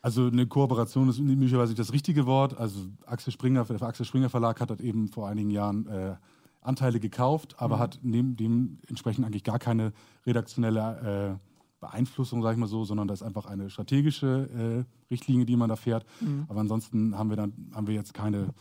Also 0.00 0.28
eine 0.28 0.46
Kooperation 0.46 1.08
ist 1.08 1.18
möglicherweise 1.18 1.72
nicht 1.72 1.80
das 1.80 1.92
richtige 1.92 2.24
Wort. 2.24 2.56
Also 2.56 2.86
Axel 3.04 3.32
Springer, 3.32 3.64
der 3.64 3.82
Axel 3.82 4.06
Springer 4.06 4.28
Verlag 4.30 4.60
hat, 4.60 4.70
hat 4.70 4.80
eben 4.80 5.08
vor 5.08 5.28
einigen 5.28 5.50
Jahren 5.50 5.88
äh, 5.88 6.14
Anteile 6.60 7.00
gekauft, 7.00 7.56
aber 7.58 7.76
Mhm. 7.76 7.80
hat 7.80 7.98
neben 8.02 8.36
dementsprechend 8.36 9.26
eigentlich 9.26 9.42
gar 9.42 9.58
keine 9.58 9.92
redaktionelle 10.24 11.38
äh, 11.40 11.48
Beeinflussung, 11.80 12.42
sage 12.42 12.54
ich 12.54 12.60
mal 12.60 12.66
so, 12.68 12.84
sondern 12.84 13.08
das 13.08 13.20
ist 13.22 13.26
einfach 13.26 13.46
eine 13.46 13.70
strategische 13.70 14.86
äh, 14.86 15.12
Richtlinie, 15.12 15.46
die 15.46 15.56
man 15.56 15.68
da 15.68 15.76
fährt. 15.76 16.06
Mhm. 16.20 16.44
Aber 16.48 16.60
ansonsten 16.60 17.18
haben 17.18 17.30
wir 17.30 17.36
dann 17.36 17.52
haben 17.74 17.86
wir 17.88 17.94
jetzt 17.94 18.14
keine, 18.14 18.54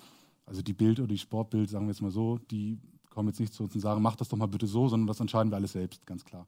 also 0.45 0.61
die 0.63 0.73
Bild 0.73 0.99
oder 0.99 1.07
die 1.07 1.17
Sportbild, 1.19 1.69
sagen 1.69 1.85
wir 1.85 1.91
jetzt 1.91 2.01
mal 2.01 2.11
so, 2.11 2.39
die 2.51 2.79
kommen 3.17 3.29
jetzt 3.29 3.39
nicht 3.39 3.51
zu 3.51 3.63
uns 3.63 3.73
und 3.73 3.81
sagen, 3.81 3.99
mach 4.03 4.15
das 4.15 4.29
doch 4.29 4.37
mal 4.37 4.45
bitte 4.45 4.67
so, 4.67 4.87
sondern 4.87 5.07
das 5.07 5.19
entscheiden 5.19 5.51
wir 5.51 5.55
alles 5.55 5.71
selbst, 5.71 6.05
ganz 6.05 6.23
klar. 6.23 6.45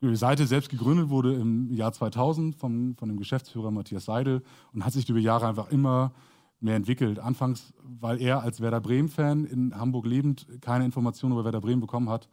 Die 0.00 0.16
Seite 0.16 0.46
selbst 0.46 0.70
gegründet 0.70 1.10
wurde 1.10 1.34
im 1.34 1.70
Jahr 1.74 1.92
2000 1.92 2.56
vom, 2.56 2.94
von 2.96 3.08
dem 3.10 3.18
Geschäftsführer 3.18 3.70
Matthias 3.70 4.06
Seidel 4.06 4.42
und 4.72 4.86
hat 4.86 4.94
sich 4.94 5.06
über 5.10 5.18
Jahre 5.18 5.46
einfach 5.48 5.70
immer 5.70 6.12
mehr 6.60 6.76
entwickelt. 6.76 7.18
Anfangs, 7.18 7.74
weil 7.82 8.22
er 8.22 8.42
als 8.42 8.62
Werder 8.62 8.80
Bremen-Fan 8.80 9.44
in 9.44 9.78
Hamburg 9.78 10.06
lebend 10.06 10.46
keine 10.62 10.86
Informationen 10.86 11.34
über 11.34 11.44
Werder 11.44 11.60
Bremen 11.60 11.80
bekommen 11.82 12.08
hat. 12.08 12.26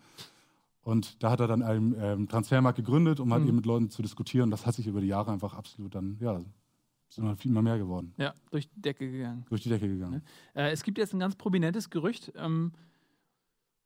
Und 0.84 1.22
da 1.22 1.31
hat 1.31 1.41
er 1.41 1.47
dann 1.47 1.64
einen 1.64 1.95
ähm, 1.99 2.27
Transfermarkt 2.30 2.77
gegründet, 2.77 3.19
um 3.19 3.34
halt 3.34 3.41
Mhm. 3.41 3.47
eben 3.49 3.56
mit 3.57 3.65
Leuten 3.65 3.89
zu 3.89 4.02
diskutieren. 4.02 4.52
Das 4.52 4.65
hat 4.65 4.76
sich 4.76 4.88
über 4.88 5.02
die 5.02 5.07
Jahre 5.07 5.31
einfach 5.31 5.53
absolut 5.56 5.95
dann, 5.95 6.18
ja, 6.22 6.39
ist 7.10 7.18
immer 7.18 7.35
viel 7.35 7.49
immer 7.52 7.61
mehr 7.64 7.77
geworden. 7.80 8.14
Ja, 8.18 8.34
durch 8.52 8.69
die 8.69 8.81
Decke 8.81 9.11
gegangen. 9.11 9.43
Durch 9.49 9.64
die 9.64 9.69
Decke 9.69 9.88
gegangen. 9.88 10.22
Äh, 10.53 10.72
es 10.72 10.84
gibt 10.84 10.97
jetzt 10.99 11.14
ein 11.14 11.19
ganz 11.19 11.35
prominentes 11.35 11.89
Gerücht. 11.89 12.31
Ähm, 12.35 12.72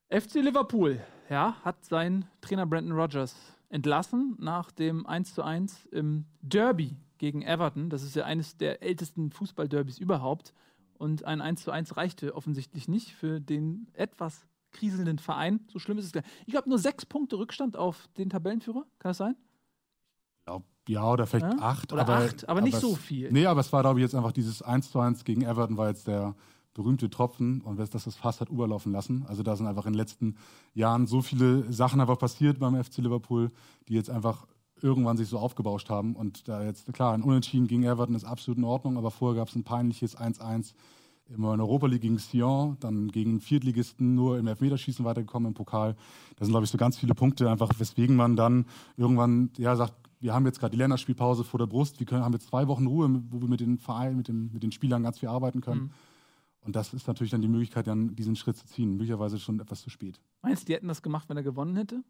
FC 0.10 0.36
Liverpool 0.42 1.00
ja, 1.30 1.56
hat 1.64 1.86
seinen 1.86 2.26
Trainer 2.42 2.66
Brandon 2.66 2.98
Rogers 2.98 3.36
entlassen 3.70 4.36
nach 4.40 4.72
dem 4.72 5.06
1:1 5.06 5.88
im 5.92 6.26
Derby 6.42 6.98
gegen 7.20 7.44
Everton. 7.44 7.90
Das 7.90 8.02
ist 8.02 8.16
ja 8.16 8.24
eines 8.26 8.58
der 8.58 8.82
ältesten 8.82 9.30
Fußballderbys 9.32 10.00
überhaupt. 10.00 10.54
Und 10.98 11.24
ein 11.26 11.42
1:1 11.42 11.96
reichte 11.96 12.36
offensichtlich 12.36 12.88
nicht 12.88 13.14
für 13.14 13.40
den 13.40 13.88
etwas 13.94 14.48
kriselnden 14.72 15.20
Verein. 15.20 15.60
So 15.72 15.78
schlimm 15.80 15.98
ist 16.00 16.06
es 16.06 16.12
gar 16.12 16.22
nicht. 16.22 16.32
Ich 16.48 16.54
glaube, 16.54 16.70
nur 16.70 16.80
sechs 16.80 17.06
Punkte 17.06 17.38
Rückstand 17.38 17.78
auf 17.78 18.08
den 18.18 18.30
Tabellenführer. 18.30 18.86
Kann 19.00 19.10
das 19.12 19.18
sein? 19.18 19.36
ja, 20.88 21.06
oder 21.12 21.28
vielleicht 21.28 21.46
Ja? 21.46 21.60
acht. 21.60 21.94
Oder 21.94 22.10
acht, 22.10 22.50
aber 22.50 22.62
nicht 22.62 22.74
es- 22.74 22.82
so 22.82 22.96
viel. 22.96 23.32
Nee, 23.32 23.46
aber 23.46 23.60
es 23.62 23.72
war, 23.72 23.82
glaube 23.84 24.00
ich, 24.00 24.02
jetzt 24.04 24.16
einfach 24.16 24.32
dieses 24.32 24.64
1 24.64 24.90
zu 24.90 25.00
1 25.00 25.24
gegen 25.24 25.44
Everton 25.44 25.78
war 25.78 25.90
jetzt 25.90 26.08
der 26.08 26.36
berühmte 26.80 27.10
Tropfen 27.10 27.60
und 27.60 27.78
das 27.78 27.90
das 27.90 28.16
Fass 28.16 28.40
hat 28.40 28.50
überlaufen 28.50 28.94
lassen. 28.94 29.26
Also 29.28 29.44
da 29.44 29.58
sind 29.58 29.68
einfach 29.68 29.86
in 29.86 29.92
den 29.92 29.98
letzten 29.98 30.38
Jahren 30.74 31.08
so 31.08 31.22
viele 31.22 31.72
Sachen 31.74 32.00
einfach 32.00 32.18
passiert 32.18 32.58
beim 32.60 32.82
FC 32.82 33.00
Liverpool, 33.00 33.52
die 33.90 33.96
jetzt 33.96 34.10
einfach 34.10 34.48
irgendwann 34.82 35.18
sich 35.18 35.28
so 35.28 35.40
aufgebauscht 35.40 35.90
haben. 35.90 36.16
Und 36.16 36.48
da 36.48 36.64
jetzt, 36.64 36.92
klar, 36.94 37.14
ein 37.14 37.22
Unentschieden 37.22 37.68
gegen 37.68 37.84
Everton 37.84 38.16
ist 38.16 38.24
absolut 38.24 38.58
in 38.58 38.64
Ordnung, 38.64 38.98
aber 38.98 39.12
vorher 39.12 39.42
gab 39.42 39.50
es 39.50 39.56
ein 39.56 39.66
peinliches 39.66 40.18
1-1 40.18 40.74
immer 41.28 41.52
in 41.52 41.58
der 41.58 41.68
Europa 41.68 41.88
League 41.88 42.02
gegen 42.02 42.18
Sion, 42.18 42.78
dann 42.80 43.10
gegen 43.10 43.42
Viertligisten 43.42 44.16
nur 44.16 44.40
im 44.40 44.48
Elfmeterschießen 44.48 45.04
weitergekommen 45.04 45.50
im 45.50 45.54
Pokal. 45.54 45.96
Das 46.38 46.48
sind, 46.48 46.54
glaube 46.54 46.64
ich, 46.64 46.72
so 46.72 46.78
ganz 46.78 46.98
viele 46.98 47.14
Punkte, 47.14 47.52
einfach 47.52 47.72
weswegen 47.78 48.16
man 48.16 48.38
dann 48.38 48.66
irgendwann 48.96 49.52
ja, 49.58 49.76
sagt, 49.76 49.94
wir 50.22 50.34
haben 50.34 50.46
jetzt 50.46 50.60
gerade 50.60 50.72
die 50.72 50.78
Länderspielpause 50.78 51.44
vor 51.44 51.58
der 51.58 51.68
Brust, 51.68 52.00
wir 52.00 52.08
können, 52.08 52.24
haben 52.24 52.34
jetzt 52.34 52.48
zwei 52.48 52.68
Wochen 52.68 52.88
Ruhe, 52.88 53.22
wo 53.30 53.42
wir 53.42 53.48
mit 53.48 53.60
den 53.60 53.78
Vereinen, 53.78 54.18
mit, 54.18 54.30
mit 54.30 54.64
den 54.64 54.72
Spielern 54.72 55.04
ganz 55.04 55.20
viel 55.20 55.30
arbeiten 55.30 55.62
können. 55.62 55.82
Mhm. 55.82 55.92
Und 56.70 56.76
das 56.76 56.94
ist 56.94 57.08
natürlich 57.08 57.32
dann 57.32 57.42
die 57.42 57.48
Möglichkeit, 57.48 57.88
dann 57.88 58.16
diesen 58.16 58.36
Schritt 58.36 58.56
zu 58.56 58.68
ziehen. 58.68 58.92
Möglicherweise 58.92 59.40
schon 59.40 59.60
etwas 59.60 59.82
zu 59.82 59.90
spät. 59.90 60.22
Meinst 60.44 60.62
du, 60.62 60.66
die 60.68 60.76
hätten 60.76 60.88
das 60.88 61.02
gemacht, 61.02 61.28
wenn 61.28 61.36
er 61.36 61.42
gewonnen 61.42 61.76
hätte? 61.76 62.04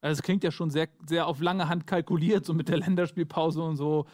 Also 0.00 0.20
es 0.20 0.22
klingt 0.22 0.42
ja 0.42 0.50
schon 0.50 0.70
sehr, 0.70 0.88
sehr 1.06 1.26
auf 1.26 1.42
lange 1.42 1.68
Hand 1.68 1.86
kalkuliert, 1.86 2.46
so 2.46 2.54
mit 2.54 2.70
der 2.70 2.78
Länderspielpause 2.78 3.60
und 3.60 3.76
so. 3.76 4.06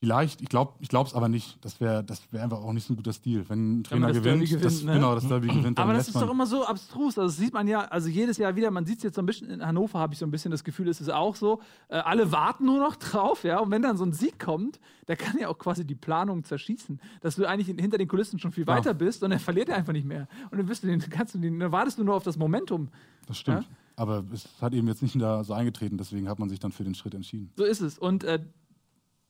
Vielleicht, 0.00 0.40
ich 0.42 0.48
glaube 0.48 0.74
ich 0.78 0.92
es 0.92 1.14
aber 1.14 1.28
nicht. 1.28 1.58
Das 1.64 1.80
wäre 1.80 2.04
das 2.04 2.22
wär 2.32 2.44
einfach 2.44 2.58
auch 2.62 2.72
nicht 2.72 2.86
so 2.86 2.92
ein 2.92 2.96
guter 2.96 3.12
Stil. 3.12 3.44
Wenn 3.48 3.58
ein 3.58 3.76
Wenn 3.78 3.82
Trainer 3.82 4.06
das 4.08 4.22
Derby 4.22 4.28
gewinnt, 4.28 4.48
gewinnt, 4.50 4.64
das, 4.64 4.82
ne? 4.84 4.92
genau, 4.92 5.14
das 5.16 5.26
Derby 5.26 5.48
gewinnt, 5.48 5.76
Aber 5.80 5.92
das 5.92 6.06
ist 6.06 6.14
man 6.14 6.24
doch 6.24 6.30
immer 6.32 6.46
so 6.46 6.64
abstrus. 6.64 7.18
Also 7.18 7.22
das 7.28 7.36
sieht 7.36 7.52
man 7.52 7.66
ja, 7.66 7.80
also 7.80 8.08
jedes 8.08 8.36
Jahr 8.36 8.54
wieder, 8.54 8.70
man 8.70 8.86
sieht 8.86 8.98
es 8.98 9.02
jetzt 9.02 9.16
so 9.16 9.22
ein 9.22 9.26
bisschen, 9.26 9.50
in 9.50 9.66
Hannover 9.66 9.98
habe 9.98 10.12
ich 10.14 10.20
so 10.20 10.24
ein 10.26 10.30
bisschen 10.30 10.52
das 10.52 10.62
Gefühl, 10.62 10.86
es 10.86 11.00
ist 11.00 11.10
auch 11.10 11.34
so, 11.34 11.60
äh, 11.88 11.96
alle 11.96 12.30
warten 12.30 12.64
nur 12.66 12.78
noch 12.78 12.94
drauf, 12.96 13.42
ja, 13.42 13.58
und 13.58 13.72
wenn 13.72 13.82
dann 13.82 13.96
so 13.96 14.04
ein 14.04 14.12
Sieg 14.12 14.38
kommt, 14.38 14.78
der 15.08 15.16
kann 15.16 15.36
ja 15.36 15.48
auch 15.48 15.58
quasi 15.58 15.84
die 15.84 15.96
Planung 15.96 16.44
zerschießen, 16.44 17.00
dass 17.20 17.34
du 17.34 17.44
eigentlich 17.46 17.68
in- 17.68 17.78
hinter 17.78 17.98
den 17.98 18.06
Kulissen 18.06 18.38
schon 18.38 18.52
viel 18.52 18.66
Ja. 18.68 18.74
weiter 18.76 18.94
bist 18.94 19.24
und 19.24 19.32
er 19.32 19.40
verliert 19.40 19.68
er 19.68 19.74
einfach 19.76 19.92
nicht 19.92 20.06
mehr. 20.06 20.28
Und 20.52 20.58
dann 20.58 20.66
bist 20.66 20.84
du 20.84 20.86
den, 20.86 21.00
kannst 21.10 21.34
du 21.34 21.38
den, 21.38 21.58
dann 21.58 21.72
wartest 21.72 21.98
du 21.98 22.04
nur 22.04 22.14
auf 22.14 22.22
das 22.22 22.36
Momentum. 22.38 22.88
Das 23.26 23.36
stimmt. 23.38 23.68
Aber 23.96 24.22
es 24.32 24.48
hat 24.60 24.74
eben 24.74 24.86
jetzt 24.86 25.02
nicht 25.02 25.20
da 25.20 25.42
so 25.42 25.54
eingetreten, 25.54 25.98
deswegen 25.98 26.28
hat 26.28 26.38
man 26.38 26.48
sich 26.48 26.60
dann 26.60 26.70
für 26.70 26.84
den 26.84 26.94
Schritt 26.94 27.14
entschieden. 27.14 27.50
So 27.56 27.64
ist 27.64 27.80
es. 27.80 27.98
Und 27.98 28.22
äh, 28.22 28.38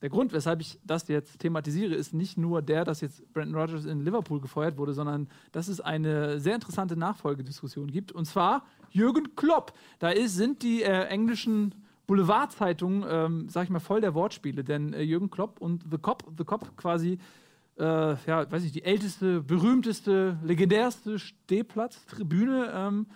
der 0.01 0.11
Grund, 0.11 0.33
weshalb 0.33 0.61
ich 0.61 0.79
das 0.85 1.09
jetzt 1.09 1.41
thematisiere, 1.41 1.95
ist 1.95 2.15
nicht 2.15 2.39
nur 2.39 2.63
der, 2.63 2.85
dass 2.85 3.01
jetzt 3.01 3.33
Brandon 3.33 3.61
Rogers 3.61 3.85
in 3.85 4.05
Liverpool 4.05 4.41
gefeuert 4.41 4.77
wurde, 4.77 4.93
sondern 4.93 5.29
dass 5.51 5.67
es 5.67 5.81
eine 5.81 6.39
sehr 6.39 6.55
interessante 6.55 6.97
Nachfolgediskussion 6.97 7.91
gibt. 7.91 8.13
Und 8.13 8.25
zwar 8.27 8.65
Jürgen 8.91 9.35
Klopp. 9.35 9.73
Da 9.99 10.11
ist, 10.11 10.37
sind 10.37 10.63
die 10.63 10.83
äh, 10.83 11.07
englischen 11.07 11.75
Boulevardzeitungen, 12.07 13.05
ähm, 13.09 13.49
sag 13.49 13.65
ich 13.65 13.71
mal, 13.71 13.81
voll 13.81 14.01
der 14.01 14.15
Wortspiele. 14.15 14.63
Denn 14.63 14.95
äh, 14.95 15.03
Jürgen 15.03 15.31
Klopp 15.31 15.61
und 15.61 15.85
The 15.91 15.99
Cop, 15.99 16.25
The 16.39 16.45
Cop 16.45 16.77
quasi, 16.77 17.19
äh, 17.79 17.83
ja, 17.83 18.51
weiß 18.51 18.65
ich, 18.65 18.73
die 18.73 18.85
älteste, 18.85 19.43
berühmteste, 19.43 20.39
legendärste 20.45 21.19
Stehplatz, 21.19 22.07
Tribüne 22.07 22.73
ähm, 22.73 23.07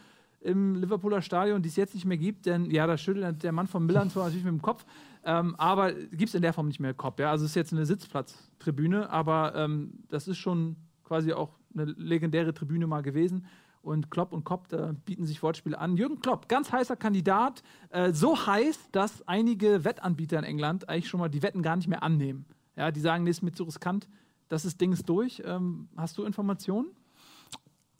im 0.40 0.74
Liverpooler 0.74 1.22
Stadion, 1.22 1.62
die 1.62 1.68
es 1.68 1.76
jetzt 1.76 1.94
nicht 1.94 2.04
mehr 2.04 2.16
gibt, 2.16 2.46
denn 2.46 2.70
ja, 2.70 2.86
da 2.86 2.98
schüttelt 2.98 3.42
der 3.42 3.52
Mann 3.52 3.66
vom 3.66 3.86
Millantor 3.86 4.24
natürlich 4.24 4.44
mit 4.44 4.52
dem 4.52 4.62
Kopf. 4.62 4.84
Ähm, 5.24 5.54
aber 5.56 5.92
gibt 5.92 6.28
es 6.28 6.34
in 6.34 6.42
der 6.42 6.52
Form 6.52 6.68
nicht 6.68 6.80
mehr 6.80 6.94
Kopf. 6.94 7.18
Ja? 7.20 7.30
Also 7.30 7.44
es 7.44 7.52
ist 7.52 7.56
jetzt 7.56 7.72
eine 7.72 7.86
Sitzplatztribüne, 7.86 9.10
aber 9.10 9.54
ähm, 9.54 10.04
das 10.08 10.28
ist 10.28 10.38
schon 10.38 10.76
quasi 11.04 11.32
auch 11.32 11.58
eine 11.74 11.84
legendäre 11.84 12.52
Tribüne 12.54 12.86
mal 12.86 13.02
gewesen. 13.02 13.46
Und 13.82 14.10
Klopp 14.10 14.32
und 14.32 14.44
Kopp, 14.44 14.68
da 14.68 14.94
bieten 15.04 15.26
sich 15.26 15.42
Wortspiele 15.42 15.78
an. 15.78 15.96
Jürgen 15.96 16.20
Klopp, 16.20 16.48
ganz 16.48 16.70
heißer 16.70 16.96
Kandidat, 16.96 17.62
äh, 17.90 18.12
so 18.12 18.46
heiß, 18.46 18.90
dass 18.92 19.26
einige 19.26 19.84
Wettanbieter 19.84 20.38
in 20.38 20.44
England 20.44 20.88
eigentlich 20.88 21.08
schon 21.08 21.18
mal 21.18 21.28
die 21.28 21.42
Wetten 21.42 21.62
gar 21.62 21.76
nicht 21.76 21.88
mehr 21.88 22.02
annehmen. 22.02 22.46
Ja, 22.76 22.90
die 22.92 23.00
sagen, 23.00 23.24
nee, 23.24 23.30
ist 23.30 23.42
mir 23.42 23.52
zu 23.52 23.64
riskant, 23.64 24.08
das 24.48 24.64
ist 24.64 24.80
Ding 24.80 24.92
ist 24.92 25.08
durch. 25.08 25.42
Ähm, 25.44 25.88
hast 25.96 26.16
du 26.16 26.24
Informationen? 26.24 26.88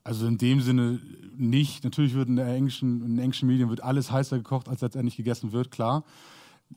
Also 0.05 0.27
in 0.27 0.39
dem 0.39 0.61
Sinne 0.61 1.01
nicht. 1.36 1.85
Natürlich 1.85 2.15
wird 2.15 2.28
in, 2.28 2.36
der 2.36 2.47
englischen, 2.47 3.01
den 3.01 3.19
englischen 3.19 3.49
Medien 3.49 3.69
wird 3.69 3.82
alles 3.82 4.11
heißer 4.11 4.36
gekocht, 4.39 4.69
als 4.69 4.81
letztendlich 4.81 5.16
gegessen 5.16 5.53
wird, 5.53 5.70
klar. 5.70 6.05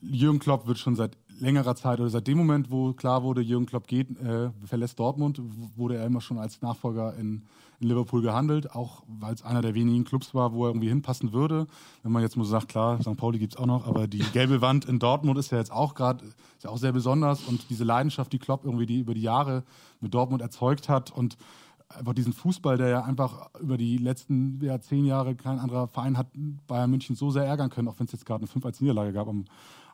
Jürgen 0.02 0.38
Klopp 0.38 0.66
wird 0.66 0.78
schon 0.78 0.96
seit 0.96 1.16
längerer 1.38 1.74
Zeit 1.74 2.00
oder 2.00 2.08
seit 2.08 2.26
dem 2.26 2.38
Moment, 2.38 2.70
wo 2.70 2.92
klar 2.92 3.22
wurde, 3.22 3.40
Jürgen 3.40 3.66
Klopp 3.66 3.86
geht, 3.86 4.18
äh, 4.20 4.50
verlässt 4.64 4.98
Dortmund, 4.98 5.40
wurde 5.76 5.96
er 5.96 6.06
immer 6.06 6.20
schon 6.20 6.38
als 6.38 6.62
Nachfolger 6.62 7.14
in, 7.16 7.42
in 7.80 7.88
Liverpool 7.88 8.22
gehandelt, 8.22 8.74
auch 8.74 9.02
weil 9.06 9.34
es 9.34 9.42
einer 9.42 9.60
der 9.60 9.74
wenigen 9.74 10.04
Clubs 10.04 10.34
war, 10.34 10.52
wo 10.52 10.64
er 10.64 10.70
irgendwie 10.70 10.88
hinpassen 10.88 11.32
würde. 11.32 11.66
Wenn 12.02 12.12
man 12.12 12.22
jetzt 12.22 12.34
so 12.34 12.44
sagt, 12.44 12.68
klar, 12.68 13.00
St. 13.00 13.16
Pauli 13.16 13.38
gibt 13.38 13.54
es 13.54 13.58
auch 13.58 13.66
noch, 13.66 13.86
aber 13.86 14.06
die 14.06 14.18
gelbe 14.32 14.60
Wand 14.60 14.86
in 14.86 14.98
Dortmund 14.98 15.38
ist 15.38 15.50
ja 15.50 15.58
jetzt 15.58 15.72
auch 15.72 15.94
gerade, 15.94 16.24
ist 16.24 16.64
ja 16.64 16.70
auch 16.70 16.78
sehr 16.78 16.92
besonders 16.92 17.42
und 17.44 17.68
diese 17.70 17.84
Leidenschaft, 17.84 18.32
die 18.32 18.38
Klopp 18.38 18.64
irgendwie 18.64 18.86
die 18.86 19.00
über 19.00 19.14
die 19.14 19.22
Jahre 19.22 19.62
mit 20.00 20.14
Dortmund 20.14 20.42
erzeugt 20.42 20.88
hat 20.88 21.10
und 21.10 21.36
einfach 21.88 22.14
diesen 22.14 22.32
Fußball, 22.32 22.78
der 22.78 22.88
ja 22.88 23.04
einfach 23.04 23.50
über 23.60 23.76
die 23.76 23.98
letzten 23.98 24.60
ja, 24.60 24.80
zehn 24.80 25.04
Jahre 25.04 25.36
kein 25.36 25.58
anderer 25.58 25.86
Verein 25.88 26.18
hat 26.18 26.26
Bayern 26.66 26.90
München 26.90 27.14
so 27.14 27.30
sehr 27.30 27.44
ärgern 27.44 27.70
können, 27.70 27.88
auch 27.88 27.98
wenn 27.98 28.06
es 28.06 28.12
jetzt 28.12 28.26
gerade 28.26 28.40
eine 28.40 28.48
5 28.48 28.64
als 28.64 28.80
Niederlage 28.80 29.12
gab 29.12 29.28
am, 29.28 29.44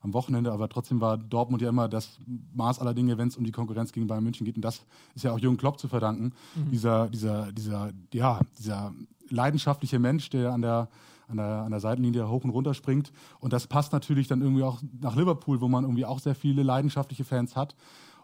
am 0.03 0.13
Wochenende, 0.15 0.53
aber 0.53 0.69
trotzdem 0.69 1.01
war 1.01 1.17
Dortmund 1.17 1.63
ja 1.63 1.69
immer 1.69 1.89
das 1.89 2.19
Maß 2.55 2.81
aller 2.81 2.93
Dinge, 2.93 3.19
wenn 3.19 3.29
es 3.29 3.37
um 3.37 3.45
die 3.45 3.53
Konkurrenz 3.53 3.93
gegen 3.93 4.07
Bayern 4.07 4.25
München 4.25 4.45
geht. 4.45 4.57
Und 4.57 4.63
das 4.63 4.85
ist 5.15 5.23
ja 5.23 5.33
auch 5.33 5.39
Jürgen 5.39 5.57
Klopp 5.57 5.79
zu 5.79 5.89
verdanken. 5.89 6.33
Mhm. 6.55 6.71
Dieser, 6.71 7.09
dieser, 7.09 7.53
dieser, 7.53 7.93
ja, 8.13 8.41
dieser 8.59 8.93
leidenschaftliche 9.31 9.99
Mensch, 9.99 10.29
der 10.31 10.53
an 10.53 10.63
der 10.63 10.89
an 11.29 11.39
der, 11.39 11.63
an 11.63 11.71
der 11.71 11.81
Seitenlinie 11.81 12.29
hoch 12.29 12.45
und 12.45 12.51
runter 12.51 12.75
springt. 12.75 13.13
Und 13.41 13.53
das 13.53 13.67
passt 13.67 13.93
natürlich 13.93 14.29
dann 14.29 14.43
irgendwie 14.43 14.63
auch 14.63 14.81
nach 15.01 15.17
Liverpool, 15.17 15.61
wo 15.61 15.69
man 15.69 15.85
irgendwie 15.85 16.05
auch 16.05 16.19
sehr 16.19 16.35
viele 16.35 16.63
leidenschaftliche 16.63 17.25
Fans 17.25 17.57
hat. 17.57 17.75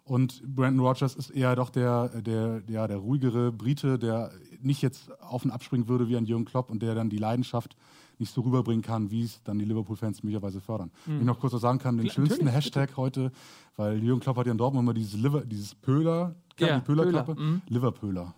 Und 0.04 0.42
Brandon 0.54 0.86
Rogers 0.86 1.14
ist 1.14 1.30
eher 1.30 1.54
doch 1.54 1.68
der, 1.68 2.08
der, 2.22 2.62
ja, 2.66 2.86
der 2.86 2.96
ruhigere 2.96 3.52
Brite, 3.52 3.98
der 3.98 4.30
nicht 4.60 4.80
jetzt 4.80 5.10
auf 5.20 5.44
und 5.44 5.50
abspringen 5.50 5.88
würde 5.88 6.08
wie 6.08 6.16
ein 6.16 6.24
Jürgen 6.24 6.46
Klopp 6.46 6.70
und 6.70 6.82
der 6.82 6.94
dann 6.94 7.10
die 7.10 7.18
Leidenschaft 7.18 7.76
nicht 8.20 8.32
so 8.32 8.40
rüberbringen 8.40 8.82
kann, 8.82 9.10
wie 9.10 9.22
es 9.22 9.42
dann 9.42 9.58
die 9.58 9.64
Liverpool-Fans 9.64 10.22
möglicherweise 10.22 10.60
fördern. 10.60 10.90
Mhm. 11.06 11.12
Wenn 11.12 11.20
ich 11.20 11.26
noch 11.26 11.40
kurz 11.40 11.52
was 11.52 11.60
sagen 11.60 11.78
kann, 11.78 11.96
den 11.96 12.06
Klar, 12.06 12.14
schönsten 12.14 12.44
natürlich, 12.44 12.66
Hashtag 12.66 12.96
heute, 12.96 13.32
weil 13.76 14.02
Jürgen 14.02 14.20
Klopp 14.20 14.36
hat 14.36 14.46
ja 14.46 14.52
in 14.52 14.58
Dortmund 14.58 14.84
immer 14.84 14.94
dieses, 14.94 15.14
Liver, 15.14 15.42
dieses 15.44 15.74
Pöhler, 15.74 16.34
Ja, 16.58 16.78
die 16.78 16.84
Pöhlerkappe, 16.84 17.34
Pöhler, 17.34 17.46
mhm. 17.48 17.62
Liverpöhler. 17.68 18.34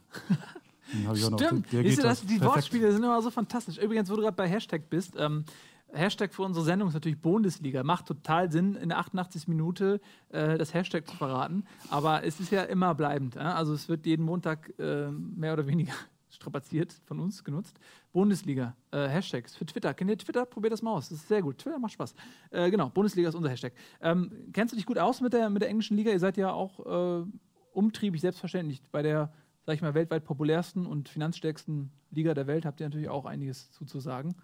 Stimmt. 1.14 1.68
Siehst 1.70 1.98
du, 1.98 2.02
das, 2.02 2.20
die 2.22 2.38
perfekt. 2.38 2.44
Wortspiele 2.44 2.92
sind 2.92 3.04
immer 3.04 3.22
so 3.22 3.30
fantastisch. 3.30 3.78
Übrigens, 3.78 4.10
wo 4.10 4.16
du 4.16 4.22
gerade 4.22 4.36
bei 4.36 4.48
Hashtag 4.48 4.90
bist, 4.90 5.14
ähm, 5.16 5.44
Hashtag 5.92 6.32
für 6.32 6.42
unsere 6.42 6.64
Sendung 6.64 6.88
ist 6.88 6.94
natürlich 6.94 7.20
Bundesliga. 7.20 7.82
Macht 7.82 8.06
total 8.06 8.50
Sinn, 8.50 8.74
in 8.76 8.90
der 8.90 8.98
88. 8.98 9.48
Minute 9.48 10.00
äh, 10.30 10.58
das 10.58 10.74
Hashtag 10.74 11.08
zu 11.08 11.16
verraten. 11.16 11.64
Aber 11.88 12.24
es 12.24 12.40
ist 12.40 12.50
ja 12.50 12.62
immer 12.62 12.94
bleibend. 12.94 13.36
Äh? 13.36 13.40
Also 13.40 13.74
es 13.74 13.88
wird 13.88 14.06
jeden 14.06 14.24
Montag 14.24 14.72
äh, 14.78 15.10
mehr 15.10 15.52
oder 15.52 15.66
weniger 15.66 15.92
strapaziert 16.30 16.94
von 17.04 17.20
uns 17.20 17.44
genutzt. 17.44 17.78
Bundesliga, 18.12 18.76
äh, 18.90 19.08
Hashtags 19.08 19.56
für 19.56 19.66
Twitter. 19.66 19.94
Kennt 19.94 20.10
ihr 20.10 20.18
Twitter? 20.18 20.44
Probiert 20.44 20.72
das 20.72 20.82
mal 20.82 20.92
aus. 20.92 21.08
Das 21.08 21.18
ist 21.18 21.28
sehr 21.28 21.42
gut. 21.42 21.58
Twitter 21.58 21.78
macht 21.78 21.92
Spaß. 21.92 22.14
Äh, 22.50 22.70
genau, 22.70 22.88
Bundesliga 22.90 23.28
ist 23.28 23.34
unser 23.34 23.50
Hashtag. 23.50 23.72
Ähm, 24.00 24.48
kennst 24.52 24.72
du 24.72 24.76
dich 24.76 24.86
gut 24.86 24.98
aus 24.98 25.20
mit 25.20 25.32
der, 25.32 25.48
mit 25.50 25.62
der 25.62 25.68
englischen 25.68 25.96
Liga? 25.96 26.10
Ihr 26.10 26.18
seid 26.18 26.36
ja 26.36 26.52
auch 26.52 27.20
äh, 27.20 27.24
umtriebig, 27.72 28.20
selbstverständlich. 28.20 28.82
Bei 28.90 29.02
der, 29.02 29.32
sag 29.64 29.74
ich 29.74 29.82
mal, 29.82 29.94
weltweit 29.94 30.24
populärsten 30.24 30.86
und 30.86 31.08
finanzstärksten 31.08 31.92
Liga 32.10 32.34
der 32.34 32.46
Welt 32.46 32.66
habt 32.66 32.80
ihr 32.80 32.86
natürlich 32.86 33.08
auch 33.08 33.26
einiges 33.26 33.70
zuzusagen. 33.70 34.34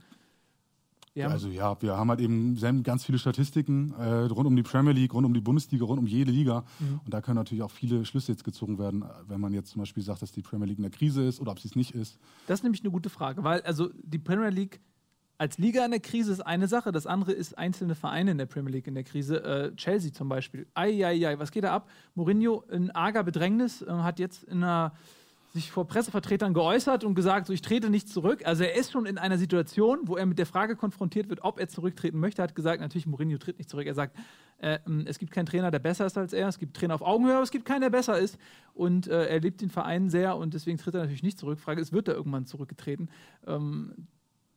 Haben- 1.25 1.33
Also 1.33 1.49
ja, 1.49 1.77
wir 1.81 1.97
haben 1.97 2.11
halt 2.11 2.21
eben 2.21 2.57
ganz 2.83 3.05
viele 3.05 3.19
Statistiken 3.19 3.93
äh, 3.99 4.05
rund 4.05 4.47
um 4.47 4.55
die 4.57 4.63
Premier 4.63 4.93
League, 4.93 5.15
rund 5.15 5.25
um 5.27 5.33
die 5.35 5.41
Bundesliga, 5.41 5.85
rund 5.85 5.99
um 5.99 6.07
jede 6.07 6.31
Liga. 6.31 6.65
Mhm. 6.79 7.01
Und 7.05 7.15
da 7.15 7.21
können 7.21 7.37
natürlich 7.37 7.63
auch 7.63 7.71
viele 7.71 8.05
Schlüsse 8.05 8.33
jetzt 8.33 8.45
gezogen 8.45 8.79
werden, 8.79 9.05
wenn 9.29 9.41
man 9.41 9.53
jetzt 9.53 9.71
zum 9.71 9.81
Beispiel 9.81 10.03
sagt, 10.03 10.23
dass 10.23 10.33
die 10.33 10.43
Premier 10.43 10.67
League 10.67 10.79
in 10.79 10.83
der 10.83 10.91
Krise 10.93 11.25
ist 11.27 11.41
oder 11.41 11.53
ob 11.53 11.61
sie 11.61 11.69
es 11.69 11.77
nicht 11.77 11.95
ist. 11.95 12.19
Das 12.47 12.61
ist 12.61 12.63
nämlich 12.65 12.83
eine 12.83 12.91
gute 12.91 13.09
Frage, 13.11 13.43
weil 13.45 13.61
also 13.63 13.91
die 14.03 14.19
Premier 14.19 14.51
League 14.51 14.81
als 15.39 15.59
Liga 15.59 15.85
in 15.85 15.91
der 15.91 16.01
Krise 16.01 16.33
ist 16.33 16.41
eine 16.41 16.67
Sache, 16.67 16.93
das 16.93 17.07
andere 17.07 17.33
ist 17.33 17.59
einzelne 17.59 17.95
Vereine 17.95 18.31
in 18.31 18.39
der 18.39 18.47
Premier 18.47 18.73
League 18.73 18.87
in 18.87 18.95
der 18.95 19.05
Krise. 19.05 19.45
Äh, 19.45 19.77
Chelsea 19.77 20.11
zum 20.13 20.31
Beispiel. 20.31 20.67
Eieiei, 20.73 21.39
was 21.39 21.51
geht 21.51 21.65
da 21.65 21.75
ab? 21.75 21.91
Mourinho 22.15 22.63
in 22.71 22.91
arger 22.93 23.23
Bedrängnis 23.23 23.83
äh, 23.83 23.91
hat 23.91 24.19
jetzt 24.19 24.45
in 24.45 24.63
einer 24.63 24.93
sich 25.57 25.73
vor 25.73 25.87
Pressevertretern 25.87 26.55
geäußert 26.55 27.03
und 27.03 27.15
gesagt, 27.15 27.47
so 27.47 27.53
ich 27.53 27.63
trete 27.63 27.91
nicht 27.91 28.09
zurück. 28.09 28.47
Also 28.47 28.63
er 28.63 28.77
ist 28.77 28.93
schon 28.93 29.07
in 29.07 29.19
einer 29.19 29.39
Situation, 29.39 30.01
wo 30.05 30.17
er 30.17 30.27
mit 30.27 30.39
der 30.39 30.47
Frage 30.47 30.77
konfrontiert 30.77 31.29
wird, 31.29 31.43
ob 31.43 31.59
er 31.59 31.69
zurücktreten 31.69 32.19
möchte. 32.21 32.43
Er 32.43 32.45
hat 32.45 32.55
gesagt, 32.55 32.81
natürlich 32.81 33.07
Mourinho 33.07 33.39
tritt 33.39 33.59
nicht 33.59 33.71
zurück. 33.71 33.87
Er 33.87 33.95
sagt, 33.95 34.17
äh, 34.59 34.79
ähm, 34.87 35.05
es 35.07 35.19
gibt 35.19 35.33
keinen 35.33 35.47
Trainer, 35.47 35.71
der 35.71 35.79
besser 35.79 36.07
ist 36.07 36.17
als 36.17 36.33
er. 36.33 36.49
Es 36.49 36.59
gibt 36.59 36.77
Trainer 36.77 36.95
auf 36.95 37.03
Augenhöhe, 37.03 37.35
aber 37.35 37.43
es 37.43 37.51
gibt 37.51 37.65
keinen, 37.65 37.81
der 37.81 37.91
besser 37.91 38.19
ist. 38.19 38.39
Und 38.75 39.09
äh, 39.09 39.27
er 39.27 39.41
liebt 39.41 39.61
den 39.61 39.71
Verein 39.71 40.11
sehr 40.11 40.37
und 40.37 40.55
deswegen 40.55 40.79
tritt 40.79 40.95
er 40.95 41.01
natürlich 41.01 41.23
nicht 41.23 41.39
zurück. 41.39 41.59
Frage 41.59 41.81
ist, 41.81 41.93
wird 41.93 42.09
er 42.09 42.15
irgendwann 42.15 42.47
zurückgetreten? 42.47 43.09
Ähm, 43.47 44.09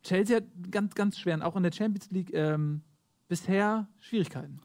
Chelsea 0.02 0.36
hat 0.36 0.44
ganz, 0.70 0.94
ganz 0.94 1.18
schwer, 1.18 1.44
auch 1.46 1.56
in 1.56 1.62
der 1.62 1.72
Champions 1.72 2.10
League 2.10 2.30
ähm, 2.32 2.82
bisher 3.28 3.88
Schwierigkeiten. 3.98 4.60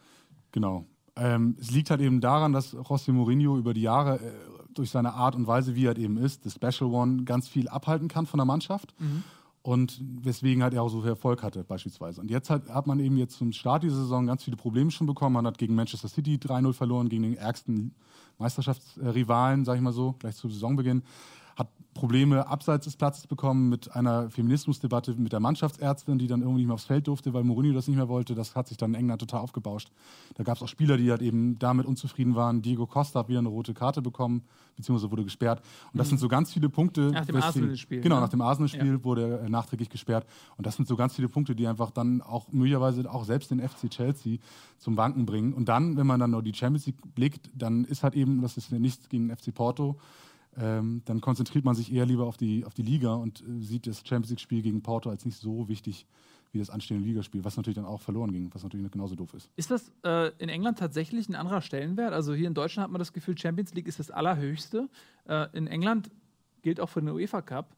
Genau. 0.51 0.85
Ähm, 1.17 1.55
es 1.59 1.71
liegt 1.71 1.89
halt 1.89 2.01
eben 2.01 2.19
daran, 2.19 2.51
dass 2.51 2.75
José 2.75 3.13
Mourinho 3.13 3.57
über 3.57 3.73
die 3.73 3.81
Jahre 3.81 4.19
äh, 4.19 4.31
durch 4.77 4.91
seine 4.91 5.13
Art 5.13 5.35
und 5.35 5.47
Weise, 5.47 5.75
wie 5.75 5.85
er 5.85 5.89
halt 5.89 5.97
eben 5.97 6.17
ist, 6.17 6.45
das 6.45 6.53
Special 6.53 6.91
One, 6.91 7.23
ganz 7.23 7.47
viel 7.47 7.67
abhalten 7.67 8.07
kann 8.07 8.25
von 8.25 8.37
der 8.37 8.45
Mannschaft. 8.45 8.93
Und 9.61 9.99
weswegen 10.21 10.61
halt 10.61 10.75
er 10.75 10.83
auch 10.83 10.89
so 10.89 11.01
viel 11.01 11.09
Erfolg 11.09 11.41
hatte, 11.41 11.63
beispielsweise. 11.63 12.21
Und 12.21 12.29
jetzt 12.29 12.51
hat, 12.51 12.69
hat 12.69 12.85
man 12.85 12.99
eben 12.99 13.17
jetzt 13.17 13.37
zum 13.37 13.51
Start 13.51 13.81
dieser 13.81 13.95
Saison 13.95 14.27
ganz 14.27 14.43
viele 14.43 14.57
Probleme 14.57 14.91
schon 14.91 15.07
bekommen. 15.07 15.33
Man 15.33 15.47
hat 15.47 15.57
gegen 15.57 15.73
Manchester 15.73 16.07
City 16.07 16.35
3-0 16.35 16.73
verloren, 16.73 17.09
gegen 17.09 17.23
den 17.23 17.35
ärgsten 17.35 17.95
Meisterschaftsrivalen, 18.37 19.65
sag 19.65 19.77
ich 19.77 19.81
mal 19.81 19.91
so, 19.91 20.13
gleich 20.19 20.35
zu 20.35 20.49
Saisonbeginn. 20.49 21.01
Hat 21.55 21.69
Probleme 21.93 22.47
abseits 22.47 22.83
des 22.83 22.97
Platzes 22.97 23.25
bekommen 23.25 23.69
mit 23.69 23.95
einer 23.95 24.29
Feminismusdebatte 24.29 25.15
mit 25.15 25.31
der 25.31 25.39
Mannschaftsärztin, 25.39 26.19
die 26.19 26.27
dann 26.27 26.41
irgendwie 26.41 26.59
nicht 26.59 26.67
mehr 26.67 26.75
aufs 26.75 26.83
Feld 26.85 27.07
durfte, 27.07 27.33
weil 27.33 27.45
Mourinho 27.45 27.73
das 27.73 27.87
nicht 27.87 27.95
mehr 27.95 28.09
wollte. 28.09 28.35
Das 28.35 28.53
hat 28.53 28.67
sich 28.67 28.75
dann 28.75 28.93
in 28.93 28.99
England 28.99 29.21
total 29.21 29.39
aufgebauscht. 29.39 29.91
Da 30.35 30.43
gab 30.43 30.57
es 30.57 30.63
auch 30.63 30.67
Spieler, 30.67 30.97
die 30.97 31.09
halt 31.09 31.21
eben 31.21 31.57
damit 31.57 31.85
unzufrieden 31.85 32.35
waren. 32.35 32.61
Diego 32.61 32.85
Costa 32.85 33.19
hat 33.19 33.29
wieder 33.29 33.39
eine 33.39 33.47
rote 33.47 33.73
Karte 33.73 34.01
bekommen, 34.01 34.43
beziehungsweise 34.75 35.09
wurde 35.09 35.23
gesperrt. 35.23 35.61
Und 35.93 35.97
das 35.97 36.09
sind 36.09 36.17
so 36.17 36.27
ganz 36.27 36.51
viele 36.51 36.67
Punkte. 36.67 37.11
Nach 37.11 37.25
dem 37.25 37.37
Arsenal-Spiel, 37.37 38.01
Genau, 38.01 38.15
ne? 38.15 38.21
nach 38.21 38.29
dem 38.29 38.41
Arsenal-Spiel 38.41 39.03
wurde 39.05 39.39
er 39.43 39.49
nachträglich 39.49 39.89
gesperrt. 39.89 40.27
Und 40.57 40.67
das 40.67 40.75
sind 40.75 40.89
so 40.89 40.97
ganz 40.97 41.15
viele 41.15 41.29
Punkte, 41.29 41.55
die 41.55 41.65
einfach 41.65 41.91
dann 41.91 42.21
auch 42.21 42.51
möglicherweise 42.51 43.09
auch 43.09 43.23
selbst 43.23 43.51
den 43.51 43.61
FC 43.61 43.89
Chelsea 43.89 44.39
zum 44.79 44.97
Wanken 44.97 45.25
bringen. 45.25 45.53
Und 45.53 45.69
dann, 45.69 45.95
wenn 45.95 46.05
man 46.05 46.19
dann 46.19 46.31
noch 46.31 46.41
die 46.41 46.53
Champions 46.53 46.87
League 46.87 47.15
blickt, 47.15 47.49
dann 47.55 47.85
ist 47.85 48.03
halt 48.03 48.15
eben, 48.15 48.41
das 48.41 48.57
ist 48.57 48.69
nichts 48.73 49.07
gegen 49.07 49.29
den 49.29 49.37
FC 49.37 49.53
Porto, 49.53 49.97
ähm, 50.57 51.01
dann 51.05 51.21
konzentriert 51.21 51.65
man 51.65 51.75
sich 51.75 51.91
eher 51.93 52.05
lieber 52.05 52.25
auf 52.25 52.37
die, 52.37 52.65
auf 52.65 52.73
die 52.73 52.81
Liga 52.83 53.13
und 53.15 53.41
äh, 53.41 53.61
sieht 53.61 53.87
das 53.87 53.97
Champions 53.99 54.29
League-Spiel 54.29 54.61
gegen 54.61 54.81
Porto 54.81 55.09
als 55.09 55.25
nicht 55.25 55.37
so 55.37 55.67
wichtig 55.67 56.05
wie 56.51 56.59
das 56.59 56.69
anstehende 56.69 57.05
Ligaspiel, 57.05 57.43
was 57.43 57.57
natürlich 57.57 57.75
dann 57.75 57.85
auch 57.85 58.01
verloren 58.01 58.31
ging, 58.31 58.49
was 58.53 58.63
natürlich 58.63 58.89
genauso 58.89 59.15
doof 59.15 59.33
ist. 59.33 59.49
Ist 59.57 59.71
das 59.71 59.91
äh, 60.05 60.31
in 60.37 60.47
England 60.47 60.79
tatsächlich 60.79 61.27
ein 61.27 61.35
anderer 61.35 61.61
Stellenwert? 61.61 62.13
Also 62.13 62.33
hier 62.33 62.47
in 62.47 62.53
Deutschland 62.53 62.85
hat 62.85 62.91
man 62.91 62.99
das 62.99 63.11
Gefühl, 63.11 63.37
Champions 63.37 63.73
League 63.73 63.87
ist 63.87 63.99
das 63.99 64.09
Allerhöchste. 64.09 64.87
Äh, 65.27 65.47
in 65.51 65.67
England 65.67 66.09
gilt 66.61 66.79
auch 66.79 66.87
für 66.89 67.01
den 67.01 67.09
UEFA 67.09 67.41
Cup. 67.41 67.75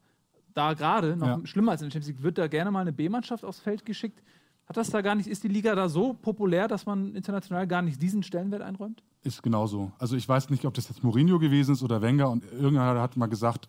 Da 0.54 0.74
gerade, 0.74 1.16
noch 1.16 1.26
Ja. 1.26 1.46
schlimmer 1.46 1.72
als 1.72 1.82
in 1.82 1.88
der 1.88 1.92
Champions 1.92 2.08
League, 2.16 2.22
wird 2.22 2.38
da 2.38 2.46
gerne 2.46 2.70
mal 2.70 2.80
eine 2.80 2.92
B-Mannschaft 2.92 3.44
aufs 3.44 3.58
Feld 3.58 3.84
geschickt. 3.84 4.22
Hat 4.68 4.76
das 4.76 4.90
da 4.90 5.00
gar 5.00 5.14
nicht, 5.14 5.26
ist 5.28 5.42
die 5.44 5.48
Liga 5.48 5.74
da 5.74 5.88
so 5.88 6.12
populär, 6.12 6.68
dass 6.68 6.84
man 6.84 7.14
international 7.14 7.66
gar 7.66 7.80
nicht 7.82 8.02
diesen 8.02 8.22
Stellenwert 8.22 8.60
einräumt? 8.62 9.02
Ist 9.22 9.42
genauso. 9.42 9.92
Also 9.98 10.14
ich 10.14 10.28
weiß 10.28 10.50
nicht, 10.50 10.64
ob 10.66 10.74
das 10.74 10.88
jetzt 10.88 11.02
Mourinho 11.02 11.38
gewesen 11.38 11.72
ist 11.72 11.82
oder 11.82 12.02
Wenger 12.02 12.28
und 12.30 12.44
irgendeiner 12.52 13.00
hat 13.00 13.16
mal 13.16 13.26
gesagt, 13.26 13.68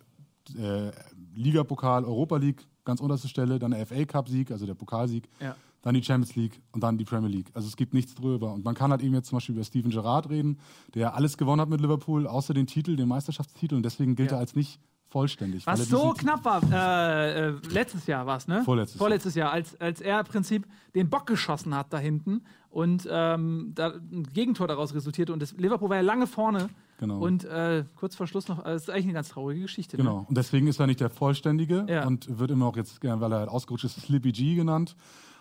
äh, 0.58 0.90
Ligapokal, 1.34 2.04
Europa 2.04 2.36
League, 2.36 2.66
ganz 2.84 3.00
unterste 3.00 3.28
Stelle, 3.28 3.58
dann 3.58 3.70
der 3.70 3.86
FA 3.86 4.04
Cup 4.04 4.28
Sieg, 4.28 4.50
also 4.50 4.66
der 4.66 4.74
Pokalsieg, 4.74 5.28
Ja. 5.40 5.56
dann 5.82 5.94
die 5.94 6.02
Champions 6.02 6.34
League 6.36 6.60
und 6.72 6.82
dann 6.82 6.98
die 6.98 7.04
Premier 7.04 7.28
League. 7.30 7.50
Also 7.54 7.66
es 7.68 7.76
gibt 7.76 7.94
nichts 7.94 8.14
drüber. 8.14 8.52
Und 8.52 8.64
man 8.64 8.74
kann 8.74 8.90
halt 8.90 9.02
eben 9.02 9.14
jetzt 9.14 9.28
zum 9.28 9.36
Beispiel 9.36 9.54
über 9.54 9.64
Steven 9.64 9.90
Gerrard 9.90 10.28
reden, 10.28 10.58
der 10.94 11.14
alles 11.14 11.38
gewonnen 11.38 11.60
hat 11.62 11.68
mit 11.70 11.80
Liverpool, 11.80 12.26
außer 12.26 12.52
den 12.52 12.66
Titel, 12.66 12.96
den 12.96 13.08
Meisterschaftstitel 13.08 13.74
und 13.76 13.84
deswegen 13.84 14.16
gilt 14.16 14.30
Ja. 14.32 14.36
er 14.36 14.40
als 14.40 14.54
nicht 14.54 14.78
vollständig. 15.10 15.66
Was 15.66 15.88
so 15.88 16.14
knapp 16.16 16.44
war, 16.44 16.62
äh, 16.72 17.48
äh, 17.48 17.54
letztes 17.70 18.06
Jahr 18.06 18.26
war 18.26 18.36
es, 18.38 18.48
ne? 18.48 18.62
Vorletztes 18.64 18.98
Vorletztes 18.98 19.34
Jahr, 19.34 19.52
als, 19.52 19.78
als 19.80 20.00
er 20.00 20.20
im 20.20 20.26
Prinzip 20.26 20.66
den 20.94 21.10
Bock 21.10 21.26
geschossen 21.26 21.74
hat 21.74 21.92
da 21.92 21.98
hinten 21.98 22.42
und 22.70 23.06
ähm, 23.10 23.72
da 23.74 23.88
ein 23.90 24.28
Gegentor 24.32 24.68
daraus 24.68 24.94
resultierte. 24.94 25.32
Und 25.32 25.42
das 25.42 25.52
Liverpool 25.52 25.90
war 25.90 25.96
ja 25.96 26.02
lange 26.02 26.26
vorne. 26.26 26.70
Genau. 26.98 27.18
Und 27.18 27.44
äh, 27.44 27.84
kurz 27.96 28.14
vor 28.14 28.26
Schluss 28.26 28.48
noch, 28.48 28.60
äh, 28.60 28.64
das 28.64 28.82
ist 28.82 28.90
eigentlich 28.90 29.04
eine 29.06 29.14
ganz 29.14 29.30
traurige 29.30 29.62
Geschichte. 29.62 29.96
Ne? 29.96 30.04
Genau. 30.04 30.26
Und 30.28 30.36
deswegen 30.36 30.66
ist 30.68 30.78
er 30.78 30.86
nicht 30.86 31.00
der 31.00 31.10
Vollständige 31.10 31.86
Ja. 31.88 32.06
und 32.06 32.38
wird 32.38 32.50
immer 32.50 32.66
auch 32.66 32.76
jetzt, 32.76 33.02
äh, 33.04 33.20
weil 33.20 33.32
er 33.32 33.38
halt 33.40 33.48
ausgerutscht 33.48 33.84
ist, 33.86 34.00
Slippy 34.00 34.32
G 34.32 34.54
genannt. 34.54 34.94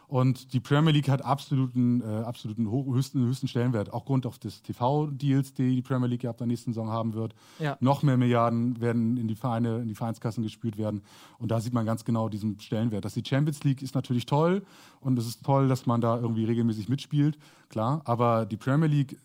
Und 0.10 0.54
die 0.54 0.60
Premier 0.60 0.92
League 0.92 1.08
hat 1.08 1.24
absoluten, 1.24 2.02
äh, 2.02 2.24
absoluten 2.24 2.72
ho 2.72 2.84
höchsten, 2.96 3.24
höchsten 3.28 3.48
Stellenwert, 3.48 3.94
auch 3.94 4.06
Grund 4.06 4.26
auf 4.26 4.40
des 4.40 4.64
TV-Deals, 4.64 5.54
die 5.54 5.76
die 5.76 5.82
Premier 5.84 6.08
League 6.08 6.24
ja 6.24 6.32
ab 6.32 6.38
der 6.40 6.48
nächsten 6.48 6.74
Saison 6.74 6.90
haben 6.90 7.14
wird. 7.14 7.36
Ja. 7.60 7.78
Noch 7.80 8.02
mehr 8.02 8.18
Milliarden 8.18 8.82
werden 8.82 9.18
in 9.18 9.28
die 9.28 9.36
Vereine, 9.36 9.78
in 9.78 9.88
die 9.88 9.94
Vereinskassen 9.94 10.42
gespült 10.42 10.80
werden. 10.80 11.04
Und 11.38 11.52
da 11.52 11.62
sieht 11.62 11.74
man 11.74 11.86
ganz 11.86 12.06
genau 12.06 12.28
diesen 12.28 12.60
Stellenwert. 12.60 13.06
Dass 13.06 13.14
die 13.14 13.24
Champions 13.24 13.64
League 13.64 13.84
ist 13.84 13.94
natürlich 13.94 14.26
toll 14.26 14.64
und 15.00 15.20
es 15.20 15.28
ist 15.28 15.46
toll, 15.46 15.68
dass 15.68 15.86
man 15.86 16.02
da 16.02 16.18
irgendwie 16.18 16.46
regelmäßig 16.46 16.90
mitspielt, 16.90 17.38
klar. 17.70 18.02
Aber 18.06 18.48
die 18.48 18.58
Premier 18.58 18.88
League 18.88 19.16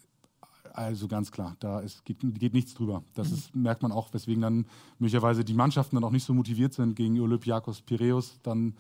also 0.75 1.07
ganz 1.07 1.31
klar, 1.31 1.55
da 1.61 1.79
ist, 1.79 2.05
geht, 2.05 2.19
geht 2.21 2.53
nichts 2.53 2.75
drüber. 2.75 3.05
Das 3.15 3.31
ist, 3.31 3.55
merkt 3.55 3.83
man 3.83 3.93
auch, 3.93 4.13
weswegen 4.13 4.43
dann 4.43 4.67
möglicherweise 4.99 5.45
die 5.45 5.55
Mannschaften 5.55 5.95
dann 5.95 6.03
auch 6.03 6.11
nicht 6.11 6.25
so 6.25 6.35
motiviert 6.35 6.75
sind, 6.75 6.97
gegen 6.97 7.19
Olympiakos 7.21 7.81
Piraeus 7.81 8.41
dann 8.43 8.75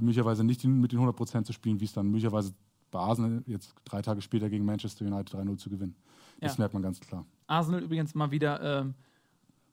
möglicherweise 0.00 0.44
nicht 0.44 0.64
mit 0.64 0.92
den 0.92 0.98
100 0.98 1.16
Prozent 1.16 1.46
zu 1.46 1.52
spielen, 1.52 1.80
wie 1.80 1.84
es 1.84 1.92
dann 1.92 2.06
möglicherweise 2.06 2.52
bei 2.90 2.98
Arsenal 3.00 3.42
jetzt 3.46 3.74
drei 3.84 4.02
Tage 4.02 4.20
später 4.20 4.48
gegen 4.48 4.64
Manchester 4.64 5.04
United 5.04 5.34
3-0 5.34 5.56
zu 5.56 5.70
gewinnen. 5.70 5.96
Das 6.40 6.56
Ja. 6.56 6.62
merkt 6.62 6.74
man 6.74 6.82
ganz 6.82 7.00
klar. 7.00 7.24
Arsenal 7.46 7.82
übrigens 7.82 8.14
mal 8.14 8.30
wieder 8.30 8.80
ähm, 8.80 8.94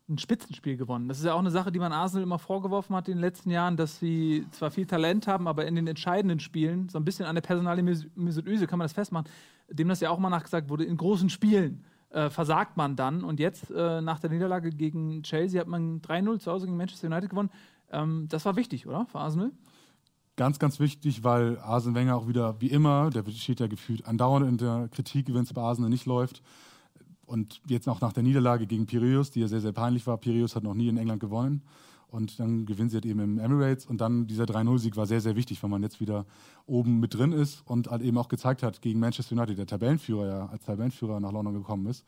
ein 0.09 0.17
Spitzenspiel 0.17 0.75
gewonnen. 0.75 1.07
Das 1.07 1.19
ist 1.19 1.25
ja 1.25 1.33
auch 1.33 1.39
eine 1.39 1.51
Sache, 1.51 1.71
die 1.71 1.79
man 1.79 1.91
Arsenal 1.93 2.23
immer 2.23 2.39
vorgeworfen 2.39 2.95
hat 2.95 3.07
in 3.07 3.15
den 3.15 3.21
letzten 3.21 3.49
Jahren, 3.51 3.77
dass 3.77 3.99
sie 3.99 4.45
zwar 4.51 4.71
viel 4.71 4.85
Talent 4.85 5.27
haben, 5.27 5.47
aber 5.47 5.65
in 5.67 5.75
den 5.75 5.87
entscheidenden 5.87 6.39
Spielen, 6.39 6.89
so 6.89 6.97
ein 6.97 7.05
bisschen 7.05 7.25
an 7.25 7.35
der 7.35 7.41
Personalie 7.41 7.83
Mesut 8.15 8.45
Özil 8.47 8.67
kann 8.67 8.79
man 8.79 8.85
das 8.85 8.93
festmachen, 8.93 9.27
dem 9.69 9.87
das 9.87 9.99
ja 10.01 10.09
auch 10.09 10.19
mal 10.19 10.29
nachgesagt 10.29 10.69
wurde, 10.69 10.83
in 10.83 10.97
großen 10.97 11.29
Spielen 11.29 11.83
äh, 12.09 12.29
versagt 12.29 12.75
man 12.75 12.95
dann. 12.97 13.23
Und 13.23 13.39
jetzt, 13.39 13.71
äh, 13.71 14.01
nach 14.01 14.19
der 14.19 14.29
Niederlage 14.31 14.71
gegen 14.71 15.23
Chelsea, 15.23 15.61
hat 15.61 15.67
man 15.67 16.01
3-0 16.01 16.39
zu 16.39 16.51
Hause 16.51 16.65
gegen 16.65 16.75
Manchester 16.77 17.07
United 17.07 17.29
gewonnen. 17.29 17.51
Ähm, 17.91 18.25
das 18.27 18.43
war 18.45 18.55
wichtig, 18.57 18.85
oder, 18.87 19.05
für 19.05 19.19
Arsenal? 19.19 19.51
Ganz, 20.41 20.57
ganz 20.57 20.79
wichtig, 20.79 21.23
weil 21.23 21.59
Arsene 21.59 21.93
Wenger 21.93 22.15
auch 22.15 22.27
wieder, 22.27 22.59
wie 22.59 22.71
immer, 22.71 23.11
der 23.11 23.23
steht 23.29 23.59
ja 23.59 23.67
gefühlt 23.67 24.07
andauernd 24.07 24.47
in 24.47 24.57
der 24.57 24.89
Kritik, 24.91 25.31
wenn 25.31 25.43
es 25.43 25.53
bei 25.53 25.61
Arsenal 25.61 25.91
nicht 25.91 26.07
läuft. 26.07 26.41
Und 27.27 27.61
jetzt 27.67 27.87
auch 27.87 28.01
nach 28.01 28.11
der 28.11 28.23
Niederlage 28.23 28.65
gegen 28.65 28.87
Piraeus, 28.87 29.29
die 29.29 29.41
ja 29.41 29.47
sehr, 29.47 29.61
sehr 29.61 29.71
peinlich 29.71 30.07
war. 30.07 30.17
Piraeus 30.17 30.55
hat 30.55 30.63
noch 30.63 30.73
nie 30.73 30.87
in 30.87 30.97
England 30.97 31.19
gewonnen. 31.19 31.61
Und 32.07 32.39
dann 32.39 32.65
gewinnen 32.65 32.89
sie 32.89 32.95
halt 32.95 33.05
eben 33.05 33.19
im 33.19 33.37
Emirates. 33.37 33.85
Und 33.85 34.01
dann 34.01 34.25
dieser 34.25 34.45
3-0-Sieg 34.45 34.97
war 34.97 35.05
sehr, 35.05 35.21
sehr 35.21 35.35
wichtig, 35.35 35.61
weil 35.61 35.69
man 35.69 35.83
jetzt 35.83 35.99
wieder 36.01 36.25
oben 36.65 36.99
mit 36.99 37.13
drin 37.13 37.33
ist 37.33 37.61
und 37.67 37.91
halt 37.91 38.01
eben 38.01 38.17
auch 38.17 38.27
gezeigt 38.27 38.63
hat 38.63 38.81
gegen 38.81 38.99
Manchester 38.99 39.35
United, 39.35 39.59
der 39.59 39.67
Tabellenführer 39.67 40.25
ja 40.25 40.45
als 40.47 40.65
Tabellenführer 40.65 41.19
nach 41.19 41.31
London 41.31 41.53
gekommen 41.53 41.85
ist. 41.85 42.03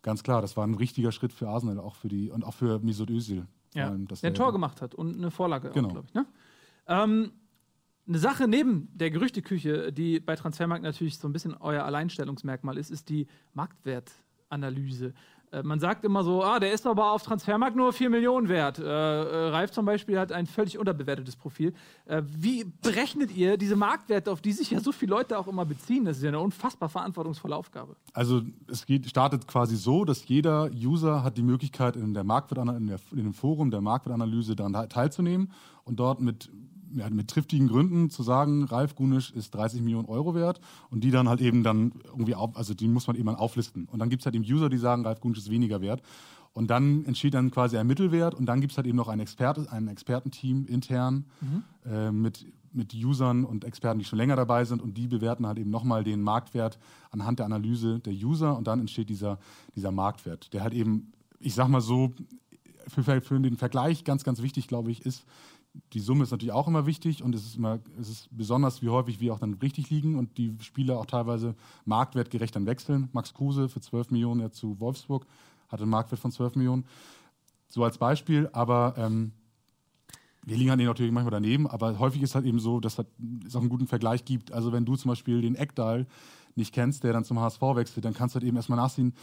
Ganz 0.00 0.22
klar, 0.22 0.40
das 0.40 0.56
war 0.56 0.66
ein 0.66 0.72
richtiger 0.72 1.12
Schritt 1.12 1.34
für 1.34 1.50
Arsenal, 1.50 1.78
auch 1.80 1.96
für 1.96 2.08
die 2.08 2.30
und 2.30 2.46
auch 2.46 2.54
für 2.54 2.78
Mesut 2.78 3.10
Özil. 3.10 3.46
Ja, 3.74 3.88
allem, 3.88 4.08
dass 4.08 4.22
der 4.22 4.30
ein 4.30 4.34
Tor 4.34 4.52
gemacht 4.52 4.80
hat 4.80 4.94
und 4.94 5.18
eine 5.18 5.30
Vorlage, 5.30 5.68
Genau. 5.68 5.90
glaube 5.90 6.06
ich. 6.08 6.14
Ne? 6.14 6.24
Ähm, 6.86 7.32
eine 8.08 8.18
Sache 8.18 8.48
neben 8.48 8.88
der 8.94 9.10
Gerüchteküche, 9.10 9.92
die 9.92 10.18
bei 10.18 10.34
Transfermarkt 10.34 10.82
natürlich 10.82 11.18
so 11.18 11.28
ein 11.28 11.32
bisschen 11.32 11.54
euer 11.54 11.84
Alleinstellungsmerkmal 11.84 12.78
ist, 12.78 12.90
ist 12.90 13.08
die 13.10 13.26
Marktwertanalyse. 13.52 15.12
Äh, 15.50 15.62
man 15.62 15.78
sagt 15.78 16.04
immer 16.04 16.24
so, 16.24 16.42
ah, 16.42 16.58
der 16.58 16.72
ist 16.72 16.86
aber 16.86 17.12
auf 17.12 17.22
Transfermarkt 17.22 17.76
nur 17.76 17.92
4 17.92 18.08
Millionen 18.08 18.48
wert. 18.48 18.78
Äh, 18.78 18.82
äh, 18.82 19.48
Ralf 19.50 19.72
zum 19.72 19.84
Beispiel 19.84 20.18
hat 20.18 20.32
ein 20.32 20.46
völlig 20.46 20.78
unterbewertetes 20.78 21.36
Profil. 21.36 21.74
Äh, 22.06 22.22
wie 22.24 22.64
berechnet 22.64 23.34
ihr 23.36 23.58
diese 23.58 23.76
Marktwerte, 23.76 24.30
auf 24.30 24.40
die 24.40 24.52
sich 24.52 24.70
ja 24.70 24.80
so 24.80 24.92
viele 24.92 25.10
Leute 25.10 25.38
auch 25.38 25.46
immer 25.46 25.66
beziehen? 25.66 26.06
Das 26.06 26.16
ist 26.16 26.22
ja 26.22 26.28
eine 26.28 26.40
unfassbar 26.40 26.88
verantwortungsvolle 26.88 27.56
Aufgabe. 27.56 27.96
Also 28.14 28.42
es 28.68 28.86
geht, 28.86 29.06
startet 29.08 29.46
quasi 29.46 29.76
so, 29.76 30.04
dass 30.04 30.26
jeder 30.28 30.70
User 30.72 31.22
hat 31.22 31.36
die 31.36 31.42
Möglichkeit, 31.42 31.96
in, 31.96 32.14
der 32.14 32.22
in, 32.22 32.86
der, 32.86 32.98
in 33.12 33.24
dem 33.24 33.34
Forum 33.34 33.70
der 33.70 33.80
Marktwertanalyse 33.80 34.56
daran 34.56 34.88
teilzunehmen 34.88 35.52
und 35.84 36.00
dort 36.00 36.20
mit 36.20 36.50
ja, 36.94 37.08
mit 37.10 37.28
triftigen 37.28 37.68
Gründen 37.68 38.10
zu 38.10 38.22
sagen, 38.22 38.64
Ralf 38.64 38.94
Gunisch 38.94 39.30
ist 39.30 39.54
30 39.54 39.82
Millionen 39.82 40.08
Euro 40.08 40.34
wert 40.34 40.60
und 40.90 41.04
die 41.04 41.10
dann 41.10 41.28
halt 41.28 41.40
eben 41.40 41.62
dann 41.62 41.92
irgendwie 42.04 42.34
auf, 42.34 42.56
also 42.56 42.74
die 42.74 42.88
muss 42.88 43.06
man 43.06 43.16
eben 43.16 43.26
dann 43.26 43.36
auflisten. 43.36 43.86
Und 43.90 43.98
dann 43.98 44.08
gibt 44.08 44.22
es 44.22 44.26
halt 44.26 44.34
eben 44.34 44.44
User, 44.44 44.68
die 44.68 44.78
sagen, 44.78 45.04
Ralf 45.04 45.20
Gunisch 45.20 45.38
ist 45.38 45.50
weniger 45.50 45.80
wert. 45.80 46.02
Und 46.54 46.68
dann 46.70 47.04
entsteht 47.04 47.34
dann 47.34 47.50
quasi 47.50 47.76
ein 47.76 47.86
Mittelwert 47.86 48.34
und 48.34 48.46
dann 48.46 48.60
gibt 48.60 48.72
es 48.72 48.78
halt 48.78 48.86
eben 48.86 48.96
noch 48.96 49.08
ein, 49.08 49.20
Experte, 49.20 49.70
ein 49.70 49.86
Expertenteam 49.86 50.66
intern 50.66 51.26
äh, 51.86 52.10
mit, 52.10 52.46
mit 52.72 52.94
Usern 52.94 53.44
und 53.44 53.64
Experten, 53.64 53.98
die 53.98 54.04
schon 54.04 54.18
länger 54.18 54.34
dabei 54.34 54.64
sind 54.64 54.82
und 54.82 54.96
die 54.96 55.06
bewerten 55.06 55.46
halt 55.46 55.58
eben 55.58 55.70
nochmal 55.70 56.02
den 56.04 56.22
Marktwert 56.22 56.78
anhand 57.10 57.38
der 57.38 57.46
Analyse 57.46 58.00
der 58.00 58.12
User 58.12 58.56
und 58.56 58.66
dann 58.66 58.80
entsteht 58.80 59.08
dieser, 59.08 59.38
dieser 59.76 59.92
Marktwert, 59.92 60.52
der 60.52 60.62
halt 60.62 60.74
eben, 60.74 61.12
ich 61.38 61.54
sag 61.54 61.68
mal 61.68 61.80
so, 61.80 62.12
für, 62.88 63.20
für 63.20 63.40
den 63.40 63.56
Vergleich 63.56 64.04
ganz, 64.04 64.24
ganz 64.24 64.42
wichtig, 64.42 64.66
glaube 64.66 64.90
ich, 64.90 65.04
ist, 65.04 65.24
die 65.92 66.00
Summe 66.00 66.24
ist 66.24 66.30
natürlich 66.30 66.52
auch 66.52 66.68
immer 66.68 66.86
wichtig 66.86 67.22
und 67.22 67.34
es 67.34 67.44
ist 67.44 67.56
immer, 67.56 67.78
es 68.00 68.08
ist 68.08 68.28
besonders, 68.30 68.82
wie 68.82 68.88
häufig 68.88 69.20
wir 69.20 69.32
auch 69.32 69.38
dann 69.38 69.54
richtig 69.54 69.90
liegen 69.90 70.18
und 70.18 70.36
die 70.38 70.54
Spieler 70.60 70.98
auch 70.98 71.06
teilweise 71.06 71.54
marktwertgerecht 71.84 72.54
dann 72.54 72.66
wechseln. 72.66 73.08
Max 73.12 73.34
Kruse 73.34 73.68
für 73.68 73.80
12 73.80 74.10
Millionen 74.10 74.40
ja 74.40 74.50
zu 74.50 74.80
Wolfsburg 74.80 75.26
hatte 75.68 75.82
einen 75.82 75.90
Marktwert 75.90 76.20
von 76.20 76.32
12 76.32 76.56
Millionen. 76.56 76.84
So 77.68 77.84
als 77.84 77.98
Beispiel, 77.98 78.48
aber 78.52 78.94
ähm, 78.96 79.32
wir 80.42 80.56
liegen 80.56 80.70
halt 80.70 80.80
natürlich 80.80 81.12
manchmal 81.12 81.30
daneben, 81.30 81.66
aber 81.66 81.98
häufig 81.98 82.22
ist 82.22 82.34
halt 82.34 82.46
eben 82.46 82.58
so, 82.58 82.80
dass 82.80 82.98
es 83.46 83.54
auch 83.54 83.60
einen 83.60 83.68
guten 83.68 83.86
Vergleich 83.86 84.24
gibt. 84.24 84.52
Also 84.52 84.72
wenn 84.72 84.86
du 84.86 84.96
zum 84.96 85.10
Beispiel 85.10 85.42
den 85.42 85.54
Eckdahl 85.54 86.06
nicht 86.54 86.72
kennst, 86.72 87.04
der 87.04 87.12
dann 87.12 87.24
zum 87.24 87.38
HSV 87.38 87.60
wechselt, 87.60 88.04
dann 88.04 88.14
kannst 88.14 88.34
du 88.34 88.40
halt 88.40 88.48
eben 88.48 88.56
erstmal 88.56 88.78
nachsehen, 88.78 89.14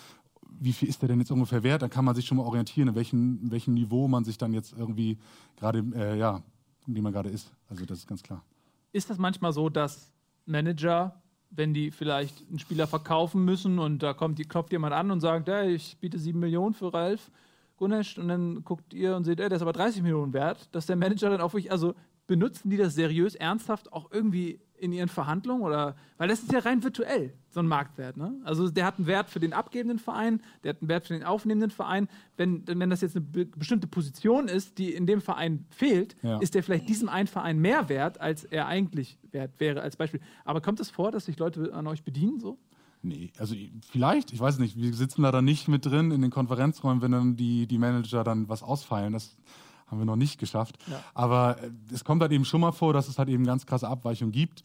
wie 0.59 0.73
viel 0.73 0.89
ist 0.89 1.01
der 1.01 1.09
denn 1.09 1.19
jetzt 1.19 1.31
ungefähr 1.31 1.63
wert? 1.63 1.81
Dann 1.81 1.89
kann 1.89 2.05
man 2.05 2.15
sich 2.15 2.25
schon 2.25 2.37
mal 2.37 2.43
orientieren, 2.43 2.89
in 2.89 2.95
welchem, 2.95 3.51
welchem 3.51 3.73
Niveau 3.73 4.07
man 4.07 4.23
sich 4.23 4.37
dann 4.37 4.53
jetzt 4.53 4.73
irgendwie 4.77 5.17
gerade, 5.57 5.83
äh, 5.95 6.17
ja, 6.17 6.41
in 6.87 6.95
dem 6.95 7.03
man 7.03 7.13
gerade 7.13 7.29
ist. 7.29 7.51
Also 7.69 7.85
das 7.85 7.99
ist 7.99 8.07
ganz 8.07 8.23
klar. 8.23 8.43
Ist 8.91 9.09
das 9.09 9.17
manchmal 9.17 9.53
so, 9.53 9.69
dass 9.69 10.11
Manager, 10.45 11.21
wenn 11.49 11.73
die 11.73 11.91
vielleicht 11.91 12.47
einen 12.49 12.59
Spieler 12.59 12.87
verkaufen 12.87 13.43
müssen 13.43 13.79
und 13.79 14.03
da 14.03 14.13
kommt, 14.13 14.39
die, 14.39 14.45
klopft 14.45 14.71
jemand 14.71 14.93
an 14.93 15.11
und 15.11 15.21
sagt, 15.21 15.47
hey, 15.47 15.73
ich 15.73 15.97
biete 15.99 16.19
7 16.19 16.39
Millionen 16.39 16.73
für 16.73 16.93
Ralf 16.93 17.31
Gunesch 17.77 18.17
und 18.17 18.29
dann 18.29 18.63
guckt 18.63 18.93
ihr 18.93 19.15
und 19.15 19.25
seht, 19.25 19.39
ey, 19.39 19.49
der 19.49 19.57
ist 19.57 19.61
aber 19.61 19.73
30 19.73 20.01
Millionen 20.01 20.33
wert, 20.33 20.69
dass 20.73 20.85
der 20.85 20.95
Manager 20.95 21.29
dann 21.29 21.41
auch 21.41 21.53
wirklich, 21.53 21.71
also 21.71 21.93
benutzen 22.27 22.69
die 22.69 22.77
das 22.77 22.95
seriös, 22.95 23.35
ernsthaft 23.35 23.91
auch 23.91 24.11
irgendwie 24.11 24.59
in 24.77 24.91
ihren 24.91 25.07
Verhandlungen 25.09 25.63
oder, 25.63 25.95
weil 26.17 26.27
das 26.27 26.41
ist 26.41 26.51
ja 26.51 26.59
rein 26.59 26.83
virtuell, 26.83 27.33
so 27.49 27.59
ein 27.61 27.67
Marktwert, 27.67 28.17
ne? 28.17 28.33
Also 28.43 28.69
der 28.69 28.85
hat 28.85 28.97
einen 28.97 29.07
Wert 29.07 29.29
für 29.29 29.39
den 29.39 29.53
abgebenden 29.53 29.99
Verein, 29.99 30.41
der 30.63 30.71
hat 30.73 30.81
einen 30.81 30.89
Wert 30.89 31.07
für 31.07 31.13
den 31.13 31.23
aufnehmenden 31.23 31.71
Verein. 31.71 32.07
Wenn, 32.35 32.63
wenn 32.67 32.89
das 32.89 33.01
jetzt 33.01 33.15
eine 33.15 33.25
be 33.25 33.45
bestimmte 33.45 33.87
Position 33.87 34.47
ist, 34.47 34.77
die 34.77 34.93
in 34.93 35.07
dem 35.07 35.21
Verein 35.21 35.65
fehlt, 35.69 36.15
Ja. 36.23 36.39
ist 36.39 36.55
der 36.55 36.63
vielleicht 36.63 36.89
diesem 36.89 37.07
einen 37.09 37.27
Verein 37.27 37.59
mehr 37.59 37.87
wert, 37.89 38.19
als 38.19 38.43
er 38.43 38.67
eigentlich 38.67 39.17
wert 39.31 39.51
wäre, 39.59 39.81
als 39.81 39.95
Beispiel. 39.95 40.19
Aber 40.43 40.59
kommt 40.61 40.79
es 40.79 40.89
vor, 40.89 41.11
dass 41.11 41.25
sich 41.25 41.39
Leute 41.39 41.73
an 41.73 41.87
euch 41.87 42.03
bedienen 42.03 42.39
so? 42.39 42.57
Nee, 43.01 43.31
also 43.37 43.55
vielleicht, 43.87 44.33
ich 44.33 44.39
weiß 44.39 44.57
nicht, 44.57 44.75
wir 44.77 44.91
sitzen 44.93 45.21
da 45.21 45.31
dann 45.31 45.45
nicht 45.45 45.67
mit 45.67 45.85
drin 45.85 46.09
in 46.11 46.21
den 46.21 46.31
Konferenzräumen, 46.31 47.01
wenn 47.03 47.11
dann 47.11 47.35
die, 47.35 47.67
die 47.67 47.77
Manager 47.77 48.23
dann 48.23 48.49
was 48.49 48.63
ausfallen. 48.63 49.13
Das 49.13 49.37
haben 49.87 49.99
wir 49.99 50.05
noch 50.05 50.15
nicht 50.15 50.39
geschafft. 50.39 50.77
Ja. 50.89 51.01
Aber 51.13 51.61
äh, 51.61 51.69
es 51.93 52.03
kommt 52.03 52.21
halt 52.21 52.31
eben 52.31 52.45
schon 52.45 52.61
mal 52.61 52.71
vor, 52.71 52.93
dass 52.93 53.07
es 53.07 53.17
halt 53.17 53.29
eben 53.29 53.43
ganz 53.45 53.65
krasse 53.65 53.87
Abweichungen 53.87 54.31
gibt. 54.31 54.63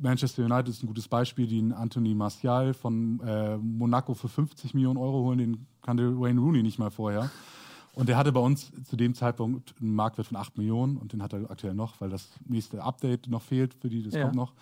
Manchester 0.00 0.44
United 0.44 0.68
ist 0.68 0.82
ein 0.82 0.86
gutes 0.86 1.08
Beispiel, 1.08 1.46
die 1.46 1.58
einen 1.58 1.72
Anthony 1.72 2.14
Martial 2.14 2.72
von 2.74 3.20
äh, 3.20 3.56
Monaco 3.58 4.14
für 4.14 4.28
50 4.28 4.74
Millionen 4.74 4.96
Euro 4.96 5.24
holen, 5.24 5.38
den 5.38 5.66
kannte 5.82 6.18
Wayne 6.20 6.40
Rooney 6.40 6.62
nicht 6.62 6.78
mal 6.78 6.90
vorher. 6.90 7.30
Und 7.94 8.08
der 8.08 8.16
hatte 8.16 8.30
bei 8.30 8.38
uns 8.38 8.70
zu 8.84 8.96
dem 8.96 9.14
Zeitpunkt 9.14 9.74
einen 9.80 9.94
Marktwert 9.94 10.28
von 10.28 10.36
8 10.36 10.56
Millionen 10.56 10.98
und 10.98 11.12
den 11.12 11.20
hat 11.20 11.32
er 11.32 11.50
aktuell 11.50 11.74
noch, 11.74 12.00
weil 12.00 12.10
das 12.10 12.28
nächste 12.46 12.80
Update 12.82 13.26
noch 13.28 13.42
fehlt 13.42 13.74
für 13.74 13.88
die, 13.88 14.04
das 14.04 14.14
Ja. 14.14 14.22
kommt 14.22 14.36
noch 14.36 14.52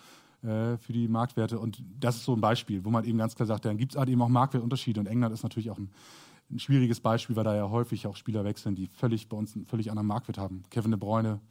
äh, 0.41 0.77
für 0.77 0.91
die 0.93 1.07
Marktwerte. 1.07 1.59
Und 1.59 1.83
das 1.99 2.15
ist 2.15 2.23
so 2.25 2.33
ein 2.33 2.41
Beispiel, 2.41 2.83
wo 2.83 2.89
man 2.89 3.03
eben 3.03 3.19
ganz 3.19 3.35
klar 3.35 3.45
sagt, 3.45 3.65
dann 3.65 3.77
gibt 3.77 3.91
es 3.93 3.97
halt 3.99 4.09
eben 4.09 4.21
auch 4.23 4.29
Marktwertunterschiede. 4.29 4.99
Und 4.99 5.05
England 5.05 5.35
ist 5.35 5.43
natürlich 5.43 5.69
auch 5.69 5.77
ein, 5.77 5.89
ein 6.49 6.59
schwieriges 6.59 6.99
Beispiel, 6.99 7.35
weil 7.35 7.43
da 7.43 7.55
ja 7.55 7.69
häufig 7.69 8.07
auch 8.07 8.15
Spieler 8.15 8.45
wechseln, 8.45 8.75
die 8.75 8.87
völlig 8.87 9.27
bei 9.27 9.37
uns 9.37 9.55
einen 9.55 9.65
völlig 9.65 9.89
anderen 9.89 10.07
Marktwert 10.07 10.37
haben. 10.37 10.63
Kevin 10.69 10.91
De 10.91 10.99
Bruyne 10.99 11.41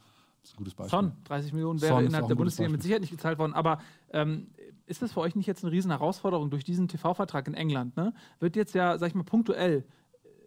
ist 0.43 0.53
ein 0.53 0.57
gutes 0.57 0.73
Beispiel. 0.73 0.99
Son, 0.99 1.11
30 1.25 1.53
Millionen 1.53 1.81
wäre 1.81 1.95
Son 1.95 2.05
innerhalb 2.05 2.27
der 2.27 2.35
Bundesliga 2.35 2.69
mit. 2.69 2.81
Sicherheit 2.81 3.01
nicht 3.01 3.11
gezahlt 3.11 3.37
worden. 3.37 3.53
Aber 3.53 3.79
ähm, 4.11 4.47
ist 4.85 5.01
das 5.01 5.11
für 5.11 5.19
euch 5.19 5.35
nicht 5.35 5.45
jetzt 5.45 5.63
eine 5.63 5.71
riesen 5.71 5.91
Herausforderung 5.91 6.49
durch 6.49 6.63
diesen 6.63 6.87
TV-Vertrag 6.87 7.47
in 7.47 7.53
England? 7.53 7.95
Ne? 7.95 8.13
Wird 8.39 8.55
jetzt 8.55 8.73
ja, 8.73 8.97
sag 8.97 9.09
ich 9.09 9.15
mal, 9.15 9.23
punktuell 9.23 9.85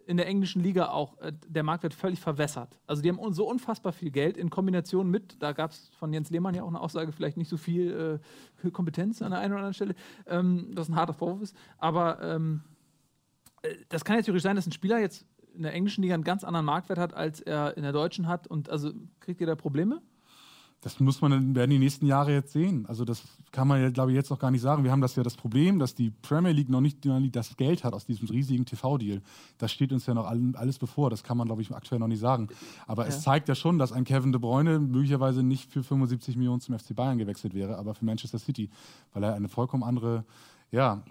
in 0.06 0.16
der 0.16 0.26
englischen 0.26 0.60
Liga 0.60 0.88
auch 0.88 1.18
äh, 1.18 1.32
der 1.46 1.62
Marktwert 1.62 1.94
völlig 1.94 2.18
verwässert. 2.18 2.80
Also 2.86 3.00
die 3.00 3.08
haben 3.08 3.32
so 3.32 3.48
unfassbar 3.48 3.92
viel 3.92 4.10
Geld 4.10 4.36
in 4.36 4.50
Kombination 4.50 5.08
mit, 5.08 5.40
da 5.40 5.52
gab 5.52 5.70
es 5.70 5.88
von 5.98 6.12
Jens 6.12 6.30
Lehmann 6.30 6.52
ja 6.54 6.64
auch 6.64 6.68
eine 6.68 6.80
Aussage, 6.80 7.12
vielleicht 7.12 7.36
nicht 7.36 7.48
so 7.48 7.56
viel 7.56 8.20
äh, 8.64 8.70
Kompetenz 8.70 9.22
an 9.22 9.30
der 9.30 9.38
einen 9.38 9.52
oder 9.52 9.60
anderen 9.60 9.74
Stelle, 9.74 9.94
ähm, 10.26 10.72
was 10.74 10.88
ein 10.88 10.96
harter 10.96 11.14
Vorwurf 11.14 11.42
ist. 11.42 11.56
Aber 11.78 12.20
ähm, 12.22 12.62
äh, 12.64 12.69
das 13.88 14.04
kann 14.04 14.16
ja 14.16 14.22
theoretisch 14.22 14.42
sein, 14.44 14.56
dass 14.56 14.66
ein 14.66 14.72
Spieler 14.72 14.98
jetzt 14.98 15.24
in 15.54 15.62
der 15.62 15.72
englischen 15.74 16.02
Liga 16.02 16.14
einen 16.14 16.24
ganz 16.24 16.44
anderen 16.44 16.66
Marktwert 16.66 16.98
hat, 16.98 17.14
als 17.14 17.40
er 17.40 17.76
in 17.76 17.82
der 17.82 17.92
deutschen 17.92 18.28
hat. 18.28 18.46
Und 18.46 18.70
also 18.70 18.92
kriegt 19.20 19.40
ihr 19.40 19.46
da 19.46 19.56
Probleme? 19.56 20.00
Das 20.82 20.98
muss 20.98 21.20
man 21.20 21.54
werden 21.54 21.70
die 21.72 21.78
nächsten 21.78 22.06
Jahre 22.06 22.32
jetzt 22.32 22.52
sehen. 22.54 22.86
Also 22.86 23.04
das 23.04 23.22
kann 23.52 23.68
man 23.68 23.82
ja, 23.82 23.90
glaube 23.90 24.12
ich, 24.12 24.14
jetzt 24.16 24.30
noch 24.30 24.38
gar 24.38 24.50
nicht 24.50 24.62
sagen. 24.62 24.82
Wir 24.82 24.90
haben 24.90 25.02
das 25.02 25.14
ja 25.14 25.22
das 25.22 25.36
Problem, 25.36 25.78
dass 25.78 25.94
die 25.94 26.08
Premier 26.08 26.52
League 26.52 26.70
noch 26.70 26.80
nicht 26.80 27.04
das 27.32 27.54
Geld 27.58 27.84
hat 27.84 27.92
aus 27.92 28.06
diesem 28.06 28.28
riesigen 28.28 28.64
TV-Deal. 28.64 29.20
Das 29.58 29.72
steht 29.72 29.92
uns 29.92 30.06
ja 30.06 30.14
noch 30.14 30.26
all- 30.26 30.54
alles 30.54 30.78
bevor. 30.78 31.10
Das 31.10 31.22
kann 31.22 31.36
man, 31.36 31.48
glaube 31.48 31.60
ich, 31.60 31.70
aktuell 31.70 31.98
noch 31.98 32.08
nicht 32.08 32.20
sagen. 32.20 32.48
Aber 32.86 33.06
es 33.06 33.20
zeigt 33.20 33.50
ja 33.50 33.54
schon, 33.54 33.76
dass 33.78 33.92
ein 33.92 34.04
Kevin 34.04 34.32
De 34.32 34.40
Bruyne 34.40 34.78
möglicherweise 34.78 35.42
nicht 35.42 35.70
für 35.70 35.82
75 35.82 36.36
Millionen 36.36 36.62
zum 36.62 36.78
FC 36.78 36.94
Bayern 36.96 37.18
gewechselt 37.18 37.52
wäre, 37.52 37.76
aber 37.76 37.94
für 37.94 38.06
Manchester 38.06 38.38
City, 38.38 38.70
weil 39.12 39.22
er 39.24 39.34
eine 39.34 39.50
vollkommen 39.50 39.82
andere, 39.82 40.24
ja, 40.70 41.02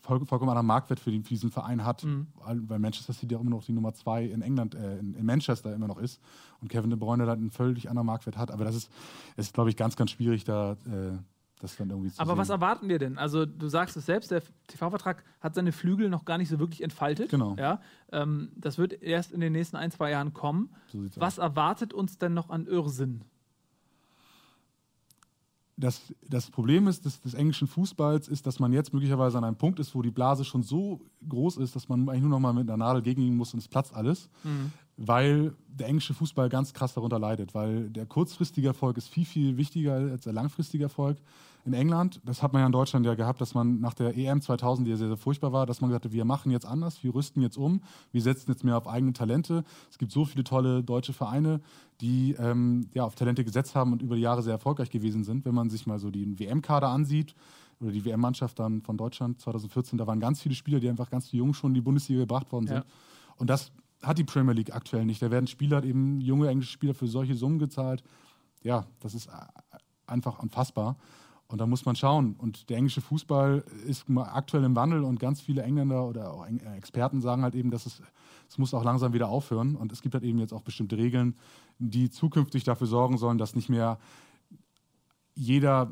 voll, 0.00 0.24
vollkommen 0.26 0.50
anderen 0.50 0.66
Marktwert 0.66 1.00
für, 1.00 1.10
den, 1.10 1.22
für 1.22 1.30
diesen 1.30 1.50
Verein 1.50 1.84
hat, 1.84 2.04
weil, 2.34 2.68
weil 2.68 2.78
Manchester 2.78 3.12
City 3.12 3.36
auch 3.36 3.40
immer 3.40 3.50
noch 3.50 3.64
die 3.64 3.72
Nummer 3.72 3.92
zwei 3.94 4.24
in 4.24 4.42
England, 4.42 4.74
äh, 4.74 4.98
in, 4.98 5.14
in 5.14 5.26
Manchester 5.26 5.74
immer 5.74 5.88
noch 5.88 5.98
ist 5.98 6.20
und 6.60 6.68
Kevin 6.68 6.90
De 6.90 6.98
Bruyne 6.98 7.26
dann 7.26 7.38
einen 7.38 7.50
völlig 7.50 7.88
anderen 7.88 8.06
Marktwert 8.06 8.36
hat. 8.36 8.50
Aber 8.50 8.64
das 8.64 8.74
ist, 8.74 8.90
ist 9.36 9.54
glaube 9.54 9.70
ich, 9.70 9.76
ganz, 9.76 9.96
ganz 9.96 10.10
schwierig, 10.10 10.44
da 10.44 10.72
äh, 10.86 11.18
das 11.60 11.76
dann 11.76 11.90
irgendwie 11.90 12.10
zu 12.10 12.20
Aber 12.20 12.32
sehen. 12.32 12.38
was 12.38 12.48
erwarten 12.48 12.88
wir 12.88 12.98
denn? 12.98 13.18
Also 13.18 13.44
du 13.44 13.68
sagst 13.68 13.96
es 13.96 14.06
selbst, 14.06 14.30
der 14.30 14.42
TV-Vertrag 14.66 15.24
hat 15.40 15.54
seine 15.54 15.72
Flügel 15.72 16.08
noch 16.08 16.24
gar 16.24 16.38
nicht 16.38 16.48
so 16.48 16.58
wirklich 16.58 16.82
entfaltet. 16.82 17.30
Genau. 17.30 17.54
Ja, 17.58 17.80
ähm, 18.12 18.50
das 18.56 18.78
wird 18.78 19.02
erst 19.02 19.32
in 19.32 19.40
den 19.40 19.52
nächsten 19.52 19.76
ein, 19.76 19.90
zwei 19.90 20.10
Jahren 20.10 20.32
kommen. 20.32 20.70
So 20.88 21.04
was 21.16 21.38
erwartet 21.38 21.92
uns 21.92 22.18
denn 22.18 22.34
noch 22.34 22.48
an 22.50 22.66
Irrsinn? 22.66 23.24
Das, 25.80 26.14
das 26.28 26.50
Problem 26.50 26.86
ist 26.86 27.04
des, 27.04 27.20
des 27.20 27.34
englischen 27.34 27.66
Fußballs 27.66 28.28
ist, 28.28 28.46
dass 28.46 28.58
man 28.58 28.72
jetzt 28.72 28.92
möglicherweise 28.92 29.38
an 29.38 29.44
einem 29.44 29.56
Punkt 29.56 29.80
ist, 29.80 29.94
wo 29.94 30.02
die 30.02 30.10
Blase 30.10 30.44
schon 30.44 30.62
so 30.62 31.00
groß 31.28 31.56
ist, 31.56 31.74
dass 31.74 31.88
man 31.88 32.08
eigentlich 32.08 32.22
nur 32.22 32.30
noch 32.30 32.40
mal 32.40 32.52
mit 32.52 32.68
einer 32.68 32.76
Nadel 32.76 33.02
gegenliegen 33.02 33.36
muss 33.36 33.54
und 33.54 33.60
es 33.60 33.68
platzt 33.68 33.94
alles, 33.94 34.28
weil 34.96 35.54
der 35.66 35.88
englische 35.88 36.14
Fußball 36.14 36.48
ganz 36.48 36.72
krass 36.74 36.94
darunter 36.94 37.18
leidet, 37.18 37.54
weil 37.54 37.88
der 37.90 38.06
kurzfristige 38.06 38.68
Erfolg 38.68 38.98
ist 38.98 39.08
viel, 39.08 39.24
viel 39.24 39.56
wichtiger 39.56 39.94
als 39.94 40.24
der 40.24 40.32
langfristige 40.32 40.84
Erfolg. 40.84 41.16
In 41.64 41.74
England, 41.74 42.20
das 42.24 42.42
hat 42.42 42.52
man 42.52 42.60
ja 42.60 42.66
in 42.66 42.72
Deutschland 42.72 43.04
ja 43.04 43.14
gehabt, 43.14 43.40
dass 43.40 43.54
man 43.54 43.80
nach 43.80 43.94
der 43.94 44.16
EM 44.16 44.40
2000, 44.40 44.86
die 44.86 44.90
ja 44.90 44.96
sehr, 44.96 45.08
sehr 45.08 45.16
furchtbar 45.16 45.52
war, 45.52 45.66
dass 45.66 45.80
man 45.80 45.90
gesagt 45.90 46.06
hat, 46.06 46.12
wir 46.12 46.24
machen 46.24 46.50
jetzt 46.50 46.66
anders, 46.66 47.02
wir 47.04 47.14
rüsten 47.14 47.42
jetzt 47.42 47.58
um, 47.58 47.82
wir 48.12 48.22
setzen 48.22 48.50
jetzt 48.50 48.64
mehr 48.64 48.76
auf 48.76 48.88
eigene 48.88 49.12
Talente. 49.12 49.64
Es 49.90 49.98
gibt 49.98 50.10
so 50.12 50.24
viele 50.24 50.44
tolle 50.44 50.82
deutsche 50.82 51.12
Vereine, 51.12 51.60
die 52.00 52.34
ähm, 52.38 52.88
ja, 52.94 53.04
auf 53.04 53.14
Talente 53.14 53.44
gesetzt 53.44 53.74
haben 53.74 53.92
und 53.92 54.02
über 54.02 54.16
die 54.16 54.22
Jahre 54.22 54.42
sehr 54.42 54.54
erfolgreich 54.54 54.90
gewesen 54.90 55.24
sind. 55.24 55.44
Wenn 55.44 55.54
man 55.54 55.68
sich 55.68 55.86
mal 55.86 55.98
so 55.98 56.10
den 56.10 56.38
WM-Kader 56.38 56.88
ansieht 56.88 57.34
oder 57.80 57.92
die 57.92 58.04
WM-Mannschaft 58.04 58.58
dann 58.58 58.80
von 58.80 58.96
Deutschland 58.96 59.40
2014, 59.40 59.98
da 59.98 60.06
waren 60.06 60.20
ganz 60.20 60.40
viele 60.40 60.54
Spieler, 60.54 60.80
die 60.80 60.88
einfach 60.88 61.10
ganz 61.10 61.30
jung 61.32 61.52
schon 61.52 61.70
in 61.70 61.74
die 61.74 61.80
Bundesliga 61.82 62.20
gebracht 62.20 62.50
worden 62.52 62.66
sind. 62.66 62.76
Ja. 62.76 62.84
Und 63.36 63.50
das 63.50 63.72
hat 64.02 64.18
die 64.18 64.24
Premier 64.24 64.54
League 64.54 64.74
aktuell 64.74 65.04
nicht. 65.04 65.20
Da 65.20 65.30
werden 65.30 65.46
Spieler, 65.46 65.84
eben 65.84 66.20
junge 66.20 66.48
englische 66.48 66.72
Spieler 66.72 66.94
für 66.94 67.06
solche 67.06 67.34
Summen 67.34 67.58
gezahlt. 67.58 68.02
Ja, 68.62 68.86
das 69.00 69.14
ist 69.14 69.26
äh, 69.26 69.30
einfach 70.06 70.38
unfassbar. 70.38 70.96
Und 71.50 71.58
da 71.58 71.66
muss 71.66 71.84
man 71.84 71.96
schauen. 71.96 72.36
Und 72.38 72.70
der 72.70 72.76
englische 72.76 73.00
Fußball 73.00 73.64
ist 73.84 74.04
aktuell 74.16 74.62
im 74.62 74.76
Wandel 74.76 75.02
und 75.02 75.18
ganz 75.18 75.40
viele 75.40 75.62
Engländer 75.62 76.06
oder 76.06 76.32
auch 76.32 76.46
äh, 76.46 76.76
Experten 76.76 77.20
sagen 77.20 77.42
halt 77.42 77.56
eben, 77.56 77.72
dass 77.72 77.86
es, 77.86 78.00
es 78.48 78.56
muss 78.56 78.72
auch 78.72 78.84
langsam 78.84 79.12
wieder 79.12 79.28
aufhören. 79.28 79.74
Und 79.74 79.90
es 79.90 80.00
gibt 80.00 80.14
halt 80.14 80.22
eben 80.22 80.38
jetzt 80.38 80.52
auch 80.52 80.62
bestimmte 80.62 80.96
Regeln, 80.96 81.34
die 81.78 82.08
zukünftig 82.08 82.62
dafür 82.62 82.86
sorgen 82.86 83.18
sollen, 83.18 83.36
dass 83.36 83.56
nicht 83.56 83.68
mehr 83.68 83.98
jeder 85.34 85.90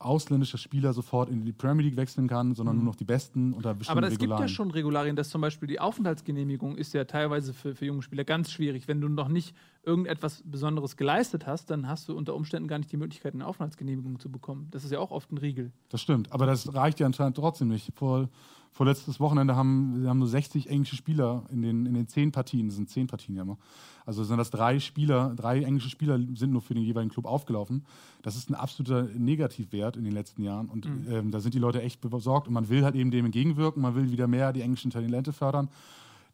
ausländischer 0.00 0.58
Spieler 0.58 0.92
sofort 0.92 1.28
in 1.28 1.44
die 1.44 1.52
Premier 1.52 1.84
League 1.84 1.96
wechseln 1.96 2.26
kann, 2.26 2.54
sondern 2.54 2.76
nur 2.76 2.86
noch 2.86 2.96
die 2.96 3.04
Besten 3.04 3.52
unter 3.52 3.74
bestimmten 3.74 3.98
Mhm. 3.98 4.04
Aber 4.04 4.12
es 4.12 4.18
gibt 4.18 4.40
ja 4.40 4.48
schon 4.48 4.70
Regularien, 4.70 5.14
dass 5.14 5.28
zum 5.28 5.42
Beispiel 5.42 5.68
die 5.68 5.78
Aufenthaltsgenehmigung 5.78 6.76
ist 6.76 6.94
ja 6.94 7.04
teilweise 7.04 7.52
für, 7.52 7.74
für 7.74 7.84
junge 7.84 8.02
Spieler 8.02 8.24
ganz 8.24 8.50
schwierig. 8.50 8.88
Wenn 8.88 9.00
du 9.00 9.08
noch 9.08 9.28
nicht 9.28 9.54
irgendetwas 9.82 10.42
Besonderes 10.44 10.96
geleistet 10.96 11.46
hast, 11.46 11.70
dann 11.70 11.86
hast 11.86 12.08
du 12.08 12.16
unter 12.16 12.34
Umständen 12.34 12.66
gar 12.66 12.78
nicht 12.78 12.90
die 12.90 12.96
Möglichkeit, 12.96 13.34
eine 13.34 13.46
Aufenthaltsgenehmigung 13.46 14.18
zu 14.18 14.30
bekommen. 14.30 14.68
Das 14.70 14.84
ist 14.84 14.90
ja 14.90 14.98
auch 14.98 15.10
oft 15.10 15.30
ein 15.32 15.38
Riegel. 15.38 15.70
Das 15.90 16.00
stimmt, 16.00 16.32
aber 16.32 16.46
das 16.46 16.74
reicht 16.74 16.98
ja 16.98 17.06
anscheinend 17.06 17.36
trotzdem 17.36 17.68
nicht. 17.68 17.92
Vor, 17.94 18.30
vorletztes 18.72 19.20
Wochenende 19.20 19.56
haben, 19.56 20.04
haben 20.06 20.18
nur 20.18 20.28
60 20.28 20.68
englische 20.68 20.96
Spieler 20.96 21.44
in 21.50 21.62
den, 21.62 21.86
in 21.86 21.94
den 21.94 22.08
zehn 22.08 22.32
Partien, 22.32 22.68
das 22.68 22.76
sind 22.76 22.88
zehn 22.88 23.06
Partien 23.06 23.36
ja 23.36 23.42
immer. 23.42 23.58
Also 24.06 24.24
sind 24.24 24.38
das 24.38 24.50
drei 24.50 24.78
Spieler, 24.80 25.34
drei 25.36 25.62
englische 25.62 25.90
Spieler 25.90 26.18
sind 26.34 26.52
nur 26.52 26.62
für 26.62 26.74
den 26.74 26.82
jeweiligen 26.82 27.12
Club 27.12 27.26
aufgelaufen. 27.26 27.84
Das 28.22 28.36
ist 28.36 28.48
ein 28.48 28.54
absoluter 28.54 29.02
Negativwert 29.02 29.96
in 29.96 30.04
den 30.04 30.12
letzten 30.12 30.42
Jahren 30.42 30.68
und 30.68 30.86
ähm, 31.08 31.30
da 31.30 31.40
sind 31.40 31.54
die 31.54 31.58
Leute 31.58 31.82
echt 31.82 32.00
besorgt 32.00 32.48
und 32.48 32.54
man 32.54 32.68
will 32.68 32.84
halt 32.84 32.94
eben 32.94 33.10
dem 33.10 33.26
entgegenwirken, 33.26 33.82
man 33.82 33.94
will 33.94 34.10
wieder 34.10 34.26
mehr 34.26 34.52
die 34.52 34.62
englischen 34.62 34.90
Talente 34.90 35.32
fördern. 35.32 35.68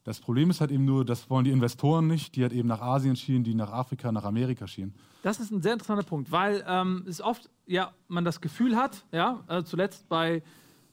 Das 0.04 0.20
Problem 0.20 0.50
ist 0.50 0.60
halt 0.60 0.70
eben 0.70 0.84
nur, 0.84 1.04
das 1.04 1.28
wollen 1.30 1.44
die 1.44 1.50
Investoren 1.50 2.06
nicht, 2.06 2.36
die 2.36 2.42
halt 2.42 2.52
eben 2.52 2.68
nach 2.68 2.80
Asien 2.80 3.16
schielen, 3.16 3.42
die 3.42 3.54
nach 3.54 3.72
Afrika, 3.72 4.12
nach 4.12 4.22
Amerika 4.22 4.68
schielen. 4.68 4.94
Das 5.22 5.40
ist 5.40 5.50
ein 5.50 5.62
sehr 5.62 5.72
interessanter 5.72 6.04
Punkt, 6.04 6.30
weil 6.30 6.64
ähm, 6.68 7.04
es 7.08 7.20
oft 7.20 7.50
ja, 7.66 7.92
man 8.06 8.24
das 8.24 8.40
Gefühl 8.40 8.76
hat, 8.76 9.04
ja, 9.10 9.42
äh, 9.48 9.64
zuletzt 9.64 10.08
bei 10.08 10.44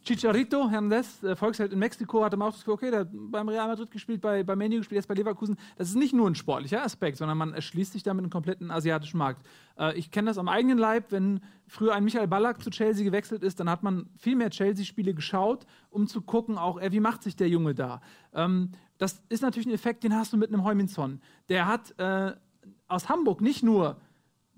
Chicharito, 0.03 0.69
Hernandez, 0.69 1.23
äh, 1.23 1.35
Volksheld 1.35 1.71
in 1.71 1.80
Mexiko, 1.80 2.23
hatte 2.23 2.35
man 2.35 2.49
auch 2.49 2.51
das 2.51 2.61
Gefühl, 2.61 2.73
okay, 2.73 2.91
der 2.91 2.99
hat 3.01 3.09
beim 3.11 3.47
Real 3.47 3.67
Madrid 3.67 3.89
gespielt, 3.89 4.19
bei, 4.19 4.43
bei 4.43 4.55
Menu 4.55 4.77
gespielt, 4.77 4.97
jetzt 4.97 5.07
bei 5.07 5.13
Leverkusen. 5.13 5.57
Das 5.77 5.88
ist 5.88 5.95
nicht 5.95 6.13
nur 6.13 6.30
ein 6.30 6.35
sportlicher 6.35 6.84
Aspekt, 6.84 7.17
sondern 7.17 7.38
man 7.38 7.53
erschließt 7.53 7.93
sich 7.93 8.03
damit 8.03 8.23
einen 8.23 8.30
kompletten 8.30 8.69
asiatischen 8.69 9.17
Markt. 9.17 9.45
Äh, 9.77 9.97
ich 9.97 10.11
kenne 10.11 10.30
das 10.30 10.38
am 10.38 10.49
eigenen 10.49 10.77
Leib, 10.77 11.11
wenn 11.11 11.39
früher 11.67 11.93
ein 11.93 12.03
Michael 12.03 12.27
Ballack 12.27 12.61
zu 12.61 12.69
Chelsea 12.69 13.05
gewechselt 13.05 13.43
ist, 13.43 13.59
dann 13.59 13.69
hat 13.69 13.81
man 13.84 14.09
viel 14.17 14.35
mehr 14.35 14.49
Chelsea-Spiele 14.49 15.13
geschaut, 15.13 15.65
um 15.89 16.07
zu 16.07 16.21
gucken, 16.21 16.57
auch, 16.57 16.80
äh, 16.81 16.91
wie 16.91 16.99
macht 16.99 17.23
sich 17.23 17.38
der 17.38 17.47
Junge 17.47 17.73
da. 17.73 18.01
Ähm, 18.34 18.71
das 18.97 19.23
ist 19.30 19.41
natürlich 19.41 19.67
ein 19.67 19.73
Effekt, 19.73 20.03
den 20.03 20.15
hast 20.15 20.34
du 20.34 20.38
mit 20.38 20.49
einem 20.49 20.63
Heuminson. 20.63 21.21
Der 21.47 21.67
hat 21.67 21.97
äh, 21.97 22.34
aus 22.88 23.09
Hamburg 23.09 23.41
nicht 23.41 23.63
nur 23.63 23.97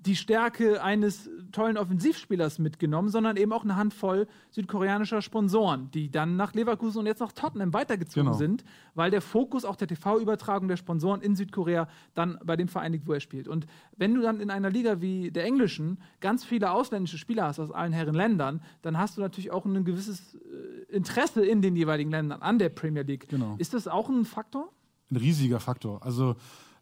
die 0.06 0.16
Stärke 0.16 0.84
eines 0.84 1.30
tollen 1.52 1.78
Offensivspielers 1.78 2.60
mitgenommen, 2.60 3.10
sondern 3.10 3.38
eben 3.38 3.52
auch 3.54 3.64
eine 3.64 3.76
Handvoll 3.76 4.28
südkoreanischer 4.52 5.22
Sponsoren, 5.22 5.90
die 5.92 6.12
dann 6.12 6.36
nach 6.36 6.54
Leverkusen 6.54 7.00
und 7.00 7.06
jetzt 7.08 7.20
nach 7.20 7.32
Tottenham 7.32 7.74
weitergezogen 7.74 8.26
Genau. 8.28 8.38
sind, 8.38 8.64
weil 8.94 9.10
der 9.12 9.22
Fokus 9.22 9.66
auch 9.66 9.76
der 9.76 9.88
TV-Übertragung 9.88 10.68
der 10.68 10.78
Sponsoren 10.78 11.22
in 11.22 11.36
Südkorea 11.36 11.88
dann 12.14 12.38
bei 12.44 12.56
dem 12.56 12.68
Verein 12.68 12.92
liegt, 12.92 13.08
wo 13.08 13.14
er 13.14 13.20
spielt. 13.20 13.48
Und 13.48 13.66
wenn 13.98 14.14
du 14.14 14.22
dann 14.22 14.40
in 14.40 14.50
einer 14.50 14.70
Liga 14.70 15.02
wie 15.02 15.32
der 15.32 15.46
englischen 15.46 15.98
ganz 16.20 16.44
viele 16.46 16.72
ausländische 16.72 17.18
Spieler 17.18 17.46
hast 17.46 17.60
aus 17.60 17.72
allen 17.72 17.94
Herren 17.94 18.16
Ländern, 18.16 18.62
dann 18.82 18.98
hast 18.98 19.18
du 19.18 19.22
natürlich 19.22 19.52
auch 19.52 19.66
ein 19.66 19.86
gewisses 19.86 20.36
äh, 20.36 20.94
Interesse 20.96 21.46
in 21.46 21.62
den 21.62 21.76
jeweiligen 21.76 22.12
Ländern 22.12 22.42
an 22.42 22.60
der 22.60 22.70
Premier 22.70 23.04
League. 23.04 23.28
Genau. 23.30 23.56
Ist 23.58 23.74
das 23.74 23.88
auch 23.88 24.10
ein 24.10 24.26
Faktor? 24.26 24.70
ein 25.12 25.18
riesiger 25.18 25.60
Faktor. 25.60 26.04
Also 26.04 26.36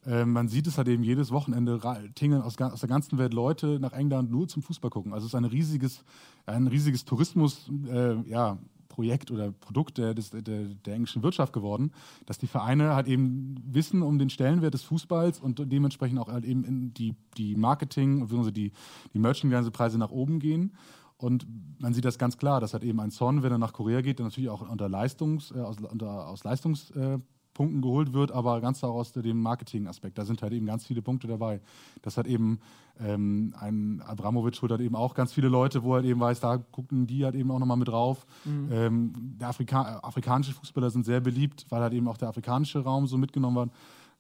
äh, 0.06 0.26
man 0.26 0.48
sieht 0.48 0.68
es 0.68 0.78
halt 0.78 0.88
eben 0.88 1.04
jedes 1.04 1.32
Wochenende 1.32 1.80
tingeln 2.16 2.42
aus, 2.42 2.58
aus 2.60 2.80
der 2.80 2.90
ganzen 2.90 3.18
Welt 3.18 3.34
Leute 3.34 3.80
nach 3.80 3.94
England 3.94 4.32
nur 4.32 4.48
zum 4.48 4.62
Fußball 4.62 4.90
gucken. 4.90 5.14
Also 5.14 5.26
es 5.26 5.34
ist 5.34 5.36
ein 5.36 5.46
riesiges, 5.46 6.04
ein 6.46 6.68
riesiges 6.68 7.06
Tourismus, 7.06 7.70
äh, 7.90 8.16
ja, 8.30 8.58
Projekt 8.94 9.32
oder 9.32 9.52
Produkt 9.52 9.98
der, 9.98 10.14
des, 10.14 10.30
der, 10.30 10.42
der 10.44 10.94
englischen 10.94 11.24
Wirtschaft 11.24 11.52
geworden, 11.52 11.92
dass 12.28 12.38
die 12.38 12.46
Vereine 12.46 12.94
halt 12.96 13.08
eben 13.08 13.56
wissen 13.66 14.04
um 14.04 14.20
den 14.20 14.30
Stellenwert 14.30 14.76
des 14.76 14.84
Fußballs 14.84 15.40
und 15.40 15.60
dementsprechend 15.72 16.20
auch 16.20 16.28
halt 16.28 16.46
eben 16.46 16.94
die, 16.94 17.16
die 17.38 17.56
Marketing- 17.56 18.28
bzw. 18.28 18.52
die, 18.52 18.72
die 19.14 19.20
Merchandise-Preise 19.20 19.98
nach 19.98 20.12
oben 20.12 20.40
gehen. 20.40 20.74
Und 21.18 21.48
man 21.80 21.94
sieht 21.94 22.06
das 22.06 22.20
ganz 22.20 22.38
klar, 22.38 22.60
dass 22.60 22.74
halt 22.74 22.84
eben 22.84 23.00
ein 23.00 23.10
Son, 23.10 23.42
wenn 23.42 23.52
er 23.52 23.58
nach 23.58 23.74
Korea 23.74 24.02
geht, 24.02 24.20
dann 24.20 24.28
natürlich 24.28 24.50
auch 24.50 24.70
unter 24.70 24.90
Leistungs, 24.90 25.52
äh, 25.52 25.60
aus, 25.60 25.78
unter, 25.80 26.28
aus 26.28 26.44
Leistungspunkten 26.44 27.16
äh, 27.16 27.20
Punkten 27.54 27.82
geholt 27.82 28.14
wird, 28.14 28.32
aber 28.32 28.62
ganz 28.62 28.84
auch 28.84 28.96
aus 28.96 29.12
dem 29.12 29.42
Marketing-Aspekt. 29.42 30.18
Da 30.18 30.26
sind 30.26 30.42
halt 30.42 30.54
eben 30.54 30.66
ganz 30.66 30.86
viele 30.86 31.02
Punkte 31.02 31.28
dabei. 31.28 31.62
Das 32.02 32.18
hat 32.18 32.28
eben 32.28 32.60
ähm, 33.00 33.54
ein 33.60 34.02
Abramovic 34.02 34.62
holt 34.62 34.72
halt 34.72 34.82
eben 34.82 34.96
auch 34.96 35.14
ganz 35.14 35.34
viele 35.34 35.48
Leute, 35.48 35.84
wo 35.84 35.94
er 35.94 35.96
halt 35.98 36.06
eben 36.06 36.20
weiß, 36.20 36.40
da 36.40 36.58
gucken 36.58 37.08
die 37.08 37.26
halt 37.26 37.36
eben 37.36 37.52
auch 37.52 37.60
nochmal 37.60 37.78
mit 37.78 37.88
drauf. 37.88 38.26
Ähm, 38.72 39.14
der 39.40 39.50
Afrika 39.50 40.00
afrikanische 40.04 40.54
Fußballer 40.54 40.90
sind 40.90 41.06
sehr 41.06 41.22
beliebt, 41.22 41.66
weil 41.70 41.82
halt 41.82 41.94
eben 41.94 42.08
auch 42.08 42.18
der 42.18 42.30
afrikanische 42.30 42.80
Raum 42.80 43.08
so 43.08 43.18
mitgenommen 43.18 43.56
wird 43.56 43.72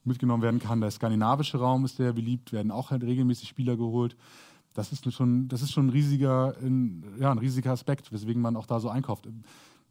mitgenommen 0.05 0.43
werden 0.43 0.59
kann. 0.59 0.81
Der 0.81 0.91
skandinavische 0.91 1.57
Raum 1.57 1.85
ist 1.85 1.97
sehr 1.97 2.13
beliebt, 2.13 2.51
werden 2.51 2.71
auch 2.71 2.91
halt 2.91 3.03
regelmäßig 3.03 3.47
Spieler 3.47 3.77
geholt. 3.77 4.15
Das 4.73 4.91
ist 4.91 5.11
schon, 5.13 5.47
das 5.47 5.61
ist 5.61 5.71
schon 5.71 5.87
ein 5.87 5.89
riesiger, 5.91 6.55
ein, 6.61 7.03
ja, 7.19 7.31
ein 7.31 7.37
riesiger 7.37 7.71
Aspekt, 7.71 8.11
weswegen 8.11 8.41
man 8.41 8.55
auch 8.55 8.65
da 8.65 8.79
so 8.79 8.89
einkauft. 8.89 9.27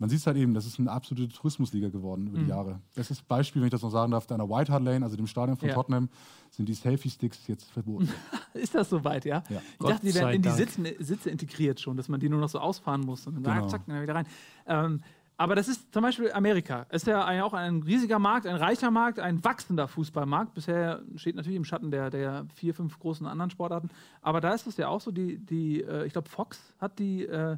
Man 0.03 0.11
sieht 0.11 0.19
es 0.19 0.27
halt 0.27 0.37
eben, 0.37 0.53
das 0.53 0.67
ist 0.67 0.81
eine 0.81 0.91
absolute 0.91 1.33
Tourismusliga 1.33 1.89
geworden 1.89 2.27
über 2.27 2.39
die 2.41 2.47
Jahre. 2.49 2.81
Das 2.97 3.09
ist 3.13 3.29
Beispiel, 3.29 3.63
wenn 3.63 3.69
ich 3.69 3.71
das 3.71 3.83
noch 3.83 3.91
sagen 3.91 4.11
darf, 4.11 4.29
an 4.33 4.39
der 4.39 4.49
White 4.51 4.73
Hart 4.73 4.83
Lane, 4.83 5.05
also 5.05 5.17
dem 5.17 5.29
Stadion 5.29 5.57
von 5.57 5.69
Ja. 5.69 5.75
Tottenham, 5.77 6.09
sind 6.51 6.69
die 6.69 6.75
Selfie-Sticks 6.75 7.47
jetzt 7.47 7.71
verboten. 7.71 8.09
Ist 8.55 8.75
das 8.75 8.91
soweit, 8.91 9.25
ja? 9.25 9.45
Ja. 9.49 9.61
Ich 9.73 9.79
Gott 9.79 9.91
dachte, 9.93 10.07
die 10.07 10.15
werden 10.17 10.35
in 10.35 10.43
die 10.43 10.49
Dank. 10.49 10.59
Sitze, 10.59 10.95
Sitze 10.99 11.31
integriert 11.31 11.79
schon, 11.81 11.97
dass 11.97 12.09
man 12.09 12.19
die 12.19 12.29
nur 12.29 12.41
noch 12.41 12.49
so 12.49 12.59
ausfahren 12.59 13.03
muss 13.03 13.29
und 13.29 13.35
dann 13.45 13.55
Genau. 13.59 13.69
zack, 13.69 13.83
dann 13.87 14.03
wieder 14.03 14.17
rein. 14.17 14.27
Ähm, 14.67 15.03
aber 15.37 15.55
das 15.55 15.69
ist 15.69 15.93
zum 15.95 16.03
Beispiel 16.03 16.33
Amerika. 16.33 16.83
Ist 16.91 17.07
ja 17.07 17.25
ein- 17.25 17.41
auch 17.41 17.55
ein 17.55 17.83
riesiger 17.83 18.19
Markt, 18.19 18.47
ein 18.49 18.57
reicher 18.57 18.91
Markt, 18.91 19.21
ein 19.21 19.43
wachsender 19.45 19.87
Fußballmarkt. 19.89 20.53
Bisher 20.55 21.03
steht 21.17 21.37
natürlich 21.37 21.57
im 21.57 21.65
Schatten 21.65 21.91
der, 21.93 22.11
der 22.11 22.45
vier, 22.57 22.75
fünf 22.75 22.99
großen 22.99 23.27
anderen 23.27 23.51
Sportarten. 23.51 23.89
Aber 24.21 24.41
da 24.41 24.53
ist 24.53 24.67
es 24.67 24.77
ja 24.77 24.89
auch 24.89 25.01
so, 25.01 25.11
die, 25.13 25.39
die 25.39 25.81
äh, 25.83 26.07
ich 26.07 26.13
glaube, 26.13 26.29
Fox 26.29 26.61
hat 26.81 26.99
die 26.99 27.25
äh, 27.25 27.57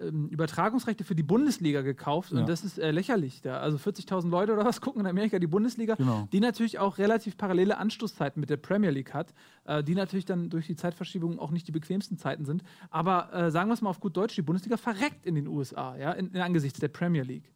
ähm, 0.00 0.28
Übertragungsrechte 0.28 1.04
für 1.04 1.14
die 1.14 1.22
Bundesliga 1.22 1.82
gekauft 1.82 2.32
Ja. 2.32 2.40
und 2.40 2.48
das 2.48 2.64
ist 2.64 2.78
äh, 2.78 2.90
lächerlich. 2.90 3.40
Da. 3.42 3.58
Also 3.60 3.76
40.000 3.78 4.28
Leute 4.28 4.52
oder 4.52 4.64
was 4.64 4.80
gucken 4.80 5.00
in 5.00 5.06
Amerika 5.06 5.38
die 5.38 5.46
Bundesliga, 5.46 5.94
Genau. 5.94 6.28
die 6.32 6.40
natürlich 6.40 6.78
auch 6.78 6.98
relativ 6.98 7.36
parallele 7.36 7.78
Anstoßzeiten 7.78 8.40
mit 8.40 8.50
der 8.50 8.56
Premier 8.58 8.90
League 8.90 9.14
hat, 9.14 9.32
äh, 9.64 9.82
die 9.82 9.94
natürlich 9.94 10.24
dann 10.24 10.50
durch 10.50 10.66
die 10.66 10.76
Zeitverschiebung 10.76 11.38
auch 11.38 11.50
nicht 11.50 11.66
die 11.68 11.72
bequemsten 11.72 12.18
Zeiten 12.18 12.44
sind. 12.44 12.62
Aber 12.90 13.32
äh, 13.32 13.50
sagen 13.50 13.68
wir 13.68 13.74
es 13.74 13.82
mal 13.82 13.90
auf 13.90 14.00
gut 14.00 14.16
Deutsch, 14.16 14.34
die 14.34 14.42
Bundesliga 14.42 14.76
verreckt 14.76 15.24
in 15.26 15.34
den 15.34 15.46
USA, 15.48 15.96
ja, 15.96 16.12
in, 16.12 16.28
in 16.32 16.40
angesichts 16.40 16.78
der 16.80 16.88
Premier 16.88 17.22
League. 17.22 17.50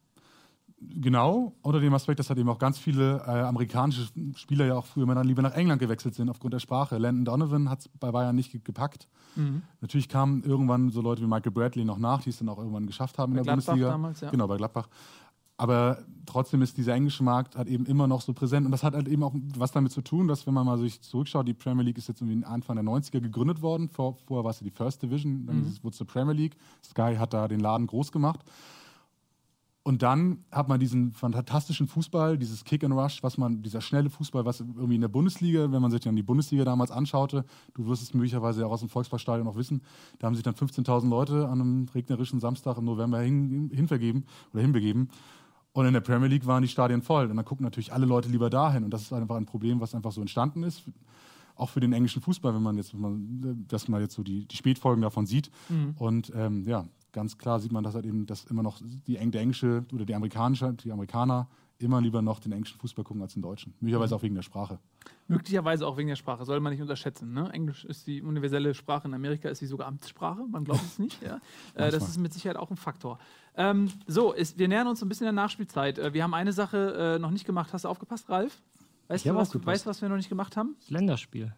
Genau, 0.89 1.53
unter 1.61 1.79
dem 1.79 1.93
Aspekt, 1.93 2.19
dass 2.19 2.29
halt 2.29 2.39
eben 2.39 2.49
auch 2.49 2.57
ganz 2.57 2.79
viele 2.79 3.17
äh, 3.27 3.41
amerikanische 3.43 4.07
Spieler 4.35 4.65
ja 4.65 4.75
auch 4.75 4.85
früher 4.87 5.05
mal 5.05 5.13
dann 5.13 5.27
lieber 5.27 5.43
nach 5.43 5.53
England 5.53 5.79
gewechselt 5.79 6.15
sind 6.15 6.27
aufgrund 6.29 6.53
der 6.55 6.59
Sprache. 6.59 6.97
Landon 6.97 7.23
Donovan 7.25 7.69
hat 7.69 7.81
es 7.81 7.87
bei 7.99 8.11
Bayern 8.11 8.35
nicht 8.35 8.51
ge 8.51 8.61
gepackt. 8.63 9.07
Mhm. 9.35 9.61
Natürlich 9.81 10.09
kamen 10.09 10.43
irgendwann 10.43 10.89
so 10.89 11.01
Leute 11.01 11.21
wie 11.21 11.27
Michael 11.27 11.51
Bradley 11.51 11.85
noch 11.85 11.99
nach, 11.99 12.23
die 12.23 12.31
es 12.31 12.39
dann 12.39 12.49
auch 12.49 12.57
irgendwann 12.57 12.87
geschafft 12.87 13.19
haben 13.19 13.33
Bei 13.33 13.39
in 13.39 13.43
der 13.45 13.53
Gladbach 13.53 13.65
Bundesliga. 13.73 13.91
damals, 13.91 14.21
ja. 14.21 14.29
Genau, 14.31 14.47
bei 14.47 14.57
Gladbach. 14.57 14.87
Aber 15.57 15.99
trotzdem 16.25 16.63
ist 16.63 16.75
dieser 16.77 16.95
englische 16.95 17.23
Markt 17.23 17.55
halt 17.55 17.67
eben 17.67 17.85
immer 17.85 18.07
noch 18.07 18.21
so 18.21 18.33
präsent. 18.33 18.65
Und 18.65 18.71
das 18.71 18.81
hat 18.81 18.95
halt 18.95 19.07
eben 19.07 19.21
auch 19.21 19.35
was 19.55 19.71
damit 19.71 19.91
zu 19.91 20.01
tun, 20.01 20.27
dass, 20.27 20.47
wenn 20.47 20.55
man 20.55 20.65
mal 20.65 20.79
sich 20.79 20.99
zurückschaut, 21.03 21.47
die 21.47 21.53
Premier 21.53 21.83
League 21.83 21.99
ist 21.99 22.07
jetzt 22.07 22.21
irgendwie 22.21 22.43
Anfang 22.43 22.75
der 22.77 22.83
90er 22.85 23.19
gegründet 23.19 23.61
worden. 23.61 23.87
Vor, 23.87 24.17
vorher 24.25 24.43
war 24.43 24.49
es 24.49 24.59
ja 24.59 24.63
die 24.63 24.71
First 24.71 25.03
Division, 25.03 25.45
dann 25.45 25.57
Mhm. 25.57 25.77
wurde 25.83 25.91
es 25.91 25.97
zur 25.97 26.07
Premier 26.07 26.33
League. 26.33 26.57
Sky 26.83 27.15
hat 27.19 27.33
da 27.35 27.47
den 27.47 27.59
Laden 27.59 27.85
groß 27.85 28.11
gemacht. 28.11 28.39
Und 29.83 30.03
dann 30.03 30.45
hat 30.51 30.67
man 30.67 30.79
diesen 30.79 31.11
fantastischen 31.11 31.87
Fußball, 31.87 32.37
dieses 32.37 32.63
Kick 32.63 32.83
and 32.83 32.93
Rush, 32.93 33.23
was 33.23 33.39
man, 33.39 33.63
dieser 33.63 33.81
schnelle 33.81 34.11
Fußball, 34.11 34.45
was 34.45 34.59
irgendwie 34.59 34.95
in 34.95 35.01
der 35.01 35.07
Bundesliga, 35.07 35.71
wenn 35.71 35.81
man 35.81 35.89
sich 35.89 36.01
dann 36.01 36.15
die 36.15 36.21
Bundesliga 36.21 36.63
damals 36.63 36.91
anschaute, 36.91 37.45
du 37.73 37.87
wirst 37.87 38.03
es 38.03 38.13
möglicherweise 38.13 38.67
auch 38.67 38.71
aus 38.71 38.81
dem 38.81 38.89
Volksparkstadion 38.89 39.45
noch 39.45 39.55
wissen, 39.55 39.81
da 40.19 40.27
haben 40.27 40.35
sich 40.35 40.43
dann 40.43 40.53
15.000 40.53 41.09
Leute 41.09 41.47
an 41.47 41.61
einem 41.61 41.87
regnerischen 41.95 42.39
Samstag 42.39 42.77
im 42.77 42.85
November 42.85 43.21
hin, 43.21 43.71
hinvergeben 43.73 44.25
oder 44.53 44.61
hinbegeben. 44.61 45.09
Und 45.73 45.85
in 45.85 45.93
der 45.93 46.01
Premier 46.01 46.27
League 46.27 46.45
waren 46.45 46.61
die 46.61 46.67
Stadien 46.67 47.01
voll. 47.01 47.29
Und 47.29 47.37
dann 47.37 47.45
gucken 47.45 47.63
natürlich 47.63 47.93
alle 47.93 48.05
Leute 48.05 48.29
lieber 48.29 48.49
dahin. 48.49 48.83
Und 48.83 48.91
das 48.91 49.03
ist 49.03 49.13
einfach 49.13 49.37
ein 49.37 49.45
Problem, 49.45 49.79
was 49.79 49.95
einfach 49.95 50.11
so 50.11 50.21
entstanden 50.21 50.63
ist. 50.63 50.83
Auch 51.55 51.69
für 51.69 51.79
den 51.79 51.93
englischen 51.93 52.21
Fußball, 52.21 52.53
wenn 52.53 52.61
man 52.61 52.75
jetzt, 52.77 52.93
wenn 52.93 53.01
man, 53.01 53.65
dass 53.67 53.87
man 53.87 54.01
jetzt 54.01 54.15
so 54.15 54.21
die, 54.21 54.45
die 54.45 54.55
Spätfolgen 54.55 55.01
davon 55.01 55.25
sieht. 55.25 55.49
Und 55.97 56.31
ähm, 56.35 56.65
ja, 56.67 56.85
ganz 57.11 57.37
klar 57.37 57.59
sieht 57.59 57.71
man, 57.71 57.83
dass 57.83 57.95
halt 57.95 58.05
eben, 58.05 58.25
dass 58.25 58.45
immer 58.45 58.63
noch 58.63 58.79
die, 59.07 59.13
der 59.17 59.41
englische 59.41 59.85
oder 59.93 60.05
die 60.05 60.15
amerikanische, 60.15 60.73
die 60.73 60.91
Amerikaner 60.91 61.47
immer 61.81 61.99
lieber 61.99 62.21
noch 62.21 62.39
den 62.39 62.51
englischen 62.51 62.79
Fußball 62.79 63.03
gucken 63.03 63.21
als 63.21 63.33
den 63.33 63.41
deutschen. 63.41 63.73
Möglicherweise 63.79 64.15
auch 64.15 64.21
wegen 64.21 64.35
der 64.35 64.43
Sprache. 64.43 64.79
Möglicherweise 65.27 65.87
auch 65.87 65.97
wegen 65.97 66.09
der 66.09 66.15
Sprache, 66.15 66.45
soll 66.45 66.59
man 66.59 66.71
nicht 66.71 66.81
unterschätzen. 66.81 67.33
Ne? 67.33 67.49
Englisch 67.51 67.85
ist 67.85 68.05
die 68.05 68.21
universelle 68.21 68.73
Sprache, 68.73 69.07
in 69.07 69.13
Amerika 69.13 69.49
ist 69.49 69.59
sie 69.59 69.65
sogar 69.65 69.87
Amtssprache, 69.87 70.45
man 70.47 70.63
glaubt 70.63 70.83
es 70.83 70.99
nicht. 70.99 71.21
Ja? 71.23 71.39
äh, 71.73 71.89
das 71.89 72.07
ist 72.07 72.19
mit 72.19 72.33
Sicherheit 72.33 72.57
auch 72.57 72.69
ein 72.69 72.77
Faktor. 72.77 73.17
Ähm, 73.55 73.91
so, 74.07 74.31
ist, 74.31 74.59
wir 74.59 74.67
nähern 74.67 74.87
uns 74.87 75.01
ein 75.01 75.09
bisschen 75.09 75.25
der 75.25 75.33
Nachspielzeit. 75.33 75.97
Äh, 75.97 76.13
wir 76.13 76.23
haben 76.23 76.33
eine 76.33 76.53
Sache 76.53 77.15
äh, 77.15 77.19
noch 77.19 77.31
nicht 77.31 77.45
gemacht. 77.45 77.73
Hast 77.73 77.85
du 77.85 77.89
aufgepasst, 77.89 78.29
Ralf? 78.29 78.61
Weißt 79.07 79.25
Ich 79.25 79.31
du, 79.31 79.35
was, 79.35 79.47
aufgepasst. 79.49 79.67
weißt, 79.67 79.85
du, 79.85 79.89
was 79.89 80.01
wir 80.01 80.09
noch 80.09 80.17
nicht 80.17 80.29
gemacht 80.29 80.55
haben? 80.55 80.75
Das 80.79 80.89
Länderspiel. 80.91 81.53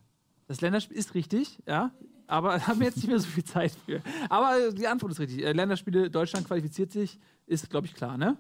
Das 0.48 0.62
Länderspiel 0.62 0.98
ist 0.98 1.14
richtig, 1.16 1.62
ja. 1.68 1.92
Aber 2.28 2.60
haben 2.68 2.80
wir 2.80 2.88
jetzt 2.88 2.98
nicht 2.98 3.08
mehr 3.08 3.20
so 3.20 3.28
viel 3.28 3.44
Zeit 3.44 3.74
für. 3.86 4.02
Aber 4.30 4.72
die 4.72 4.88
Antwort 4.88 5.12
ist 5.12 5.20
richtig. 5.20 5.44
Äh, 5.44 5.52
Länderspiele, 5.54 6.10
Deutschland 6.10 6.48
qualifiziert 6.48 6.91
sich, 6.91 7.20
ist, 7.45 7.70
glaube 7.70 7.88
ich, 7.88 7.94
klar, 7.94 8.18
ne? 8.18 8.38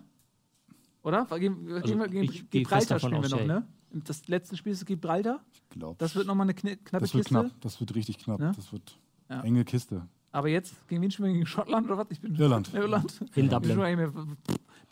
Oder? 1.03 1.25
Gegen, 1.37 1.65
gegen, 1.81 2.23
ich 2.23 2.49
gegen 2.49 2.65
fest 2.65 2.87
Gibraltar 2.89 2.99
spielen 2.99 3.21
wir 3.21 3.29
noch, 3.29 3.39
ja. 3.39 3.45
ne? 3.45 3.67
Das 3.91 4.27
letzte 4.27 4.57
Spiel 4.57 4.71
ist 4.73 4.85
Gibraltar. 4.85 5.41
Ich 5.51 5.69
glaube. 5.69 5.95
Das 5.99 6.15
wird 6.15 6.25
nochmal 6.25 6.45
eine 6.45 6.53
kni 6.53 6.77
knappe 6.77 7.03
Das 7.03 7.13
wird 7.13 7.25
Kiste. 7.25 7.39
knapp. 7.41 7.61
Das 7.61 7.79
wird 7.79 7.93
richtig 7.93 8.17
knapp. 8.17 8.39
Ja? 8.39 8.51
Das 8.53 8.71
wird 8.71 8.97
Ja. 9.29 9.41
enge 9.41 9.65
Kiste. 9.65 10.07
Aber 10.31 10.47
jetzt, 10.47 10.87
gegen 10.87 11.01
wen 11.03 11.11
spielen 11.11 11.27
wir? 11.27 11.33
Gegen 11.33 11.45
Schottland 11.45 11.85
oder 11.87 11.99
was? 11.99 12.07
Ich 12.09 12.19
bin 12.19 12.33
Irland. 12.35 12.73
Irland. 12.73 13.21
In 13.21 13.27
Ich 13.27 13.33
bin 13.33 13.49
Dublin. 13.49 14.37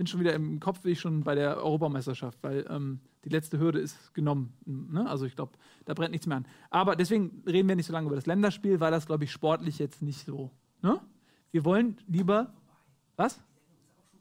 Bin 0.01 0.07
schon 0.07 0.19
wieder 0.19 0.33
im 0.33 0.59
Kopf, 0.59 0.81
bin 0.81 0.93
ich 0.93 0.99
schon 0.99 1.23
bei 1.23 1.35
der 1.35 1.57
Europameisterschaft, 1.57 2.39
weil 2.41 2.65
ähm, 2.71 3.01
die 3.23 3.29
letzte 3.29 3.59
Hürde 3.59 3.77
ist 3.77 4.15
genommen. 4.15 4.51
Ne? 4.65 5.07
Also 5.07 5.27
ich 5.27 5.35
glaube, 5.35 5.51
da 5.85 5.93
brennt 5.93 6.09
nichts 6.09 6.25
mehr 6.25 6.37
an. 6.37 6.47
Aber 6.71 6.95
deswegen 6.95 7.43
reden 7.45 7.69
wir 7.69 7.75
nicht 7.75 7.85
so 7.85 7.93
lange 7.93 8.07
über 8.07 8.15
das 8.15 8.25
Länderspiel, 8.25 8.79
weil 8.79 8.89
das, 8.89 9.05
glaube 9.05 9.25
ich, 9.25 9.31
sportlich 9.31 9.77
jetzt 9.77 10.01
nicht 10.01 10.25
so. 10.25 10.49
Ne? 10.81 10.99
Wir 11.51 11.65
wollen 11.65 11.97
lieber. 12.07 12.51
Was? 13.15 13.39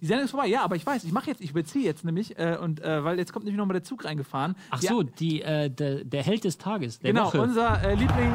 Die 0.03 0.07
Sendung 0.07 0.27
ist 0.27 0.33
vorbei, 0.33 0.49
ja, 0.49 0.63
aber 0.63 0.77
ich 0.77 0.85
weiß, 0.85 1.03
ich 1.05 1.13
mache 1.13 1.31
jetzt, 1.31 1.41
ich 1.41 1.53
überziehe 1.53 1.87
jetzt 1.87 2.05
nämlich, 2.05 2.39
äh, 2.39 2.59
und 2.61 2.83
äh, 2.83 3.03
weil 3.03 3.17
jetzt 3.17 3.33
kommt 3.33 3.47
nämlich 3.47 3.57
nochmal 3.59 3.73
der 3.73 3.83
Zug 3.83 4.05
reingefahren. 4.05 4.57
Ach 4.69 4.83
Ja, 4.83 4.91
so, 4.91 5.03
die, 5.03 5.41
äh, 5.41 5.71
der, 5.71 6.05
der 6.05 6.23
Held 6.23 6.45
des 6.45 6.59
Tages, 6.59 7.01
genau, 7.01 7.25
Woche. 7.25 7.41
unser 7.41 7.83
äh, 7.83 7.95
Liebling. 7.95 8.35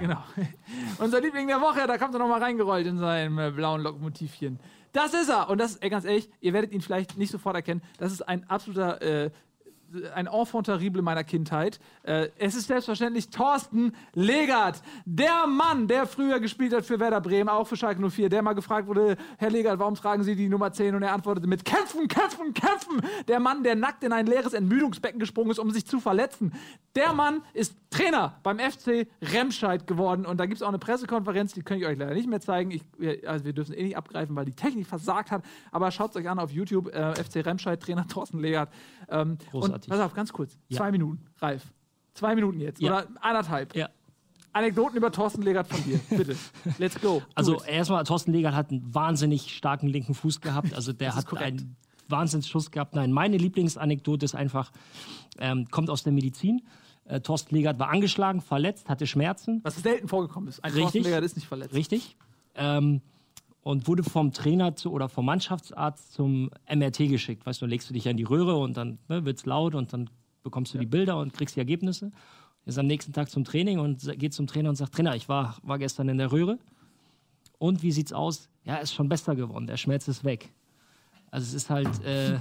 Genau. 0.00 0.18
Unser 0.98 1.20
Liebling 1.20 1.48
der 1.48 1.60
Woche, 1.60 1.86
da 1.86 1.98
kommt 1.98 2.14
er 2.14 2.18
nochmal 2.18 2.42
reingerollt 2.42 2.86
in 2.86 2.98
seinem 2.98 3.38
äh, 3.38 3.50
blauen 3.50 3.82
Lokomotivchen. 3.82 4.58
Das 4.92 5.12
ist 5.12 5.28
er! 5.28 5.50
Und 5.50 5.58
das 5.58 5.76
ey, 5.76 5.90
ganz 5.90 6.04
ehrlich, 6.04 6.30
ihr 6.40 6.52
werdet 6.52 6.72
ihn 6.72 6.80
vielleicht 6.80 7.18
nicht 7.18 7.30
sofort 7.30 7.56
erkennen. 7.56 7.82
Das 7.98 8.12
ist 8.12 8.22
ein 8.22 8.48
absoluter. 8.48 9.02
Äh, 9.02 9.30
ein 10.14 10.26
Enfant 10.26 10.66
terrible 10.66 11.02
meiner 11.02 11.24
Kindheit. 11.24 11.78
Äh, 12.02 12.28
es 12.38 12.54
ist 12.54 12.66
selbstverständlich 12.66 13.30
Thorsten 13.30 13.92
Legert, 14.12 14.82
der 15.04 15.46
Mann, 15.46 15.88
der 15.88 16.06
früher 16.06 16.40
gespielt 16.40 16.72
hat 16.72 16.84
für 16.84 16.98
Werder 17.00 17.20
Bremen, 17.20 17.48
auch 17.48 17.66
für 17.66 17.76
Schalke 17.76 18.00
04, 18.10 18.28
der 18.28 18.42
mal 18.42 18.54
gefragt 18.54 18.88
wurde, 18.88 19.16
Herr 19.38 19.50
Legert, 19.50 19.78
warum 19.78 19.94
tragen 19.94 20.22
Sie 20.22 20.34
die 20.34 20.48
Nummer 20.48 20.72
10? 20.72 20.94
Und 20.94 21.02
er 21.02 21.12
antwortete 21.12 21.46
mit 21.46 21.64
Kämpfen, 21.64 22.08
Kämpfen, 22.08 22.54
Kämpfen. 22.54 23.02
Der 23.28 23.40
Mann, 23.40 23.62
der 23.62 23.76
nackt 23.76 24.04
in 24.04 24.12
ein 24.12 24.26
leeres 24.26 24.52
Entmüdungsbecken 24.52 25.20
gesprungen 25.20 25.50
ist, 25.50 25.58
um 25.58 25.70
sich 25.70 25.86
zu 25.86 26.00
verletzen. 26.00 26.52
Der 26.96 27.12
Mann 27.12 27.42
ist 27.52 27.76
Trainer 27.96 28.38
beim 28.42 28.58
FC 28.58 29.06
Remscheid 29.22 29.86
geworden. 29.86 30.26
Und 30.26 30.38
da 30.38 30.46
gibt 30.46 30.56
es 30.56 30.62
auch 30.62 30.68
eine 30.68 30.78
Pressekonferenz, 30.78 31.52
die 31.52 31.62
kann 31.62 31.78
ich 31.78 31.86
euch 31.86 31.96
leider 31.98 32.14
nicht 32.14 32.28
mehr 32.28 32.40
zeigen. 32.40 32.70
Ich, 32.70 32.82
wir- 32.98 33.28
also 33.28 33.44
wir 33.44 33.52
dürfen 33.52 33.74
eh 33.74 33.82
nicht 33.84 33.96
abgreifen, 33.96 34.34
weil 34.36 34.44
die 34.44 34.52
Technik 34.54 34.86
versagt 34.86 35.30
hat. 35.30 35.42
Aber 35.72 35.90
schaut 35.90 36.10
es 36.10 36.16
euch 36.16 36.28
an 36.28 36.38
auf 36.38 36.50
YouTube. 36.50 36.94
Äh, 36.94 37.14
FC 37.22 37.36
Remscheid, 37.46 37.80
Trainer 37.80 38.06
Thorsten 38.08 38.40
Legert. 38.40 38.70
Ähm, 39.08 39.38
Großartig. 39.50 39.90
Und 39.90 39.96
pass 39.96 40.00
auf, 40.06 40.14
ganz 40.14 40.32
kurz. 40.32 40.56
Ja. 40.68 40.78
Zwei 40.78 40.90
Minuten, 40.90 41.24
Ralf. 41.40 41.62
Zwei 42.14 42.34
Minuten 42.34 42.60
jetzt. 42.60 42.80
Ja. 42.80 42.90
Oder 42.98 43.06
anderthalb. 43.20 43.74
Ja. 43.76 43.88
Anekdoten 44.52 44.96
über 44.96 45.10
Thorsten 45.10 45.42
Legert 45.42 45.66
von 45.66 45.82
dir. 45.82 45.98
Bitte. 46.10 46.36
Let's 46.78 47.00
go. 47.00 47.22
Also 47.34 47.60
erstmal, 47.64 48.04
Thorsten 48.04 48.32
Legert 48.32 48.54
hat 48.54 48.70
einen 48.70 48.94
wahnsinnig 48.94 49.54
starken 49.56 49.88
linken 49.88 50.14
Fuß 50.14 50.40
gehabt. 50.40 50.74
Also 50.74 50.92
der 50.92 51.16
hat 51.16 51.26
korrekt. 51.26 51.60
einen 51.60 51.76
Wahnsinnsschuss 52.08 52.70
gehabt. 52.70 52.94
Nein, 52.94 53.10
meine 53.10 53.36
Lieblingsanekdote 53.36 54.24
ist 54.24 54.34
einfach, 54.36 54.70
ähm, 55.38 55.66
kommt 55.72 55.90
aus 55.90 56.04
der 56.04 56.12
Medizin. 56.12 56.62
Äh, 57.06 57.20
Thorsten 57.20 57.54
Legert 57.54 57.78
war 57.78 57.90
angeschlagen, 57.90 58.40
verletzt, 58.40 58.88
hatte 58.88 59.06
Schmerzen. 59.06 59.60
Was 59.62 59.76
selten 59.76 60.08
vorgekommen 60.08 60.48
ist. 60.48 60.62
Ein 60.64 60.72
Richtig. 60.72 60.82
Thorsten 60.82 61.02
Legert 61.04 61.24
ist 61.24 61.36
nicht 61.36 61.46
verletzt. 61.46 61.74
Richtig. 61.74 62.16
Ähm, 62.54 63.00
und 63.62 63.88
wurde 63.88 64.02
vom 64.02 64.32
Trainer 64.32 64.76
zu, 64.76 64.92
oder 64.92 65.08
vom 65.08 65.26
Mannschaftsarzt 65.26 66.12
zum 66.12 66.50
MRT 66.72 67.08
geschickt. 67.08 67.46
Weißt 67.46 67.62
du, 67.62 67.66
legst 67.66 67.88
du 67.88 67.94
dich 67.94 68.04
ja 68.04 68.10
in 68.10 68.16
die 68.16 68.24
Röhre 68.24 68.56
und 68.56 68.76
dann 68.76 68.98
ne, 69.08 69.24
wird 69.24 69.38
es 69.38 69.46
laut 69.46 69.74
und 69.74 69.92
dann 69.92 70.10
bekommst 70.42 70.74
du 70.74 70.78
die 70.78 70.86
Bilder 70.86 71.18
und 71.18 71.32
kriegst 71.32 71.56
die 71.56 71.60
Ergebnisse. 71.60 72.12
Ist 72.66 72.78
am 72.78 72.86
nächsten 72.86 73.12
Tag 73.12 73.30
zum 73.30 73.44
Training 73.44 73.78
und 73.78 74.00
geht 74.18 74.32
zum 74.32 74.46
Trainer 74.46 74.70
und 74.70 74.76
sagt: 74.76 74.94
Trainer, 74.94 75.16
ich 75.16 75.28
war, 75.28 75.56
war 75.62 75.78
gestern 75.78 76.08
in 76.08 76.18
der 76.18 76.32
Röhre. 76.32 76.58
Und 77.58 77.82
wie 77.82 77.92
sieht's 77.92 78.12
aus? 78.12 78.48
Ja, 78.64 78.76
ist 78.76 78.94
schon 78.94 79.08
besser 79.08 79.34
geworden. 79.34 79.66
Der 79.66 79.76
Schmerz 79.76 80.08
ist 80.08 80.24
weg. 80.24 80.52
Also 81.34 81.48
es 81.48 81.54
ist 81.54 81.70
halt, 81.70 81.88
äh, 82.04 82.38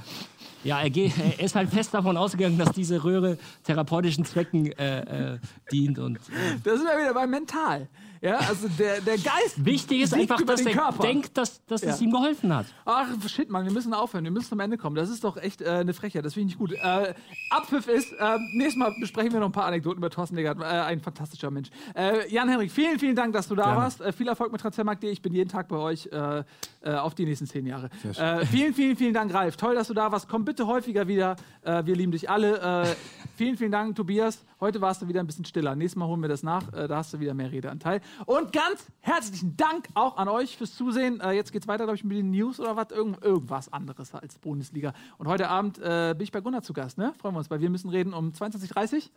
ja, 0.63 0.79
er, 0.79 0.89
geht, 0.91 1.13
er 1.17 1.43
ist 1.43 1.55
halt 1.55 1.71
fest 1.71 1.95
davon 1.95 2.15
ausgegangen, 2.15 2.59
dass 2.59 2.73
diese 2.73 3.03
Röhre 3.03 3.39
therapeutischen 3.63 4.23
Zwecken 4.23 4.71
äh, 4.73 5.33
äh, 5.33 5.39
dient. 5.71 5.97
Und 5.97 6.17
äh, 6.17 6.59
Da 6.63 6.77
sind 6.77 6.85
wir 6.85 6.99
wieder 6.99 7.15
beim 7.15 7.31
Mental. 7.31 7.87
Ja, 8.23 8.37
also 8.37 8.69
der, 8.69 9.01
der 9.01 9.17
Geist. 9.17 9.65
wichtig 9.65 10.01
ist 10.01 10.13
einfach, 10.13 10.39
über 10.39 10.53
dass 10.53 10.61
den 10.63 10.69
er 10.69 10.81
Körper. 10.81 11.03
denkt, 11.03 11.37
dass, 11.37 11.65
dass 11.65 11.83
es 11.83 11.99
Ja. 11.99 12.05
ihm 12.05 12.11
geholfen 12.11 12.55
hat. 12.55 12.65
Ach, 12.85 13.05
shit, 13.27 13.49
Mann, 13.49 13.65
wir 13.65 13.71
müssen 13.73 13.93
aufhören. 13.93 14.23
Wir 14.23 14.31
müssen 14.31 14.47
zum 14.47 14.59
Ende 14.61 14.77
kommen. 14.77 14.95
Das 14.95 15.09
ist 15.09 15.23
doch 15.25 15.35
echt 15.35 15.61
äh, 15.61 15.69
eine 15.69 15.93
Frechheit. 15.93 16.23
Das 16.23 16.33
finde 16.35 16.53
ich 16.53 16.57
nicht 16.57 16.71
gut. 16.71 16.71
Äh, 16.81 17.13
Abpfiff 17.49 17.87
ist, 17.89 18.13
äh, 18.13 18.37
nächstes 18.55 18.77
Mal 18.77 18.93
besprechen 18.99 19.33
wir 19.33 19.41
noch 19.41 19.47
ein 19.49 19.51
paar 19.51 19.65
Anekdoten 19.65 19.97
über 19.97 20.09
Thorsten 20.09 20.35
Legert. 20.37 20.57
Äh, 20.61 20.63
ein 20.63 21.01
fantastischer 21.01 21.51
Mensch. 21.51 21.69
Äh, 21.95 22.31
Jan-Henrik, 22.31 22.71
vielen, 22.71 22.97
vielen 22.97 23.15
Dank, 23.17 23.33
dass 23.33 23.49
du 23.49 23.55
da 23.55 23.63
Gerne. 23.65 23.77
warst. 23.81 23.99
Äh, 23.99 24.13
viel 24.13 24.29
Erfolg 24.29 24.53
mit 24.53 24.61
Transfermarkt.de. 24.61 25.11
Ich 25.11 25.21
bin 25.21 25.33
jeden 25.33 25.49
Tag 25.49 25.67
bei 25.67 25.75
euch 25.77 26.07
äh, 26.13 26.43
auf 26.85 27.15
die 27.15 27.25
nächsten 27.25 27.45
zehn 27.45 27.65
Jahre. 27.65 27.89
Äh, 28.17 28.45
vielen, 28.45 28.73
vielen, 28.73 28.95
vielen 28.95 29.13
Dank, 29.13 29.33
Ralf. 29.33 29.57
Toll, 29.57 29.75
dass 29.75 29.87
du 29.89 29.93
da 29.93 30.11
warst. 30.13 30.29
Komm 30.29 30.45
bitte 30.45 30.65
häufiger 30.65 31.07
wieder. 31.09 31.35
Äh, 31.61 31.85
wir 31.85 31.95
lieben 31.95 32.13
dich 32.13 32.29
alle. 32.29 32.83
Äh, 32.85 32.95
vielen, 33.35 33.57
vielen 33.57 33.71
Dank, 33.71 33.95
Tobias. 33.97 34.43
Heute 34.61 34.79
warst 34.79 35.01
du 35.01 35.09
wieder 35.09 35.19
ein 35.19 35.27
bisschen 35.27 35.43
stiller. 35.43 35.75
Nächstes 35.75 35.97
Mal 35.97 36.07
holen 36.07 36.21
wir 36.21 36.29
das 36.29 36.41
nach. 36.41 36.71
Äh, 36.71 36.87
da 36.87 36.97
hast 36.97 37.13
du 37.13 37.19
wieder 37.19 37.33
mehr 37.33 37.51
Redeanteil. 37.51 37.99
Und 38.25 38.51
ganz 38.51 38.85
herzlichen 39.01 39.55
Dank 39.57 39.87
auch 39.93 40.17
an 40.17 40.27
euch 40.27 40.57
fürs 40.57 40.75
Zusehen. 40.75 41.19
Äh, 41.19 41.31
jetzt 41.31 41.51
geht's 41.51 41.67
weiter, 41.67 41.85
glaube 41.85 41.95
ich, 41.95 42.03
mit 42.03 42.17
den 42.17 42.31
News 42.31 42.59
oder 42.59 42.75
was. 42.75 42.91
Irgend, 42.91 43.23
irgendwas 43.23 43.71
anderes 43.71 44.13
als 44.13 44.37
Bundesliga. 44.39 44.93
Und 45.17 45.27
heute 45.27 45.49
Abend 45.49 45.79
äh, 45.79 46.13
bin 46.17 46.23
ich 46.23 46.31
bei 46.31 46.41
Gunnar 46.41 46.61
zu 46.61 46.73
Gast. 46.73 46.97
Ne? 46.97 47.13
Freuen 47.17 47.35
wir 47.35 47.39
uns, 47.39 47.49
weil 47.49 47.61
wir 47.61 47.69
müssen 47.69 47.89
reden 47.89 48.13
um 48.13 48.31
22.30 48.31 49.09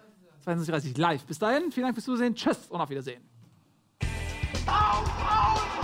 22.30 0.46 0.98
live. 0.98 1.24
Bis 1.24 1.38
dahin, 1.38 1.72
vielen 1.72 1.86
Dank 1.86 1.96
fürs 1.96 2.04
Zusehen. 2.04 2.34
Tschüss 2.34 2.68
und 2.68 2.80
auf 2.80 2.88
Wiedersehen. 2.88 3.22
Auf, 4.66 5.04
auf! 5.06 5.75